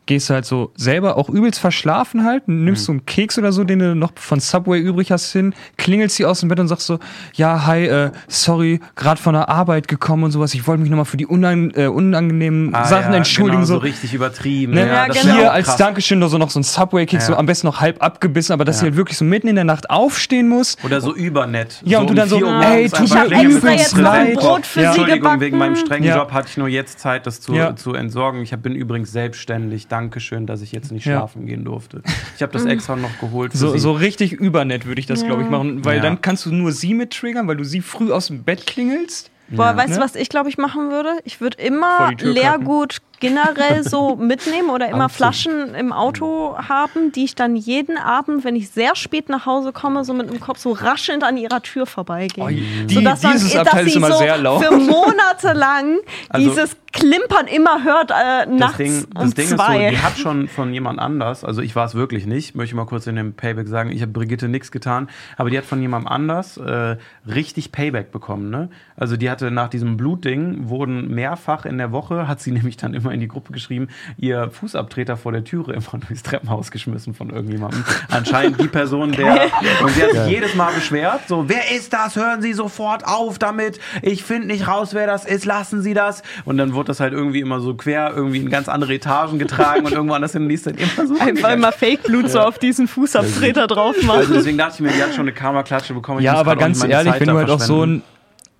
gehst 0.07 0.29
du 0.31 0.35
halt 0.35 0.45
so 0.45 0.73
selber 0.77 1.17
auch 1.17 1.29
übelst 1.29 1.59
verschlafen 1.61 2.25
halt, 2.25 2.47
nimmst 2.49 2.83
Mhm. 2.83 2.87
so 2.87 2.93
einen 2.93 3.07
Keks 3.07 3.39
oder 3.39 3.53
so, 3.53 3.65
den 3.65 3.79
du 3.79 3.95
noch 3.95 4.13
von 4.17 4.41
Subway 4.41 4.79
übrig 4.79 5.11
hast 5.11 5.33
hin, 5.33 5.55
klingelst 5.77 6.17
sie 6.17 6.27
aus 6.27 6.41
dem 6.41 6.49
Bett 6.49 6.61
und 6.61 6.69
sagst 6.69 6.87
so, 6.87 6.99
ja, 7.35 7.67
hi, 7.67 7.87
äh, 7.87 8.11
sorry, 8.29 8.81
gerade 8.97 9.21
von 9.21 9.35
der 9.35 9.49
Arbeit 9.49 9.89
gekommen 9.89 10.25
und 10.25 10.31
sowas, 10.31 10.53
ich 10.55 10.67
wollte 10.67 10.83
mich 10.83 10.91
nochmal 10.91 11.05
für 11.07 11.17
die 11.17 11.27
unang 11.27 11.71
äh, 11.75 11.87
unangenehmen 11.87 12.75
Ah, 12.75 12.85
Sachen 12.85 13.13
ja, 13.13 13.19
entschuldigen, 13.19 13.63
genau, 13.63 13.67
so 13.67 13.75
so. 13.75 13.81
richtig 13.81 14.13
übertrieben. 14.15 14.75
Ne? 14.75 14.87
Ja, 14.87 15.07
das 15.09 15.23
genau. 15.23 15.35
Hier 15.37 15.53
als. 15.53 15.77
Dankeschön 15.77 16.19
noch 16.19 16.29
so 16.29 16.39
noch 16.39 16.51
so 16.51 16.61
ein 16.61 16.65
Subway-Kick, 16.65 17.21
Ja. 17.21 17.27
so 17.27 17.37
am 17.37 17.47
besten 17.47 17.67
noch 17.67 17.81
halb 17.81 18.03
abgebissen, 18.03 18.53
aber 18.53 18.65
dass 18.65 18.77
Ja. 18.77 18.81
sie 18.81 18.87
halt 18.87 18.97
wirklich 18.97 19.19
so 19.19 19.25
mitten 19.25 19.49
in 19.49 19.55
der 19.57 19.65
Nacht 19.65 19.91
aufstehen 19.91 20.49
muss. 20.49 20.77
Oder 20.85 21.01
so 21.01 21.15
übernett. 21.15 21.81
Ja, 21.85 22.01
und 22.01 22.11
du 22.11 22.15
dann 22.15 22.29
so, 22.29 22.37
4 22.39 22.47
Uhr 22.47 22.61
ey, 22.63 22.89
tut 22.91 23.11
mir 23.11 23.21
ein 23.37 23.61
Präsent. 23.61 24.35
Brot 24.35 24.67
für 24.67 24.81
Ja. 24.83 24.89
Entschuldigung, 24.91 25.41
wegen 25.41 25.59
meinem 25.59 25.77
strengen 25.77 26.05
Ja. 26.05 26.17
Job 26.19 26.33
hatte 26.33 26.49
ich 26.51 26.57
nur 26.57 26.69
jetzt 26.69 26.99
Zeit, 27.01 27.27
das 27.27 27.41
zu, 27.41 27.55
Ja. 27.55 27.75
zu 27.77 27.95
entsorgen. 27.95 28.43
Ich 28.43 28.51
bin 28.57 28.75
übrigens 28.75 29.13
selbstständig. 29.13 29.89
Dankeschön, 29.95 30.47
dass 30.47 30.61
ich 30.61 30.73
jetzt 30.73 30.91
nicht 30.91 31.07
Ja. 31.07 31.19
schlafen 31.19 31.47
gehen 31.47 31.65
durfte. 31.65 32.03
Ich 32.37 32.43
habe 32.43 32.53
das 32.53 32.65
extra 32.67 32.97
noch 32.97 33.17
geholt. 33.21 33.53
Für 33.53 33.59
So, 33.59 33.71
sie. 33.73 33.79
so 33.79 33.93
richtig 33.93 34.33
übernett 34.33 34.87
würde 34.87 34.99
ich 35.01 35.07
das, 35.07 35.21
Ja. 35.21 35.29
glaube 35.29 35.43
ich, 35.43 35.49
machen, 35.49 35.85
weil 35.85 35.97
Ja. 35.99 36.03
dann 36.03 36.21
kannst 36.21 36.47
du 36.47 36.53
nur 36.53 36.73
sie 36.73 36.95
mit 36.95 37.13
triggern, 37.13 37.47
weil 37.47 37.57
du 37.57 37.65
sie 37.65 37.81
früh 37.81 38.11
aus 38.13 38.27
dem 38.27 38.43
Bett 38.43 38.67
klingelst. 38.67 39.31
Boah, 39.51 39.67
Ja. 39.67 39.77
weißt 39.77 39.91
du, 39.95 39.99
Ne? 39.99 40.05
was 40.05 40.15
ich 40.17 40.29
glaube 40.31 40.49
ich 40.49 40.59
machen 40.59 40.91
würde? 40.91 41.11
Ich 41.25 41.41
würde 41.41 41.63
immer 41.63 42.13
Leergut 42.19 42.99
generell 43.21 43.83
so 43.83 44.17
mitnehmen 44.21 44.71
oder 44.71 44.89
immer 44.89 45.05
Anzünden. 45.05 45.17
Flaschen 45.17 45.75
im 45.75 45.93
Auto 45.93 46.57
haben, 46.57 47.13
die 47.13 47.25
ich 47.25 47.35
dann 47.35 47.57
jeden 47.57 47.97
Abend, 47.99 48.45
wenn 48.45 48.57
ich 48.57 48.71
sehr 48.71 48.95
spät 48.97 49.29
nach 49.29 49.47
Hause 49.47 49.73
komme, 49.73 50.05
so 50.05 50.15
mit 50.15 50.31
dem 50.31 50.41
Kopf 50.41 50.59
so 50.59 50.73
raschelnd 50.73 51.25
an 51.25 51.37
ihrer 51.37 51.63
Tür 51.63 51.87
vorbeigehe. 51.87 52.45
Oh, 52.45 52.49
die, 52.49 52.95
Sodass 52.95 53.23
man- 53.23 53.33
dieses 53.33 53.53
dass 53.53 53.67
Abteil 53.67 53.87
ist 53.87 53.93
sie 53.93 53.99
immer 53.99 54.13
so 54.13 54.19
sehr 54.19 54.37
laut. 54.39 54.63
Für 54.65 54.73
Monate 54.77 55.53
lang 55.53 55.99
Also- 56.29 56.49
dieses 56.51 56.77
Klimpern 56.93 57.49
immer 57.49 57.83
hört 57.83 58.13
äh, 58.13 58.15
das 58.47 58.49
nachts 58.49 58.77
Ding, 58.77 59.07
das 59.13 59.25
um 59.25 59.35
Ding 59.35 59.45
ist 59.47 59.51
so, 59.51 59.57
zwei. 59.57 59.91
die 59.91 59.99
hat 59.99 60.17
schon 60.17 60.47
von 60.47 60.73
jemand 60.73 61.01
anders, 61.01 61.43
also 61.43 61.61
ich 61.61 61.75
war 61.75 61.87
es 61.87 61.97
wirklich 61.97 62.25
nicht, 62.25 62.55
möchte 62.55 62.71
ich 62.71 62.77
mal 62.77 62.85
kurz 62.87 63.09
in 63.09 63.17
dem 63.17 63.33
Payback 63.35 63.67
sagen, 63.67 63.91
ich 63.91 64.01
habe 64.01 64.13
Brigitte 64.13 64.47
nichts 64.47 64.71
getan, 64.71 65.09
aber 65.37 65.51
die 65.51 65.59
hat 65.59 65.65
von 65.65 65.83
jemandem 65.83 66.07
anders 66.07 66.57
äh, 66.57 66.97
richtig 67.27 67.73
Payback 67.73 68.13
bekommen. 68.13 68.49
Ne? 68.49 68.69
Also 68.97 69.17
die 69.17 69.29
hatte 69.29 69.51
nach 69.51 69.69
diesem 69.71 69.97
Blutding, 69.97 70.69
wurden 70.69 71.13
mehrfach 71.13 71.65
in 71.67 71.79
der 71.79 71.91
Woche, 71.91 72.29
hat 72.29 72.41
sie 72.41 72.53
nämlich 72.53 72.77
dann 72.77 72.95
immer 73.05 73.13
in 73.13 73.21
die 73.21 73.29
Gruppe 73.29 73.53
geschrieben, 73.53 73.89
ihr 74.17 74.51
Fußabtreter 74.51 75.17
vor 75.17 75.33
der 75.33 75.45
Türe 75.45 75.73
immer 75.75 76.01
durchs 76.09 76.23
Treppenhaus 76.23 76.71
geschmissen 76.71 77.15
von 77.15 77.31
irgendjemandem. 77.31 77.85
Anscheinend 78.11 78.61
die 78.61 78.69
Person, 78.69 79.13
der, 79.13 79.49
und 79.83 79.91
sie 79.91 80.03
hat 80.03 80.11
sich 80.13 80.27
jedes 80.27 80.55
Mal 80.55 80.73
beschwert, 80.73 81.21
so, 81.29 81.49
wer 81.49 81.71
ist 81.71 81.93
das? 81.93 82.17
Hören 82.17 82.43
Sie 82.43 82.53
sofort 82.53 83.07
auf 83.07 83.39
damit, 83.39 83.79
ich 84.03 84.25
finde 84.25 84.49
nicht 84.49 84.67
raus, 84.67 84.95
wer 84.95 85.07
das 85.07 85.25
ist, 85.25 85.45
lassen 85.45 85.83
Sie 85.83 85.95
das. 85.95 86.23
Und 86.45 86.57
dann 86.57 86.73
wurde 86.75 86.89
das 86.89 87.01
halt 87.01 87.13
irgendwie 87.13 87.41
immer 87.41 87.61
so 87.61 87.75
quer, 87.75 88.13
irgendwie 88.15 88.39
in 88.39 88.51
ganz 88.51 88.69
andere 88.69 88.95
Etagen 88.95 89.39
getragen 89.39 89.85
und 89.85 89.93
irgendwann 89.93 90.23
das 90.23 90.33
hin 90.33 90.49
liest 90.49 90.67
dann 90.67 90.75
immer 90.77 91.07
so. 91.07 91.15
Einfach 91.21 91.53
immer 91.53 91.73
Fake-Blut 91.73 92.31
so 92.31 92.41
auf 92.41 92.59
diesen 92.59 92.89
Fußabtreter 92.89 93.67
drauf 93.67 93.95
Also 93.97 94.07
machen. 94.07 94.33
deswegen 94.33 94.59
dachte 94.59 94.75
ich 94.75 94.81
mir, 94.81 94.93
die 94.93 95.03
hat 95.03 95.11
schon 95.11 95.23
eine 95.23 95.33
Karma-Klatsche 95.33 95.95
bekommen. 95.95 96.21
Ich 96.21 96.25
Ja, 96.25 96.35
aber 96.35 96.57
ganz 96.57 96.83
ehrlich, 96.83 97.13
Zeit 97.13 97.21
wenn 97.21 97.29
du 97.29 97.37
halt 97.37 97.51
auch 97.51 97.61
so 97.61 97.85
ein 97.85 98.03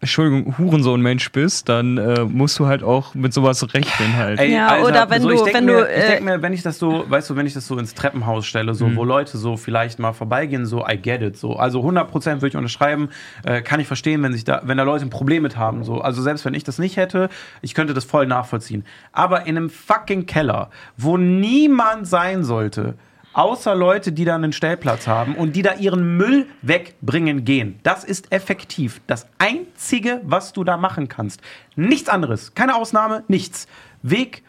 Entschuldigung, 0.05 0.59
Hurensohn-Mensch 0.59 1.33
bist, 1.33 1.69
dann 1.69 1.97
äh, 1.97 2.25
musst 2.25 2.59
du 2.59 2.67
halt 2.67 2.83
auch 2.83 3.15
mit 3.15 3.33
sowas 3.33 3.63
rechnen 3.75 4.17
halt. 4.17 4.39
Ey, 4.39 4.53
Ja, 4.55 4.79
oder 4.83 5.09
wenn 5.09 5.23
ich 5.29 5.41
du- 5.41 5.47
wenn 5.53 5.65
mir, 5.65 5.73
du, 5.79 5.83
Ich 5.85 5.97
äh, 5.97 6.07
denke 6.09 6.25
mir, 6.25 6.43
wenn 6.43 6.53
ich 6.53 6.63
das 6.63 6.79
so, 6.79 7.05
weißt 7.09 7.31
du, 7.31 7.37
wenn 7.37 7.47
ich 7.47 7.55
das 7.55 7.67
so 7.67 7.79
ins 7.79 7.95
Treppenhaus 7.95 8.45
stelle, 8.47 8.75
so, 8.75 8.95
wo 8.97 9.05
Leute 9.05 9.39
so 9.39 9.57
vielleicht 9.57 9.99
mal 9.99 10.13
vorbeigehen, 10.13 10.67
so, 10.67 10.85
I 10.87 10.97
get 10.99 11.23
it, 11.23 11.37
so. 11.39 11.57
Also 11.57 11.81
100% 11.81 12.27
würde 12.37 12.49
ich 12.49 12.57
unterschreiben, 12.57 13.09
äh, 13.45 13.63
kann 13.63 13.81
ich 13.81 13.87
verstehen, 13.87 14.23
wenn 14.23 14.33
sich 14.35 14.45
da, 14.45 14.61
wenn 14.65 14.77
da 14.77 14.85
Leute 14.85 15.07
ein 15.07 15.11
Problem 15.11 15.43
mit 15.43 15.57
haben, 15.57 15.85
so. 15.85 16.01
Also 16.03 16.21
selbst 16.23 16.45
wenn 16.45 16.55
ich 16.55 16.65
das 16.65 16.79
nicht 16.79 16.97
hätte, 16.99 17.31
ich 17.63 17.73
könnte 17.75 17.95
das 17.95 18.05
voll 18.05 18.27
nachvollziehen. 18.27 18.85
Aber 19.13 19.47
in 19.47 19.57
einem 19.57 19.71
fucking 19.71 20.27
Keller, 20.27 20.71
wo 20.99 21.17
niemand 21.17 22.07
sein 22.07 22.45
sollte, 22.45 22.95
außer 23.35 23.75
Leute, 23.75 24.13
die 24.13 24.25
da 24.25 24.35
einen 24.35 24.53
Stellplatz 24.53 25.07
haben 25.07 25.35
und 25.35 25.55
die 25.55 25.63
da 25.63 25.75
ihren 25.75 26.17
Müll 26.17 26.47
wegbringen 26.63 27.45
gehen. 27.45 27.79
Das 27.83 28.05
ist 28.05 28.33
effektiv 28.33 29.01
das 29.07 29.27
Einzige, 29.39 30.21
was 30.25 30.53
du 30.53 30.65
da 30.65 30.77
machen 30.77 31.09
kannst. 31.09 31.41
Nichts 31.77 32.09
anderes. 32.09 32.55
Keine 32.55 32.77
Ausnahme, 32.77 33.25
nichts. 33.29 33.67
Weg, 34.03 34.43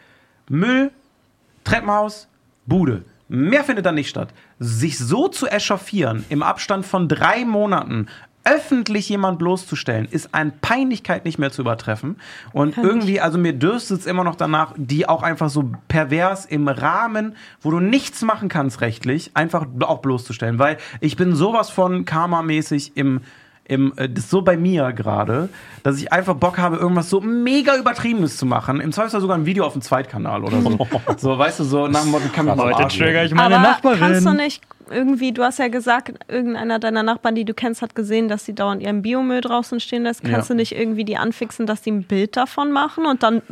Müll, 0.48 0.90
Treppenhaus, 1.64 2.28
Bude. 2.66 3.04
Mehr 3.28 3.64
findet 3.64 3.86
da 3.86 3.92
nicht 3.92 4.08
statt. 4.08 4.28
Sich 4.60 4.98
so 4.98 5.26
zu 5.26 5.48
echauffieren 5.48 6.24
im 6.28 6.42
Abstand 6.42 6.86
von 6.86 7.08
drei 7.08 7.44
Monaten, 7.44 8.06
öffentlich 8.46 9.08
jemand 9.08 9.38
bloßzustellen, 9.38 10.06
ist 10.06 10.34
an 10.34 10.52
Peinlichkeit 10.60 11.24
nicht 11.24 11.38
mehr 11.38 11.50
zu 11.50 11.62
übertreffen. 11.62 12.16
Und 12.52 12.78
irgendwie, 12.78 13.20
also 13.20 13.38
mir 13.38 13.52
dürstet 13.52 14.00
es 14.00 14.06
immer 14.06 14.24
noch 14.24 14.36
danach, 14.36 14.72
die 14.76 15.08
auch 15.08 15.22
einfach 15.22 15.50
so 15.50 15.70
pervers 15.88 16.46
im 16.46 16.68
Rahmen, 16.68 17.36
wo 17.60 17.72
du 17.72 17.80
nichts 17.80 18.22
machen 18.22 18.48
kannst 18.48 18.80
rechtlich, 18.80 19.32
einfach 19.34 19.66
auch 19.80 19.98
bloßzustellen. 19.98 20.58
Weil 20.58 20.78
ich 21.00 21.16
bin 21.16 21.34
sowas 21.34 21.70
von 21.70 22.04
karmamäßig 22.04 22.96
im 22.96 23.20
im, 23.68 23.92
äh, 23.96 24.08
das 24.08 24.24
ist 24.24 24.30
so 24.30 24.42
bei 24.42 24.56
mir 24.56 24.92
gerade, 24.92 25.48
dass 25.82 26.00
ich 26.00 26.12
einfach 26.12 26.34
Bock 26.34 26.58
habe, 26.58 26.76
irgendwas 26.76 27.10
so 27.10 27.20
mega 27.20 27.76
Übertriebenes 27.76 28.36
zu 28.36 28.46
machen. 28.46 28.80
Im 28.80 28.92
Zweifelsfall 28.92 29.20
sogar 29.20 29.36
ein 29.36 29.44
Video 29.44 29.64
auf 29.64 29.72
dem 29.72 29.82
Zweitkanal 29.82 30.44
oder 30.44 30.60
so. 30.60 30.86
so, 31.16 31.36
weißt 31.36 31.60
du, 31.60 31.64
so 31.64 31.88
nach 31.88 32.02
dem 32.02 32.12
Motto, 32.12 32.28
kann 32.32 32.46
man 32.46 32.58
Heute 32.58 32.86
trigger 32.96 33.24
ich 33.24 33.34
meine 33.34 33.56
Aber 33.56 33.68
Nachbarin. 33.68 33.98
kannst 33.98 34.24
du 34.24 34.34
nicht 34.34 34.62
irgendwie, 34.90 35.32
du 35.32 35.42
hast 35.42 35.58
ja 35.58 35.68
gesagt, 35.68 36.12
irgendeiner 36.28 36.78
deiner 36.78 37.02
Nachbarn, 37.02 37.34
die 37.34 37.44
du 37.44 37.54
kennst, 37.54 37.82
hat 37.82 37.94
gesehen, 37.94 38.28
dass 38.28 38.44
sie 38.44 38.54
dauernd 38.54 38.82
ihren 38.82 39.02
Biomüll 39.02 39.40
draußen 39.40 39.80
stehen 39.80 40.02
lässt. 40.04 40.22
Kannst 40.22 40.48
Ja. 40.48 40.54
du 40.54 40.56
nicht 40.56 40.72
irgendwie 40.76 41.04
die 41.04 41.16
anfixen, 41.16 41.66
dass 41.66 41.82
die 41.82 41.90
ein 41.92 42.04
Bild 42.04 42.36
davon 42.36 42.72
machen 42.72 43.06
und 43.06 43.22
dann 43.22 43.42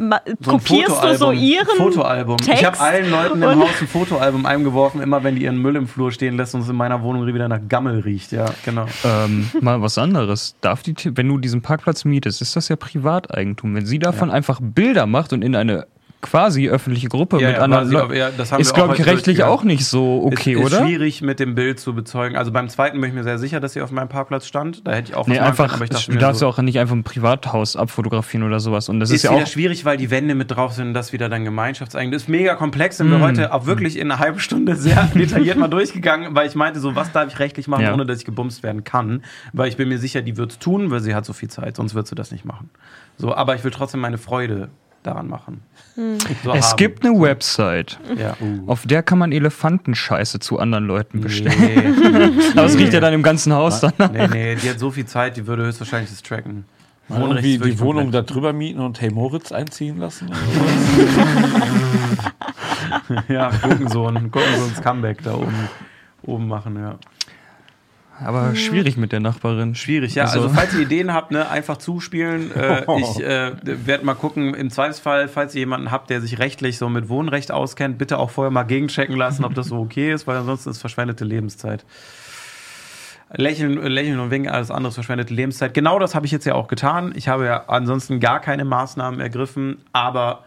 So 0.41 0.53
kopierst 0.53 1.03
du 1.03 1.17
so 1.17 1.33
ihren 1.33 1.67
Fotoalbum. 1.77 2.37
Text? 2.39 2.61
Ich 2.61 2.67
habe 2.67 2.81
allen 2.81 3.11
Leuten 3.11 3.43
im 3.43 3.59
Haus 3.61 3.69
ein 3.81 3.87
Fotoalbum 3.89 4.47
eingeworfen, 4.47 5.01
immer 5.01 5.23
wenn 5.25 5.37
die 5.37 5.43
ihren 5.45 5.59
Müll 5.59 5.77
im 5.77 5.87
Flur 5.89 6.13
stehen 6.13 6.37
lässt 6.37 6.55
und 6.55 6.63
es 6.63 6.69
in 6.69 6.77
meiner 6.77 7.03
Wohnung 7.03 7.27
wieder 7.27 7.49
nach 7.49 7.61
Gammel 7.69 8.01
riecht. 8.01 8.33
Ja, 8.33 8.47
genau. 8.65 8.87
ähm, 9.05 9.49
mal 9.61 9.81
was 9.83 9.99
anderes. 9.99 10.57
Darf 10.61 10.83
die, 10.83 10.95
wenn 11.17 11.29
du 11.29 11.39
diesen 11.39 11.63
Parkplatz 11.63 12.05
mietest, 12.05 12.43
ist 12.43 12.57
das 12.57 12.69
ja 12.69 12.77
Privateigentum. 12.77 13.75
Wenn 13.75 13.87
sie 13.87 13.99
davon 13.99 14.31
einfach 14.31 14.61
Bilder 14.63 15.07
macht 15.07 15.33
und 15.33 15.43
in 15.43 15.57
eine 15.57 15.87
quasi 16.25 16.69
öffentliche 16.69 17.09
Gruppe 17.09 17.41
Ja, 17.41 17.49
mit 17.49 17.57
ja, 17.59 17.63
anderen 17.63 17.91
Leuten, 17.91 18.15
ja, 18.15 18.31
das 18.37 18.51
haben 18.51 18.61
ist, 18.61 18.75
glaube 18.75 18.95
ich, 18.95 19.01
heute 19.01 19.11
rechtlich 19.13 19.45
auch 19.45 19.63
nicht 19.63 19.85
so 19.87 20.23
okay, 20.25 20.55
ist, 20.55 20.59
ist 20.61 20.67
oder? 20.75 20.85
schwierig 20.87 21.23
mit 21.23 21.39
dem 21.39 21.55
Bild 21.55 21.79
zu 21.79 21.95
bezeugen. 21.95 22.37
Also 22.37 22.51
beim 22.51 22.69
zweiten 22.69 23.01
bin 23.01 23.11
ich 23.11 23.15
mir 23.15 23.23
sehr 23.23 23.39
sicher, 23.39 23.61
dass 23.61 23.75
sie 23.75 23.83
auf 23.83 23.91
meinem 23.91 24.09
Parkplatz 24.09 24.47
stand. 24.47 24.87
Da 24.87 24.93
hätte 24.93 25.11
ich 25.11 25.17
auch 25.17 25.27
Nee, 25.27 25.39
einfach, 25.39 25.67
können, 25.69 25.75
aber 25.77 25.85
ich 25.85 25.91
dachte 25.91 26.11
du 26.13 26.19
darfst 26.19 26.41
so, 26.41 26.47
ja 26.47 26.53
auch 26.53 26.59
nicht 26.59 26.79
einfach 26.79 26.95
ein 26.95 27.05
Privathaus 27.05 27.77
abfotografieren 27.77 28.47
oder 28.47 28.59
sowas. 28.61 28.89
Und 28.89 29.01
das 29.01 29.11
ist, 29.11 29.17
ist, 29.17 29.23
ja 29.25 29.31
auch. 29.31 29.47
schwierig, 29.47 29.85
weil 29.85 29.97
die 29.97 30.11
Wände 30.11 30.35
mit 30.35 30.51
drauf 30.51 30.73
sind 30.73 30.89
und 30.89 30.95
das 30.95 31.13
wieder 31.13 31.29
dann 31.29 31.45
Gemeinschaftseigentum. 31.45 32.13
Das 32.13 32.23
ist 32.23 32.29
mega 32.29 32.55
komplex, 32.55 32.97
sind 32.97 33.09
Mm. 33.09 33.13
wir 33.13 33.21
heute 33.21 33.53
auch 33.53 33.67
wirklich 33.67 33.99
in 33.99 34.11
einer 34.11 34.19
halben 34.21 34.39
Stunde 34.41 34.77
sehr 34.77 35.05
detailliert 35.15 35.59
mal 35.59 35.69
durchgegangen, 35.69 36.35
weil 36.35 36.49
ich 36.49 36.55
meinte 36.55 36.81
so, 36.81 36.95
was 36.97 37.13
darf 37.13 37.29
ich 37.33 37.39
rechtlich 37.39 37.69
machen, 37.69 37.87
ohne 37.93 38.07
dass 38.07 38.19
ich 38.19 38.25
gebumst 38.25 38.63
werden 38.63 38.83
kann. 38.85 39.23
Weil 39.53 39.69
ich 39.69 39.77
bin 39.77 39.89
mir 39.89 39.99
sicher, 39.99 40.23
die 40.23 40.37
wird 40.37 40.53
es 40.53 40.59
tun, 40.59 40.91
weil 40.91 41.01
sie 41.01 41.15
hat 41.15 41.25
so 41.25 41.33
viel 41.33 41.51
Zeit, 41.51 41.77
sonst 41.77 41.95
wird 41.95 42.07
sie 42.07 42.15
das 42.15 42.31
nicht 42.33 42.45
machen. 42.45 42.71
So, 43.19 43.35
aber 43.35 43.55
ich 43.55 43.63
will 43.63 43.71
trotzdem 43.71 44.01
meine 44.01 44.19
Freude 44.19 44.69
daran 45.07 45.29
machen. 45.29 45.63
So 46.43 46.53
Es 46.53 46.71
haben. 46.71 46.77
gibt 46.77 47.05
eine 47.05 47.21
Website, 47.21 47.99
Ja. 48.19 48.37
auf 48.67 48.87
der 48.87 49.03
kann 49.03 49.19
man 49.19 49.31
Elefantenscheiße 49.33 50.41
zu 50.41 50.59
anderen 50.59 50.87
Leuten 50.87 51.21
bestellen. 51.21 51.55
Nee, 51.61 52.31
Aber 52.57 52.65
es 52.67 52.77
riecht 52.77 52.93
ja 52.93 53.01
dann 53.01 53.15
im 53.15 53.23
ganzen 53.23 53.53
Haus 53.53 53.81
dann. 53.81 53.93
nee, 54.13 54.27
nee, 54.29 54.55
die 54.57 54.69
hat 54.71 54.79
so 54.79 54.91
viel 54.91 55.07
Zeit, 55.07 55.37
die 55.37 55.47
würde 55.47 55.65
höchstwahrscheinlich 55.65 56.11
das 56.11 56.23
tracken. 56.23 56.65
Irgendwie 57.11 57.59
die 57.59 57.79
Wohnung 57.81 58.05
komplett. 58.05 58.31
da 58.31 58.33
drüber 58.35 58.53
mieten 58.55 58.81
und 58.81 58.99
Hey 59.01 59.11
Moritz 59.11 59.53
einziehen 59.53 59.99
lassen. 59.99 60.31
Ja, 63.29 63.51
Gurkensohn, 63.63 64.31
Gurkensohns 64.31 64.81
Comeback 64.83 65.23
da 65.23 65.35
oben, 65.35 65.69
oben 66.23 66.49
machen, 66.49 66.77
ja. 66.77 66.97
Aber 68.21 68.55
schwierig 68.55 68.97
mit 68.97 69.13
der 69.13 69.21
Nachbarin. 69.21 69.75
Schwierig, 69.75 70.15
ja. 70.15 70.25
Also, 70.25 70.49
falls 70.49 70.75
ihr 70.75 70.81
Ideen 70.81 71.13
habt, 71.13 71.31
ne, 71.31 71.49
einfach 71.49 71.77
zuspielen. 71.77 72.51
Äh, 72.65 72.85
ich 73.01 73.21
äh, 73.21 73.53
werde 73.63 74.05
mal 74.05 74.15
gucken, 74.15 74.55
im 74.55 74.71
Zweifelsfall, 74.71 75.29
falls 75.29 75.55
ihr 75.55 75.61
jemanden 75.61 75.91
habt, 75.91 76.09
der 76.09 76.21
sich 76.21 76.39
rechtlich 76.39 76.79
so 76.79 76.89
mit 76.89 77.09
Wohnrecht 77.09 77.51
auskennt, 77.51 77.99
bitte 77.99 78.19
auch 78.19 78.31
vorher 78.31 78.51
mal 78.51 78.63
gegenchecken 78.63 79.17
lassen, 79.17 79.45
ob 79.45 79.55
das 79.55 79.67
so 79.67 79.79
okay 79.79 80.13
ist, 80.13 80.27
weil 80.27 80.37
ansonsten 80.37 80.71
ist 80.71 80.79
verschwendete 80.79 81.25
Lebenszeit. 81.25 81.85
Lächeln, 83.33 83.77
lächeln 83.83 84.21
und 84.21 84.31
winken, 84.31 84.51
alles 84.51 84.71
andere 84.71 84.89
ist 84.89 84.95
verschwendete 84.95 85.35
Lebenszeit. 85.35 85.75
Genau 85.75 85.99
das 85.99 86.15
habe 86.15 86.27
ich 86.27 86.33
jetzt 86.33 86.45
ja 86.45 86.55
auch 86.55 86.69
getan. 86.69 87.13
Ich 87.17 87.29
habe 87.29 87.45
ja 87.47 87.65
ansonsten 87.67 88.21
gar 88.21 88.41
keine 88.41 88.65
Maßnahmen 88.65 89.21
ergriffen, 89.21 89.79
aber 89.93 90.45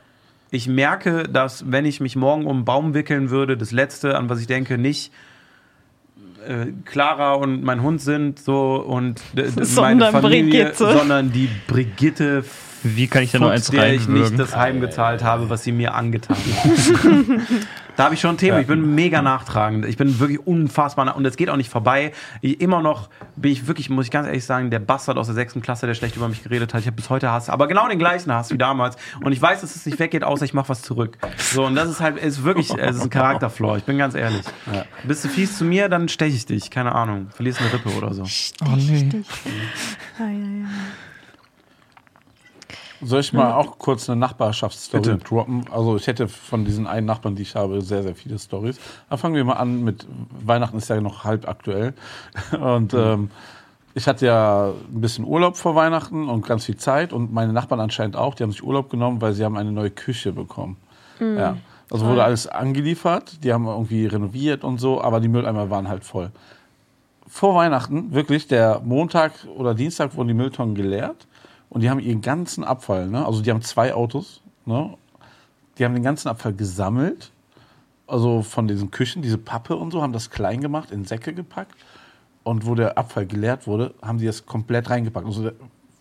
ich 0.50 0.68
merke, 0.68 1.24
dass 1.24 1.70
wenn 1.70 1.86
ich 1.86 2.00
mich 2.00 2.16
morgen 2.16 2.46
um 2.46 2.58
einen 2.58 2.66
Baum 2.66 2.94
wickeln 2.94 3.30
würde, 3.30 3.58
das 3.58 3.72
Letzte, 3.72 4.18
an 4.18 4.30
was 4.30 4.40
ich 4.40 4.48
denke, 4.48 4.78
nicht 4.78 5.12
äh, 6.48 6.68
Clara 6.86 7.34
und 7.34 7.64
mein 7.64 7.82
Hund 7.82 8.02
sind 8.02 8.40
so 8.40 8.76
und 8.76 9.22
meine 9.36 9.66
Sondern 9.66 10.12
Familie, 10.14 10.66
Brigitte. 10.66 10.98
sondern 10.98 11.32
die 11.32 11.50
Brigitte 11.68 12.44
Wie 12.84 13.08
kann 13.08 13.24
ich 13.24 13.32
da 13.32 13.40
noch 13.40 13.48
Fuchs, 13.52 13.70
eins 13.70 13.72
der 13.72 13.94
ich 13.94 14.08
nicht 14.08 14.40
das 14.40 14.56
heimgezahlt 14.56 15.24
habe, 15.24 15.50
was 15.50 15.64
sie 15.64 15.72
mir 15.72 15.94
angetan 15.94 16.38
hat. 16.38 17.40
da 17.98 18.06
habe 18.06 18.14
ich 18.14 18.22
schon 18.22 18.36
ein 18.36 18.38
Thema. 18.38 18.60
Ich 18.60 18.68
bin 18.68 18.96
mega 18.96 19.22
nachtragend. 19.24 19.86
Ich 19.86 19.98
bin 19.98 20.20
wirklich 20.20 20.46
unfassbar 20.46 21.04
nach 21.04 21.16
und 21.16 21.26
es 21.26 21.36
geht 21.36 21.50
auch 21.50 21.58
nicht 21.58 21.72
vorbei. 21.72 22.14
Ich, 22.42 22.62
immer 22.62 22.82
noch 22.82 23.10
bin 23.36 23.52
ich 23.52 23.68
wirklich, 23.68 23.90
muss 23.90 24.06
ich 24.06 24.12
ganz 24.12 24.28
ehrlich 24.28 24.46
sagen, 24.46 24.70
der 24.70 24.80
Bastard 24.80 25.18
aus 25.18 25.26
der 25.26 25.34
sechsten 25.34 25.62
Klasse, 25.62 25.88
der 25.88 25.96
schlecht 25.96 26.16
über 26.16 26.30
mich 26.30 26.44
geredet 26.44 26.74
hat. 26.74 26.82
Ich 26.82 26.88
habe 26.88 26.96
bis 26.96 27.10
heute 27.10 27.32
Hass, 27.32 27.50
aber 27.50 27.68
genau 27.68 27.88
den 27.88 27.98
gleichen 27.98 28.32
Hass 28.32 28.52
wie 28.52 28.58
damals. 28.58 28.98
Und 29.24 29.32
ich 29.32 29.42
weiß, 29.42 29.62
dass 29.62 29.76
es 29.76 29.86
nicht 29.88 29.98
weggeht, 29.98 30.24
außer 30.24 30.46
ich 30.46 30.54
mache 30.54 30.70
was 30.70 30.84
zurück. 30.84 31.18
So 31.38 31.66
und 31.66 31.76
das 31.76 31.90
ist 31.90 32.00
halt, 32.00 32.18
ist 32.18 32.44
wirklich, 32.44 32.72
es 32.72 32.98
ist 32.98 33.02
ein 33.02 33.10
Charakterflaw. 33.10 33.78
Ich 33.78 33.84
bin 33.84 33.98
ganz 33.98 34.14
ehrlich. 34.14 34.46
Bist 35.04 35.26
du 35.26 35.30
fies 35.30 35.58
zu 35.58 35.66
mir, 35.66 35.90
dann 35.90 36.08
steche 36.08 36.36
ich 36.36 36.46
dich. 36.46 36.70
Keine 36.70 36.94
Ahnung. 36.94 37.30
Verlierst 37.32 37.60
eine 37.62 37.74
Rippe 37.74 37.90
oder 37.98 38.14
so. 38.14 38.24
Oh 38.64 38.76
nee. 38.76 39.10
Ah, 40.20 40.24
ja, 40.24 40.30
ja. 40.30 40.68
Soll 43.02 43.20
ich 43.20 43.34
mal 43.34 43.54
auch 43.54 43.78
kurz 43.78 44.10
eine 44.10 44.20
Nachbarschaftsstory 44.20 45.02
Bitte. 45.02 45.18
droppen? 45.18 45.66
Also 45.72 45.98
ich 45.98 46.08
hätte 46.08 46.28
von 46.28 46.66
diesen 46.66 46.88
einen 46.88 47.06
Nachbarn, 47.06 47.36
die 47.36 47.44
ich 47.44 47.56
habe, 47.56 47.82
sehr, 47.82 48.04
sehr 48.04 48.16
viele 48.16 48.40
Stories. 48.40 48.80
Aber 49.10 49.18
fangen 49.18 49.36
wir 49.36 49.44
mal 49.44 49.54
an 49.54 49.84
mit 49.84 50.08
Weihnachten 50.44 50.78
ist 50.78 50.90
ja 50.90 51.00
noch 51.00 51.24
halb 51.24 51.48
aktuell. 51.48 51.94
Und 52.60 52.94
ähm, 52.94 53.30
ich 53.94 54.08
hatte 54.08 54.26
ja 54.26 54.70
ein 54.70 55.02
bisschen 55.02 55.26
Urlaub 55.26 55.58
vor 55.58 55.76
Weihnachten 55.76 56.30
und 56.30 56.46
ganz 56.46 56.66
viel 56.66 56.78
Zeit 56.78 57.14
und 57.14 57.34
meine 57.34 57.52
Nachbarn 57.52 57.80
anscheinend 57.80 58.16
auch. 58.16 58.36
Die 58.36 58.44
haben 58.44 58.52
sich 58.52 58.64
Urlaub 58.64 58.92
genommen, 58.92 59.22
weil 59.22 59.34
sie 59.34 59.44
haben 59.44 59.58
eine 59.58 59.72
neue 59.72 59.90
Küche 59.90 60.34
bekommen. 60.34 60.78
Ja. 61.20 61.58
Also 61.90 62.06
wurde 62.06 62.24
alles 62.24 62.48
angeliefert, 62.48 63.44
die 63.44 63.52
haben 63.52 63.66
irgendwie 63.66 64.06
renoviert 64.06 64.64
und 64.64 64.80
so, 64.80 65.02
aber 65.02 65.20
die 65.20 65.30
Mülleimer 65.30 65.72
waren 65.72 65.88
halt 65.88 66.04
voll. 66.04 66.32
Vor 67.28 67.56
Weihnachten, 67.56 68.14
wirklich, 68.14 68.48
der 68.48 68.82
Montag 68.84 69.32
oder 69.56 69.74
Dienstag 69.74 70.16
wurden 70.16 70.28
die 70.28 70.34
Mülltonnen 70.36 70.76
geleert 70.76 71.26
und 71.70 71.82
die 71.82 71.90
haben 71.90 72.00
ihren 72.00 72.22
ganzen 72.22 72.64
Abfall, 72.64 73.08
ne? 73.08 73.26
also 73.26 73.42
die 73.42 73.52
haben 73.52 73.62
zwei 73.62 73.94
Autos, 73.94 74.42
ne? 74.66 74.96
die 75.78 75.86
haben 75.86 75.94
den 75.94 76.04
ganzen 76.04 76.28
Abfall 76.30 76.54
gesammelt, 76.54 77.32
also 78.08 78.42
von 78.42 78.68
diesen 78.68 78.92
Küchen, 78.92 79.22
diese 79.22 79.38
Pappe 79.38 79.76
und 79.76 79.92
so, 79.92 80.02
haben 80.02 80.14
das 80.14 80.30
klein 80.30 80.62
gemacht, 80.62 80.92
in 80.92 81.06
Säcke 81.06 81.34
gepackt 81.34 81.76
und 82.44 82.66
wo 82.66 82.76
der 82.76 82.98
Abfall 82.98 83.26
geleert 83.26 83.68
wurde, 83.68 83.94
haben 84.02 84.18
die 84.18 84.26
das 84.26 84.46
komplett 84.46 84.90
reingepackt. 84.90 85.26
Also 85.26 85.52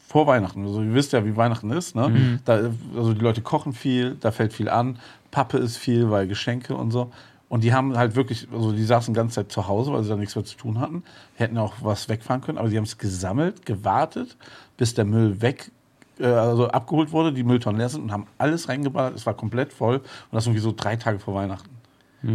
vor 0.07 0.29
Weihnachten, 0.29 0.65
also 0.65 0.81
ihr 0.83 0.95
wisst 0.95 1.13
ja, 1.13 1.25
wie 1.25 1.37
Weihnachten 1.37 1.71
ist, 1.73 1.97
ne? 1.97 2.39
Da, 2.45 2.71
also 2.97 3.13
die 3.13 3.21
Leute 3.21 3.43
kochen 3.43 3.73
viel, 3.73 4.17
da 4.21 4.31
fällt 4.31 4.53
viel 4.53 4.69
an, 4.69 4.99
Pappe 5.33 5.59
ist 5.59 5.77
viel, 5.77 6.11
weil 6.11 6.29
Geschenke 6.29 6.77
und 6.77 6.93
so. 6.93 7.11
Und 7.49 7.63
die 7.63 7.73
haben 7.73 7.97
halt 7.97 8.17
wirklich, 8.17 8.49
also 8.53 8.73
die 8.73 8.85
saßen 8.85 9.15
die 9.15 9.19
ganze 9.19 9.37
Zeit 9.37 9.53
zu 9.53 9.69
Hause, 9.69 9.93
weil 9.93 10.03
sie 10.03 10.09
da 10.09 10.17
nichts 10.17 10.35
mehr 10.35 10.45
zu 10.45 10.57
tun 10.57 10.81
hatten. 10.81 11.05
Hätten 11.35 11.59
auch 11.59 11.75
was 11.81 12.09
wegfahren 12.09 12.41
können, 12.41 12.59
aber 12.59 12.69
die 12.69 12.77
haben 12.77 12.85
es 12.85 12.99
gesammelt, 12.99 13.65
gewartet, 13.65 14.37
bis 14.77 14.95
der 14.95 15.05
Müll 15.05 15.41
weg, 15.41 15.71
äh, 16.19 16.27
also 16.27 16.69
abgeholt 16.69 17.13
wurde, 17.13 17.33
die 17.33 17.45
Mülltonnen 17.45 17.79
leer 17.79 17.89
sind 17.89 18.03
und 18.03 18.13
haben 18.13 18.27
alles 18.39 18.69
reingeballert. 18.69 19.15
Es 19.15 19.27
war 19.27 19.35
komplett 19.35 19.73
voll 19.73 19.97
und 19.97 20.33
das 20.33 20.47
irgendwie 20.47 20.61
so 20.61 20.75
drei 20.77 20.97
Tage 20.97 21.21
vor 21.21 21.35
Weihnachten. 21.35 21.71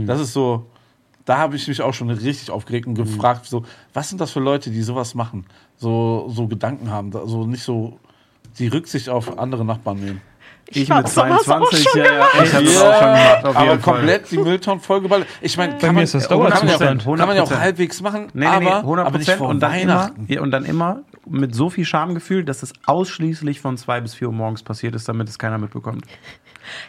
Das 0.06 0.22
ist 0.22 0.32
so, 0.32 0.68
da 1.26 1.38
habe 1.38 1.58
ich 1.58 1.68
mich 1.68 1.82
auch 1.82 1.94
schon 1.94 2.10
richtig 2.10 2.50
aufgeregt 2.50 2.88
und 2.88 2.96
gefragt, 2.96 3.46
so, 3.46 3.66
was 3.94 4.08
sind 4.10 4.22
das 4.22 4.32
für 4.32 4.40
Leute, 4.40 4.70
die 4.72 4.82
sowas 4.82 5.14
machen? 5.16 5.46
So, 5.78 6.30
so 6.30 6.48
Gedanken 6.48 6.90
haben, 6.90 7.14
also 7.16 7.46
nicht 7.46 7.64
so 7.64 8.00
die 8.60 8.68
Rücksicht 8.68 9.10
auf 9.10 9.38
andere 9.38 9.66
Nachbarn 9.66 10.00
nehmen. 10.00 10.22
Ich 10.74 10.90
hab 10.92 11.04
mit 11.04 11.08
sowas 11.10 11.30
auch 11.50 11.70
22, 11.70 11.84
schon 11.90 12.00
ja, 12.02 12.06
ja, 12.06 12.26
ich 12.44 12.54
habe 12.54 12.66
das 12.66 12.78
auch 12.78 12.94
schon 12.94 13.00
gemacht, 13.14 13.46
auf 13.46 13.56
aber 13.56 13.66
jeden 13.70 13.82
Fall. 13.82 13.94
komplett 13.96 14.32
die 14.32 14.38
Mülltonnen 14.38 14.80
vollgeballert. 14.82 15.28
Ich 15.42 15.58
meine, 15.58 15.78
kann 15.78 15.90
mir 15.90 15.94
man, 15.96 16.04
ist 16.04 16.14
das 16.14 16.28
kann 16.28 16.38
man, 16.40 16.48
ja, 16.52 16.60
Dauerzustand. 16.60 17.04
kann 17.06 17.18
man 17.28 17.36
ja 17.36 17.44
auch 17.44 17.52
100%. 17.52 17.60
halbwegs 17.60 18.02
machen, 18.02 18.28
Nee, 18.34 18.42
nee, 18.42 18.46
aber, 18.48 18.60
nee, 18.62 18.72
100 18.72 19.06
aber 19.08 19.18
nicht 19.18 19.32
vor 19.32 19.50
und 19.50 19.60
dann 19.60 19.74
immer, 19.74 19.94
Weihnachten. 19.96 20.26
ja, 20.28 20.42
und 20.42 20.52
dann 20.52 20.66
immer 20.66 21.00
mit 21.28 21.54
so 21.54 21.70
viel 21.70 21.86
Schamgefühl, 21.86 22.44
dass 22.44 22.64
es 22.64 22.74
ausschließlich 22.86 23.62
von 23.62 23.78
zwei 23.78 24.02
bis 24.02 24.16
vier 24.16 24.28
Uhr 24.30 24.34
morgens 24.34 24.64
passiert 24.64 24.96
ist, 24.96 25.08
damit 25.08 25.30
es 25.30 25.38
keiner 25.38 25.58
mitbekommt. 25.58 26.06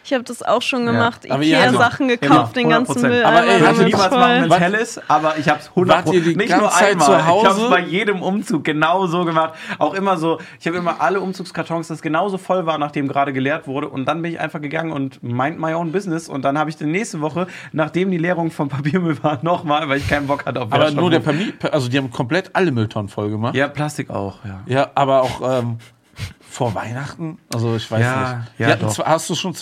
Ich 0.03 0.13
habe 0.13 0.23
das 0.23 0.43
auch 0.43 0.61
schon 0.61 0.85
gemacht. 0.85 1.25
Ihr 1.25 1.35
Ikea-Sachen 1.35 2.07
hattet- 2.07 2.21
gekauft, 2.21 2.55
den 2.55 2.69
ganzen 2.69 2.93
100%. 3.01 3.07
Müll. 3.09 3.23
Aber 3.23 3.43
ey, 3.45 3.61
damit 3.61 3.85
niemals 3.85 4.07
voll. 4.07 4.19
machen, 4.19 4.31
wenn 4.35 4.43
es 4.43 4.49
Wart- 4.49 4.59
hell 4.61 4.73
ist, 4.75 5.01
aber 5.09 5.37
ich 5.37 5.49
habe 5.49 5.59
es 5.59 5.69
100 5.75 6.05
Wart 6.05 6.13
ihr 6.15 6.21
die 6.21 6.35
Nicht 6.35 6.49
ganze 6.49 6.63
nur 6.65 6.71
Zeit 6.71 6.91
einmal. 6.91 7.05
zu 7.05 7.11
Ich 7.13 7.17
habe 7.17 7.27
Hause? 7.27 7.63
es 7.63 7.69
bei 7.69 7.79
jedem 7.81 8.21
Umzug 8.21 8.63
genau 8.63 9.07
so 9.07 9.25
gemacht. 9.25 9.53
Auch 9.79 9.93
immer 9.93 10.17
so, 10.17 10.39
ich 10.59 10.67
habe 10.67 10.77
immer 10.77 11.01
alle 11.01 11.19
Umzugskartons, 11.21 11.87
das 11.87 12.01
genauso 12.01 12.37
voll 12.37 12.65
war, 12.65 12.77
nachdem 12.77 13.07
gerade 13.07 13.33
geleert 13.33 13.67
wurde. 13.67 13.89
Und 13.89 14.05
dann 14.05 14.21
bin 14.21 14.31
ich 14.31 14.39
einfach 14.39 14.61
gegangen 14.61 14.91
und 14.91 15.21
mind 15.23 15.59
my 15.59 15.73
own 15.73 15.91
business. 15.91 16.29
Und 16.29 16.43
dann 16.43 16.57
habe 16.57 16.69
ich 16.69 16.77
die 16.77 16.85
nächste 16.85 17.21
Woche, 17.21 17.47
nachdem 17.71 18.11
die 18.11 18.17
Leerung 18.17 18.51
vom 18.51 18.69
Papiermüll 18.69 19.21
war, 19.23 19.39
nochmal, 19.41 19.89
weil 19.89 19.97
ich 19.97 20.07
keinen 20.07 20.27
Bock 20.27 20.45
hatte 20.45 20.61
auf 20.61 20.71
Aber 20.71 20.91
nur 20.91 21.09
der. 21.09 21.19
Pamir, 21.19 21.53
also 21.71 21.89
die 21.89 21.97
haben 21.97 22.11
komplett 22.11 22.51
alle 22.53 22.71
Mülltonnen 22.71 23.09
voll 23.09 23.29
gemacht. 23.29 23.55
Ja, 23.55 23.67
Plastik 23.67 24.09
auch, 24.09 24.37
ja. 24.45 24.61
Ja, 24.65 24.91
aber 24.95 25.21
auch 25.23 25.41
ähm, 25.59 25.77
vor 26.53 26.75
Weihnachten. 26.75 27.39
Also 27.53 27.75
ich 27.75 27.89
weiß 27.89 27.99
Ja, 28.01 28.35
nicht. 28.37 28.59
ja, 28.59 28.67
hatten 28.67 28.85
hast 29.05 29.29
du 29.29 29.35
schon 29.35 29.55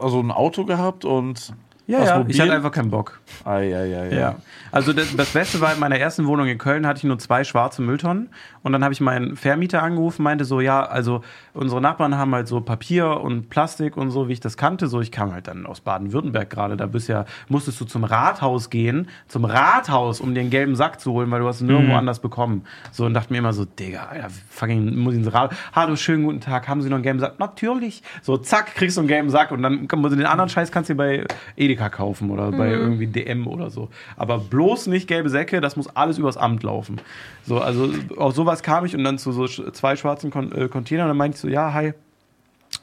also 0.00 0.20
ein 0.20 0.30
Auto 0.30 0.64
gehabt 0.64 1.04
und 1.04 1.52
Ja, 1.88 2.04
ja, 2.04 2.18
mobil? 2.18 2.34
ich 2.34 2.40
hatte 2.40 2.52
einfach 2.52 2.70
keinen 2.70 2.90
Bock. 2.90 3.20
Ei, 3.44 3.74
ei, 3.76 4.00
ei, 4.00 4.14
Ja. 4.16 4.36
Also 4.70 4.92
das, 4.92 5.14
das 5.16 5.30
Beste 5.30 5.60
war, 5.60 5.72
in 5.72 5.80
meiner 5.80 5.98
ersten 5.98 6.26
Wohnung 6.26 6.46
in 6.46 6.58
Köln 6.58 6.86
hatte 6.86 6.98
ich 6.98 7.04
nur 7.04 7.18
zwei 7.18 7.44
schwarze 7.44 7.82
Mülltonnen 7.82 8.30
und 8.66 8.72
dann 8.72 8.82
habe 8.82 8.92
ich 8.92 9.00
meinen 9.00 9.36
Vermieter 9.36 9.80
angerufen, 9.80 10.24
meinte 10.24 10.44
so, 10.44 10.60
ja, 10.60 10.82
also 10.84 11.20
unsere 11.54 11.80
Nachbarn 11.80 12.16
haben 12.18 12.34
halt 12.34 12.48
so 12.48 12.60
Papier 12.60 13.20
und 13.20 13.48
Plastik 13.48 13.96
und 13.96 14.10
so, 14.10 14.26
wie 14.26 14.32
ich 14.32 14.40
das 14.40 14.56
kannte. 14.56 14.88
So, 14.88 15.00
ich 15.00 15.12
kam 15.12 15.32
halt 15.32 15.46
dann 15.46 15.66
aus 15.66 15.80
Baden-Württemberg 15.80 16.50
gerade, 16.50 16.76
da 16.76 16.86
bist 16.86 17.08
ja, 17.08 17.26
musstest 17.48 17.80
du 17.80 17.84
zum 17.84 18.02
Rathaus 18.02 18.68
gehen, 18.68 19.06
zum 19.28 19.44
Rathaus, 19.44 20.20
um 20.20 20.30
einen 20.30 20.50
gelben 20.50 20.74
Sack 20.74 21.00
zu 21.00 21.12
holen, 21.12 21.30
weil 21.30 21.38
du 21.42 21.46
hast 21.46 21.60
ihn 21.60 21.68
nirgendwo 21.68 21.94
anders 21.94 22.18
bekommen. 22.18 22.64
So 22.90 23.04
und 23.06 23.14
dachte 23.14 23.32
mir 23.32 23.38
immer 23.38 23.52
so, 23.52 23.66
Digga, 23.66 24.06
Alter, 24.06 24.30
fucking 24.50 24.96
muss 24.96 25.14
ich 25.14 25.20
ins 25.20 25.32
Rat. 25.32 25.54
Hallo, 25.72 25.94
schönen 25.94 26.24
guten 26.24 26.40
Tag, 26.40 26.66
haben 26.66 26.82
Sie 26.82 26.88
noch 26.88 26.96
einen 26.96 27.04
gelben 27.04 27.20
Sack? 27.20 27.38
Natürlich. 27.38 28.02
So, 28.22 28.36
zack, 28.36 28.74
kriegst 28.74 28.96
du 28.96 29.02
einen 29.02 29.08
gelben 29.08 29.30
Sack 29.30 29.52
und 29.52 29.62
dann 29.62 29.86
kann- 29.86 30.02
den 30.02 30.26
anderen 30.26 30.50
Scheiß 30.50 30.72
kannst 30.72 30.90
du 30.90 30.94
dir 30.94 30.98
bei 30.98 31.24
Edeka 31.56 31.88
kaufen 31.88 32.30
oder 32.30 32.50
bei 32.50 32.70
irgendwie 32.70 33.06
DM 33.06 33.46
oder 33.46 33.70
so. 33.70 33.90
Aber 34.16 34.38
bloß 34.38 34.88
nicht 34.88 35.06
gelbe 35.06 35.28
Säcke, 35.30 35.60
das 35.60 35.76
muss 35.76 35.86
alles 35.94 36.18
übers 36.18 36.36
Amt 36.36 36.64
laufen. 36.64 37.00
So, 37.44 37.60
also 37.60 37.90
auf 38.16 38.34
sowas 38.34 38.55
kam 38.62 38.84
ich 38.84 38.94
und 38.94 39.04
dann 39.04 39.18
zu 39.18 39.32
so 39.32 39.46
zwei 39.46 39.96
schwarzen 39.96 40.30
Kon 40.30 40.52
äh, 40.52 40.68
Containern, 40.68 41.08
dann 41.08 41.16
meinte 41.16 41.36
ich 41.36 41.40
so, 41.40 41.48
ja, 41.48 41.72
hi. 41.72 41.94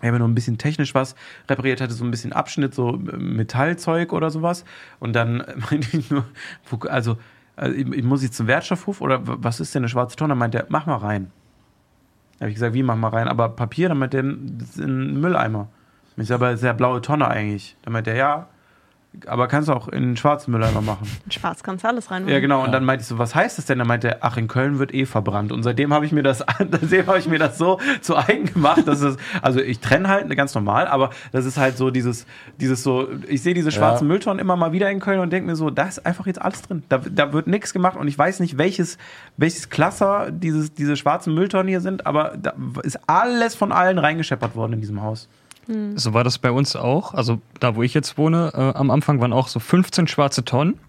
Ich 0.02 0.08
habe 0.08 0.20
noch 0.20 0.28
ein 0.28 0.36
bisschen 0.36 0.58
technisch 0.58 0.96
was 0.96 1.16
repariert, 1.50 1.82
hatte 1.82 1.94
so 1.94 2.04
ein 2.04 2.12
bisschen 2.12 2.34
Abschnitt, 2.34 2.74
so 2.74 2.96
äh, 2.96 3.18
Metallzeug 3.18 4.14
oder 4.14 4.30
sowas. 4.32 4.66
Und 5.00 5.14
dann 5.14 5.38
meinte 5.72 5.98
ich 5.98 6.10
nur, 6.10 6.26
also, 6.90 7.18
also 7.56 7.76
ich, 7.76 8.04
muss 8.04 8.24
jetzt 8.24 8.38
zum 8.38 8.48
Wertstoffhof 8.48 9.02
oder 9.02 9.22
was 9.24 9.60
ist 9.60 9.76
denn 9.76 9.82
eine 9.82 9.90
schwarze 9.90 10.16
Tonne? 10.16 10.32
Dann 10.32 10.40
meinte 10.40 10.60
er, 10.60 10.66
mach 10.70 10.86
mal 10.86 10.98
rein. 10.98 11.32
Da 12.38 12.46
habe 12.46 12.50
ich 12.50 12.56
gesagt, 12.56 12.74
wie 12.74 12.84
mach 12.84 12.96
mal 12.96 13.10
rein? 13.10 13.28
Aber 13.28 13.50
Papier, 13.50 13.90
dann 13.90 14.00
meinte 14.00 14.18
er, 14.18 14.24
das 14.24 14.70
ist 14.70 14.80
ein 14.80 15.20
Mülleimer. 15.22 15.68
Ich 16.18 16.28
sage, 16.28 16.46
aber 16.46 16.56
ja 16.56 16.74
blaue 16.74 17.02
Tonne 17.02 17.28
eigentlich. 17.28 17.76
Dann 17.84 17.94
meinte 17.94 18.12
er, 18.12 18.16
ja, 18.16 18.48
aber 19.28 19.48
kannst 19.48 19.70
du 19.70 19.74
auch 19.74 19.88
in 19.88 20.04
einen 20.04 20.18
schwarzen 20.18 20.52
Mülleimer 20.52 20.82
machen. 20.82 21.08
In 21.26 21.32
Schwarz 21.32 21.62
kannst 21.62 21.84
du 21.84 21.88
alles 21.88 22.10
reinmachen. 22.10 22.34
Ja, 22.34 22.40
genau. 22.40 22.64
Und 22.64 22.72
dann 22.72 22.84
meinte 22.84 23.04
ich 23.04 23.08
so, 23.08 23.20
was 23.20 23.36
heißt 23.36 23.58
das 23.58 23.66
denn? 23.66 23.78
Dann 23.78 23.88
meinte 23.88 24.08
er, 24.08 24.18
ach, 24.22 24.38
in 24.38 24.48
Köln 24.48 24.80
wird 24.80 24.94
eh 24.94 25.06
verbrannt. 25.06 25.52
Und 25.52 25.64
seitdem 25.64 25.94
habe 25.94 26.06
ich 26.06 26.12
mir 26.12 26.24
das, 26.24 26.40
seitdem 26.58 27.06
habe 27.08 27.20
ich 27.20 27.28
mir 27.28 27.40
das 27.40 27.58
so 27.58 27.80
zu 28.02 28.18
eigen 28.18 28.46
gemacht, 28.46 28.88
dass 28.88 29.02
es, 29.02 29.18
also 29.42 29.60
ich 29.60 29.80
trenne 29.80 30.08
halt 30.08 30.36
ganz 30.36 30.56
normal, 30.56 30.88
aber 30.88 31.12
das 31.32 31.46
ist 31.46 31.58
halt 31.58 31.78
so 31.78 31.92
dieses, 31.92 32.26
dieses 32.60 32.82
so, 32.84 33.08
ich 33.28 33.44
sehe 33.44 33.54
diese 33.54 33.72
schwarzen 33.72 34.08
Mülltonnen 34.08 34.40
immer 34.40 34.56
mal 34.56 34.72
wieder 34.72 34.90
in 34.90 35.00
Köln 35.00 35.20
und 35.20 35.32
denke 35.32 35.48
mir 35.48 35.56
so, 35.56 35.70
da 35.70 35.84
ist 35.84 36.06
einfach 36.06 36.26
jetzt 36.26 36.42
alles 36.42 36.64
drin. 36.64 36.84
Da, 36.90 36.98
da 36.98 37.34
wird 37.34 37.48
nichts 37.48 37.74
gemacht 37.74 37.98
und 37.98 38.08
ich 38.08 38.18
weiß 38.18 38.40
nicht, 38.40 38.58
welches, 38.58 38.98
welches 39.38 39.70
Klasser 39.70 40.32
dieses, 40.32 40.74
diese 40.74 40.98
schwarzen 40.98 41.34
Mülltonnen 41.36 41.68
hier 41.68 41.82
sind, 41.82 42.08
aber 42.08 42.34
da 42.42 42.54
ist 42.82 43.00
alles 43.08 43.54
von 43.54 43.72
allen 43.72 44.00
reingescheppert 44.00 44.56
worden 44.56 44.74
in 44.74 44.82
diesem 44.82 45.02
Haus. 45.02 45.30
So 45.96 46.14
war 46.14 46.24
das 46.24 46.38
bei 46.38 46.52
uns 46.52 46.76
auch. 46.76 47.14
Also 47.14 47.40
da, 47.60 47.76
wo 47.76 47.84
ich 47.84 47.94
jetzt 47.94 48.18
wohne, 48.18 48.52
äh, 48.54 48.78
am 48.78 48.92
Anfang 48.92 49.22
waren 49.22 49.34
auch 49.34 49.48
so 49.48 49.60
15 49.60 50.08
schwarze 50.08 50.44
Tonnen. 50.44 50.80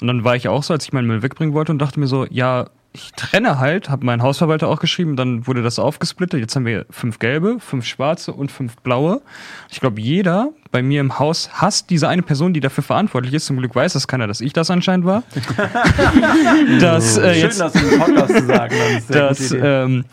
Und 0.00 0.08
dann 0.08 0.24
war 0.24 0.34
ich 0.34 0.48
auch 0.48 0.62
so, 0.62 0.74
als 0.74 0.84
ich 0.84 0.92
meinen 0.92 1.06
Müll 1.06 1.22
wegbringen 1.22 1.54
wollte 1.54 1.70
und 1.70 1.78
dachte 1.78 2.00
mir 2.00 2.08
so, 2.08 2.26
ja, 2.28 2.66
ich 2.94 3.12
trenne 3.12 3.58
halt, 3.58 3.88
habe 3.88 4.04
meinen 4.04 4.22
Hausverwalter 4.22 4.68
auch 4.68 4.80
geschrieben, 4.80 5.16
dann 5.16 5.46
wurde 5.46 5.62
das 5.62 5.78
aufgesplittet. 5.78 6.40
Jetzt 6.40 6.56
haben 6.56 6.66
wir 6.66 6.84
fünf 6.90 7.18
gelbe, 7.18 7.58
fünf 7.58 7.86
schwarze 7.86 8.32
und 8.32 8.52
fünf 8.52 8.76
blaue. 8.78 9.22
Ich 9.70 9.80
glaube, 9.80 10.00
jeder 10.00 10.50
bei 10.70 10.82
mir 10.82 11.00
im 11.00 11.18
Haus 11.18 11.50
hasst 11.54 11.88
diese 11.90 12.08
eine 12.08 12.22
Person, 12.22 12.52
die 12.52 12.60
dafür 12.60 12.84
verantwortlich 12.84 13.32
ist. 13.32 13.46
Zum 13.46 13.56
Glück 13.56 13.74
weiß 13.74 13.94
das 13.94 14.08
keiner, 14.08 14.26
dass 14.26 14.40
ich 14.40 14.52
das 14.52 14.70
anscheinend 14.70 15.06
war. 15.06 15.22
dass, 16.80 17.16
äh, 17.16 17.34
Schön, 17.34 17.42
jetzt, 17.42 17.60
das 17.60 17.74
im 17.74 17.98
Podcast 17.98 18.36
zu 18.36 18.46
sagen. 18.46 18.74
Das 19.08 19.38
dass 19.38 19.52
ähm, 19.52 20.04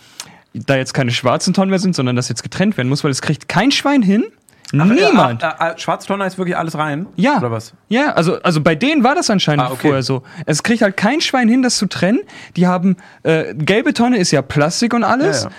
da 0.54 0.76
jetzt 0.76 0.94
keine 0.94 1.12
schwarzen 1.12 1.54
Tonnen 1.54 1.70
mehr 1.70 1.80
sind, 1.80 1.96
sondern 1.96 2.16
dass 2.16 2.30
jetzt 2.30 2.44
getrennt 2.44 2.78
werden 2.78 2.90
muss, 2.90 3.04
weil 3.04 3.12
es 3.12 3.22
kriegt 3.22 3.48
kein 3.48 3.72
Schwein 3.72 4.02
hin. 4.02 4.26
Niemand. 4.72 5.42
Äh, 5.42 5.48
äh, 5.48 5.72
äh, 5.72 5.78
Schwarztonne 5.78 6.26
ist 6.26 6.38
wirklich 6.38 6.56
alles 6.56 6.78
rein? 6.78 7.08
Ja. 7.16 7.38
Oder 7.40 7.52
was? 7.52 7.74
Ja, 7.88 8.14
also, 8.14 8.40
also 8.42 8.62
bei 8.62 8.76
denen 8.76 9.04
war 9.04 9.16
das 9.16 9.30
anscheinend 9.30 9.66
Ah, 9.66 9.72
okay. 9.72 9.88
vorher 9.88 10.04
so. 10.04 10.22
Es 10.46 10.62
kriegt 10.62 10.84
halt 10.84 10.96
kein 10.96 11.22
Schwein 11.22 11.50
hin, 11.50 11.64
das 11.64 11.78
zu 11.78 11.88
trennen. 11.88 12.20
Die 12.56 12.68
haben, 12.68 12.98
äh, 13.24 13.56
gelbe 13.56 13.94
Tonne 13.96 14.18
ist 14.18 14.30
ja 14.32 14.44
Plastik 14.44 14.94
und 14.94 15.04
alles. 15.04 15.44
Ja, 15.44 15.50
ja. 15.50 15.56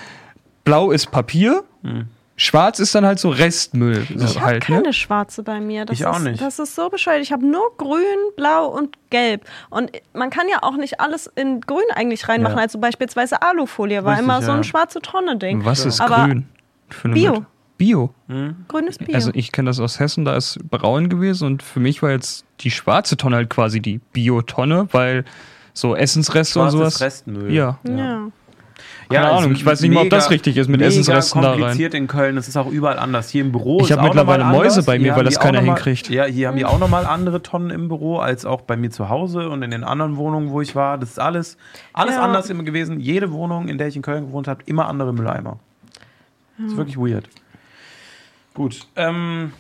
Blau 0.64 0.90
ist 0.92 1.10
Papier. 1.10 1.64
Schwarz 2.42 2.78
ist 2.78 2.94
dann 2.94 3.04
halt 3.04 3.18
so 3.18 3.28
Restmüll. 3.28 4.06
So 4.16 4.24
Ich 4.24 4.36
habe 4.36 4.46
halt, 4.46 4.64
keine 4.64 4.80
ne? 4.80 4.92
schwarze 4.94 5.42
bei 5.42 5.60
mir. 5.60 5.84
Das 5.84 6.00
Ich 6.00 6.06
auch 6.06 6.16
ist, 6.16 6.22
nicht. 6.22 6.40
Das 6.40 6.58
ist 6.58 6.74
so 6.74 6.88
bescheuert. 6.88 7.20
Ich 7.20 7.32
habe 7.32 7.46
nur 7.46 7.76
grün, 7.76 8.00
blau 8.34 8.66
und 8.68 8.96
gelb. 9.10 9.44
Und 9.68 9.90
man 10.14 10.30
kann 10.30 10.46
ja 10.50 10.62
auch 10.62 10.78
nicht 10.78 11.00
alles 11.00 11.26
in 11.26 11.60
grün 11.60 11.84
eigentlich 11.94 12.30
reinmachen. 12.30 12.56
Ja. 12.56 12.62
Also 12.62 12.78
beispielsweise 12.78 13.42
Alufolie 13.42 14.04
war 14.04 14.12
Richtig, 14.12 14.24
immer 14.24 14.40
so 14.40 14.52
ja. 14.52 14.56
ein 14.56 14.64
schwarze 14.64 15.02
Tonne-Ding. 15.02 15.66
Was 15.66 15.84
ist 15.84 16.00
Aber 16.00 16.28
grün? 16.28 16.46
Bio. 17.12 17.44
Bio. 17.76 18.14
Grünes 18.68 18.96
Bier. 18.96 19.16
Also 19.16 19.32
ich 19.34 19.52
kenne 19.52 19.68
das 19.68 19.78
aus 19.78 20.00
Hessen, 20.00 20.24
da 20.24 20.34
ist 20.34 20.58
braun 20.70 21.10
gewesen 21.10 21.46
und 21.46 21.62
für 21.62 21.80
mich 21.80 22.02
war 22.02 22.10
jetzt 22.10 22.46
die 22.60 22.70
schwarze 22.70 23.18
Tonne 23.18 23.36
halt 23.36 23.50
quasi 23.50 23.80
die 23.80 23.98
Bio-Tonne, 24.14 24.88
weil 24.92 25.26
so 25.74 25.94
Essensreste 25.94 26.54
Schwarzes 26.54 26.74
und 26.74 26.78
sowas. 26.78 27.00
Restmüll. 27.02 27.52
Ja. 27.52 27.78
ja. 27.86 28.28
Keine 29.16 29.26
es 29.26 29.32
Ahnung, 29.38 29.52
ich 29.52 29.66
weiß 29.66 29.80
nicht 29.80 29.92
mal, 29.92 30.02
ob 30.04 30.10
das 30.10 30.30
richtig 30.30 30.56
ist 30.56 30.68
mit 30.68 30.80
Essensresten 30.80 31.42
da 31.42 31.50
rein. 31.50 31.60
kompliziert 31.60 31.94
in 31.94 32.06
Köln. 32.06 32.36
Es 32.36 32.48
ist 32.48 32.56
auch 32.56 32.70
überall 32.70 32.98
anders. 32.98 33.28
Hier 33.28 33.42
im 33.44 33.52
Büro 33.52 33.78
Ich 33.80 33.84
ist 33.86 33.92
hab 33.92 34.00
auch 34.00 34.04
mittlerweile 34.04 34.44
Mäuse 34.44 34.82
bei 34.84 34.98
mir, 34.98 35.04
Hier 35.06 35.16
weil 35.16 35.24
das 35.24 35.38
keiner 35.40 35.60
mal- 35.60 35.66
hinkriegt. 35.66 36.08
Ja, 36.10 36.24
hier 36.24 36.48
haben 36.48 36.56
die 36.56 36.64
auch 36.64 36.78
nochmal 36.78 37.04
andere 37.06 37.42
Tonnen 37.42 37.70
im 37.70 37.88
Büro 37.88 38.18
als 38.18 38.44
auch 38.44 38.60
bei 38.62 38.76
mir 38.76 38.90
zu 38.90 39.08
Hause 39.08 39.48
und 39.50 39.62
in 39.62 39.70
den 39.70 39.84
anderen 39.84 40.16
Wohnungen, 40.16 40.50
wo 40.50 40.60
ich 40.60 40.74
war. 40.76 40.96
Das 40.98 41.10
ist 41.10 41.18
alles, 41.20 41.56
alles 41.92 42.14
Ja. 42.14 42.22
anders 42.22 42.48
immer 42.50 42.62
gewesen. 42.62 43.00
Jede 43.00 43.32
Wohnung, 43.32 43.68
in 43.68 43.78
der 43.78 43.88
ich 43.88 43.96
in 43.96 44.02
Köln 44.02 44.26
gewohnt 44.26 44.48
habe, 44.48 44.62
immer 44.66 44.88
andere 44.88 45.12
Mülleimer. 45.12 45.58
Das 46.58 46.72
ist 46.72 46.76
wirklich 46.76 46.96
weird. 46.98 47.28
Gut. 48.54 48.86
Ähm, 48.96 49.52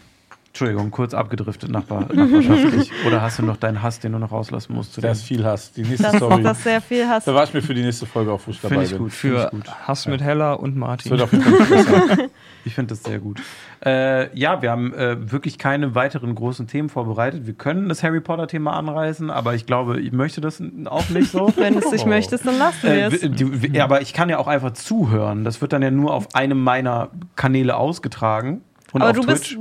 Entschuldigung, 0.52 0.90
kurz 0.90 1.14
abgedriftet 1.14 1.70
Nachbar, 1.70 2.08
nachbarschaftlich. 2.12 2.90
Oder 3.06 3.22
hast 3.22 3.38
du 3.38 3.44
noch 3.44 3.56
deinen 3.56 3.82
Hass, 3.82 4.00
den 4.00 4.10
du 4.12 4.18
noch 4.18 4.32
rauslassen 4.32 4.74
musst? 4.74 4.94
Zu 4.94 5.00
ist 5.00 5.22
viel 5.22 5.44
Hass. 5.44 5.70
Die 5.72 5.82
nächste 5.82 6.02
Das, 6.02 6.16
Story. 6.16 6.42
das 6.42 6.64
sehr 6.64 6.80
viel 6.80 7.06
hast. 7.08 7.28
Da 7.28 7.34
war 7.36 7.44
ich 7.44 7.54
mir 7.54 7.62
für 7.62 7.72
die 7.72 7.82
nächste 7.82 8.04
Folge 8.04 8.32
auch, 8.32 8.40
wo 8.44 8.50
ich 8.50 8.60
dabei 8.60 8.74
Finde 8.74 8.86
ich 8.92 8.98
gut. 8.98 9.12
Für 9.12 9.44
ich 9.44 9.50
gut. 9.50 9.70
Hass 9.86 10.08
mit 10.08 10.20
Hella 10.20 10.54
und 10.54 10.72
Das 10.72 10.78
Martin. 10.80 11.10
wird 11.12 11.22
auf 11.22 11.32
jeden 11.32 11.44
Fall. 11.44 12.28
Ich 12.66 12.74
finde 12.74 12.90
das 12.92 13.02
sehr 13.04 13.20
gut. 13.20 13.40
Äh, 13.86 14.36
ja, 14.38 14.60
wir 14.60 14.70
haben 14.70 14.92
äh, 14.92 15.32
wirklich 15.32 15.56
keine 15.56 15.94
weiteren 15.94 16.34
großen 16.34 16.66
Themen 16.66 16.90
vorbereitet. 16.90 17.46
Wir 17.46 17.54
können 17.54 17.88
das 17.88 18.02
Harry 18.02 18.20
Potter-Thema 18.20 18.74
anreißen, 18.74 19.30
aber 19.30 19.54
ich 19.54 19.64
glaube, 19.64 19.98
ich 19.98 20.12
möchte 20.12 20.42
das 20.42 20.62
auch 20.84 21.08
nicht 21.08 21.30
so. 21.32 21.50
Wenn 21.56 21.72
du 21.72 21.78
es 21.78 21.90
nicht 21.90 22.04
Oh. 22.04 22.08
möchtest, 22.08 22.44
dann 22.44 22.58
lassen 22.58 22.82
wir 22.82 22.90
Äh, 22.92 23.00
es. 23.06 23.20
die- 23.22 23.72
w- 23.72 23.80
aber 23.80 24.02
ich 24.02 24.12
kann 24.12 24.28
ja 24.28 24.36
auch 24.36 24.46
einfach 24.46 24.72
zuhören. 24.74 25.42
Das 25.42 25.62
wird 25.62 25.72
dann 25.72 25.80
ja 25.80 25.90
nur 25.90 26.12
auf 26.12 26.34
einem 26.34 26.62
meiner 26.62 27.08
Kanäle 27.34 27.76
ausgetragen. 27.76 28.60
Und 28.92 29.00
Aber 29.00 29.12
auf 29.12 29.16
du 29.16 29.22
Twitch. 29.32 29.56
bist, 29.56 29.58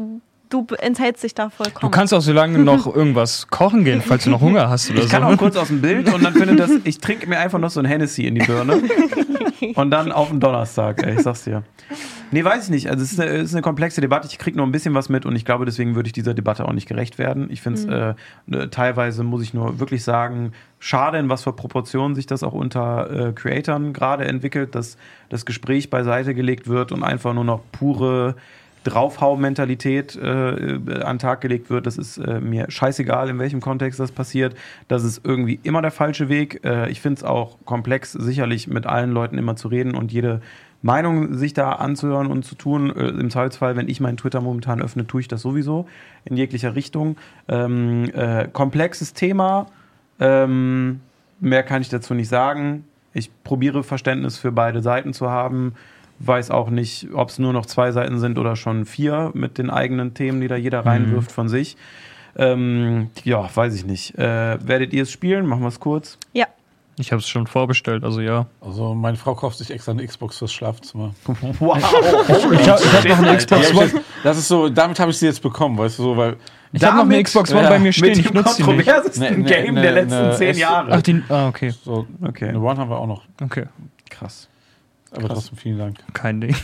du 0.49 0.65
enthältst 0.79 1.23
dich 1.23 1.35
da 1.35 1.45
Du 1.45 1.49
vollkommen. 1.63 1.91
kannst 1.91 2.13
auch 2.13 2.21
so 2.21 2.33
lange 2.33 2.59
noch 2.59 2.85
irgendwas 2.95 3.47
kochen 3.47 3.83
gehen, 3.83 4.01
falls 4.01 4.23
du 4.25 4.29
noch 4.31 4.41
Hunger 4.41 4.69
hast 4.69 4.89
oder 4.91 4.99
Ich 5.03 5.09
kann 5.09 5.23
so. 5.23 5.29
auch 5.29 5.37
kurz 5.37 5.55
aus 5.55 5.67
dem 5.67 5.81
Bild 5.81 6.11
und 6.13 6.23
dann 6.23 6.33
findet 6.33 6.59
das, 6.59 6.71
ich 6.83 6.99
trinke 6.99 7.27
mir 7.27 7.39
einfach 7.39 7.59
noch 7.59 7.69
so 7.69 7.79
ein 7.79 7.85
Hennessy 7.85 8.25
in 8.25 8.35
die 8.35 8.45
Birne 8.45 8.81
und 9.75 9.91
dann 9.91 10.11
auf 10.11 10.29
den 10.29 10.39
Donnerstag, 10.39 11.03
ey, 11.05 11.15
ich 11.15 11.21
sag's 11.21 11.43
dir. 11.43 11.63
Nee, 12.31 12.43
weiß 12.43 12.65
ich 12.65 12.69
nicht. 12.69 12.89
Also 12.91 13.03
es 13.03 13.11
ist 13.13 13.19
eine, 13.19 13.31
es 13.31 13.45
ist 13.45 13.53
eine 13.55 13.63
komplexe 13.63 14.01
Debatte. 14.01 14.27
Ich 14.29 14.37
kriege 14.37 14.55
nur 14.55 14.65
ein 14.67 14.71
bisschen 14.71 14.93
was 14.93 15.09
mit 15.09 15.25
und 15.25 15.35
ich 15.35 15.45
glaube, 15.45 15.65
deswegen 15.65 15.95
würde 15.95 16.07
ich 16.07 16.13
dieser 16.13 16.35
Debatte 16.35 16.65
auch 16.67 16.73
nicht 16.73 16.87
gerecht 16.87 17.17
werden. 17.17 17.47
Ich 17.49 17.61
finde 17.61 17.79
es 17.79 17.85
äh, 17.85 18.13
ne, 18.45 18.69
teilweise, 18.69 19.23
muss 19.23 19.41
ich 19.41 19.55
nur 19.55 19.79
wirklich 19.79 20.03
sagen, 20.03 20.51
schade, 20.77 21.17
in 21.17 21.27
was 21.29 21.43
für 21.43 21.53
Proportionen 21.53 22.13
sich 22.13 22.27
das 22.27 22.43
auch 22.43 22.53
unter 22.53 23.29
äh, 23.29 23.33
Creatoren 23.33 23.93
gerade 23.93 24.25
entwickelt, 24.25 24.75
dass 24.75 24.97
das 25.29 25.45
Gespräch 25.45 25.89
beiseite 25.89 26.35
gelegt 26.35 26.67
wird 26.67 26.91
und 26.91 27.03
einfach 27.03 27.33
nur 27.33 27.43
noch 27.45 27.61
pure 27.71 28.35
Draufhau-Mentalität 28.83 30.15
äh, 30.15 30.51
äh, 30.51 31.03
an 31.03 31.15
den 31.15 31.19
Tag 31.19 31.41
gelegt 31.41 31.69
wird. 31.69 31.85
Das 31.85 31.97
ist 31.97 32.17
äh, 32.17 32.39
mir 32.39 32.69
scheißegal, 32.69 33.29
in 33.29 33.39
welchem 33.39 33.61
Kontext 33.61 33.99
das 33.99 34.11
passiert. 34.11 34.55
Das 34.87 35.03
ist 35.03 35.21
irgendwie 35.23 35.59
immer 35.63 35.81
der 35.81 35.91
falsche 35.91 36.29
Weg. 36.29 36.61
Äh, 36.63 36.89
ich 36.89 37.01
finde 37.01 37.19
es 37.19 37.23
auch 37.23 37.57
komplex, 37.65 38.13
sicherlich 38.13 38.67
mit 38.67 38.85
allen 38.85 39.11
Leuten 39.11 39.37
immer 39.37 39.55
zu 39.55 39.67
reden 39.67 39.95
und 39.95 40.11
jede 40.11 40.41
Meinung 40.81 41.33
sich 41.33 41.53
da 41.53 41.73
anzuhören 41.73 42.27
und 42.27 42.45
zu 42.45 42.55
tun. 42.55 42.95
Äh, 42.95 43.09
Im 43.09 43.29
Zweifelsfall, 43.29 43.75
wenn 43.75 43.89
ich 43.89 43.99
meinen 43.99 44.17
Twitter 44.17 44.41
momentan 44.41 44.81
öffne, 44.81 45.05
tue 45.05 45.21
ich 45.21 45.27
das 45.27 45.41
sowieso 45.41 45.87
in 46.25 46.37
jeglicher 46.37 46.75
Richtung. 46.75 47.17
Ähm, 47.47 48.09
äh, 48.13 48.47
komplexes 48.47 49.13
Thema. 49.13 49.67
Ähm, 50.19 51.01
mehr 51.39 51.63
kann 51.63 51.81
ich 51.81 51.89
dazu 51.89 52.13
nicht 52.13 52.29
sagen. 52.29 52.85
Ich 53.13 53.29
probiere 53.43 53.83
Verständnis 53.83 54.37
für 54.37 54.51
beide 54.51 54.81
Seiten 54.81 55.13
zu 55.13 55.29
haben. 55.29 55.73
Weiß 56.19 56.51
auch 56.51 56.69
nicht, 56.69 57.07
ob 57.13 57.29
es 57.29 57.39
nur 57.39 57.53
noch 57.53 57.65
zwei 57.65 57.91
Seiten 57.91 58.19
sind 58.19 58.37
oder 58.37 58.55
schon 58.55 58.85
vier 58.85 59.31
mit 59.33 59.57
den 59.57 59.69
eigenen 59.69 60.13
Themen, 60.13 60.41
die 60.41 60.47
da 60.47 60.55
jeder 60.57 60.85
reinwirft 60.85 61.31
von 61.31 61.47
sich. 61.47 61.77
Ähm, 62.35 63.09
ja, 63.23 63.49
weiß 63.53 63.73
ich 63.75 63.85
nicht. 63.85 64.17
Äh, 64.17 64.57
werdet 64.65 64.93
ihr 64.93 65.03
es 65.03 65.11
spielen? 65.11 65.45
Machen 65.45 65.61
wir 65.61 65.67
es 65.69 65.79
kurz. 65.79 66.17
Ja. 66.33 66.45
Ich 66.97 67.13
habe 67.13 67.21
es 67.21 67.29
schon 67.29 67.47
vorbestellt, 67.47 68.03
also 68.03 68.19
ja. 68.19 68.47
Also 68.59 68.93
meine 68.93 69.15
Frau 69.15 69.33
kauft 69.33 69.57
sich 69.57 69.71
extra 69.71 69.93
eine 69.93 70.05
Xbox 70.05 70.37
fürs 70.37 70.51
Schlafzimmer. 70.51 71.13
Wow. 71.59 71.77
Ich 72.51 72.69
habe 72.69 72.81
hab 72.83 73.05
noch 73.07 73.17
eine 73.19 73.37
Xbox 73.37 73.73
One. 73.73 73.85
ich 73.85 73.93
das 74.23 74.37
ist 74.37 74.49
so, 74.49 74.67
damit 74.67 74.99
habe 74.99 75.11
ich 75.11 75.17
sie 75.17 75.25
jetzt 75.27 75.41
bekommen, 75.41 75.77
weißt 75.77 75.97
du 75.99 76.03
so, 76.03 76.17
weil 76.17 76.35
Ich 76.73 76.83
habe 76.83 76.97
noch 76.97 77.05
eine 77.05 77.23
Xbox 77.23 77.53
One 77.53 77.63
ja, 77.63 77.69
bei 77.69 77.79
mir 77.79 77.93
stehen. 77.93 78.09
Mit 78.09 78.17
Ich 78.19 78.27
dem 78.27 78.35
nutze 78.35 78.57
die 78.61 78.63
nicht. 78.69 78.85
kontroversesten 78.85 79.23
Ne, 79.23 79.37
ne, 79.37 79.43
Game 79.49 79.75
ne, 79.75 79.81
der 79.81 79.91
letzten 79.93 80.21
ne, 80.27 80.35
zehn 80.35 80.57
Jahre. 80.57 80.91
Ach, 80.91 81.01
die. 81.01 81.23
Ah, 81.29 81.47
okay. 81.47 81.69
so 81.69 82.05
Okay. 82.27 82.49
eine 82.49 82.59
One 82.59 82.77
haben 82.77 82.89
wir 82.89 82.97
auch 82.97 83.07
noch. 83.07 83.23
Okay. 83.41 83.63
Krass. 84.09 84.49
Aber 85.11 85.29
trotzdem 85.29 85.57
vielen 85.57 85.77
Dank. 85.77 85.97
Kein 86.13 86.41
Ding. 86.41 86.55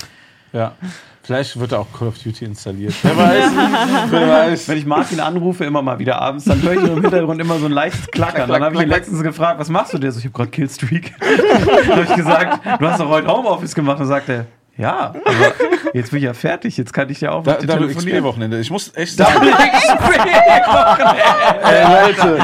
Ja. 0.54 0.74
Vielleicht 1.22 1.60
wird 1.60 1.72
da 1.72 1.80
auch 1.80 1.88
Call 1.92 2.08
of 2.08 2.18
Duty 2.20 2.46
installiert. 2.46 2.94
Wer 3.02 3.18
weiß. 3.18 3.52
Wer 4.12 4.28
weiß. 4.30 4.70
Wenn 4.70 4.78
ich 4.78 4.86
Martin 4.86 5.20
anrufe, 5.20 5.66
immer 5.66 5.82
mal 5.82 6.00
wieder 6.00 6.22
abends, 6.22 6.46
dann 6.46 6.62
höre 6.62 6.74
ich 6.74 6.84
im 6.84 7.02
Hintergrund 7.02 7.42
immer 7.42 7.58
so 7.58 7.66
ein 7.66 7.72
leichtes 7.72 8.08
Klackern. 8.08 8.48
Dann 8.48 8.64
habe 8.64 8.76
ich 8.76 8.82
ihn 8.82 8.88
letztens 8.88 9.24
gefragt, 9.24 9.60
was 9.60 9.70
machst 9.70 9.94
du 9.94 9.98
denn? 9.98 10.12
So, 10.12 10.20
ich 10.20 10.26
habe 10.26 10.34
gerade 10.34 10.52
Killstreak. 10.52 11.14
dann 11.20 11.90
habe 11.90 12.04
ich 12.04 12.16
gesagt, 12.16 12.66
du 12.80 12.88
hast 12.88 13.00
doch 13.00 13.10
heute 13.10 13.28
Homeoffice 13.28 13.74
gemacht. 13.74 14.00
Und 14.00 14.06
sagt 14.06 14.30
er, 14.30 14.46
ja, 14.78 15.14
aber 15.24 15.54
jetzt 15.94 16.12
bin 16.12 16.18
ich 16.20 16.26
ja 16.26 16.34
fertig. 16.34 16.76
Jetzt 16.78 16.94
kann 16.94 17.10
ich 17.10 17.22
ja 17.22 17.32
auch 17.32 17.44
Da, 17.44 17.54
mit 17.60 17.64
Double 17.70 17.88
telefonieren. 17.88 18.18
XP-Wochenende. 18.24 18.60
Ich 18.60 18.70
muss 18.72 18.92
echt 18.96 19.16
sagen. 19.18 19.48
Ey, 21.64 21.84
Leute. 21.84 22.38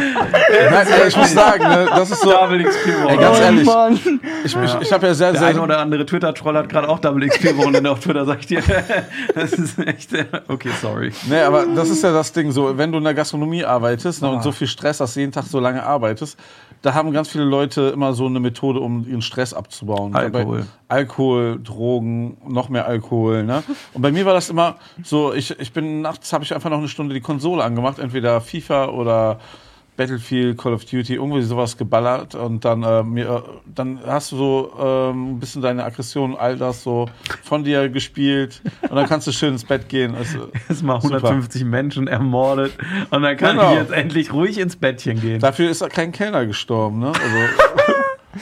Nein, 0.72 0.88
ey, 0.88 1.08
ich 1.08 1.18
muss 1.18 1.34
sagen, 1.34 1.64
ne, 1.68 1.88
das 1.96 2.12
ist 2.12 2.22
so. 2.22 2.32
Double 2.32 2.64
XP 2.64 2.88
Ey, 2.88 2.94
Wochenende. 3.04 3.22
ganz 3.24 3.40
ehrlich. 3.40 3.70
Ich, 4.46 4.56
ich, 4.56 4.82
ich 4.82 4.92
habe 4.94 5.08
ja 5.08 5.14
sehr, 5.14 5.32
Der 5.32 5.40
sehr. 5.40 5.50
eine 5.50 5.62
oder 5.62 5.80
andere 5.80 6.06
Twitter-Troll 6.06 6.56
hat 6.58 6.70
gerade 6.70 6.88
auch 6.90 7.00
Double 7.00 7.28
XP 7.28 7.58
Wochenende 7.58 7.92
auf 7.92 8.00
Twitter, 8.00 8.26
sag 8.26 8.40
ich 8.40 8.48
dir. 8.48 8.64
Das 9.36 9.54
ist 9.54 9.78
echt. 9.80 10.10
Okay, 10.48 10.70
sorry. 10.82 11.12
Nee, 11.30 11.42
aber 11.42 11.66
das 11.76 11.90
ist 11.90 12.04
ja 12.04 12.12
das 12.12 12.32
Ding 12.32 12.52
so, 12.52 12.78
wenn 12.78 12.92
du 12.92 12.98
in 12.98 13.04
der 13.04 13.14
Gastronomie 13.14 13.64
arbeitest 13.66 14.22
ne, 14.22 14.30
und 14.30 14.44
so 14.44 14.52
viel 14.52 14.68
Stress 14.68 15.00
hast, 15.00 15.16
jeden 15.16 15.32
Tag 15.32 15.46
so 15.46 15.60
lange 15.60 15.84
arbeitest, 15.84 16.38
da 16.82 16.94
haben 16.94 17.12
ganz 17.12 17.30
viele 17.30 17.44
Leute 17.44 17.90
immer 17.94 18.14
so 18.14 18.26
eine 18.26 18.40
Methode, 18.40 18.80
um 18.80 19.08
ihren 19.08 19.22
Stress 19.22 19.54
abzubauen. 19.54 20.16
Alkohol. 20.16 20.66
Alkohol, 20.88 21.60
Drogen, 21.64 22.38
noch 22.48 22.70
mehr 22.70 22.86
Alkohol. 22.86 23.44
Ne? 23.44 23.64
Und 23.94 24.02
bei 24.02 24.12
mir 24.12 24.26
war 24.26 24.34
das 24.34 24.50
immer 24.50 24.78
so, 25.04 25.34
ich, 25.34 25.60
ich 25.60 25.74
bin 25.74 26.02
nachts, 26.02 26.34
habe 26.34 26.44
ich 26.44 26.54
einfach 26.54 26.70
noch 26.70 26.80
eine 26.80 26.88
Stunde 26.88 27.14
die 27.14 27.22
Konsole 27.22 27.64
angemacht, 27.64 28.00
entweder 28.00 28.42
FIFA 28.42 28.90
oder 28.90 29.40
Battlefield, 29.98 30.58
Call 30.58 30.74
of 30.74 30.86
Duty, 30.86 31.16
irgendwie 31.16 31.42
sowas 31.42 31.78
geballert 31.78 32.34
und 32.34 32.66
dann, 32.66 32.82
äh, 32.84 33.04
mir, 33.04 33.30
äh, 33.30 33.42
dann 33.76 34.00
hast 34.06 34.32
du 34.32 34.38
so 34.38 34.72
ähm, 34.82 35.34
ein 35.36 35.40
bisschen 35.40 35.62
deine 35.62 35.84
Aggression, 35.84 36.36
all 36.36 36.58
das 36.58 36.82
so 36.84 37.10
von 37.44 37.64
dir 37.64 37.88
gespielt 37.90 38.62
und 38.82 38.96
dann 38.96 39.08
kannst 39.08 39.28
du 39.28 39.32
schön 39.32 39.54
ins 39.54 39.66
Bett 39.66 39.90
gehen. 39.90 40.16
Also, 40.16 40.50
Jetzt 40.70 40.82
mal 40.84 41.00
Super. 41.02 41.16
150 41.18 41.66
Menschen 41.66 42.08
ermordet 42.08 42.74
und 43.10 43.22
dann 43.22 43.38
kann 43.38 43.58
Genau. 43.58 43.74
ich 43.74 43.80
jetzt 43.80 43.92
endlich 43.92 44.34
ruhig 44.34 44.58
ins 44.58 44.76
Bettchen 44.76 45.20
gehen. 45.22 45.40
Dafür 45.40 45.70
ist 45.70 45.88
kein 45.90 46.12
Kellner 46.12 46.46
gestorben, 46.46 47.00
ne? 47.00 47.08
Also, 47.08 47.38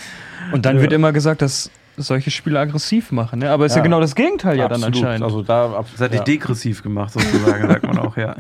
Und 0.51 0.65
dann 0.65 0.80
wird 0.81 0.93
immer 0.93 1.11
gesagt, 1.11 1.41
dass 1.41 1.69
solche 1.97 2.31
Spiele 2.31 2.59
aggressiv 2.59 3.11
machen. 3.11 3.39
Ne? 3.39 3.51
Aber 3.51 3.65
ist 3.65 3.73
ja. 3.73 3.80
Ja. 3.80 3.84
genau 3.84 3.99
das 3.99 4.15
Gegenteil 4.15 4.57
ja 4.57 4.67
dann 4.67 4.84
absolut. 4.84 4.95
anscheinend. 4.97 5.23
Also 5.23 5.41
da 5.41 5.73
ab, 5.73 5.88
Das 5.91 6.01
hat 6.01 6.11
dich 6.11 6.19
ja. 6.19 6.23
degressiv 6.23 6.81
gemacht, 6.81 7.11
sozusagen, 7.13 7.67
sagt 7.67 7.85
man 7.85 7.99
auch, 7.99 8.15
ja. 8.17 8.35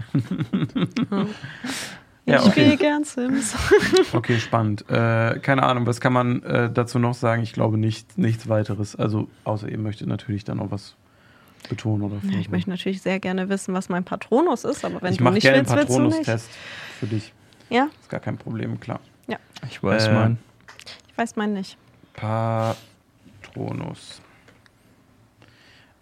Ich 2.37 2.43
Ja, 2.45 2.51
spiele 2.51 2.67
okay. 2.73 2.77
gern 2.77 3.03
Sims. 3.03 3.55
Okay, 4.13 4.39
spannend. 4.39 4.85
Äh, 4.89 5.39
keine 5.39 5.63
Ahnung, 5.63 5.85
was 5.87 5.99
kann 6.01 6.13
man 6.13 6.43
äh, 6.43 6.69
dazu 6.71 6.99
noch 6.99 7.13
sagen? 7.15 7.41
Ich 7.43 7.53
glaube 7.53 7.77
nicht, 7.77 8.17
nichts 8.17 8.47
weiteres. 8.49 8.95
Also, 8.95 9.27
außer 9.45 9.67
ihr 9.69 9.77
möchtet 9.77 10.07
natürlich 10.07 10.43
dann 10.43 10.57
noch 10.57 10.69
was 10.71 10.95
betonen 11.69 12.03
oder 12.03 12.17
Ja, 12.29 12.39
ich 12.39 12.49
möchte 12.49 12.69
natürlich 12.69 13.01
sehr 13.01 13.19
gerne 13.19 13.49
wissen, 13.49 13.73
was 13.73 13.89
mein 13.89 14.03
Patronus 14.03 14.63
ist, 14.63 14.85
aber 14.85 15.01
wenn 15.01 15.11
Ich 15.11 15.17
du 15.17 15.23
mache 15.23 15.33
nicht 15.35 15.43
gerne 15.43 15.57
willst, 15.59 15.75
willst 15.75 15.89
du 15.89 16.01
nicht. 16.03 16.17
Patronus-Test 16.25 16.49
für 16.99 17.07
dich. 17.07 17.33
Ja, 17.69 17.87
Ist 18.01 18.09
gar 18.09 18.19
kein 18.19 18.37
Problem, 18.37 18.79
klar. 18.79 18.99
ich 19.67 19.83
weiß 19.83 20.07
Äh, 20.07 20.13
mein. 20.13 20.37
ich 21.11 21.17
weiß 21.17 21.35
meinen 21.35 21.53
nicht. 21.53 21.77
Patronus. 23.43 24.21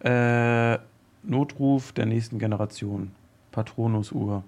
Äh, 0.03 0.77
Notruf 1.23 1.91
der 1.91 2.05
nächsten 2.05 2.37
Generation. 2.39 3.11
Patronus-Uhr. 3.51 4.43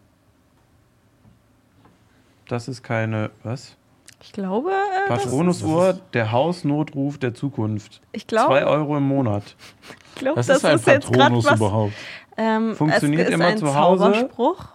Das 2.49 2.67
ist 2.67 2.83
keine. 2.83 3.29
Was? 3.43 3.75
Ich 4.21 4.33
glaube, 4.33 4.71
äh, 4.71 5.07
Patronus-Uhr, 5.07 5.97
der 6.13 6.31
Hausnotruf 6.33 7.17
der 7.19 7.33
Zukunft. 7.33 8.01
ich 8.11 8.27
Zwei 8.27 8.35
glaube, 8.59 8.67
Euro 8.67 8.97
im 8.97 9.03
Monat. 9.03 9.55
ich 10.15 10.15
glaube 10.21 10.35
das 10.35 10.49
ist 10.49 10.65
ein 10.65 10.75
ist 10.75 10.87
jetzt 10.87 11.05
gerade 11.07 11.19
Patronus 11.19 11.45
was. 11.45 11.55
überhaupt? 11.55 11.93
Ähm, 12.35 12.75
Funktioniert 12.75 13.21
es 13.23 13.29
ist 13.29 13.33
immer 13.35 13.45
ein 13.47 13.57
zu 13.57 13.73
Hause? 13.75 14.03
Zauberspruch, 14.11 14.65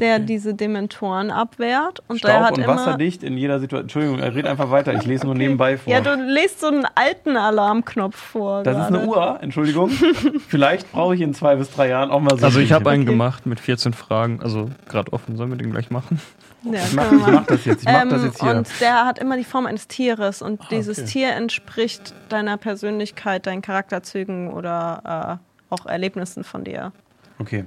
der 0.00 0.16
Okay. 0.16 0.24
diese 0.26 0.52
Dementoren 0.54 1.30
abwehrt 1.30 2.00
und 2.08 2.22
der 2.22 2.28
Staub 2.30 2.42
hat 2.42 2.52
und 2.58 2.64
immer. 2.64 2.74
wasserdicht 2.76 3.22
in 3.22 3.38
jeder 3.38 3.58
Situation. 3.58 3.84
Entschuldigung, 3.84 4.18
er 4.18 4.34
redet 4.34 4.46
einfach 4.50 4.70
weiter. 4.70 4.92
Ich 4.92 5.06
lese 5.06 5.24
nur 5.24 5.34
nebenbei 5.34 5.78
vor. 5.78 5.90
Ja, 5.90 6.00
du 6.02 6.14
lest 6.16 6.60
so 6.60 6.66
einen 6.66 6.86
alten 6.94 7.36
Alarmknopf 7.38 8.16
vor. 8.16 8.62
das 8.64 8.76
ist 8.76 8.88
gerade. 8.88 8.98
eine 8.98 9.08
Uhr, 9.08 9.38
Entschuldigung. 9.42 9.88
Vielleicht 10.48 10.92
brauche 10.92 11.14
ich 11.14 11.22
in 11.22 11.32
zwei 11.32 11.56
bis 11.56 11.70
drei 11.70 11.88
Jahren 11.88 12.10
auch 12.10 12.20
mal 12.20 12.36
so. 12.38 12.44
Also 12.44 12.60
ich 12.60 12.72
habe 12.72 12.90
einen 12.90 13.02
Okay. 13.04 13.12
gemacht 13.12 13.46
mit 13.46 13.60
14 13.60 13.94
Fragen, 13.94 14.40
also 14.42 14.68
gerade 14.88 15.10
offen. 15.14 15.36
Sollen 15.36 15.48
wir 15.50 15.56
den 15.56 15.70
gleich 15.70 15.90
machen? 15.90 16.20
Ja, 16.62 16.72
Ich 16.84 16.92
mach, 16.92 17.08
können 17.08 17.20
ich 17.20 17.26
wir 17.26 17.32
mach 17.32 17.46
das 17.46 17.64
jetzt. 17.64 17.80
Ich 17.82 17.88
mach 17.88 18.02
Ähm, 18.02 18.08
das 18.10 18.24
jetzt 18.24 18.40
hier. 18.40 18.50
Und 18.50 18.68
der 18.80 19.06
hat 19.06 19.18
immer 19.18 19.36
die 19.36 19.44
Form 19.44 19.66
eines 19.66 19.88
Tieres 19.88 20.42
und 20.42 20.60
dieses 20.70 20.98
okay. 20.98 21.08
Tier 21.08 21.32
entspricht 21.34 22.14
deiner 22.28 22.56
Persönlichkeit, 22.56 23.46
deinen 23.46 23.62
Charakterzügen 23.62 24.52
oder 24.52 25.38
äh, 25.70 25.74
auch 25.74 25.86
Erlebnissen 25.86 26.44
von 26.44 26.64
dir. 26.64 26.92
Okay. 27.38 27.64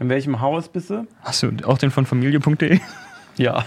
In 0.00 0.08
welchem 0.08 0.40
Haus 0.40 0.68
bist 0.68 0.90
du? 0.90 1.06
Hast 1.22 1.42
du 1.42 1.52
auch 1.66 1.78
den 1.78 1.90
von 1.90 2.04
familie.de? 2.06 2.80
Ja. 3.36 3.64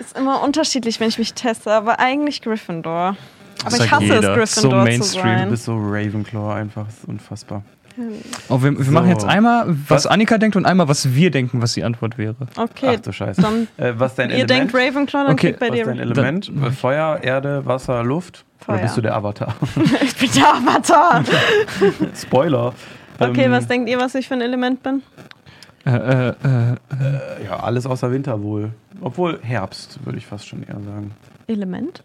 Ist 0.00 0.16
immer 0.18 0.42
unterschiedlich, 0.42 0.98
wenn 0.98 1.08
ich 1.08 1.18
mich 1.18 1.34
teste, 1.34 1.70
aber 1.72 2.00
eigentlich 2.00 2.42
Gryffindor. 2.42 3.16
Aber 3.64 3.76
ich 3.76 3.90
hasse 3.90 4.04
jeder. 4.04 4.36
es, 4.36 4.54
So 4.54 4.68
Gryffindor 4.68 4.80
zu 4.80 4.84
Mainstream. 4.84 5.22
Du 5.22 5.38
sein. 5.38 5.50
bist 5.50 5.64
so 5.64 5.76
Ravenclaw 5.76 6.54
einfach. 6.54 6.86
Das 6.86 6.98
ist 6.98 7.08
unfassbar. 7.08 7.62
Oh, 8.48 8.62
wir 8.62 8.76
wir 8.76 8.84
So. 8.84 8.90
machen 8.92 9.08
jetzt 9.08 9.24
einmal, 9.24 9.64
was, 9.68 10.04
Was? 10.04 10.06
Annika 10.06 10.38
denkt 10.38 10.56
und 10.56 10.66
einmal, 10.66 10.86
was 10.88 11.14
wir 11.14 11.30
denken, 11.30 11.62
was 11.62 11.74
die 11.74 11.82
Antwort 11.84 12.18
wäre. 12.18 12.34
Okay, 12.56 12.96
Ach 12.98 13.00
du 13.00 13.12
Scheiße. 13.12 13.40
dann 13.40 13.68
Äh, 13.76 13.94
was 13.96 14.14
dein 14.14 14.30
ihr 14.30 14.36
Element? 14.44 14.72
denkt 14.72 14.74
Ravenclaw, 14.74 15.24
dann 15.24 15.32
Okay, 15.32 15.48
kriegt 15.48 15.60
bei 15.60 15.68
was 15.70 15.76
ist 15.76 15.86
dir 15.86 15.92
dein 15.94 15.98
Element? 16.00 16.52
Äh, 16.64 16.70
Feuer, 16.72 17.20
Erde, 17.22 17.64
Wasser, 17.66 18.02
Luft? 18.04 18.44
Feuer. 18.58 18.74
Oder 18.74 18.82
bist 18.82 18.96
du 18.96 19.00
der 19.00 19.14
Avatar? 19.16 19.54
Ich 20.02 20.16
bin 20.16 20.30
der 20.34 20.54
Avatar. 20.54 21.24
Spoiler. 22.14 22.74
Okay, 23.18 23.44
Ähm, 23.44 23.52
was 23.52 23.66
denkt 23.66 23.88
ihr, 23.88 23.98
was 23.98 24.14
ich 24.14 24.28
für 24.28 24.34
ein 24.34 24.40
Element 24.42 24.82
bin? 24.82 25.02
Äh, 25.86 25.90
äh, 25.90 26.28
äh, 26.30 26.74
Ja, 27.44 27.60
alles 27.60 27.86
außer 27.86 28.10
Winter 28.12 28.42
wohl. 28.42 28.72
Obwohl 29.00 29.38
Herbst, 29.42 30.00
würde 30.04 30.18
ich 30.18 30.26
fast 30.26 30.46
schon 30.48 30.62
eher 30.64 30.74
sagen. 30.80 31.12
Element? 31.46 32.02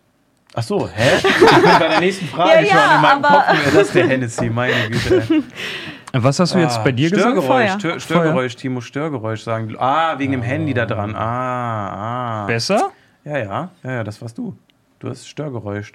Ach 0.54 0.64
so, 0.64 0.88
hä? 0.90 1.18
Ich 1.18 1.24
bin 1.24 1.64
bei 1.80 1.88
der 1.88 2.00
nächsten 2.00 2.28
Frage 2.28 2.50
Ja, 2.52 2.62
ja, 2.62 2.68
schon 2.88 2.96
in 2.96 3.02
meinem 3.02 3.26
aber- 3.26 3.44
Kopf. 3.44 3.64
Das 3.74 3.74
ist 3.88 3.96
der 3.96 4.08
Hennessy, 4.08 4.50
meine 4.50 4.90
Güte. 4.90 5.44
was 6.14 6.40
hast 6.40 6.54
du 6.54 6.60
jetzt 6.60 6.78
Ah, 6.80 6.84
bei 6.84 6.92
dir 6.92 7.10
gesagt? 7.10 7.32
Störgeräusch. 7.32 7.72
Stör, 7.80 8.00
Störgeräusch, 8.00 8.56
Timo, 8.58 8.82
Störgeräusch 8.82 9.44
sagen. 9.44 9.76
Ah, 9.80 10.18
wegen 10.20 10.34
dem 10.34 10.42
Handy 10.42 10.74
da 10.74 10.86
dran. 10.86 11.16
Ah, 11.16 12.44
ah. 12.44 12.46
Besser? 12.48 12.92
Ja, 13.24 13.38
ja, 13.38 13.70
ja, 13.84 13.92
ja, 13.92 14.04
das 14.04 14.22
warst 14.22 14.38
du. 14.38 14.56
Du 15.00 15.10
hast 15.10 15.28
Störgeräusch. 15.28 15.94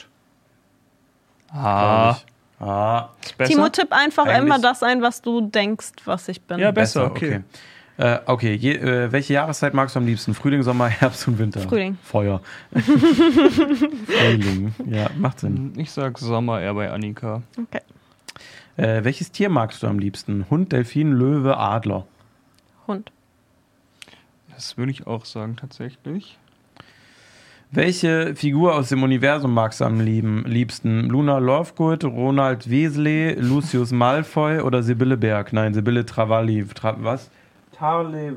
Ah. 1.53 2.17
Ah? 2.59 3.11
Timo, 3.45 3.69
tipp 3.69 3.89
einfach 3.93 4.25
Eigentlich- 4.27 4.39
immer 4.47 4.59
das 4.59 4.83
ein, 4.83 5.03
was 5.03 5.21
du 5.21 5.43
denkst, 5.43 5.89
was 6.07 6.29
ich 6.29 6.41
bin. 6.41 6.59
Ja, 6.59 6.71
besser, 6.71 7.05
okay. 7.05 7.27
okay. 7.27 7.41
Äh, 7.99 8.19
okay, 8.27 8.55
je, 8.55 8.75
äh, 8.75 9.11
welche 9.11 9.33
Jahreszeit 9.35 9.73
magst 9.73 9.95
du 9.97 10.01
am 10.01 10.07
liebsten? 10.07 10.35
Frühling, 10.35 10.63
Sommer, 10.63 10.89
Herbst 10.89 11.27
und 11.29 11.39
Winter? 11.39 11.61
Frühling. 11.61 11.97
Feuer. 12.03 12.43
Frühling, 14.07 14.75
ja, 14.87 15.09
macht 15.17 15.41
Sinn. 15.41 15.73
Ich 15.77 15.91
sag 15.91 16.19
Sommer 16.19 16.61
eher 16.61 16.75
bei 16.75 16.91
Annika. 16.91 17.43
Okay. 17.59 17.81
Äh, 18.77 19.05
welches 19.05 19.33
Tier 19.33 19.49
magst 19.49 19.83
du 19.83 19.87
am 19.87 19.99
liebsten? 19.99 20.45
Hund, 20.51 20.73
Delfin, 20.73 21.13
Löwe, 21.13 21.57
Adler? 21.57 22.07
Hund. 22.87 23.11
Das 24.55 24.77
würde 24.77 24.93
ich 24.93 25.07
auch 25.07 25.25
sagen, 25.25 25.57
tatsächlich. 25.57 26.39
Welche 27.71 28.35
Figur 28.37 28.75
aus 28.75 28.91
dem 28.91 29.03
Universum 29.03 29.53
magst 29.53 29.81
du 29.81 29.85
am 29.85 30.01
liebsten? 30.01 31.09
Luna 31.09 31.39
Lovegood, 31.39 32.05
Ronald 32.05 32.71
Weasley, 32.71 33.35
Lucius 33.39 33.91
Malfoy 33.91 34.61
oder 34.61 34.83
Sibylle 34.83 35.17
Berg? 35.17 35.53
Nein, 35.53 35.75
Sibylle 35.75 36.07
Travalli. 36.07 36.67
Tra 36.67 36.97
was? 37.01 37.31
Tarle, 37.79 38.35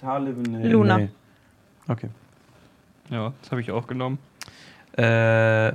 Tarle, 0.00 0.30
nee, 0.32 0.68
Luna. 0.68 0.98
Nee. 0.98 1.08
Okay. 1.88 2.08
Ja, 3.10 3.32
das 3.42 3.50
habe 3.50 3.60
ich 3.60 3.70
auch 3.70 3.86
genommen. 3.86 4.18
Äh, 4.96 5.72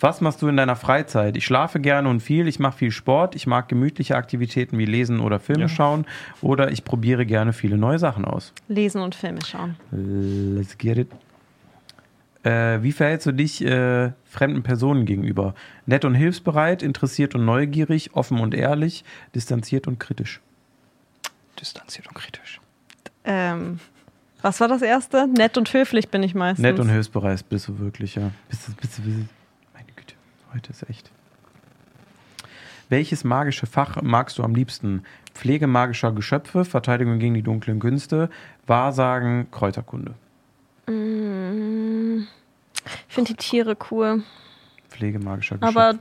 was 0.00 0.20
machst 0.20 0.42
du 0.42 0.48
in 0.48 0.56
deiner 0.56 0.76
Freizeit? 0.76 1.36
Ich 1.36 1.44
schlafe 1.44 1.80
gerne 1.80 2.08
und 2.08 2.20
viel, 2.20 2.48
ich 2.48 2.58
mache 2.58 2.76
viel 2.78 2.90
Sport, 2.90 3.34
ich 3.36 3.46
mag 3.46 3.68
gemütliche 3.68 4.16
Aktivitäten 4.16 4.76
wie 4.76 4.84
Lesen 4.84 5.20
oder 5.20 5.38
Filme 5.40 5.62
Ja. 5.62 5.68
schauen 5.68 6.04
oder 6.42 6.72
ich 6.72 6.84
probiere 6.84 7.24
gerne 7.24 7.52
viele 7.52 7.78
neue 7.78 7.98
Sachen 7.98 8.24
aus. 8.24 8.52
Lesen 8.68 9.00
und 9.00 9.14
Filme 9.14 9.40
schauen. 9.44 9.76
Let's 9.92 10.76
get 10.76 10.98
it. 10.98 11.08
Äh, 12.42 12.82
wie 12.82 12.92
verhältst 12.92 13.26
du 13.26 13.32
dich 13.32 13.64
äh, 13.64 14.10
fremden 14.24 14.62
Personen 14.62 15.06
gegenüber? 15.06 15.54
Nett 15.86 16.04
und 16.04 16.14
hilfsbereit, 16.14 16.82
interessiert 16.82 17.34
und 17.34 17.46
neugierig, 17.46 18.10
offen 18.14 18.40
und 18.40 18.52
ehrlich, 18.54 19.04
distanziert 19.34 19.86
und 19.86 19.98
kritisch. 19.98 20.40
Distanziert 21.60 22.06
und 22.08 22.14
kritisch. 22.14 22.60
Ähm, 23.24 23.80
was 24.42 24.60
war 24.60 24.68
das 24.68 24.82
erste? 24.82 25.26
Nett 25.26 25.56
und 25.56 25.72
höflich 25.72 26.08
bin 26.10 26.22
ich 26.22 26.34
meistens. 26.34 26.62
Nett 26.62 26.78
und 26.78 26.88
hilfsbereit 26.90 27.48
bist 27.48 27.68
du 27.68 27.78
wirklich, 27.78 28.16
ja. 28.16 28.30
Bist 28.48 28.68
du, 28.68 28.72
bist 28.74 28.98
du, 28.98 29.02
bist 29.02 29.16
du, 29.18 29.26
meine 29.72 29.86
Güte, 29.96 30.14
heute 30.52 30.70
ist 30.70 30.88
echt. 30.88 31.10
Welches 32.90 33.24
magische 33.24 33.66
Fach 33.66 34.02
magst 34.02 34.38
du 34.38 34.42
am 34.42 34.54
liebsten? 34.54 35.04
Pflege 35.32 35.66
magischer 35.66 36.12
Geschöpfe, 36.12 36.64
Verteidigung 36.64 37.18
gegen 37.18 37.34
die 37.34 37.42
dunklen 37.42 37.80
Künste, 37.80 38.28
Wahrsagen, 38.66 39.50
Kräuterkunde. 39.50 40.14
Mm, 40.86 42.26
Ich 43.08 43.14
finde 43.14 43.32
die 43.32 43.36
Tiere 43.38 43.76
cool. 43.90 44.22
Pflege 44.94 45.18
magischer 45.18 45.58
Geschöpfe. 45.58 45.80
Aber 45.80 45.98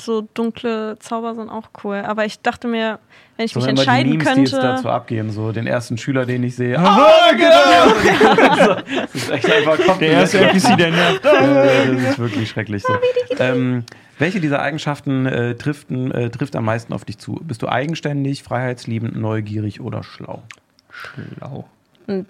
so 0.00 0.22
dunkle 0.34 0.98
Zauber 0.98 1.34
sind 1.34 1.48
auch 1.48 1.70
cool. 1.82 2.02
Aber 2.06 2.24
ich 2.26 2.40
dachte 2.40 2.68
mir, 2.68 2.98
wenn 3.36 3.46
ich 3.46 3.52
So 3.52 3.60
mich 3.60 3.64
die 3.66 3.70
entscheiden 3.70 4.12
Memes, 4.18 4.34
die 4.34 4.40
jetzt 4.40 4.50
könnte. 4.52 4.66
dazu 4.66 4.88
abgehen, 4.90 5.30
so 5.30 5.52
den 5.52 5.66
ersten 5.66 5.96
Schüler, 5.96 6.26
den 6.26 6.42
ich 6.42 6.56
sehe. 6.56 6.78
Ah, 6.78 7.30
genau! 7.32 8.54
so, 8.66 8.74
das 8.74 9.14
ist 9.14 9.30
echt 9.30 9.50
einfach 9.50 9.78
Kopf 9.78 9.98
Der 9.98 10.10
erste 10.10 10.40
NPC, 10.40 10.76
der 10.76 10.90
nervt. 10.90 11.24
das 11.24 12.10
ist 12.10 12.18
wirklich 12.18 12.48
schrecklich 12.50 12.82
so. 12.82 12.92
Ähm, 13.38 13.84
welche 14.18 14.40
dieser 14.40 14.60
Eigenschaften 14.60 15.26
äh, 15.26 15.54
trifft, 15.54 15.90
äh, 15.90 16.28
trifft 16.30 16.54
am 16.56 16.64
meisten 16.64 16.92
auf 16.92 17.04
dich 17.04 17.18
zu? 17.18 17.40
Bist 17.42 17.62
du 17.62 17.68
eigenständig, 17.68 18.42
freiheitsliebend, 18.42 19.16
neugierig 19.16 19.80
oder 19.80 20.02
schlau? 20.02 20.42
Schlau. 20.90 21.66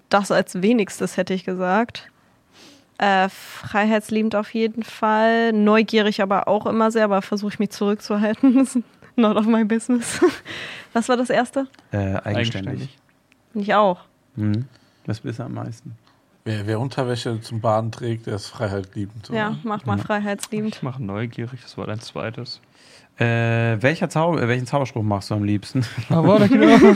Das 0.09 0.31
als 0.31 0.61
wenigstes 0.63 1.17
hätte 1.17 1.35
ich 1.35 1.45
gesagt. 1.45 2.11
Äh, 2.99 3.29
freiheitsliebend 3.29 4.35
auf 4.35 4.53
jeden 4.55 4.83
Fall. 4.83 5.53
Neugierig 5.53 6.21
aber 6.21 6.49
auch 6.49 6.67
immer 6.67 6.91
sehr, 6.91 7.05
aber 7.05 7.23
versuche 7.23 7.53
ich 7.55 7.59
mich 7.59 7.71
zurückzuhalten. 7.71 8.55
Das 8.59 8.77
ist 8.77 8.85
Not 9.19 9.37
of 9.37 9.47
my 9.47 9.65
business. 9.65 10.21
Was 10.93 11.09
war 11.09 11.17
das 11.17 11.29
erste? 11.29 11.67
Äh, 11.91 12.15
eigenständig. 12.23 12.97
Ich 13.55 13.75
auch. 13.75 14.01
Mhm. 14.37 14.67
Was 15.07 15.21
bist 15.21 15.41
du 15.41 15.43
am 15.43 15.55
meisten? 15.55 15.97
Wer, 16.45 16.67
wer 16.67 16.79
Unterwäsche 16.79 17.41
zum 17.41 17.61
Baden 17.61 17.91
trägt, 17.91 18.27
der 18.27 18.37
ist 18.37 18.47
freiheitliebend. 18.47 19.29
oder? 19.29 19.39
Ja, 19.39 19.57
mach 19.65 19.85
mal 19.85 19.99
freiheitsliebend. 19.99 20.77
Ich 20.77 20.83
mache 20.83 21.03
neugierig, 21.03 21.61
das 21.63 21.77
war 21.77 21.87
dein 21.87 21.99
zweites. 22.01 22.61
Äh, 23.19 23.83
welcher 23.83 24.09
Zau 24.09 24.39
äh, 24.39 24.47
welchen 24.47 24.67
Zauberspruch 24.67 25.03
machst 25.03 25.31
du 25.31 25.35
am 25.35 25.43
liebsten? 25.43 25.85
Aber 26.09 26.39
da 26.39 26.47
genau. 26.47 26.95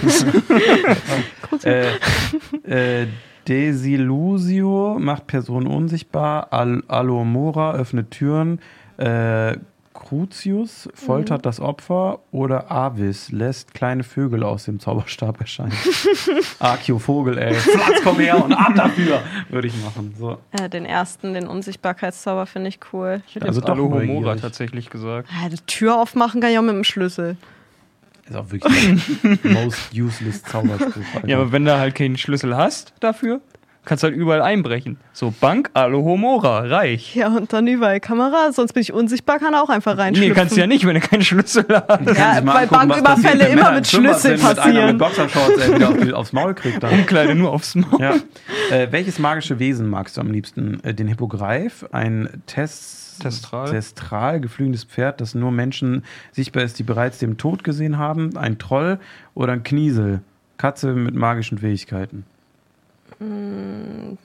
äh, 1.65 3.03
äh, 3.03 3.07
Desillusio 3.48 4.97
macht 5.01 5.27
Personen 5.27 5.66
unsichtbar. 5.66 6.52
Al 6.52 6.82
Alomora 6.89 7.73
öffnet 7.74 8.10
Türen. 8.10 8.60
Äh, 8.98 9.56
Crucius 9.94 10.89
foltert 10.94 11.47
das 11.47 11.60
Opfer. 11.60 12.20
Oder 12.32 12.70
Avis 12.70 13.31
lässt 13.31 13.74
kleine 13.74 14.05
Vögel 14.05 14.43
aus 14.43 14.64
dem 14.64 14.81
Zauberstab 14.81 15.40
erscheinen. 15.40 15.73
Akio 16.59 16.98
Vogel, 16.98 17.39
ey. 17.39 17.55
Platz, 17.55 18.01
komm 18.02 18.19
her 18.19 18.43
und 18.43 18.52
ab 18.52 18.73
dafür. 18.74 19.20
Würde 19.51 19.69
ich 19.69 19.82
machen. 19.82 20.14
So. 20.19 20.39
Äh, 20.52 20.69
den 20.69 20.86
ersten, 20.86 21.35
den 21.35 21.47
Unsichtbarkeitszauber, 21.47 22.47
finde 22.47 22.69
ich 22.69 22.81
cool. 22.93 23.23
Ich 23.27 23.35
hätte 23.35 23.47
Also 23.47 23.60
jetzt 23.60 23.70
Alohomora 23.70 24.36
tatsächlich 24.36 24.90
gesagt. 24.90 25.28
Ah, 25.31 25.48
die 25.48 25.60
Tür 25.66 26.01
aufmachen 26.01 26.40
kann 26.40 26.51
ich 26.51 26.59
auch 26.59 26.62
mit 26.62 26.74
dem 26.74 26.85
Schlüssel. 26.85 27.36
Ist 28.33 28.39
auch 28.39 28.51
wirklich 28.51 29.03
der 29.43 29.53
most 29.53 29.93
useless 29.95 30.43
Zauberspruch. 30.43 31.03
Alter. 31.15 31.29
Ja, 31.29 31.37
aber 31.37 31.53
wenn 31.53 31.67
du 31.67 31.79
halt 31.79 31.95
keinen 31.95 32.17
Schlüssel 32.17 32.57
hast 32.57 32.95
dafür, 33.01 33.43
kannst 33.85 34.03
du 34.03 34.09
halt 34.09 34.17
überall 34.17 34.43
einbrechen. 34.43 34.97
So, 35.13 35.33
Bank, 35.41 35.71
Alohomora, 35.75 36.61
reich. 36.61 37.15
Ja, 37.15 37.29
und 37.29 37.53
dann 37.53 37.67
überall 37.67 38.01
Kamera, 38.01 38.53
sonst 38.53 38.73
bin 38.73 38.83
ich 38.83 38.93
unsichtbar, 38.93 39.39
kann 39.39 39.55
er 39.55 39.63
auch 39.63 39.69
einfach 39.69 39.99
reinschlüpfen. 39.99 40.33
Nee, 40.33 40.35
kannst 40.35 40.57
du 40.57 40.61
ja 40.61 40.67
nicht, 40.67 40.87
wenn 40.87 40.95
du 40.95 41.01
keinen 41.01 41.23
Schlüssel 41.23 41.65
hast. 41.69 42.17
Ja, 42.17 42.41
weil 42.45 42.67
Banküberfälle 42.67 43.49
immer 43.49 43.73
mit 43.73 43.87
Schlüssel 43.87 44.39
passieren. 44.39 44.87
mit 44.87 44.99
Boxershorts 44.99 45.59
ey, 45.59 45.75
wieder 45.75 45.89
auf 45.89 45.97
die, 45.99 46.13
aufs 46.13 46.33
Maul 46.33 46.55
kriegt 46.55 46.83
dann. 46.83 46.93
Umkleide 46.93 47.35
nur 47.35 47.53
aufs 47.53 47.75
Maul. 47.75 48.01
Ja. 48.01 48.15
Äh, 48.71 48.89
welches 48.91 49.19
magische 49.19 49.59
Wesen 49.59 49.89
magst 49.89 50.17
du 50.17 50.21
am 50.21 50.31
liebsten? 50.31 50.81
Äh, 50.85 50.95
den 50.95 51.09
Hippogreif, 51.09 51.85
ein 51.93 52.43
Tes 52.47 53.03
Testral. 53.21 53.71
Testral, 53.71 54.41
geflügeltes 54.41 54.85
Pferd, 54.85 55.21
das 55.21 55.35
nur 55.35 55.53
Menschen 55.53 56.05
sichtbar 56.33 56.65
ist, 56.65 56.79
die 56.79 56.83
bereits 56.83 57.19
den 57.19 57.37
Tod 57.37 57.63
gesehen 57.63 57.99
haben, 57.99 58.37
ein 58.37 58.59
Troll 58.59 58.99
oder 59.35 59.53
ein 59.53 59.63
Kniesel, 59.63 60.23
Katze 60.57 60.95
mit 60.95 61.15
magischen 61.15 61.59
Fähigkeiten. 61.59 62.25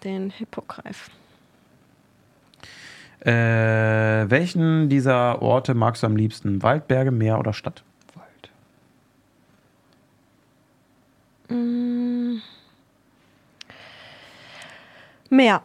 Den 0.03 0.29
Hippogreif. 0.29 1.09
Äh, 3.19 3.31
welchen 4.29 4.89
dieser 4.89 5.41
Orte 5.41 5.73
magst 5.73 6.03
du 6.03 6.07
am 6.07 6.15
liebsten? 6.15 6.63
Wald, 6.63 6.87
Berge, 6.87 7.11
Meer 7.11 7.39
oder 7.39 7.53
Stadt? 7.53 7.83
Wald. 8.15 8.49
Mehr. 15.29 15.61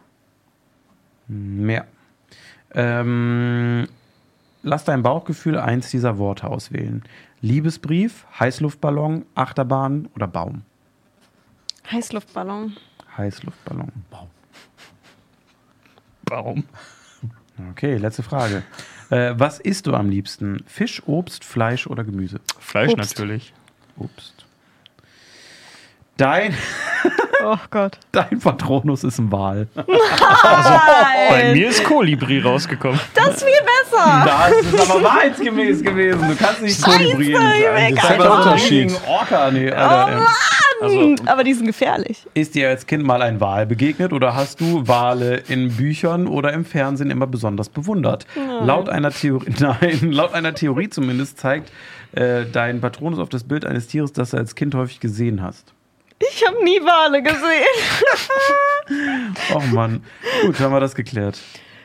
Meer. 1.27 1.87
Ähm, 2.73 3.87
lass 4.63 4.83
dein 4.83 5.03
Bauchgefühl 5.03 5.57
eins 5.57 5.89
dieser 5.89 6.17
Worte 6.17 6.47
auswählen. 6.47 7.03
Liebesbrief, 7.41 8.25
Heißluftballon, 8.39 9.25
Achterbahn 9.35 10.09
oder 10.15 10.27
Baum? 10.27 10.63
Heißluftballon. 11.91 12.75
Heißluftballon. 13.17 13.91
Baum. 16.25 16.63
Okay, 17.71 17.97
letzte 17.97 18.23
Frage. 18.23 18.63
Äh, 19.09 19.33
was 19.37 19.59
isst 19.59 19.85
du 19.87 19.93
am 19.93 20.09
liebsten? 20.09 20.63
Fisch, 20.65 21.03
Obst, 21.05 21.43
Fleisch 21.43 21.85
oder 21.87 22.03
Gemüse? 22.03 22.41
Fleisch 22.59 22.91
Obst. 22.91 23.11
natürlich. 23.11 23.53
Obst. 23.97 24.45
Dein, 26.17 26.55
Oh 27.45 27.57
Gott. 27.69 27.97
dein 28.11 28.39
Patronus 28.39 29.03
ist 29.03 29.19
ein 29.19 29.31
Wal. 29.31 29.67
Bei 29.75 31.53
mir 31.53 31.69
ist 31.69 31.83
Kolibri 31.83 32.39
rausgekommen. 32.39 32.99
Das 33.13 33.35
ist 33.35 33.43
viel 33.43 33.51
besser. 33.63 34.25
Das 34.25 34.51
ist 34.73 34.91
aber 34.91 35.03
wahrheitsgemäß 35.03 35.83
gewesen. 35.83 36.27
Du 36.27 36.35
kannst 36.35 36.61
nicht 36.61 36.81
Kolibri 36.81 37.33
weg, 37.33 37.95
Das 37.95 38.03
ist 38.03 38.11
ein 38.11 38.21
Unterschied. 38.31 38.99
Orca. 39.07 39.51
Nee, 39.51 39.71
Alter, 39.71 40.17
ey. 40.19 40.25
Also, 40.81 41.15
Aber 41.27 41.43
die 41.45 41.53
sind 41.53 41.67
gefährlich. 41.67 42.25
Ist 42.33 42.55
dir 42.55 42.67
als 42.69 42.85
Kind 42.85 43.05
mal 43.05 43.21
ein 43.21 43.39
Wal 43.39 43.65
begegnet 43.65 44.11
oder 44.11 44.35
hast 44.35 44.59
du 44.59 44.85
Wale 44.87 45.37
in 45.47 45.69
Büchern 45.77 46.27
oder 46.27 46.51
im 46.51 46.65
Fernsehen 46.65 47.09
immer 47.09 47.27
besonders 47.27 47.69
bewundert? 47.69 48.25
Laut 48.61 48.89
einer 48.89 49.11
Theorie, 49.11 49.53
nein, 49.59 50.11
laut 50.11 50.33
einer 50.33 50.53
Theorie 50.53 50.89
zumindest 50.89 51.39
zeigt 51.39 51.71
äh, 52.13 52.45
dein 52.51 52.81
Patronus 52.81 53.19
auf 53.19 53.29
das 53.29 53.45
Bild 53.45 53.65
eines 53.65 53.87
Tieres, 53.87 54.11
das 54.11 54.31
du 54.31 54.37
als 54.37 54.55
Kind 54.55 54.75
häufig 54.75 54.99
gesehen 54.99 55.41
hast. 55.41 55.72
Ich 56.31 56.45
habe 56.47 56.63
nie 56.63 56.79
Wale 56.81 57.21
gesehen. 57.21 57.65
Oh 59.53 59.59
Mann. 59.73 60.03
Gut, 60.41 60.59
haben 60.59 60.73
wir 60.73 60.79
das 60.81 60.93
geklärt. 60.95 61.39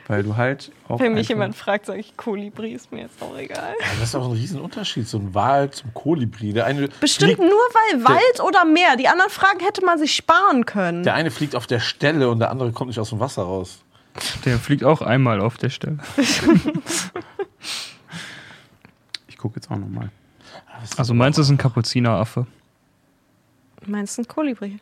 Weil 0.07 0.23
du 0.23 0.35
halt 0.35 0.71
auch. 0.87 0.99
Wenn 0.99 1.13
mich 1.13 1.29
jemand 1.29 1.55
fragt, 1.55 1.85
sage 1.85 1.99
ich 1.99 2.17
Kolibri, 2.17 2.71
ist 2.73 2.91
mir 2.91 3.01
jetzt 3.03 3.21
auch 3.21 3.37
egal. 3.37 3.73
Ja, 3.79 3.85
das 3.99 4.09
ist 4.09 4.15
auch 4.15 4.25
ein 4.25 4.31
Riesenunterschied, 4.33 5.07
so 5.07 5.17
ein 5.19 5.33
Wal 5.33 5.69
zum 5.71 5.93
Kolibri. 5.93 6.51
Der 6.51 6.65
eine, 6.65 6.89
Bestimmt 6.99 7.35
fliegt, 7.35 7.39
nur 7.39 7.49
weil 7.51 8.03
Wald 8.03 8.39
oder 8.41 8.65
Meer. 8.65 8.97
Die 8.97 9.07
anderen 9.07 9.29
Fragen 9.29 9.59
hätte 9.61 9.85
man 9.85 9.97
sich 9.99 10.13
sparen 10.15 10.65
können. 10.65 11.03
der 11.03 11.13
eine 11.13 11.31
fliegt 11.31 11.55
auf 11.55 11.67
der 11.67 11.79
Stelle 11.79 12.29
und 12.29 12.39
der 12.39 12.49
andere 12.51 12.71
kommt 12.71 12.89
nicht 12.89 12.99
aus 12.99 13.09
dem 13.11 13.19
Wasser 13.19 13.43
raus. 13.43 13.83
der 14.45 14.57
fliegt 14.57 14.83
auch 14.83 15.01
einmal 15.01 15.39
auf 15.41 15.57
der 15.57 15.69
Stelle. 15.69 15.99
Ich 19.27 19.37
gucke 19.37 19.55
jetzt 19.55 19.71
auch 19.71 19.77
nochmal. 19.77 20.09
Also 20.97 21.13
meins 21.13 21.37
ist 21.37 21.49
ein 21.49 21.57
Kapuzineraffe. 21.57 22.45
Meinst 23.85 24.17
du 24.17 24.21
ein 24.23 24.27
Kolibri? 24.27 24.79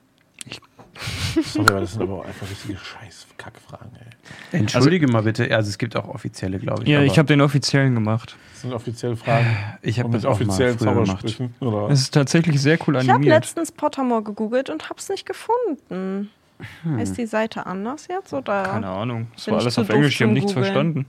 Sorry, 1.43 1.67
aber 1.69 1.81
das 1.81 1.93
sind 1.93 2.01
aber 2.01 2.15
auch 2.19 2.25
einfach 2.25 2.49
richtige 2.49 2.75
Scheiß-Kackfragen, 2.77 3.91
ey. 3.99 4.59
Entschuldige 4.59 5.07
mal 5.07 5.21
bitte. 5.21 5.53
Also 5.55 5.69
es 5.69 5.77
gibt 5.77 5.95
auch 5.95 6.07
offizielle, 6.07 6.57
glaube 6.57 6.83
ich. 6.83 6.89
Ja, 6.89 7.01
ich 7.03 7.19
habe 7.19 7.27
den 7.27 7.41
offiziellen 7.41 7.93
gemacht. 7.93 8.35
Das 8.53 8.61
sind 8.61 8.73
offizielle 8.73 9.15
Fragen. 9.15 9.45
Ich 9.83 9.99
habe 9.99 10.17
das 10.17 10.23
gemacht. 10.39 10.79
Zaubersprüchen. 10.79 11.53
Oder? 11.59 11.89
Es 11.91 12.01
ist 12.01 12.13
tatsächlich 12.13 12.59
sehr 12.59 12.79
cool 12.87 12.95
Ich 12.95 13.03
habe 13.03 13.13
animiert. 13.17 13.35
letztens 13.35 13.71
Pottermore 13.71 14.23
gegoogelt 14.23 14.71
und 14.71 14.89
habe 14.89 14.99
es 14.99 15.09
nicht 15.09 15.27
gefunden. 15.27 16.31
Ist 16.99 17.17
die 17.17 17.27
Seite 17.27 17.67
anders 17.67 18.07
jetzt? 18.07 18.33
Oder? 18.33 18.63
Keine 18.63 18.87
Ahnung. 18.87 19.27
Es 19.37 19.47
war 19.47 19.57
ich 19.57 19.61
alles 19.61 19.75
zu 19.75 19.81
auf 19.81 19.89
Englisch, 19.89 20.15
ich 20.15 20.21
habe 20.23 20.33
nichts 20.33 20.53
Googlen. 20.53 20.63
verstanden. 20.65 21.05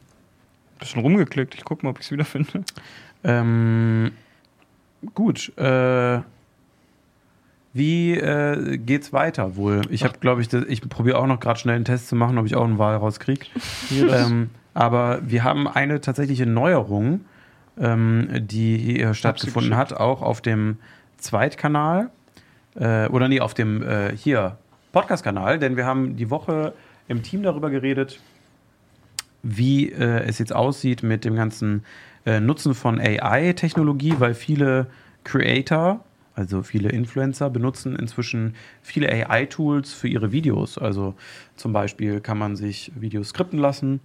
Bisschen 0.78 1.01
rumgeklickt, 1.01 1.55
ich 1.55 1.65
guck 1.65 1.82
mal, 1.82 1.90
ob 1.90 1.98
ich 1.98 2.05
es 2.05 2.12
wiederfinde. 2.12 2.65
Ähm, 3.24 4.12
gut. 5.15 5.51
Äh, 5.56 6.20
wie 7.78 8.14
äh, 8.14 8.76
geht's 8.76 9.12
weiter 9.12 9.56
wohl? 9.56 9.82
Ich 9.88 10.05
habe, 10.05 10.18
glaube 10.18 10.42
ich, 10.42 10.48
das, 10.48 10.64
ich 10.68 10.86
probiere 10.88 11.18
auch 11.18 11.26
noch 11.26 11.40
gerade 11.40 11.59
schnell 11.59 11.76
einen 11.76 11.84
Test 11.84 12.09
zu 12.09 12.16
machen, 12.16 12.36
ob 12.36 12.44
ich 12.44 12.56
auch 12.56 12.64
einen 12.64 12.78
Wahl 12.78 12.96
rauskriege. 12.96 13.46
ähm, 13.90 14.50
aber 14.74 15.20
wir 15.24 15.44
haben 15.44 15.66
eine 15.66 16.00
tatsächliche 16.00 16.46
Neuerung, 16.46 17.24
ähm, 17.80 18.28
die 18.40 18.76
hier 18.76 19.14
stattgefunden 19.14 19.76
hat, 19.76 19.92
auch 19.94 20.20
auf 20.20 20.40
dem 20.40 20.76
Zweitkanal. 21.16 22.10
Äh, 22.74 23.09
oder 23.09 23.28
nee, 23.28 23.40
auf 23.40 23.55
dem 23.55 23.82
äh, 23.82 24.14
hier 24.16 24.59
Podcast-Kanal, 24.92 25.59
denn 25.59 25.76
wir 25.76 25.86
haben 25.86 26.16
die 26.16 26.30
Woche 26.30 26.74
im 27.09 27.22
Team 27.22 27.42
darüber 27.42 27.70
geredet, 27.70 28.20
wie 29.42 29.90
äh, 29.90 30.24
es 30.26 30.38
jetzt 30.38 30.55
aussieht 30.55 31.02
mit 31.02 31.24
dem 31.24 31.36
ganzen 31.36 31.84
äh, 32.26 32.40
Nutzen 32.40 32.74
von 32.74 33.00
AI-Technologie, 33.00 34.14
weil 34.18 34.34
viele 34.34 34.86
Creator, 35.24 36.05
also 36.39 36.62
viele 36.62 36.90
Influencer, 36.90 37.51
benutzen 37.51 37.97
inzwischen 37.97 38.55
viele 38.81 39.09
AI-Tools 39.09 39.93
für 39.93 40.06
ihre 40.06 40.31
Videos. 40.31 40.78
Also 40.78 41.15
zum 41.56 41.73
Beispiel 41.73 42.20
kann 42.20 42.39
man 42.39 42.55
sich 42.55 42.93
Videos 42.94 43.31
skripten 43.31 43.59
lassen. 43.59 44.01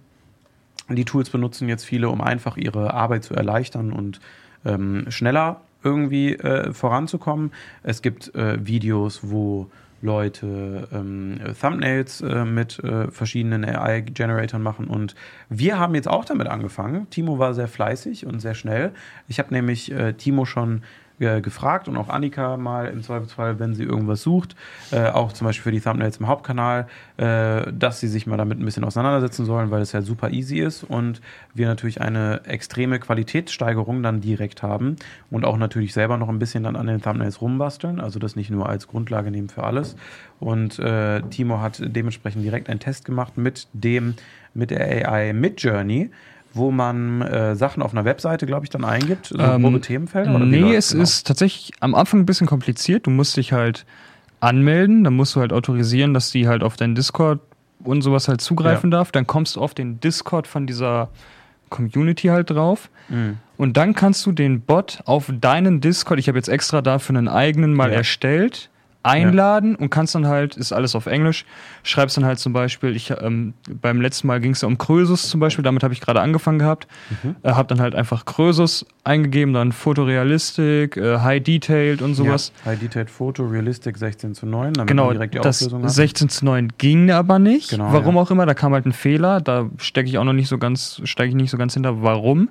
Die 0.88 1.04
Tools 1.04 1.30
benutzen 1.30 1.68
jetzt 1.68 1.84
viele, 1.84 2.08
um 2.08 2.20
einfach 2.20 2.56
ihre 2.56 2.92
Arbeit 2.92 3.22
zu 3.22 3.34
erleichtern 3.34 3.92
und 3.92 4.20
ähm, 4.64 5.06
schneller 5.10 5.60
irgendwie 5.84 6.34
äh, 6.34 6.72
voranzukommen. 6.72 7.52
Es 7.84 8.02
gibt 8.02 8.34
äh, 8.34 8.58
Videos, 8.66 9.20
wo 9.22 9.70
Leute 10.02 10.88
ähm, 10.92 11.38
Thumbnails 11.58 12.20
äh, 12.20 12.44
mit 12.44 12.78
äh, 12.80 13.10
verschiedenen 13.10 13.64
AI-Generatoren 13.64 14.62
machen. 14.62 14.88
Und 14.88 15.14
wir 15.48 15.78
haben 15.78 15.94
jetzt 15.94 16.08
auch 16.08 16.24
damit 16.24 16.48
angefangen. 16.48 17.08
Timo 17.10 17.38
war 17.38 17.54
sehr 17.54 17.68
fleißig 17.68 18.26
und 18.26 18.40
sehr 18.40 18.54
schnell. 18.54 18.92
Ich 19.28 19.38
habe 19.38 19.54
nämlich 19.54 19.92
äh, 19.92 20.12
Timo 20.14 20.44
schon 20.44 20.82
äh, 21.20 21.40
gefragt 21.40 21.88
und 21.88 21.96
auch 21.96 22.08
Annika 22.08 22.56
mal 22.56 22.86
im 22.88 23.02
Zweifelsfall, 23.02 23.58
wenn 23.58 23.74
sie 23.74 23.84
irgendwas 23.84 24.22
sucht, 24.22 24.56
äh, 24.90 25.08
auch 25.08 25.32
zum 25.32 25.46
Beispiel 25.46 25.62
für 25.62 25.70
die 25.72 25.80
Thumbnails 25.80 26.16
im 26.18 26.26
Hauptkanal, 26.26 26.88
äh, 27.16 27.72
dass 27.72 28.00
sie 28.00 28.08
sich 28.08 28.26
mal 28.26 28.36
damit 28.36 28.58
ein 28.58 28.64
bisschen 28.64 28.84
auseinandersetzen 28.84 29.44
sollen, 29.44 29.70
weil 29.70 29.82
es 29.82 29.92
ja 29.92 30.02
super 30.02 30.30
easy 30.30 30.58
ist 30.58 30.82
und 30.82 31.20
wir 31.54 31.68
natürlich 31.68 32.00
eine 32.00 32.44
extreme 32.46 32.98
Qualitätssteigerung 32.98 34.02
dann 34.02 34.20
direkt 34.20 34.62
haben 34.62 34.96
und 35.30 35.44
auch 35.44 35.56
natürlich 35.56 35.92
selber 35.92 36.16
noch 36.16 36.28
ein 36.28 36.38
bisschen 36.38 36.64
dann 36.64 36.76
an 36.76 36.86
den 36.86 37.00
Thumbnails 37.00 37.40
rumbasteln, 37.40 38.00
also 38.00 38.18
das 38.18 38.36
nicht 38.36 38.50
nur 38.50 38.68
als 38.68 38.88
Grundlage 38.88 39.30
nehmen 39.30 39.48
für 39.48 39.64
alles. 39.64 39.96
Und 40.40 40.78
äh, 40.78 41.22
Timo 41.22 41.60
hat 41.60 41.80
dementsprechend 41.80 42.44
direkt 42.44 42.68
einen 42.68 42.80
Test 42.80 43.04
gemacht 43.04 43.38
mit 43.38 43.68
dem, 43.72 44.14
mit 44.52 44.70
der 44.70 45.08
AI 45.08 45.32
Midjourney 45.32 46.10
wo 46.54 46.70
man 46.70 47.20
äh, 47.22 47.56
Sachen 47.56 47.82
auf 47.82 47.92
einer 47.92 48.04
Webseite, 48.04 48.46
glaube 48.46 48.64
ich, 48.64 48.70
dann 48.70 48.84
eingibt, 48.84 49.26
so 49.26 49.38
Ähm, 49.38 49.62
grobe 49.62 49.80
Themenfelder? 49.80 50.34
oder 50.34 50.46
nee, 50.46 50.74
es 50.74 50.90
genau? 50.90 51.02
ist 51.02 51.26
tatsächlich 51.26 51.72
am 51.80 51.94
Anfang 51.94 52.20
ein 52.20 52.26
bisschen 52.26 52.46
kompliziert. 52.46 53.06
Du 53.06 53.10
musst 53.10 53.36
dich 53.36 53.52
halt 53.52 53.84
anmelden, 54.40 55.04
dann 55.04 55.14
musst 55.14 55.34
du 55.36 55.40
halt 55.40 55.52
autorisieren, 55.52 56.14
dass 56.14 56.30
die 56.30 56.46
halt 56.48 56.62
auf 56.62 56.76
deinen 56.76 56.94
Discord 56.94 57.40
und 57.82 58.02
sowas 58.02 58.28
halt 58.28 58.40
zugreifen 58.40 58.90
darf. 58.90 59.10
Dann 59.12 59.26
kommst 59.26 59.56
du 59.56 59.60
auf 59.60 59.74
den 59.74 60.00
Discord 60.00 60.46
von 60.46 60.66
dieser 60.66 61.08
Community 61.70 62.28
halt 62.28 62.50
drauf. 62.50 62.90
Mhm. 63.08 63.38
Und 63.56 63.76
dann 63.76 63.94
kannst 63.94 64.24
du 64.26 64.32
den 64.32 64.60
Bot 64.60 65.00
auf 65.06 65.30
deinen 65.40 65.80
Discord, 65.80 66.18
ich 66.18 66.28
habe 66.28 66.38
jetzt 66.38 66.48
extra 66.48 66.82
dafür 66.82 67.16
einen 67.16 67.28
eigenen 67.28 67.72
mal 67.74 67.90
Ja. 67.90 67.96
erstellt, 67.98 68.70
einladen 69.04 69.76
und 69.76 69.90
kannst 69.90 70.14
dann 70.14 70.26
halt, 70.26 70.56
ist 70.56 70.72
alles 70.72 70.94
auf 70.96 71.06
Englisch, 71.06 71.44
schreibst 71.82 72.16
dann 72.16 72.24
halt 72.24 72.38
zum 72.38 72.52
Beispiel, 72.52 72.96
ich 72.96 73.10
ähm, 73.10 73.54
beim 73.80 74.00
letzten 74.00 74.26
Mal 74.26 74.40
ging 74.40 74.52
es 74.52 74.62
ja 74.62 74.68
um 74.68 74.78
Krösus 74.78 75.28
zum 75.28 75.40
Beispiel, 75.40 75.62
damit 75.62 75.82
habe 75.82 75.94
ich 75.94 76.00
gerade 76.00 76.20
angefangen 76.20 76.58
gehabt, 76.58 76.88
Mhm. 77.22 77.36
äh, 77.42 77.52
habe 77.52 77.68
dann 77.68 77.80
halt 77.80 77.94
einfach 77.94 78.24
Krösus 78.24 78.86
eingegeben, 79.04 79.52
dann 79.54 79.72
Fotorealistik, 79.72 80.96
äh, 80.96 81.18
High 81.18 81.42
Detailed 81.42 82.02
und 82.02 82.14
sowas. 82.14 82.52
Ja, 82.64 82.72
High 82.72 82.80
Detailed 82.80 83.10
Foto, 83.10 83.44
Realistic 83.44 83.96
16 83.98 84.34
zu 84.34 84.46
9, 84.46 84.72
damit 84.74 84.88
Genau, 84.88 85.10
direkt 85.12 85.34
die 85.34 85.38
das 85.38 85.58
Auflösung 85.62 85.82
hat. 85.84 85.90
16 85.90 86.28
zu 86.28 86.44
9 86.44 86.72
ging 86.78 87.10
aber 87.10 87.38
nicht. 87.38 87.70
Genau, 87.70 87.92
warum 87.92 88.14
ja. 88.16 88.22
auch 88.22 88.30
immer, 88.30 88.46
da 88.46 88.54
kam 88.54 88.72
halt 88.72 88.86
ein 88.86 88.92
Fehler. 88.92 89.40
Da 89.40 89.68
stecke 89.78 90.08
ich 90.08 90.18
auch 90.18 90.24
noch 90.24 90.32
nicht 90.32 90.48
so 90.48 90.58
ganz, 90.58 91.00
steige 91.04 91.28
ich 91.28 91.34
nicht 91.34 91.50
so 91.50 91.58
ganz 91.58 91.74
hinter, 91.74 92.02
warum. 92.02 92.48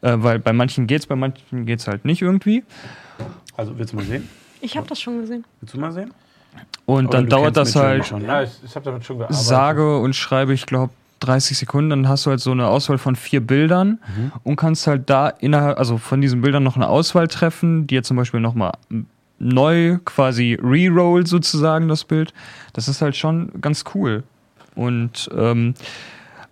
Äh, 0.00 0.14
weil 0.16 0.38
bei 0.38 0.52
manchen 0.52 0.86
geht's, 0.86 1.06
bei 1.06 1.16
manchen 1.16 1.66
geht's 1.66 1.86
halt 1.86 2.04
nicht 2.04 2.22
irgendwie. 2.22 2.64
Also, 3.56 3.78
willst 3.78 3.92
du 3.92 3.96
mal 3.96 4.04
sehen? 4.06 4.28
Ich 4.62 4.76
habe 4.76 4.86
das 4.86 5.00
schon 5.00 5.20
gesehen. 5.20 5.44
Willst 5.60 5.74
du 5.74 5.78
mal 5.80 5.92
sehen? 5.92 6.12
Und 6.86 7.06
Oder 7.08 7.18
dann 7.18 7.28
dauert 7.28 7.56
das 7.56 7.74
halt, 7.76 8.06
schon, 8.06 8.22
Ja, 8.24 8.38
ne? 8.40 8.44
ich, 8.44 8.50
ich 8.64 8.74
habe 8.74 8.84
damit 8.84 9.04
schon 9.04 9.18
gearbeitet. 9.18 9.42
sage 9.44 9.98
und 9.98 10.14
schreibe, 10.14 10.52
ich 10.54 10.66
glaube, 10.66 10.92
30 11.20 11.56
Sekunden, 11.56 11.90
dann 11.90 12.08
hast 12.08 12.26
du 12.26 12.30
halt 12.30 12.40
so 12.40 12.50
eine 12.50 12.66
Auswahl 12.66 12.98
von 12.98 13.14
vier 13.16 13.40
Bildern 13.40 14.00
Mhm. 14.16 14.32
und 14.44 14.56
kannst 14.56 14.86
halt 14.86 15.08
da 15.08 15.28
innerhalb, 15.28 15.78
also 15.78 15.96
von 15.98 16.20
diesen 16.20 16.40
Bildern 16.42 16.62
noch 16.62 16.76
eine 16.76 16.88
Auswahl 16.88 17.28
treffen, 17.28 17.86
die 17.86 17.94
jetzt 17.94 18.08
zum 18.08 18.16
Beispiel 18.16 18.40
nochmal 18.40 18.72
neu 19.38 19.98
quasi 20.04 20.58
reroll 20.62 21.26
sozusagen 21.26 21.88
das 21.88 22.04
Bild. 22.04 22.32
Das 22.74 22.88
ist 22.88 23.02
halt 23.02 23.16
schon 23.16 23.50
ganz 23.60 23.84
cool. 23.94 24.22
Und 24.74 25.28
ähm, 25.36 25.74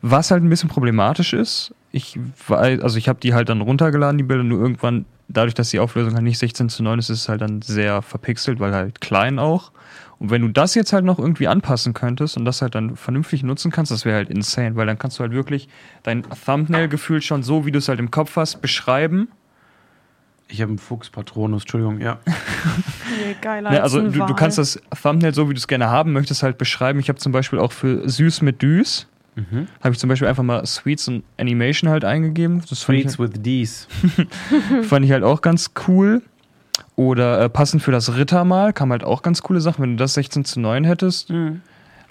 was 0.03 0.31
halt 0.31 0.43
ein 0.43 0.49
bisschen 0.51 0.69
problematisch 0.71 1.33
ist, 1.33 1.75
ich 1.93 2.19
weiß, 2.49 2.81
also 2.81 2.97
ich 2.99 3.09
habe 3.09 3.21
die 3.21 3.35
halt 3.35 3.49
dann 3.49 3.61
runtergeladen, 3.61 4.19
die 4.19 4.25
Bilder, 4.25 4.45
nur 4.45 4.61
irgendwann, 4.61 5.05
dadurch, 5.33 5.55
dass 5.55 5.71
die 5.71 5.79
Auflösung 5.79 6.15
halt 6.15 6.25
nicht 6.25 6.39
16 6.39 6.69
zu 6.69 6.83
9 6.83 6.99
ist, 6.99 7.11
ist 7.11 7.23
es 7.23 7.29
halt 7.29 7.41
dann 7.41 7.63
sehr 7.63 8.03
verpixelt, 8.03 8.61
weil 8.61 8.75
halt 8.75 9.01
klein 9.01 9.39
auch. 9.39 9.73
Und 10.19 10.31
wenn 10.31 10.43
du 10.43 10.49
das 10.49 10.75
jetzt 10.75 10.93
halt 10.93 11.05
noch 11.05 11.19
irgendwie 11.19 11.49
anpassen 11.49 11.95
könntest 11.95 12.37
und 12.37 12.45
das 12.45 12.61
halt 12.61 12.75
dann 12.75 12.97
vernünftig 12.97 13.43
nutzen 13.43 13.71
kannst, 13.71 13.91
das 13.91 14.05
wäre 14.05 14.17
halt 14.17 14.29
insane, 14.29 14.77
weil 14.77 14.87
dann 14.87 14.99
kannst 14.99 15.19
du 15.19 15.23
halt 15.23 15.33
wirklich 15.33 15.69
dein 16.03 16.25
Thumbnail 16.45 16.89
gefühlt 16.89 17.25
schon 17.25 17.43
so, 17.43 17.65
wie 17.65 17.71
du 17.71 17.79
es 17.79 17.89
halt 17.89 18.01
im 18.01 18.11
Kopf 18.11 18.37
hast, 18.37 18.61
beschreiben. 18.61 19.29
Ich 20.49 20.61
habe 20.61 20.71
einen 20.71 20.79
Fuchs 20.79 21.09
Patronus, 21.09 21.63
Entschuldigung, 21.63 22.01
ja. 22.01 22.19
Nee, 22.27 23.37
geiler 23.41 23.71
Ne, 23.71 23.83
also 23.83 24.01
du, 24.01 24.11
du 24.11 24.35
kannst 24.35 24.59
das 24.59 24.81
Thumbnail 25.03 25.33
so, 25.33 25.49
wie 25.49 25.55
du 25.55 25.59
es 25.59 25.69
gerne 25.69 25.89
haben 25.89 26.13
möchtest, 26.13 26.43
halt 26.43 26.59
beschreiben. 26.59 27.01
Ich 27.01 27.09
habe 27.09 27.19
zum 27.19 27.33
Beispiel 27.33 27.59
auch 27.59 27.73
für 27.73 28.09
Süß 28.09 28.43
mit 28.43 28.61
Düs, 28.63 29.07
Mhm. 29.37 29.69
habe 29.83 29.93
ich 29.95 29.99
zum 29.99 30.09
Beispiel 30.09 30.29
einfach 30.29 30.43
mal 30.43 30.65
Sweets 30.67 31.09
und 31.09 31.23
Animation 31.39 31.89
halt 31.91 32.05
eingegeben. 32.05 32.63
Das 32.69 32.83
fand 32.83 32.99
ich, 32.99 33.05
Tweets 33.05 33.19
with 33.19 33.31
D's. 33.43 33.89
fand 34.83 35.05
ich 35.05 35.13
halt 35.13 35.23
auch 35.25 35.41
ganz 35.41 35.71
cool. 35.89 36.23
Oder 36.97 37.41
äh, 37.43 37.49
passend 37.49 37.83
für 37.83 37.93
das 37.93 38.17
Rittermal 38.17 38.73
kam 38.73 38.91
halt 38.91 39.05
auch 39.05 39.23
ganz 39.23 39.43
coole 39.43 39.61
Sachen. 39.61 39.83
Wenn 39.83 39.91
du 39.93 39.97
das 39.97 40.15
16 40.15 40.45
zu 40.45 40.61
9 40.61 40.85
hättest, 40.85 41.31
Mhm. 41.31 41.63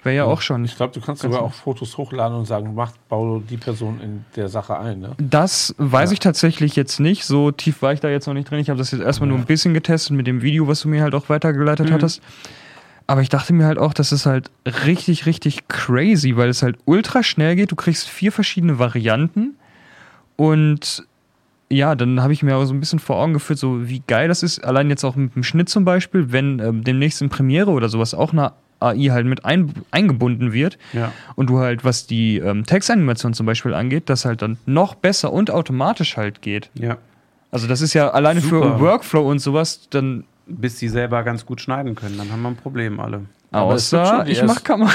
wäre 0.02 0.16
ja 0.16 0.24
auch 0.24 0.40
schon. 0.40 0.64
Ich 0.64 0.76
glaube, 0.76 0.92
du 0.94 1.00
kannst 1.00 1.22
sogar 1.22 1.42
auch 1.42 1.52
Fotos 1.52 1.96
hochladen 1.96 2.36
und 2.38 2.46
sagen, 2.46 2.74
mach, 2.74 2.92
bau 3.08 3.38
die 3.40 3.56
Person 3.58 4.00
in 4.00 4.24
der 4.34 4.48
Sache 4.48 4.78
ein. 4.78 5.00
Ne? 5.00 5.10
Das 5.18 5.74
weiß 5.78 6.10
Ja. 6.10 6.14
ich 6.14 6.18
tatsächlich 6.20 6.74
jetzt 6.74 6.98
nicht. 7.00 7.24
So 7.24 7.50
tief 7.52 7.82
war 7.82 7.92
ich 7.92 8.00
da 8.00 8.08
jetzt 8.08 8.26
noch 8.26 8.34
nicht 8.34 8.50
drin. 8.50 8.58
Ich 8.58 8.70
habe 8.70 8.78
das 8.78 8.90
jetzt 8.90 9.02
erstmal 9.02 9.28
nur 9.28 9.38
ein 9.38 9.44
bisschen 9.44 9.74
getestet 9.74 10.16
mit 10.16 10.26
dem 10.26 10.42
Video, 10.42 10.66
was 10.66 10.80
du 10.80 10.88
mir 10.88 11.02
halt 11.02 11.14
auch 11.14 11.28
weitergeleitet 11.28 11.90
Mhm. 11.90 11.92
hattest. 11.94 12.22
Aber 13.10 13.22
ich 13.22 13.28
dachte 13.28 13.52
mir 13.52 13.66
halt 13.66 13.76
auch, 13.78 13.92
das 13.92 14.12
ist 14.12 14.24
halt 14.24 14.52
richtig, 14.86 15.26
richtig 15.26 15.66
crazy, 15.66 16.36
weil 16.36 16.48
es 16.48 16.62
halt 16.62 16.76
ultra 16.84 17.24
schnell 17.24 17.56
geht. 17.56 17.72
Du 17.72 17.74
kriegst 17.76 18.08
vier 18.08 18.30
verschiedene 18.30 18.78
Varianten 18.78 19.56
und 20.36 21.04
ja, 21.68 21.94
dann 21.96 22.20
habe 22.22 22.32
ich 22.32 22.42
mir 22.42 22.56
auch 22.56 22.64
so 22.64 22.72
ein 22.74 22.78
bisschen 22.80 22.98
vor 23.00 23.16
Augen 23.16 23.32
geführt, 23.32 23.58
so 23.58 23.88
wie 23.88 24.02
geil 24.06 24.28
das 24.28 24.42
ist. 24.44 24.64
Allein 24.64 24.88
jetzt 24.90 25.04
auch 25.04 25.16
mit 25.16 25.34
dem 25.34 25.42
Schnitt 25.42 25.68
zum 25.68 25.84
Beispiel, 25.84 26.30
wenn 26.32 26.60
ähm, 26.60 26.84
demnächst 26.84 27.20
in 27.22 27.28
Premiere 27.30 27.70
oder 27.70 27.88
sowas 27.88 28.14
auch 28.14 28.32
eine 28.32 28.52
AI 28.80 29.08
halt 29.10 29.26
mit 29.26 29.44
ein, 29.44 29.72
eingebunden 29.90 30.52
wird, 30.52 30.78
Ja. 30.92 31.12
und 31.36 31.48
du 31.50 31.58
halt, 31.58 31.84
was 31.84 32.06
die 32.06 32.38
ähm, 32.38 32.64
Textanimation 32.64 33.34
zum 33.34 33.44
Beispiel 33.46 33.74
angeht, 33.74 34.04
das 34.08 34.24
halt 34.24 34.40
dann 34.42 34.56
noch 34.66 34.94
besser 34.94 35.32
und 35.32 35.50
automatisch 35.50 36.16
halt 36.16 36.42
geht. 36.42 36.70
Ja. 36.74 36.96
Also 37.50 37.66
das 37.66 37.80
ist 37.82 37.92
ja 37.94 38.10
alleine 38.10 38.40
Super. 38.40 38.74
für 38.74 38.80
Workflow 38.80 39.28
und 39.28 39.40
sowas 39.40 39.88
dann 39.90 40.24
Bis 40.50 40.76
die 40.78 40.88
selber 40.88 41.22
ganz 41.22 41.46
gut 41.46 41.60
schneiden 41.60 41.94
können, 41.94 42.18
dann 42.18 42.30
haben 42.30 42.42
wir 42.42 42.48
ein 42.50 42.56
Problem 42.56 43.00
alle. 43.00 43.22
Aber 43.52 43.74
es 43.74 43.90
gibt 43.90 44.02
außer 44.02 44.16
schon 44.16 44.26
die 44.26 44.32
ich 44.32 44.42
mach 44.42 44.48
erst- 44.54 44.64
Kamera. 44.64 44.90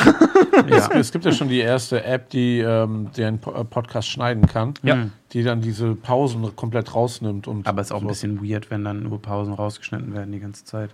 Es, 0.70 0.88
es 0.90 1.12
gibt 1.12 1.26
ja 1.26 1.32
schon 1.32 1.50
die 1.50 1.60
erste 1.60 2.04
App, 2.04 2.30
die 2.30 2.60
ähm, 2.60 3.10
den 3.18 3.36
äh, 3.36 3.64
Podcast 3.66 4.08
schneiden 4.10 4.48
kann, 4.48 4.74
Ja. 4.84 4.96
Mhm. 4.96 5.12
die 5.34 5.44
dann 5.44 5.62
diese 5.62 5.96
Pausen 5.96 6.56
komplett 6.56 6.94
rausnimmt. 6.96 7.48
Und 7.48 7.68
Aber 7.68 7.82
es 7.82 7.88
ist 7.88 7.92
auch 7.92 7.98
ein 7.98 8.04
so. 8.04 8.08
bisschen 8.10 8.42
weird, 8.48 8.72
wenn 8.72 8.84
dann 8.84 9.04
nur 9.04 9.22
Pausen 9.22 9.54
rausgeschnitten 9.54 10.14
werden 10.14 10.32
die 10.32 10.40
ganze 10.40 10.64
Zeit. 10.66 10.92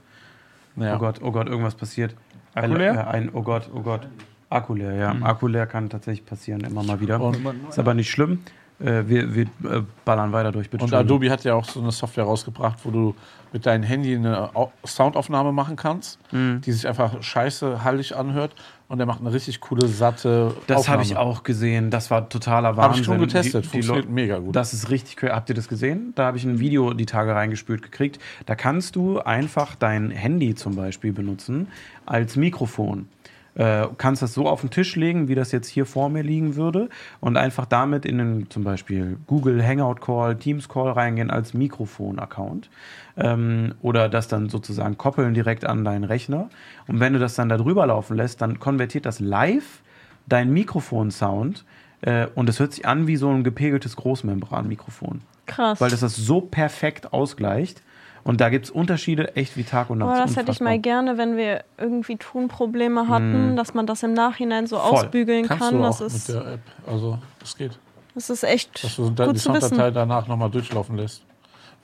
Ja. 0.78 0.96
Oh 0.96 1.00
Gott, 1.00 1.20
oh 1.22 1.32
Gott, 1.32 1.48
irgendwas 1.48 1.76
passiert. 1.76 2.16
Akku 2.56 2.72
ein, 2.72 2.78
leer? 2.78 2.94
äh, 2.96 2.98
ein, 3.12 3.30
oh 3.34 3.42
Gott, 3.44 3.70
oh 3.74 3.82
Gott. 3.82 4.08
Akku 4.50 4.74
leer, 4.76 4.94
ja. 4.96 5.16
Akku 5.22 5.48
leer 5.48 5.66
kann 5.68 5.90
tatsächlich 5.90 6.26
passieren, 6.26 6.62
immer 6.62 6.84
mal 6.84 7.00
wieder. 7.00 7.22
Und, 7.22 7.38
ist 7.70 7.80
aber 7.80 7.94
nicht 7.94 8.10
schlimm. 8.10 8.40
Äh, 8.84 9.08
wir 9.08 9.34
wir 9.36 9.44
äh, 9.44 9.84
ballern 10.06 10.32
weiter 10.32 10.52
durch, 10.52 10.70
bitte. 10.70 10.84
und. 10.86 10.94
Adobe 10.94 11.30
hat 11.30 11.44
ja 11.44 11.54
auch 11.56 11.66
so 11.66 11.80
eine 11.82 11.92
Software 11.92 12.24
rausgebracht, 12.26 12.80
wo 12.84 12.92
du 12.92 13.16
mit 13.54 13.66
deinem 13.66 13.84
Handy 13.84 14.16
eine 14.16 14.56
Au- 14.56 14.72
Soundaufnahme 14.86 15.52
machen 15.52 15.76
kannst, 15.76 16.20
Mhm. 16.32 16.62
die 16.62 16.72
sich 16.72 16.88
einfach 16.88 17.22
scheiße 17.22 17.84
hallig 17.84 18.16
anhört. 18.16 18.56
Und 18.88 18.98
der 18.98 19.08
macht 19.08 19.22
eine 19.22 19.32
richtig 19.32 19.62
coole, 19.62 19.88
satte 19.88 20.54
Das 20.68 20.90
habe 20.90 21.02
ich 21.04 21.16
auch 21.16 21.44
gesehen. 21.44 21.92
Das 21.92 22.12
war 22.12 22.28
totaler 22.28 22.76
Wahnsinn. 22.76 22.84
Habe 22.84 23.00
ich 23.00 23.06
schon 23.06 23.20
getestet. 23.20 23.64
Die, 23.64 23.68
die 23.68 23.72
Funktioniert 23.72 24.06
Leute- 24.06 24.14
mega 24.14 24.38
gut. 24.40 24.54
Das 24.56 24.74
ist 24.74 24.90
richtig 24.90 25.24
cool. 25.24 25.30
Habt 25.32 25.48
ihr 25.48 25.56
das 25.56 25.70
gesehen? 25.70 26.12
Da 26.16 26.26
habe 26.26 26.36
ich 26.38 26.44
ein 26.44 26.60
Video 26.60 26.94
die 26.94 27.06
Tage 27.06 27.34
reingespült 27.34 27.84
gekriegt. 27.84 28.20
Da 28.46 28.56
kannst 28.56 28.98
du 28.98 29.20
einfach 29.20 29.76
dein 29.76 30.12
Handy 30.12 30.56
zum 30.56 30.76
Beispiel 30.76 31.14
benutzen 31.14 31.68
als 32.06 32.36
Mikrofon. 32.36 33.08
Äh, 33.56 33.88
kannst 33.98 34.22
das 34.22 34.34
so 34.34 34.48
auf 34.48 34.62
den 34.62 34.70
Tisch 34.70 34.96
legen, 34.96 35.28
wie 35.28 35.36
das 35.36 35.52
jetzt 35.52 35.68
hier 35.68 35.86
vor 35.86 36.10
mir 36.10 36.24
liegen 36.24 36.56
würde, 36.56 36.90
und 37.20 37.36
einfach 37.36 37.66
damit 37.66 38.06
in 38.06 38.18
den 38.18 38.50
zum 38.50 38.64
Beispiel 38.64 39.18
Google 39.28 39.66
Hangout 39.66 39.96
Call, 39.96 40.38
Teams 40.38 40.70
Call 40.70 40.92
reingehen 40.92 41.30
als 41.30 41.54
Mikrofon-Account. 41.54 42.70
Ähm, 43.18 43.76
oder 43.82 44.08
das 44.08 44.30
dann 44.30 44.50
sozusagen 44.50 44.98
koppeln 44.98 45.34
direkt 45.34 45.66
an 45.66 45.84
deinen 45.84 46.06
Rechner. 46.06 46.50
Und 46.88 47.00
wenn 47.02 47.14
du 47.14 47.20
das 47.20 47.36
dann 47.36 47.50
da 47.50 47.58
drüber 47.58 47.86
laufen 47.86 48.16
lässt, 48.16 48.42
dann 48.42 48.60
konvertiert 48.60 49.06
das 49.06 49.20
live 49.20 49.82
dein 50.28 50.54
Mikrofon-Sound 50.54 51.66
äh, 52.02 52.28
und 52.36 52.50
es 52.50 52.60
hört 52.60 52.74
sich 52.74 52.86
an 52.86 53.08
wie 53.08 53.16
so 53.16 53.30
ein 53.30 53.44
gepegeltes 53.44 53.96
Großmembran-Mikrofon. 53.96 55.22
Krass. 55.46 55.82
Weil 55.82 55.90
das 55.90 56.00
das 56.00 56.16
so 56.16 56.42
perfekt 56.42 57.14
ausgleicht. 57.14 57.82
Und 58.24 58.40
da 58.42 58.50
gibt 58.50 58.66
es 58.66 58.72
Unterschiede 58.72 59.36
echt 59.36 59.58
wie 59.58 59.64
Tag 59.64 59.90
und 59.90 59.98
Nacht. 60.00 60.10
Boah, 60.14 60.18
das 60.22 60.32
ist 60.32 60.38
hätte 60.38 60.52
ich 60.52 60.60
unfassbar. 60.62 60.68
mal 60.70 60.80
gerne, 60.80 61.18
wenn 61.18 61.38
wir 61.38 61.64
irgendwie 61.78 62.18
Tonprobleme 62.18 63.08
hatten, 63.08 63.56
dass 63.56 63.74
man 63.74 63.88
das 63.88 64.04
im 64.04 64.14
Nachhinein 64.14 64.68
so 64.68 64.78
Voll. 64.78 64.94
ausbügeln 65.00 65.48
Kannst 65.48 65.64
kann. 65.64 65.78
du 65.78 65.82
Das 65.84 65.96
auch 65.98 66.06
mit 66.06 66.14
ist, 66.14 66.30
der 66.30 66.46
App. 66.46 66.60
Also, 66.86 67.18
das 67.40 67.58
geht. 67.58 67.80
das 68.16 68.30
ist 68.30 68.44
echt 68.44 68.84
Dass 68.84 68.96
du 68.96 69.04
gut 69.10 69.20
die 69.20 69.40
zu 69.40 69.54
wissen. 69.54 69.62
Sounddatei 69.70 69.92
danach 69.92 70.28
nochmal 70.28 70.50
durchlaufen 70.52 70.98
lässt. 70.98 71.24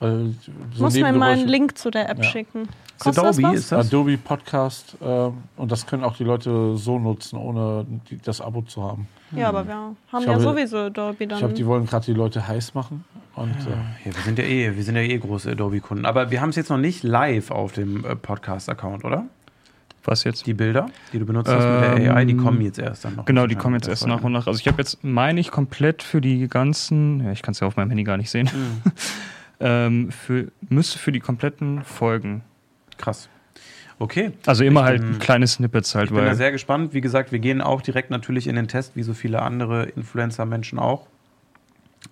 Weil 0.00 0.34
so 0.74 0.84
Muss 0.84 0.94
mir 0.94 1.12
mal 1.12 1.32
einen 1.32 1.48
Link 1.48 1.76
zu 1.76 1.90
der 1.90 2.08
App 2.08 2.18
Ja. 2.18 2.24
schicken. 2.24 2.68
Kostet 3.00 3.24
das 3.24 3.38
Adobe, 3.38 3.52
was? 3.54 3.58
ist 3.60 3.72
das? 3.72 3.86
Adobe 3.88 4.16
Podcast 4.18 4.96
ähm, 5.02 5.34
und 5.56 5.70
das 5.72 5.86
können 5.86 6.04
auch 6.04 6.16
die 6.16 6.24
Leute 6.24 6.76
so 6.76 6.98
nutzen, 6.98 7.36
ohne 7.36 7.84
die, 8.10 8.18
das 8.18 8.40
Abo 8.40 8.62
zu 8.62 8.82
haben. 8.82 9.08
Ja, 9.32 9.48
aber 9.48 9.66
wir 9.66 9.74
haben 9.74 9.96
Ich 10.20 10.26
ja 10.26 10.32
habe- 10.34 10.42
sowieso 10.42 10.76
Adobe 10.78 11.16
Ich 11.24 11.28
glaube, 11.28 11.52
die 11.54 11.62
dann. 11.62 11.68
wollen 11.68 11.86
gerade 11.86 12.06
die 12.06 12.12
Leute 12.14 12.46
heiß 12.46 12.74
machen. 12.74 13.04
Und 13.34 13.50
äh, 13.50 13.70
Ja, 14.08 14.14
wir 14.16 14.22
sind 14.24 14.38
ja 14.38 14.44
eh, 14.44 14.74
wir 14.76 14.82
sind 14.82 14.96
ja 14.96 15.02
eh 15.02 15.18
große 15.18 15.50
Adobe-Kunden. 15.52 16.06
Aber 16.06 16.30
wir 16.30 16.40
haben 16.40 16.50
es 16.50 16.56
jetzt 16.56 16.70
noch 16.70 16.78
nicht 16.78 17.02
live 17.04 17.50
auf 17.50 17.72
dem 17.72 18.04
äh, 18.04 18.16
Podcast-Account, 18.16 19.04
oder? 19.04 19.24
Was 20.04 20.24
jetzt? 20.24 20.46
Die 20.46 20.54
Bilder, 20.54 20.86
die 21.12 21.18
du 21.18 21.26
benutzt 21.26 21.50
hast 21.50 21.64
mit 21.64 21.82
der 21.82 21.96
Ähm, 22.10 22.16
AI, 22.16 22.24
die 22.24 22.36
kommen 22.36 22.60
jetzt 22.62 22.78
erst 22.78 23.04
dann 23.04 23.16
noch. 23.16 23.26
Genau, 23.26 23.46
die 23.46 23.56
kommen 23.56 23.74
jetzt 23.74 23.88
erst 23.88 24.06
nach 24.06 24.22
und 24.22 24.32
nach. 24.32 24.46
Also 24.46 24.58
ich 24.58 24.66
habe 24.66 24.78
jetzt, 24.78 25.04
meine 25.04 25.38
ich, 25.38 25.50
komplett 25.50 26.02
für 26.02 26.20
die 26.20 26.48
ganzen, 26.48 27.24
ja, 27.24 27.32
ich 27.32 27.42
kann 27.42 27.52
es 27.52 27.60
ja 27.60 27.66
auf 27.66 27.76
meinem 27.76 27.90
Handy 27.90 28.04
gar 28.04 28.16
nicht 28.16 28.30
sehen, 28.30 28.48
Mhm. 28.52 28.90
ähm, 29.60 30.10
für, 30.10 30.48
müsste 30.68 30.98
für 30.98 31.12
die 31.12 31.20
kompletten 31.20 31.82
Folgen. 31.84 32.42
Krass. 32.96 33.28
Okay. 33.98 34.30
Also 34.46 34.62
immer 34.64 34.80
Ich 34.82 34.86
halt 34.86 35.00
bin- 35.02 35.18
kleine 35.18 35.46
Snippets 35.46 35.94
halt, 35.94 36.10
Ich 36.10 36.14
bin 36.16 36.24
da 36.24 36.34
sehr 36.34 36.52
gespannt. 36.52 36.94
Wie 36.94 37.00
gesagt, 37.00 37.32
wir 37.32 37.40
gehen 37.40 37.60
auch 37.60 37.82
direkt 37.82 38.10
natürlich 38.10 38.46
in 38.46 38.54
den 38.54 38.68
Test, 38.68 38.94
wie 38.94 39.02
so 39.02 39.12
viele 39.14 39.42
andere 39.42 39.84
Influencer-Menschen 39.86 40.78
auch. 40.78 41.06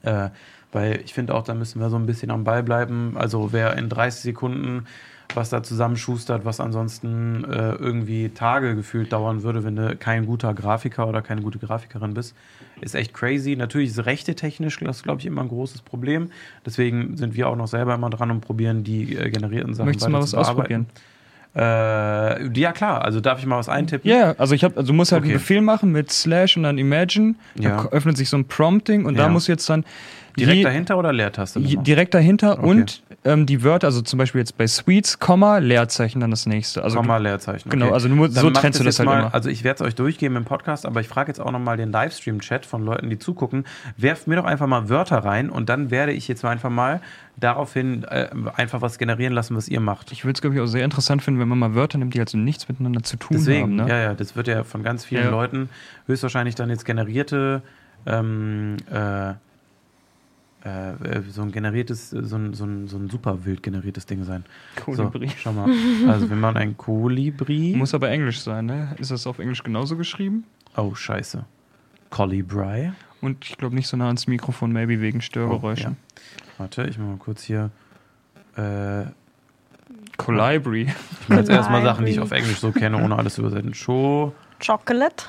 Äh, 0.03 0.31
weil 0.73 1.01
ich 1.05 1.15
finde 1.15 1.35
auch, 1.35 1.45
da 1.45 1.55
müssen 1.55 1.81
wir 1.81 1.89
so 1.91 1.97
ein 1.97 2.07
bisschen 2.07 2.31
am 2.33 2.43
Ball 2.45 2.63
bleiben. 2.65 3.13
Also 3.17 3.53
wer 3.53 3.77
in 3.77 3.89
30 3.89 4.23
Sekunden 4.23 4.87
was 5.35 5.51
da 5.51 5.63
zusammenschustert, 5.63 6.45
was 6.45 6.61
ansonsten 6.61 7.45
äh, 7.45 7.73
irgendwie 7.73 8.31
Tage 8.31 8.75
gefühlt 8.75 9.13
dauern 9.13 9.43
würde, 9.43 9.65
wenn 9.65 9.77
du 9.77 9.97
kein 9.97 10.25
guter 10.27 10.55
Grafiker 10.55 11.07
oder 11.09 11.21
keine 11.23 11.43
gute 11.43 11.59
Grafikerin 11.59 12.15
bist, 12.15 12.35
ist 12.81 12.95
echt 12.95 13.13
crazy. 13.13 13.57
Natürlich 13.57 13.91
ist 13.91 14.07
rechte 14.07 14.35
technisch, 14.35 14.79
das 14.81 15.03
glaube 15.03 15.21
ich, 15.21 15.27
immer 15.27 15.43
ein 15.43 15.49
großes 15.49 15.83
Problem. 15.83 16.31
Deswegen 16.65 17.17
sind 17.17 17.35
wir 17.37 17.49
auch 17.49 17.57
noch 17.57 17.69
selber 17.69 17.95
immer 17.95 18.11
dran 18.11 18.31
und 18.31 18.41
probieren 18.41 18.85
die 18.85 19.17
äh, 19.17 19.31
generierten 19.31 19.75
Sachen 19.75 19.87
möchtest 19.87 20.07
du 20.07 20.11
mal 20.13 20.23
was 20.23 20.35
ausprobieren? 20.35 20.87
Äh, 21.55 22.49
ja, 22.59 22.73
klar. 22.73 23.03
Also 23.03 23.21
darf 23.21 23.39
ich 23.39 23.47
mal 23.47 23.57
was 23.59 23.69
eintippen? 23.71 24.11
Ja, 24.11 24.33
also 24.33 24.55
ich 24.55 24.63
habe, 24.63 24.77
also 24.77 24.89
du 24.89 24.93
musst 24.93 25.13
halt 25.13 25.23
Okay. 25.23 25.31
einen 25.33 25.39
Befehl 25.39 25.61
machen 25.63 25.91
mit 25.91 26.13
Slash 26.13 26.57
und 26.59 26.65
dann 26.65 26.77
Imagine. 26.77 27.35
Ja. 27.59 27.77
Dann 27.79 27.87
öffnet 27.89 28.17
sich 28.19 28.29
so 28.29 28.37
ein 28.37 28.45
Prompting 28.47 29.07
und 29.07 29.17
Ja. 29.17 29.23
da 29.25 29.29
musst 29.31 29.49
du 29.49 29.53
jetzt 29.53 29.69
dann 29.71 29.85
Direkt 30.37 30.57
je- 30.59 30.63
dahinter 30.65 30.99
oder 30.99 31.13
Leertaste? 31.13 31.59
je- 31.61 31.67
nochmal? 31.69 31.85
direkt 31.85 32.15
dahinter 32.15 32.59
Okay. 32.59 32.67
und 32.69 33.03
ähm, 33.25 33.47
die 33.47 33.63
Wörter, 33.65 33.87
also 33.89 34.03
zum 34.03 34.19
Beispiel 34.19 34.41
jetzt 34.41 34.57
bei 34.57 34.67
Sweets, 34.67 35.19
Komma, 35.19 35.59
Leerzeichen 35.59 36.21
dann 36.21 36.31
das 36.31 36.47
nächste. 36.47 36.85
Also 36.85 36.97
Komma, 36.99 37.17
Leerzeichen. 37.17 37.71
genau, 37.71 37.87
okay. 37.87 37.95
also 37.95 38.09
du, 38.09 38.15
musst- 38.15 38.37
Dann 38.37 38.43
so 38.43 38.51
trennst 38.51 38.79
du 38.81 38.85
das 38.85 38.99
halt 38.99 39.07
mal, 39.09 39.19
immer. 39.21 39.35
Also 39.35 39.49
ich 39.49 39.65
werde 39.65 39.83
es 39.83 39.89
euch 39.89 39.95
durchgeben 39.95 40.37
im 40.37 40.45
Podcast, 40.45 40.87
aber 40.87 41.01
ich 41.01 41.09
frage 41.09 41.29
jetzt 41.29 41.41
auch 41.41 41.51
nochmal 41.51 41.77
den 41.77 41.91
Livestream-Chat 41.91 42.67
von 42.67 42.85
Leuten, 42.85 43.11
die 43.11 43.19
zugucken. 43.19 43.65
Werft 43.97 44.27
mir 44.27 44.37
doch 44.37 44.45
einfach 44.45 44.67
mal 44.67 44.89
Wörter 44.89 45.19
rein 45.19 45.51
und 45.51 45.69
dann 45.69 45.91
werde 45.91 46.13
ich 46.13 46.29
jetzt 46.29 46.45
einfach 46.45 46.71
mal 46.71 47.01
daraufhin 47.39 48.05
äh, 48.05 48.29
einfach 48.57 48.81
was 48.81 48.99
generieren 48.99 49.33
lassen, 49.33 49.57
was 49.57 49.69
ihr 49.69 49.81
macht. 49.81 50.11
Ich 50.13 50.25
würde 50.25 50.37
es, 50.37 50.41
glaube 50.41 50.57
ich, 50.57 50.63
auch 50.63 50.67
sehr 50.67 50.85
interessant 50.85 51.23
finden, 51.23 51.41
wenn 51.41 51.49
man 51.49 51.59
mal 51.59 51.75
Wörter 51.75 51.99
nimmt, 51.99 52.15
die 52.15 52.19
halt 52.19 52.29
so 52.31 52.39
nichts 52.39 52.69
miteinander 52.69 53.03
zu 53.03 53.17
tun 53.17 53.37
Deswegen, 53.37 53.63
haben. 53.63 53.77
Ne? 53.77 53.89
ja, 53.89 53.99
ja, 53.99 54.15
das 54.15 54.37
wird 54.37 54.49
ja 54.49 54.65
von 54.65 54.83
ganz 54.83 55.05
vielen 55.05 55.25
Ja. 55.25 55.31
Leuten 55.31 55.69
höchstwahrscheinlich 56.07 56.55
dann 56.55 56.71
jetzt 56.71 56.85
generierte, 56.85 57.63
ähm, 58.07 58.77
äh, 58.91 59.35
äh, 60.67 61.23
so 61.31 61.43
ein 61.43 61.53
generiertes, 61.53 62.11
so 62.11 62.37
ein, 62.37 62.55
so 62.55 62.65
ein, 62.65 62.89
so 62.89 62.97
ein 62.97 63.09
super 63.09 63.45
wild 63.45 63.63
generiertes 63.63 64.07
Ding 64.07 64.25
sein. 64.25 64.45
Kolibri. 64.85 65.29
So, 65.29 65.35
schau 65.39 65.53
mal. 65.53 65.71
Also 66.09 66.29
wir 66.29 66.37
machen 66.37 66.57
ein 66.57 66.77
Kolibri. 66.77 67.75
Muss 67.77 67.95
aber 67.95 68.11
Englisch 68.11 68.41
sein, 68.41 68.67
ne? 68.67 68.95
Ist 68.99 69.11
das 69.11 69.27
auf 69.27 69.39
Englisch 69.39 69.63
genauso 69.63 69.97
geschrieben? 69.97 70.45
Oh, 70.77 70.95
scheiße. 70.95 71.45
Colibri. 72.11 72.93
Und 73.21 73.45
ich 73.45 73.57
glaube 73.57 73.75
nicht 73.75 73.87
so 73.87 73.97
nah 73.97 74.07
ans 74.07 74.27
Mikrofon, 74.27 74.73
maybe 74.73 75.01
wegen 75.01 75.21
Störgeräuschen. 75.21 75.97
Oh, 75.99 76.59
Warte, 76.59 76.85
ich 76.85 76.99
mach 76.99 77.07
mal 77.07 77.17
kurz 77.17 77.45
hier. 77.45 77.71
Äh, 78.57 79.03
ich 79.03 79.09
Colibri. 80.17 80.89
mache 81.29 81.41
jetzt 81.41 81.51
erstmal 81.51 81.83
Sachen, 81.83 82.07
die 82.07 82.13
ich 82.13 82.21
auf 82.21 82.33
Englisch 82.33 82.59
so 82.59 82.73
kenne, 82.73 83.03
ohne 83.03 83.17
alles 83.17 83.35
zu 83.35 83.43
übersetzen. 83.43 83.73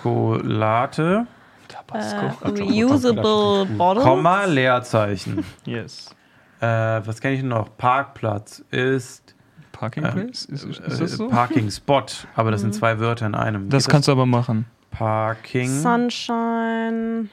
Chocolate. 0.02 1.28
Schokolade, 1.70 2.62
Äh, 2.64 2.84
reusable 2.84 3.66
Bottle. 3.78 4.04
Komma, 4.04 4.46
Leerzeichen. 4.46 5.44
Yes. 5.66 6.16
Äh, 6.60 6.66
was 6.68 7.22
kenne 7.22 7.36
ich 7.36 7.44
noch? 7.44 7.76
Parkplatz 7.78 8.64
ist, 8.72 9.36
Parking 9.72 10.06
Ähm, 10.06 10.12
Place? 10.12 10.46
Ist, 10.46 10.64
ist 10.64 10.80
äh, 10.80 10.98
das 11.00 11.12
so? 11.12 11.28
Parking 11.28 11.70
Spot, 11.70 12.04
aber 12.36 12.52
das 12.52 12.62
sind 12.62 12.74
zwei 12.74 13.00
Wörter 13.00 13.28
in 13.28 13.36
einem. 13.36 13.70
Das 13.70 13.86
Geht 13.86 13.92
kannst 13.92 14.08
du 14.08 14.12
aber 14.12 14.26
machen. 14.26 14.66
Parking, 14.92 15.70
Sunshine. 15.70 17.30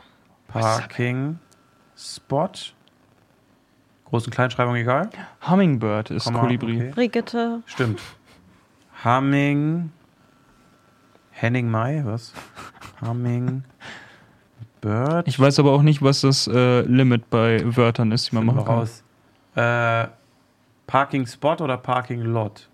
Parking 0.49 1.39
Spot. 1.97 2.51
Groß- 4.11 4.27
und 4.27 4.31
Kleinschreibung 4.31 4.77
egal. 4.77 5.09
Hummingbird 5.49 6.11
ist 6.11 6.25
Komma, 6.25 6.41
Kolibri. 6.41 6.77
okay. 6.77 6.91
Brigitte. 6.95 7.63
Stimmt. 7.67 8.01
Humming. 9.05 9.91
Henning 11.31 11.71
Mai, 11.71 12.03
was? 12.05 12.33
Humming. 13.01 13.65
Bird. 14.85 15.27
Ich 15.27 15.41
weiß 15.41 15.59
aber 15.59 15.73
auch 15.73 15.83
nicht, 15.83 16.03
was 16.03 16.21
das 16.21 16.47
äh, 16.47 16.83
Limit 16.83 17.31
bei 17.31 17.61
Wörtern 17.77 18.13
ist, 18.13 18.31
die 18.31 18.35
man 18.37 18.47
machen 18.47 18.65
kann. 18.65 18.75
raus. 18.77 19.03
Äh, 19.57 20.09
Parking 20.87 21.27
Spot 21.27 21.55
oder 21.61 21.77
Parking 21.79 22.21
Lot? 22.21 22.69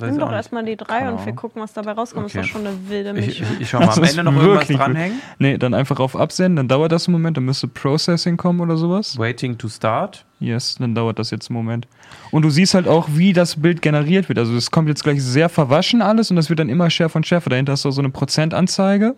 Nimm 0.00 0.12
ich 0.14 0.18
doch 0.18 0.28
auch 0.28 0.32
erstmal 0.32 0.64
die 0.64 0.74
drei 0.74 1.00
Keine 1.00 1.12
und 1.12 1.26
wir 1.26 1.34
gucken, 1.34 1.60
was 1.60 1.74
dabei 1.74 1.92
rauskommt. 1.92 2.24
Okay. 2.24 2.38
Das 2.38 2.46
ist 2.46 2.54
doch 2.54 2.60
schon 2.60 2.66
eine 2.66 2.88
wilde 2.88 3.10
Ich, 3.20 3.26
Mischung. 3.26 3.46
ich, 3.56 3.60
ich 3.60 3.68
schau 3.68 3.78
mal, 3.80 3.86
Das 3.88 3.98
am 3.98 4.04
Ende 4.04 4.24
noch 4.24 4.32
irgendwas 4.32 4.54
wirklich 4.60 4.78
gut. 4.78 4.86
dranhängen. 4.86 5.20
Nee, 5.38 5.58
dann 5.58 5.74
einfach 5.74 6.00
auf 6.00 6.16
Absenden, 6.16 6.56
dann 6.56 6.68
dauert 6.68 6.92
das 6.92 7.06
einen 7.08 7.12
Moment, 7.12 7.36
dann 7.36 7.44
müsste 7.44 7.68
Processing 7.68 8.38
kommen 8.38 8.60
oder 8.60 8.78
sowas. 8.78 9.18
Waiting 9.18 9.58
to 9.58 9.68
start. 9.68 10.24
Yes, 10.40 10.76
dann 10.78 10.94
dauert 10.94 11.18
das 11.18 11.30
jetzt 11.30 11.50
einen 11.50 11.58
Moment. 11.58 11.86
Und 12.30 12.40
du 12.40 12.48
siehst 12.48 12.72
halt 12.72 12.88
auch, 12.88 13.06
wie 13.12 13.34
das 13.34 13.60
Bild 13.60 13.82
generiert 13.82 14.30
wird. 14.30 14.38
Also 14.38 14.54
es 14.56 14.70
kommt 14.70 14.88
jetzt 14.88 15.04
gleich 15.04 15.22
sehr 15.22 15.50
verwaschen 15.50 16.00
alles 16.00 16.30
und 16.30 16.36
das 16.36 16.48
wird 16.48 16.60
dann 16.60 16.70
immer 16.70 16.88
schärfer 16.88 17.16
und 17.16 17.26
schärfer. 17.26 17.50
Dahinter 17.50 17.72
hast 17.72 17.84
du 17.84 17.90
so 17.90 18.00
eine 18.00 18.08
Prozentanzeige. 18.08 19.14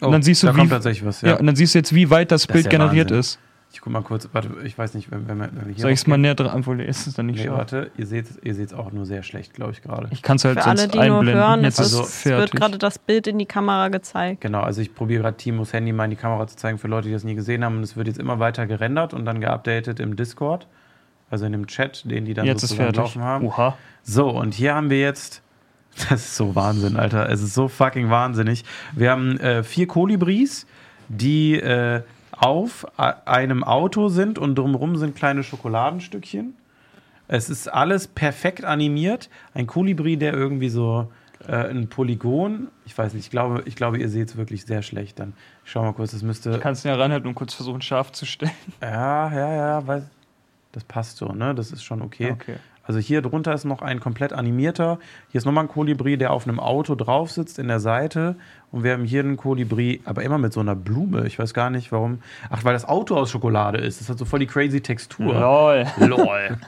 Und 0.00 0.12
dann 0.12 0.22
siehst 0.22 0.42
du, 0.42 0.46
Oh, 0.46 0.50
da 0.50 0.54
wie- 0.54 0.58
kommt 0.60 0.70
tatsächlich 0.70 1.04
was. 1.06 1.22
Ja. 1.22 1.28
Ja. 1.30 1.36
und 1.36 1.46
dann 1.46 1.56
siehst 1.56 1.74
du 1.74 1.78
jetzt, 1.78 1.94
wie 1.94 2.10
weit 2.10 2.30
das, 2.30 2.42
Das 2.42 2.46
Bild 2.48 2.66
ist 2.66 2.72
ja 2.72 2.78
generiert 2.78 3.10
Wahnsinn. 3.10 3.20
ist. 3.20 3.38
Ich 3.72 3.80
guck 3.80 3.92
mal 3.92 4.00
kurz. 4.02 4.28
Warte, 4.32 4.48
ich 4.64 4.78
weiß 4.78 4.94
nicht, 4.94 5.10
wenn, 5.10 5.28
wenn, 5.28 5.38
wir- 5.38 5.48
wenn 5.52 5.66
wir 5.66 5.74
hier. 5.74 5.82
Soll 5.82 5.90
ich 5.90 5.98
es 6.00 6.06
mal 6.06 6.16
näher 6.16 6.34
dran, 6.34 6.50
obwohl 6.60 6.80
ist 6.80 7.06
es 7.06 7.14
dann 7.14 7.26
nicht 7.26 7.38
Nee, 7.40 7.46
scharf. 7.46 7.58
warte, 7.58 7.90
ihr 7.98 8.06
seht 8.06 8.26
ihr 8.42 8.54
seht's 8.54 8.72
auch 8.72 8.92
nur 8.92 9.04
sehr 9.06 9.22
schlecht, 9.22 9.54
glaube 9.54 9.72
ich, 9.72 9.82
gerade. 9.82 10.08
Ich 10.12 10.22
kann 10.22 10.36
es 10.36 10.44
halt 10.44 10.60
Für 10.60 10.66
alle, 10.66 10.78
sonst 10.78 10.94
die 10.94 10.98
nur 10.98 11.18
einblenden. 11.18 11.34
hören, 11.44 11.64
jetzt 11.64 11.74
es, 11.80 11.92
Also, 11.94 12.02
es 12.02 12.08
es 12.20 12.24
wird 12.26 12.52
gerade 12.52 12.78
das 12.78 12.98
Bild 12.98 13.26
in 13.26 13.38
die 13.38 13.44
Kamera 13.46 13.88
gezeigt. 13.88 14.40
Genau, 14.40 14.60
also 14.60 14.80
ich 14.80 14.94
probiere 14.94 15.22
gerade 15.22 15.36
Timos 15.36 15.72
Handy 15.72 15.92
mal 15.92 16.04
in 16.04 16.10
die 16.10 16.16
Kamera 16.16 16.46
zu 16.46 16.56
zeigen 16.56 16.78
für 16.78 16.88
Leute, 16.88 17.08
die 17.08 17.14
das 17.14 17.24
nie 17.24 17.34
gesehen 17.34 17.64
haben. 17.64 17.78
Und 17.78 17.82
es 17.82 17.96
wird 17.96 18.06
jetzt 18.06 18.18
immer 18.18 18.38
weiter 18.38 18.66
gerendert 18.66 19.12
und 19.14 19.24
dann 19.26 19.40
geupdatet 19.40 19.98
im 20.00 20.14
Discord. 20.16 20.66
Also 21.28 21.44
in 21.44 21.52
dem 21.52 21.66
Chat, 21.66 22.08
den 22.08 22.24
die 22.24 22.34
dann 22.34 22.46
jetzt 22.46 22.62
ist 22.62 22.70
sozusagen 22.70 22.94
fertig. 22.94 23.14
laufen 23.16 23.22
haben. 23.24 23.46
Oha. 23.46 23.76
So, 24.04 24.30
und 24.30 24.54
hier 24.54 24.74
haben 24.76 24.90
wir 24.90 25.00
jetzt. 25.00 25.42
Das 26.10 26.20
ist 26.20 26.36
so 26.36 26.54
Wahnsinn, 26.54 26.96
Alter. 26.96 27.30
Es 27.30 27.42
ist 27.42 27.54
so 27.54 27.68
fucking 27.68 28.10
wahnsinnig. 28.10 28.64
Wir 28.92 29.10
haben 29.10 29.38
äh, 29.40 29.62
vier 29.62 29.86
Kolibris, 29.86 30.66
die 31.08 31.54
äh, 31.54 32.02
auf 32.32 32.86
einem 32.98 33.64
Auto 33.64 34.08
sind 34.08 34.38
und 34.38 34.56
drumherum 34.56 34.96
sind 34.96 35.16
kleine 35.16 35.42
Schokoladenstückchen. 35.42 36.54
Es 37.28 37.48
ist 37.48 37.68
alles 37.68 38.08
perfekt 38.08 38.64
animiert. 38.64 39.30
Ein 39.54 39.66
Kolibri, 39.66 40.16
der 40.16 40.34
irgendwie 40.34 40.68
so 40.68 41.10
äh, 41.48 41.70
ein 41.70 41.88
Polygon. 41.88 42.68
Ich 42.84 42.96
weiß 42.96 43.14
nicht, 43.14 43.24
ich 43.24 43.30
glaube, 43.30 43.62
ich 43.64 43.74
glaube 43.74 43.98
ihr 43.98 44.08
seht 44.08 44.28
es 44.28 44.36
wirklich 44.36 44.66
sehr 44.66 44.82
schlecht 44.82 45.18
dann. 45.18 45.32
Ich 45.64 45.70
schau 45.70 45.82
mal 45.82 45.92
kurz, 45.92 46.12
das 46.12 46.22
müsste. 46.22 46.58
Kannst 46.58 46.84
du 46.84 46.88
ja 46.88 46.94
ranhalten 46.94 47.26
und 47.26 47.34
kurz 47.34 47.54
versuchen, 47.54 47.80
scharf 47.80 48.12
zu 48.12 48.26
stellen. 48.26 48.52
Ja, 48.82 49.32
ja, 49.32 49.54
ja, 49.54 49.86
weiß. 49.86 50.04
Das 50.72 50.84
passt 50.84 51.16
so, 51.16 51.28
ne? 51.28 51.54
Das 51.54 51.72
ist 51.72 51.82
schon 51.82 52.02
okay. 52.02 52.32
Okay. 52.32 52.56
Also 52.86 52.98
hier 52.98 53.22
drunter 53.22 53.52
ist 53.52 53.64
noch 53.64 53.82
ein 53.82 54.00
komplett 54.00 54.32
animierter. 54.32 54.98
Hier 55.28 55.38
ist 55.38 55.44
nochmal 55.44 55.64
ein 55.64 55.68
Kolibri, 55.68 56.16
der 56.16 56.32
auf 56.32 56.46
einem 56.46 56.60
Auto 56.60 56.94
drauf 56.94 57.30
sitzt 57.30 57.58
in 57.58 57.68
der 57.68 57.80
Seite. 57.80 58.36
Und 58.70 58.84
wir 58.84 58.92
haben 58.92 59.04
hier 59.04 59.20
einen 59.20 59.36
Kolibri, 59.36 60.00
aber 60.04 60.22
immer 60.22 60.38
mit 60.38 60.52
so 60.52 60.60
einer 60.60 60.74
Blume. 60.74 61.26
Ich 61.26 61.38
weiß 61.38 61.54
gar 61.54 61.70
nicht 61.70 61.92
warum. 61.92 62.20
Ach, 62.50 62.64
weil 62.64 62.72
das 62.72 62.84
Auto 62.84 63.16
aus 63.16 63.30
Schokolade 63.30 63.78
ist. 63.78 64.00
Das 64.00 64.08
hat 64.08 64.18
so 64.18 64.24
voll 64.24 64.40
die 64.40 64.46
crazy 64.46 64.80
Textur. 64.80 65.34
Lol. 65.34 65.86
Lol. 65.98 66.58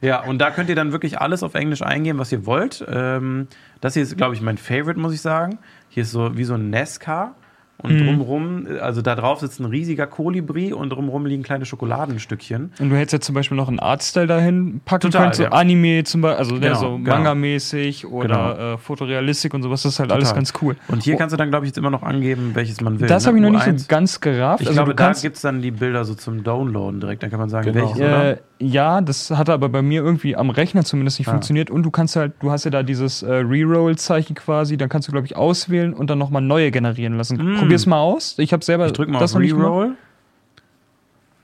Ja, 0.00 0.22
und 0.22 0.38
da 0.38 0.50
könnt 0.50 0.68
ihr 0.68 0.76
dann 0.76 0.92
wirklich 0.92 1.20
alles 1.20 1.42
auf 1.42 1.54
Englisch 1.54 1.82
eingeben, 1.82 2.20
was 2.20 2.30
ihr 2.30 2.46
wollt. 2.46 2.84
Ähm, 2.88 3.48
das 3.80 3.94
hier 3.94 4.02
ist, 4.04 4.16
glaube 4.16 4.34
ich, 4.34 4.40
mein 4.40 4.56
Favorite, 4.56 4.98
muss 4.98 5.12
ich 5.12 5.20
sagen. 5.20 5.58
Hier 5.88 6.04
ist 6.04 6.12
so 6.12 6.36
wie 6.36 6.44
so 6.44 6.54
ein 6.54 6.70
Nesca. 6.70 7.34
Und 7.80 7.92
Mhm. 7.94 8.06
drumrum, 8.06 8.66
also 8.80 9.02
da 9.02 9.14
drauf 9.14 9.38
sitzt 9.38 9.60
ein 9.60 9.64
riesiger 9.66 10.08
Kolibri 10.08 10.72
und 10.72 10.90
drumrum 10.90 11.26
liegen 11.26 11.44
kleine 11.44 11.64
Schokoladenstückchen. 11.64 12.72
Und 12.80 12.90
du 12.90 12.96
hättest 12.96 13.12
jetzt 13.12 13.26
zum 13.26 13.34
Beispiel 13.36 13.56
noch 13.56 13.68
einen 13.68 13.78
Artstyle 13.78 14.26
dahin 14.26 14.80
packen 14.84 15.02
Total, 15.02 15.22
können, 15.22 15.34
so 15.34 15.42
ja. 15.44 15.50
Anime 15.52 16.02
zum 16.04 16.22
Beispiel, 16.22 16.38
also 16.38 16.54
ne, 16.56 16.60
Genau, 16.60 16.78
so 16.80 16.96
genau. 16.98 17.10
Manga-mäßig 17.16 18.06
oder 18.06 18.74
äh, 18.74 18.78
Fotorealistik 18.78 19.54
und 19.54 19.62
sowas, 19.62 19.82
das 19.82 19.92
ist 19.94 19.98
halt 20.00 20.10
alles 20.10 20.24
Total. 20.30 20.38
ganz 20.40 20.52
cool. 20.60 20.76
Und 20.88 21.02
hier 21.04 21.14
Oh. 21.14 21.18
kannst 21.18 21.32
du 21.32 21.36
dann, 21.36 21.50
glaube 21.50 21.66
ich, 21.66 21.70
jetzt 21.70 21.78
immer 21.78 21.90
noch 21.90 22.02
angeben, 22.02 22.50
welches 22.54 22.80
man 22.80 22.98
will. 22.98 23.06
Das 23.08 23.22
ne? 23.24 23.28
habe 23.28 23.38
ich 23.38 23.42
noch 23.44 23.50
nicht 23.50 23.62
U1. 23.66 23.78
so 23.78 23.84
ganz 23.88 24.20
gerafft. 24.20 24.62
Ich 24.62 24.66
also 24.68 24.76
glaube, 24.78 24.90
du 24.90 24.96
da 24.96 25.04
kannst, 25.04 25.22
gibt 25.22 25.36
es 25.36 25.42
dann 25.42 25.62
die 25.62 25.70
Bilder 25.70 26.04
so 26.04 26.14
zum 26.14 26.42
Downloaden 26.42 27.00
direkt. 27.00 27.22
Dann 27.22 27.30
kann 27.30 27.38
man 27.38 27.48
sagen, 27.48 27.72
Genau. 27.72 27.84
welches 27.86 28.00
oder? 28.00 28.38
Ja, 28.60 29.00
das 29.00 29.30
hat 29.30 29.48
aber 29.50 29.68
bei 29.68 29.82
mir 29.82 30.02
irgendwie 30.02 30.34
am 30.36 30.50
Rechner 30.50 30.84
zumindest 30.84 31.18
nicht 31.18 31.28
Ah. 31.28 31.32
funktioniert. 31.32 31.70
Und 31.70 31.84
du 31.84 31.90
kannst 31.90 32.16
halt, 32.16 32.32
du 32.40 32.50
hast 32.50 32.64
ja 32.64 32.70
da 32.70 32.82
dieses 32.82 33.22
äh, 33.22 33.32
Reroll-Zeichen 33.32 34.34
quasi, 34.34 34.76
dann 34.76 34.88
kannst 34.88 35.06
du, 35.08 35.12
glaube 35.12 35.26
ich, 35.26 35.36
auswählen 35.36 35.94
und 35.94 36.10
dann 36.10 36.18
nochmal 36.18 36.42
neue 36.42 36.70
generieren 36.70 37.16
lassen. 37.16 37.36
Mm. 37.54 37.58
Probier's 37.58 37.86
mal 37.86 38.00
aus. 38.00 38.34
Ich 38.38 38.52
habe 38.52 38.64
selber 38.64 38.86
Ich 38.86 38.92
drück 38.92 39.08
mal 39.08 39.18
das 39.20 39.34
auf. 39.34 39.40
Reroll. 39.40 39.94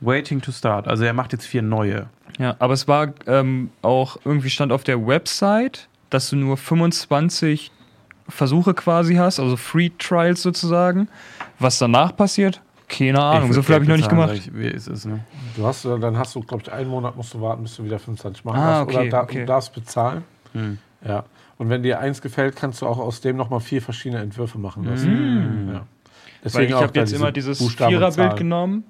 Waiting 0.01 0.41
to 0.43 0.53
start. 0.53 0.89
Also 0.89 1.05
er 1.05 1.12
macht 1.12 1.32
jetzt 1.32 1.47
vier 1.47 1.62
neue. 1.62 2.07
Ja, 2.39 2.57
aber 2.59 2.74
es 2.74 2.89
war 2.89 3.12
ähm, 3.27 3.70
auch 3.82 4.16
irgendwie 4.24 4.51
stand 4.51 4.73
auf 4.73 4.82
der 4.85 5.07
Website, 5.07 5.89
dass 6.11 6.28
du 6.31 6.36
nur 6.36 6.57
25 6.57 7.70
Versuche 8.28 8.74
quasi 8.74 9.15
hast, 9.16 9.39
also 9.39 9.57
Free 9.57 9.91
Trials 9.99 10.43
sozusagen. 10.43 11.09
Was 11.59 11.78
danach 11.78 12.16
passiert, 12.16 12.61
keine 12.89 13.20
Ahnung. 13.23 13.52
So 13.52 13.62
viel 13.62 13.74
habe 13.74 13.85
ich 13.85 13.89
noch 13.89 13.97
nicht 13.97 14.09
gemacht. 14.09 14.32
Ich, 14.35 14.55
wie 14.55 14.66
ist 14.69 14.89
es, 14.89 15.05
ne? 15.05 15.20
Du 15.56 15.66
hast, 15.66 15.85
äh, 15.85 15.98
dann 15.98 16.19
hast 16.19 16.35
du, 16.35 16.40
glaube 16.40 16.62
ich, 16.65 16.73
einen 16.73 16.90
Monat 16.90 17.16
musst 17.16 17.35
du 17.35 17.40
warten, 17.40 17.62
bis 17.62 17.77
du 17.77 17.85
wieder 17.85 17.98
25 17.98 18.44
machen 18.44 18.59
Ah, 18.61 18.85
darfst. 18.85 18.89
okay, 18.94 18.98
oder 19.02 19.11
da, 19.11 19.23
okay. 19.23 19.40
du 19.40 19.47
darfst 19.47 19.74
bezahlen. 19.74 20.24
Hm. 20.52 20.78
Ja. 21.06 21.24
Und 21.56 21.70
wenn 21.70 21.82
dir 21.82 22.01
eins 22.01 22.20
gefällt, 22.20 22.56
kannst 22.56 22.82
du 22.82 22.86
auch 22.86 22.98
aus 22.98 23.20
dem 23.20 23.36
nochmal 23.36 23.61
vier 23.61 23.81
verschiedene 23.81 24.20
Entwürfe 24.23 24.59
machen 24.59 24.85
lassen. 24.85 25.69
Ja. 25.69 25.74
Weil 25.74 25.82
Deswegen 26.43 26.69
ich 26.69 26.74
auch 26.74 26.82
habe 26.82 26.98
jetzt 26.98 27.12
immer 27.12 27.32
dieses 27.32 27.59
Viererbild 27.74 28.36
genommen, 28.36 28.85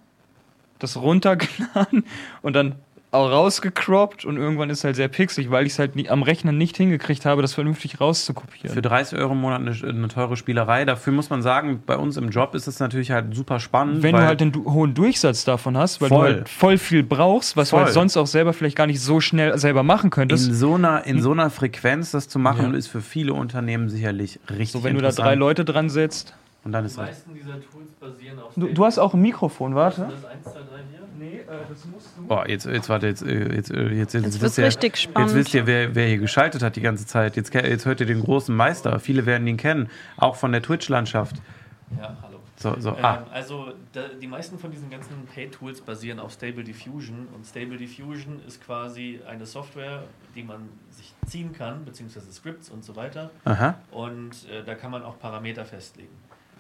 das 0.78 0.96
runtergeladen 0.96 2.04
und 2.42 2.54
dann 2.54 2.74
auch 3.14 3.30
rausgecroppt 3.30 4.24
und 4.24 4.36
irgendwann 4.36 4.70
ist 4.70 4.84
halt 4.84 4.96
sehr 4.96 5.08
pixelig, 5.08 5.50
weil 5.50 5.66
ich 5.66 5.72
es 5.72 5.78
halt 5.78 5.96
nie, 5.96 6.08
am 6.08 6.22
Rechner 6.22 6.52
nicht 6.52 6.76
hingekriegt 6.76 7.24
habe, 7.24 7.42
das 7.42 7.54
vernünftig 7.54 8.00
rauszukopieren. 8.00 8.70
Für 8.74 8.82
30 8.82 9.18
Euro 9.18 9.32
im 9.32 9.40
Monat 9.40 9.60
eine, 9.60 9.88
eine 9.96 10.08
teure 10.08 10.36
Spielerei. 10.36 10.84
Dafür 10.84 11.12
muss 11.12 11.30
man 11.30 11.42
sagen, 11.42 11.82
bei 11.86 11.96
uns 11.96 12.16
im 12.16 12.28
Job 12.30 12.54
ist 12.54 12.66
es 12.66 12.80
natürlich 12.80 13.10
halt 13.10 13.34
super 13.34 13.60
spannend. 13.60 14.02
Wenn 14.02 14.14
weil 14.14 14.22
du 14.22 14.26
halt 14.26 14.40
den 14.40 14.52
du 14.52 14.70
hohen 14.72 14.94
Durchsatz 14.94 15.44
davon 15.44 15.76
hast, 15.78 16.00
weil 16.00 16.08
Voll. 16.08 16.28
du 16.30 16.34
halt 16.38 16.48
voll 16.48 16.78
viel 16.78 17.02
brauchst, 17.02 17.56
was 17.56 17.70
Voll. 17.70 17.80
du 17.80 17.84
halt 17.86 17.94
sonst 17.94 18.16
auch 18.16 18.26
selber 18.26 18.52
vielleicht 18.52 18.76
gar 18.76 18.86
nicht 18.86 19.00
so 19.00 19.20
schnell 19.20 19.56
selber 19.58 19.82
machen 19.82 20.06
in 20.06 20.10
könntest. 20.10 20.52
so, 20.54 20.74
einer, 20.74 21.06
in 21.06 21.22
so 21.22 21.32
einer 21.32 21.50
Frequenz 21.50 22.10
das 22.10 22.28
zu 22.28 22.38
machen, 22.38 22.72
Ja. 22.72 22.78
ist 22.78 22.88
für 22.88 23.00
viele 23.00 23.32
Unternehmen 23.34 23.88
sicherlich 23.88 24.40
richtig 24.50 24.72
So, 24.72 24.84
wenn 24.84 24.94
du 24.96 25.00
da 25.02 25.10
drei 25.10 25.34
Leute 25.34 25.64
dran 25.64 25.88
setzt. 25.88 26.34
Und 26.64 26.72
dann 26.72 26.84
Die 26.84 26.86
ist 26.88 26.96
das. 26.98 27.06
meisten 27.06 27.34
dieser 27.34 27.52
Tools 27.60 27.90
basieren 28.00 28.38
auf. 28.38 28.52
Du, 28.56 28.68
du 28.68 28.84
hast 28.86 28.98
auch 28.98 29.12
ein 29.12 29.20
Mikrofon, 29.20 29.74
warte. 29.74 30.08
Das 30.10 30.24
1, 30.24 30.44
2, 30.44 30.50
3, 30.52 30.58
4? 30.58 30.60
Nee, 31.18 31.30
das 31.36 31.43
musst 31.43 31.43
du. 31.43 31.43
Oh, 32.28 32.42
jetzt, 32.46 32.66
jetzt 32.66 32.88
warte, 32.88 33.06
jetzt, 33.06 33.22
äh, 33.22 33.54
jetzt, 33.54 33.70
äh, 33.70 33.88
jetzt, 33.88 34.14
jetzt, 34.14 34.24
Jetzt 34.24 34.24
wisst 34.24 34.42
wird's 34.42 34.58
ihr, 34.58 34.64
richtig 34.66 34.96
spannend. 34.96 35.30
Jetzt 35.30 35.36
wisst 35.38 35.54
ihr, 35.54 35.66
wer, 35.66 35.94
wer 35.94 36.06
hier 36.08 36.18
geschaltet 36.18 36.62
hat 36.62 36.76
die 36.76 36.80
ganze 36.80 37.06
Zeit. 37.06 37.36
Jetzt, 37.36 37.52
jetzt 37.54 37.86
hört 37.86 38.00
ihr 38.00 38.06
den 38.06 38.22
großen 38.22 38.54
Meister. 38.54 38.98
Viele 39.00 39.26
werden 39.26 39.46
ihn 39.46 39.56
kennen, 39.56 39.88
auch 40.16 40.36
von 40.36 40.52
der 40.52 40.62
Twitch-Landschaft. 40.62 41.36
Ja, 42.00 42.16
hallo. 42.22 42.38
So, 42.56 42.76
so, 42.80 42.90
Ähm, 42.90 43.04
ah, 43.04 43.26
also 43.32 43.72
da, 43.92 44.02
die 44.20 44.26
meisten 44.28 44.58
von 44.58 44.70
diesen 44.70 44.88
ganzen 44.88 45.26
Pay-Tools 45.34 45.80
basieren 45.80 46.20
auf 46.20 46.32
Stable 46.32 46.62
Diffusion 46.64 47.26
und 47.34 47.44
Stable 47.44 47.76
Diffusion 47.76 48.40
ist 48.46 48.64
quasi 48.64 49.20
eine 49.28 49.44
Software, 49.44 50.04
die 50.36 50.44
man 50.44 50.68
sich 50.90 51.12
ziehen 51.26 51.52
kann, 51.52 51.84
beziehungsweise 51.84 52.32
Scripts 52.32 52.70
und 52.70 52.84
so 52.84 52.94
weiter. 52.96 53.30
aha. 53.44 53.74
Und 53.90 54.48
äh, 54.50 54.62
da 54.64 54.74
kann 54.76 54.92
man 54.92 55.02
auch 55.02 55.18
Parameter 55.18 55.64
festlegen. 55.64 56.12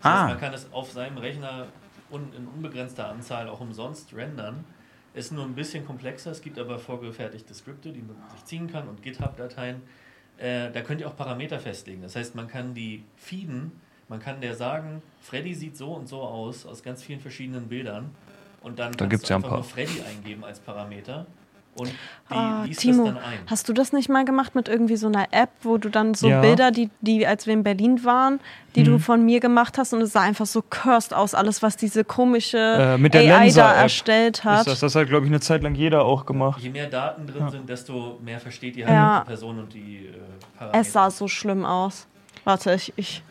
Das 0.02 0.12
Ah. 0.12 0.18
heißt, 0.22 0.28
man 0.30 0.40
kann 0.40 0.52
es 0.52 0.66
auf 0.72 0.90
seinem 0.90 1.16
Rechner 1.18 1.66
un 2.10 2.28
in 2.36 2.46
unbegrenzter 2.48 3.08
Anzahl 3.08 3.48
auch 3.48 3.60
umsonst 3.60 4.12
rendern. 4.14 4.64
Ist 5.14 5.30
nur 5.30 5.44
ein 5.44 5.54
bisschen 5.54 5.86
komplexer, 5.86 6.32
es 6.32 6.42
gibt 6.42 6.58
aber 6.58 6.78
vorgefertigte 6.78 7.54
Skripte, 7.54 7.92
die 7.92 8.02
man 8.02 8.16
sich 8.32 8.44
ziehen 8.44 8.70
kann 8.70 8.88
und 8.88 9.00
GitHub-Dateien. 9.02 9.80
Äh, 10.38 10.72
da 10.72 10.80
könnt 10.82 11.00
ihr 11.00 11.06
auch 11.08 11.16
Parameter 11.16 11.60
festlegen. 11.60 12.02
Das 12.02 12.16
heißt, 12.16 12.34
man 12.34 12.48
kann 12.48 12.74
die 12.74 13.04
feeden, 13.16 13.70
man 14.08 14.18
kann 14.18 14.40
der 14.40 14.54
sagen, 14.56 15.02
Freddy 15.20 15.54
sieht 15.54 15.76
so 15.76 15.92
und 15.92 16.08
so 16.08 16.20
aus, 16.20 16.66
aus 16.66 16.82
ganz 16.82 17.02
vielen 17.02 17.20
verschiedenen 17.20 17.68
Bildern. 17.68 18.10
Und 18.60 18.78
dann 18.80 18.96
kannst 18.96 19.10
gibt's 19.10 19.28
du 19.28 19.34
ja 19.34 19.36
ein 19.36 19.44
einfach 19.44 19.48
paar. 19.50 19.58
nur 19.58 19.64
Freddy 19.64 20.02
eingeben 20.02 20.44
als 20.44 20.58
Parameter. 20.58 21.26
Und 21.76 21.88
die 21.88 22.34
Ah, 22.34 22.64
liest 22.64 22.80
Timo, 22.80 23.04
das 23.06 23.14
dann 23.14 23.22
ein. 23.22 23.38
hast 23.48 23.68
du 23.68 23.72
das 23.72 23.92
nicht 23.92 24.08
mal 24.08 24.24
gemacht 24.24 24.54
mit 24.54 24.68
irgendwie 24.68 24.96
so 24.96 25.06
einer 25.08 25.26
App, 25.32 25.50
wo 25.62 25.76
du 25.76 25.88
dann 25.88 26.14
so 26.14 26.28
Ja. 26.28 26.40
Bilder, 26.40 26.70
die, 26.70 26.88
die 27.00 27.26
als 27.26 27.46
wir 27.46 27.52
in 27.54 27.62
Berlin 27.64 28.04
waren, 28.04 28.40
die 28.76 28.80
Mhm. 28.80 28.84
du 28.84 28.98
von 28.98 29.24
mir 29.24 29.40
gemacht 29.40 29.76
hast 29.76 29.92
und 29.92 30.00
es 30.02 30.12
sah 30.12 30.20
einfach 30.22 30.46
so 30.46 30.62
cursed 30.62 31.12
aus, 31.12 31.34
alles 31.34 31.62
was 31.62 31.76
diese 31.76 32.04
komische 32.04 32.58
Äh, 32.58 32.98
mit 32.98 33.12
der 33.14 33.22
AI 33.22 33.26
da 33.26 33.40
Lensa-App 33.42 33.82
erstellt 33.82 34.44
hat. 34.44 34.60
Ist 34.60 34.66
das, 34.68 34.80
das 34.80 34.94
hat, 34.94 35.08
glaube 35.08 35.26
ich, 35.26 35.30
eine 35.32 35.40
Zeit 35.40 35.62
lang 35.62 35.74
jeder 35.74 36.04
auch 36.04 36.24
gemacht. 36.26 36.60
Je 36.62 36.70
mehr 36.70 36.86
Daten 36.88 37.26
drin 37.26 37.50
sind, 37.50 37.68
desto 37.68 38.18
mehr 38.24 38.40
versteht 38.40 38.76
ihr 38.76 38.86
halt 38.86 38.94
Ja. 38.96 39.20
die 39.20 39.26
Person 39.26 39.58
und 39.58 39.74
die 39.74 40.06
äh, 40.06 40.12
Parameter. 40.58 40.80
Es 40.80 40.92
sah 40.92 41.10
so 41.10 41.28
schlimm 41.28 41.64
aus. 41.64 42.06
Warte, 42.44 42.74
ich, 42.74 42.92
ich, 42.96 43.22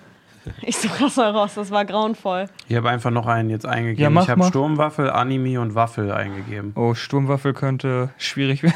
ich 0.61 0.77
suche 0.77 1.03
das 1.05 1.15
mal 1.17 1.31
raus, 1.31 1.53
das 1.55 1.71
war 1.71 1.85
grauenvoll. 1.85 2.47
Ich 2.67 2.75
habe 2.75 2.89
einfach 2.89 3.11
noch 3.11 3.27
einen 3.27 3.49
jetzt 3.49 3.65
eingegeben. 3.65 4.01
Ja, 4.03 4.09
mach 4.09 4.23
ich 4.23 4.29
habe. 4.29 4.43
Sturmwaffel, 4.43 5.09
Anime 5.09 5.59
und 5.61 5.75
Waffel 5.75 6.11
eingegeben. 6.11 6.73
Oh, 6.75 6.93
Sturmwaffel 6.93 7.53
könnte 7.53 8.09
schwierig 8.17 8.63
werden. 8.63 8.75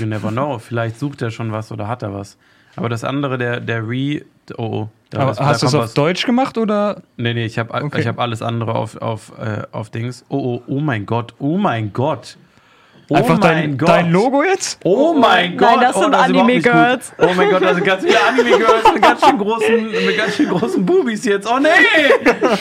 You 0.00 0.06
never 0.06 0.30
know. 0.30 0.58
Vielleicht 0.60 0.98
sucht 0.98 1.22
er 1.22 1.30
schon 1.30 1.52
was 1.52 1.72
oder 1.72 1.88
hat 1.88 2.02
er 2.02 2.14
was. 2.14 2.36
Aber 2.76 2.88
das 2.88 3.04
andere, 3.04 3.36
der, 3.38 3.60
der 3.60 3.86
Re. 3.86 4.22
Oh, 4.56 4.62
oh. 4.62 4.88
Da 5.10 5.20
Aber 5.20 5.30
ist- 5.32 5.40
da 5.40 5.44
hast 5.46 5.62
du 5.62 5.66
es 5.66 5.74
auf 5.74 5.82
was. 5.84 5.94
Deutsch 5.94 6.24
gemacht 6.24 6.56
oder? 6.56 7.02
Nee, 7.18 7.34
nee, 7.34 7.44
ich 7.44 7.58
habe 7.58 7.74
Okay. 7.74 8.00
ich 8.00 8.06
hab 8.06 8.18
alles 8.18 8.40
andere 8.40 8.74
auf, 8.74 8.96
auf, 8.96 9.32
äh, 9.38 9.62
auf 9.72 9.90
Dings. 9.90 10.24
Oh, 10.30 10.38
oh, 10.38 10.62
oh 10.66 10.80
mein 10.80 11.04
Gott. 11.04 11.34
Oh 11.38 11.58
mein 11.58 11.92
Gott. 11.92 12.38
Oh 13.12 13.16
Einfach 13.16 13.38
mein 13.38 13.40
dein, 13.40 13.76
Gott. 13.78 13.88
dein 13.90 14.10
Logo 14.10 14.42
jetzt? 14.42 14.80
Oh 14.84 15.12
mein 15.12 15.58
Gott. 15.58 15.68
Nein, 15.72 15.80
das 15.82 15.96
oh, 15.96 16.00
sind 16.00 16.10
nicht 16.12 16.20
Anime-Girls. 16.22 17.12
gut. 17.14 17.28
Oh 17.28 17.32
mein 17.36 17.50
Gott, 17.50 17.62
da 17.62 17.74
sind 17.74 17.84
ganz 17.84 18.02
viele 18.04 18.16
Anime-Girls 18.26 18.92
mit 18.94 19.02
ganz 19.02 19.26
schön 19.26 19.38
großen, 19.38 19.90
mit 20.06 20.16
ganz 20.16 20.34
schön 20.36 20.48
großen 20.48 20.86
Bubis 20.86 21.24
jetzt. 21.26 21.46
Oh 21.46 21.58
nee! 21.58 21.68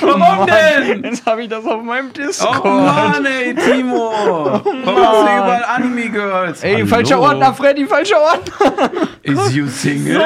Warum 0.02 0.46
denn? 0.48 1.04
Jetzt 1.06 1.26
habe 1.26 1.44
ich 1.44 1.48
das 1.50 1.64
auf 1.66 1.82
meinem 1.82 2.12
Discord. 2.12 2.66
Oh 2.66 2.68
Mann, 2.68 3.26
ey, 3.26 3.56
Timo! 3.56 4.12
Warum 4.12 4.66
hast 4.66 5.22
du 5.22 5.38
überall 5.38 5.64
Anime-Girls? 5.78 6.64
Ey, 6.64 6.74
Hallo? 6.76 6.86
falscher 6.88 7.20
Ordner, 7.22 7.54
Freddy, 7.54 7.86
falscher 7.86 8.20
Ordner. 8.20 8.92
Is 9.24 9.54
you 9.56 9.68
single? 9.68 10.22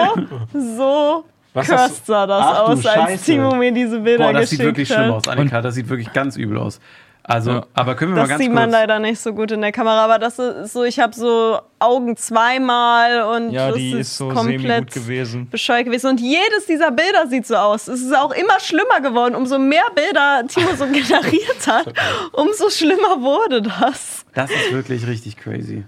So 0.54 1.24
Was 1.54 1.68
cursed 1.68 1.84
hast 1.84 2.08
du- 2.10 2.12
sah 2.14 2.26
das 2.26 2.46
Ach, 2.46 2.60
aus, 2.70 2.86
als. 2.86 3.22
Timo 3.24 3.54
mir 3.56 3.72
diese 3.72 4.00
Bilder 4.00 4.26
Boah, 4.26 4.34
das 4.34 4.42
geschickt 4.44 4.58
sieht 4.62 4.66
wirklich 4.66 4.90
hat. 4.92 4.98
schlimm 4.98 5.12
aus, 5.14 5.28
Annika. 5.28 5.62
Das 5.62 5.76
sieht 5.76 5.88
wirklich 5.88 6.12
ganz 6.14 6.36
übel 6.36 6.58
aus. 6.58 6.80
Also, 7.28 7.52
Ja. 7.52 7.66
aber 7.74 7.96
können 7.96 8.12
wir 8.12 8.18
mal 8.18 8.22
Das 8.22 8.30
ganz 8.30 8.42
sieht 8.42 8.50
kurz... 8.52 8.60
man 8.60 8.70
leider 8.70 9.00
nicht 9.00 9.20
so 9.20 9.34
gut 9.34 9.52
in 9.52 9.62
der 9.62 9.72
Kamera, 9.72 10.06
aber 10.06 10.20
das 10.20 10.38
ist 10.38 10.74
so, 10.74 10.84
ich 10.84 11.00
habe 11.00 11.16
so 11.16 11.60
Augen 11.80 12.16
zweimal 12.16 13.24
und 13.24 13.52
Ja, 13.52 13.70
das 13.70 13.78
die 13.78 13.92
ist, 13.94 14.00
ist 14.10 14.18
so 14.18 14.30
komplett 14.30 14.92
gewesen. 14.92 15.50
bescheuert 15.50 15.86
gewesen. 15.86 16.12
Und 16.12 16.20
jedes 16.22 16.68
dieser 16.68 16.92
Bilder 16.92 17.28
sieht 17.28 17.48
so 17.48 17.56
aus. 17.56 17.88
Es 17.88 18.02
ist 18.02 18.16
auch 18.16 18.32
immer 18.32 18.60
schlimmer 18.60 19.02
geworden. 19.02 19.34
Umso 19.34 19.58
mehr 19.58 19.86
Bilder 19.96 20.44
Timo 20.48 20.76
so 20.76 20.86
generiert 20.92 21.66
hat, 21.68 21.92
umso 22.32 22.70
schlimmer 22.70 23.20
wurde 23.22 23.64
das. 23.64 24.24
Das 24.36 24.52
ist 24.52 24.72
wirklich 24.72 25.08
richtig 25.08 25.36
crazy. 25.38 25.84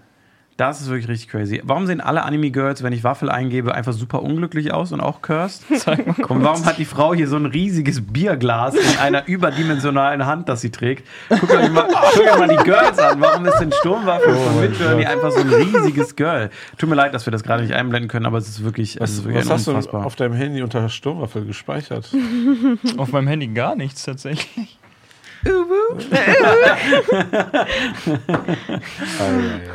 Das 0.58 0.82
ist 0.82 0.90
wirklich 0.90 1.08
richtig 1.08 1.30
crazy. 1.30 1.62
Warum 1.64 1.86
sehen 1.86 2.02
alle 2.02 2.24
Anime-Girls, 2.24 2.82
wenn 2.82 2.92
ich 2.92 3.04
Waffel 3.04 3.30
eingebe, 3.30 3.76
einfach 3.76 3.94
super 3.94 4.24
unglücklich 4.24 4.74
aus 4.74 4.92
und 4.92 5.02
auch 5.02 5.22
cursed? 5.22 5.64
Und 6.30 6.44
warum 6.44 6.66
hat 6.66 6.80
die 6.80 6.86
Frau 6.86 7.14
hier 7.14 7.28
so 7.28 7.36
ein 7.36 7.46
riesiges 7.46 8.02
Bierglas 8.02 8.74
in 8.74 8.98
einer 8.98 9.28
überdimensionalen 9.28 10.26
Hand, 10.26 10.50
das 10.50 10.62
sie 10.62 10.72
trägt? 10.72 11.08
Guck 11.30 11.52
euch 11.52 11.72
mal, 11.72 11.88
guck 12.14 12.24
euch 12.24 12.40
mal 12.40 12.48
die 12.48 12.64
Girls 12.64 12.98
an. 12.98 13.22
Warum 13.22 13.46
ist 13.46 13.60
denn 13.60 13.72
Sturmwaffel 13.72 14.34
von 14.34 14.56
mein 14.56 14.72
Midjourney 14.72 15.06
einfach 15.06 15.32
so 15.32 15.42
ein 15.42 15.50
riesiges 15.50 16.16
Girl? 16.16 16.50
Tut 16.80 16.90
mir 16.90 16.96
leid, 16.96 17.14
dass 17.14 17.28
wir 17.28 17.32
das 17.32 17.44
gerade 17.44 17.62
nicht 17.62 17.74
einblenden 17.76 18.10
können, 18.10 18.26
aber 18.26 18.40
es 18.40 18.48
ist 18.48 18.64
wirklich, 18.64 19.00
es 19.00 19.12
ist 19.12 19.26
wirklich 19.26 19.46
Was 19.46 19.52
hast 19.52 19.68
du 19.68 19.72
unfassbar. 19.72 20.06
auf 20.08 20.16
deinem 20.16 20.34
Handy 20.34 20.64
unter 20.64 20.90
Sturmwaffel 20.90 21.46
gespeichert? 21.46 22.10
Auf 22.98 23.12
meinem 23.12 23.28
Handy 23.28 23.48
gar 23.48 23.76
nichts 23.76 24.04
tatsächlich. 24.04 24.78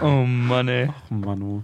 Oh 0.02 0.24
Mann, 0.26 0.68
ey. 0.68 0.88
Manu. 1.10 1.62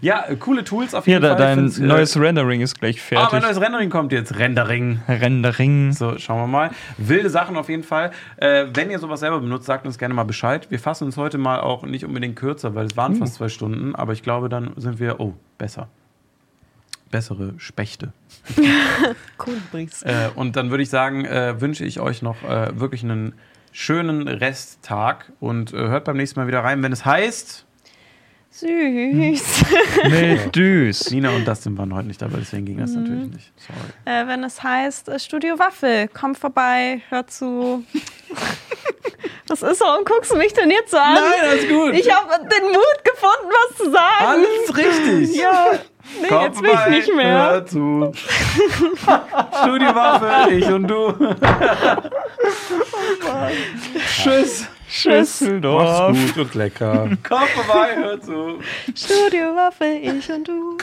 Ja, 0.00 0.24
äh, 0.28 0.36
coole 0.36 0.64
Tools 0.64 0.94
auf 0.94 1.06
jeden 1.06 1.22
da, 1.22 1.30
Fall. 1.30 1.38
dein 1.38 1.58
Find's, 1.58 1.78
äh, 1.78 1.82
neues 1.82 2.18
Rendering 2.18 2.60
ist 2.60 2.78
gleich 2.78 3.00
Ah, 3.12 3.14
mein 3.14 3.28
fertig. 3.30 3.42
neues 3.48 3.60
Rendering 3.60 3.90
kommt 3.90 4.12
jetzt. 4.12 4.38
Rendering. 4.38 5.00
Rendering. 5.08 5.92
So, 5.92 6.18
schauen 6.18 6.38
wir 6.40 6.46
mal. 6.46 6.70
Wilde 6.98 7.30
Sachen 7.30 7.56
auf 7.56 7.68
jeden 7.68 7.82
Fall. 7.84 8.10
Äh, 8.36 8.66
wenn 8.74 8.90
ihr 8.90 8.98
sowas 8.98 9.20
selber 9.20 9.40
benutzt, 9.40 9.66
sagt 9.66 9.86
uns 9.86 9.98
gerne 9.98 10.14
mal 10.14 10.24
Bescheid. 10.24 10.70
Wir 10.70 10.78
fassen 10.78 11.04
uns 11.04 11.16
heute 11.16 11.38
mal 11.38 11.60
auch 11.60 11.84
nicht 11.84 12.04
unbedingt 12.04 12.36
kürzer, 12.36 12.74
weil 12.74 12.86
es 12.86 12.96
waren 12.96 13.16
fast 13.16 13.34
zwei 13.34 13.48
Stunden, 13.48 13.94
aber 13.94 14.12
ich 14.12 14.22
glaube, 14.22 14.48
dann 14.48 14.72
sind 14.76 14.98
wir, 15.00 15.20
oh, 15.20 15.34
besser. 15.58 15.88
Bessere 17.12 17.54
Spechte. 17.58 18.12
Cool, 19.44 19.60
Bries. 19.72 20.02
Äh, 20.02 20.30
und 20.36 20.54
dann 20.54 20.70
würde 20.70 20.82
ich 20.84 20.90
sagen, 20.90 21.24
äh, 21.24 21.60
wünsche 21.60 21.84
ich 21.84 21.98
euch 21.98 22.22
noch 22.22 22.44
äh, 22.44 22.78
wirklich 22.78 23.02
einen 23.02 23.34
schönen 23.72 24.28
Resttag 24.28 25.32
und 25.40 25.72
äh, 25.72 25.76
hört 25.76 26.04
beim 26.04 26.16
nächsten 26.16 26.38
Mal 26.38 26.46
wieder 26.46 26.60
rein, 26.60 26.82
wenn 26.82 26.92
es 26.92 27.04
heißt, 27.04 27.66
Süß. 28.52 29.44
Mit 30.10 30.54
Düs. 30.54 31.10
Nina 31.10 31.30
und 31.30 31.48
Dustin 31.48 31.78
waren 31.78 31.94
heute 31.94 32.06
nicht 32.06 32.20
dabei, 32.20 32.36
deswegen 32.38 32.66
ging 32.66 32.78
das 32.78 32.90
natürlich 32.90 33.32
nicht. 33.32 33.52
Sorry. 33.56 33.78
Äh, 34.04 34.26
wenn 34.26 34.44
es 34.44 34.62
heißt 34.62 35.08
äh, 35.08 35.18
Studio 35.18 35.58
Waffel, 35.58 36.08
komm 36.08 36.34
vorbei, 36.34 37.00
hör 37.08 37.26
zu. 37.26 37.82
Was 39.48 39.62
ist, 39.62 39.80
warum 39.80 40.04
guckst 40.04 40.30
du 40.32 40.36
mich 40.36 40.52
denn 40.52 40.70
jetzt 40.70 40.90
so 40.90 40.98
an? 40.98 41.16
alles 41.16 41.68
gut. 41.68 41.94
Ich 41.94 42.10
habe 42.10 42.46
den 42.46 42.68
Mut 42.68 43.04
gefunden, 43.04 43.52
was 43.52 43.76
zu 43.76 43.90
sagen. 43.90 44.24
Alles 44.24 44.76
richtig. 44.76 45.36
Ja, 45.36 45.72
nee, 46.20 46.28
Komm 46.28 46.42
jetzt 46.42 46.62
will 46.62 46.70
ich 46.70 46.76
vorbei, 46.76 46.90
nicht 46.90 47.14
mehr. 47.16 47.50
Hör 47.50 47.66
zu. 47.66 48.12
Studiowaffe, 49.62 50.52
ich 50.52 50.66
und 50.66 50.88
du. 50.88 51.14
Tschüss. 54.22 54.68
Schüsseldorf. 54.92 56.10
Mach's 56.10 56.34
gut 56.34 56.44
und 56.44 56.54
lecker. 56.54 57.08
Komm 57.26 57.40
vorbei, 57.54 57.96
hör 57.96 58.20
zu. 58.20 58.58
Studio 58.94 59.56
Waffe, 59.56 59.86
ich 59.86 60.30
und 60.30 60.46
du. 60.46 60.76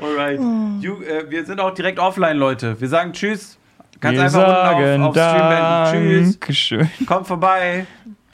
Alright. 0.00 0.40
You, 0.80 1.02
äh, 1.02 1.28
wir 1.28 1.44
sind 1.44 1.60
auch 1.60 1.74
direkt 1.74 1.98
offline, 1.98 2.38
Leute. 2.38 2.80
Wir 2.80 2.88
sagen 2.88 3.12
Tschüss. 3.12 3.58
Ganz 4.00 4.16
Wir 4.16 4.24
einfach 4.24 4.48
sagen 4.48 5.02
unten 5.02 5.02
auf, 5.02 5.16
auf 5.16 5.88
Stream. 5.88 6.24
Tschüss. 6.24 6.40
Dankeschön. 6.40 6.90
Kommt 7.06 7.26
vorbei. 7.26 7.86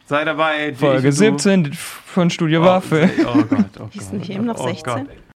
Sei 0.07 0.25
dabei. 0.25 0.73
Folge 0.75 1.09
Ich 1.09 1.21
und 1.21 1.21
du. 1.21 1.39
17 1.39 1.73
von 1.75 2.31
Studio 2.31 2.63
Oh, 2.63 2.65
Waffe. 2.65 3.11
Oh 3.27 3.43
Gott, 3.43 3.49
oh 3.51 3.65
Gott. 3.81 3.93
Hießen 3.93 4.27
wir 4.27 4.35
eben 4.37 4.47
noch 4.47 4.59
oh 4.59 4.69
16? 4.69 4.83
Gott. 4.85 5.07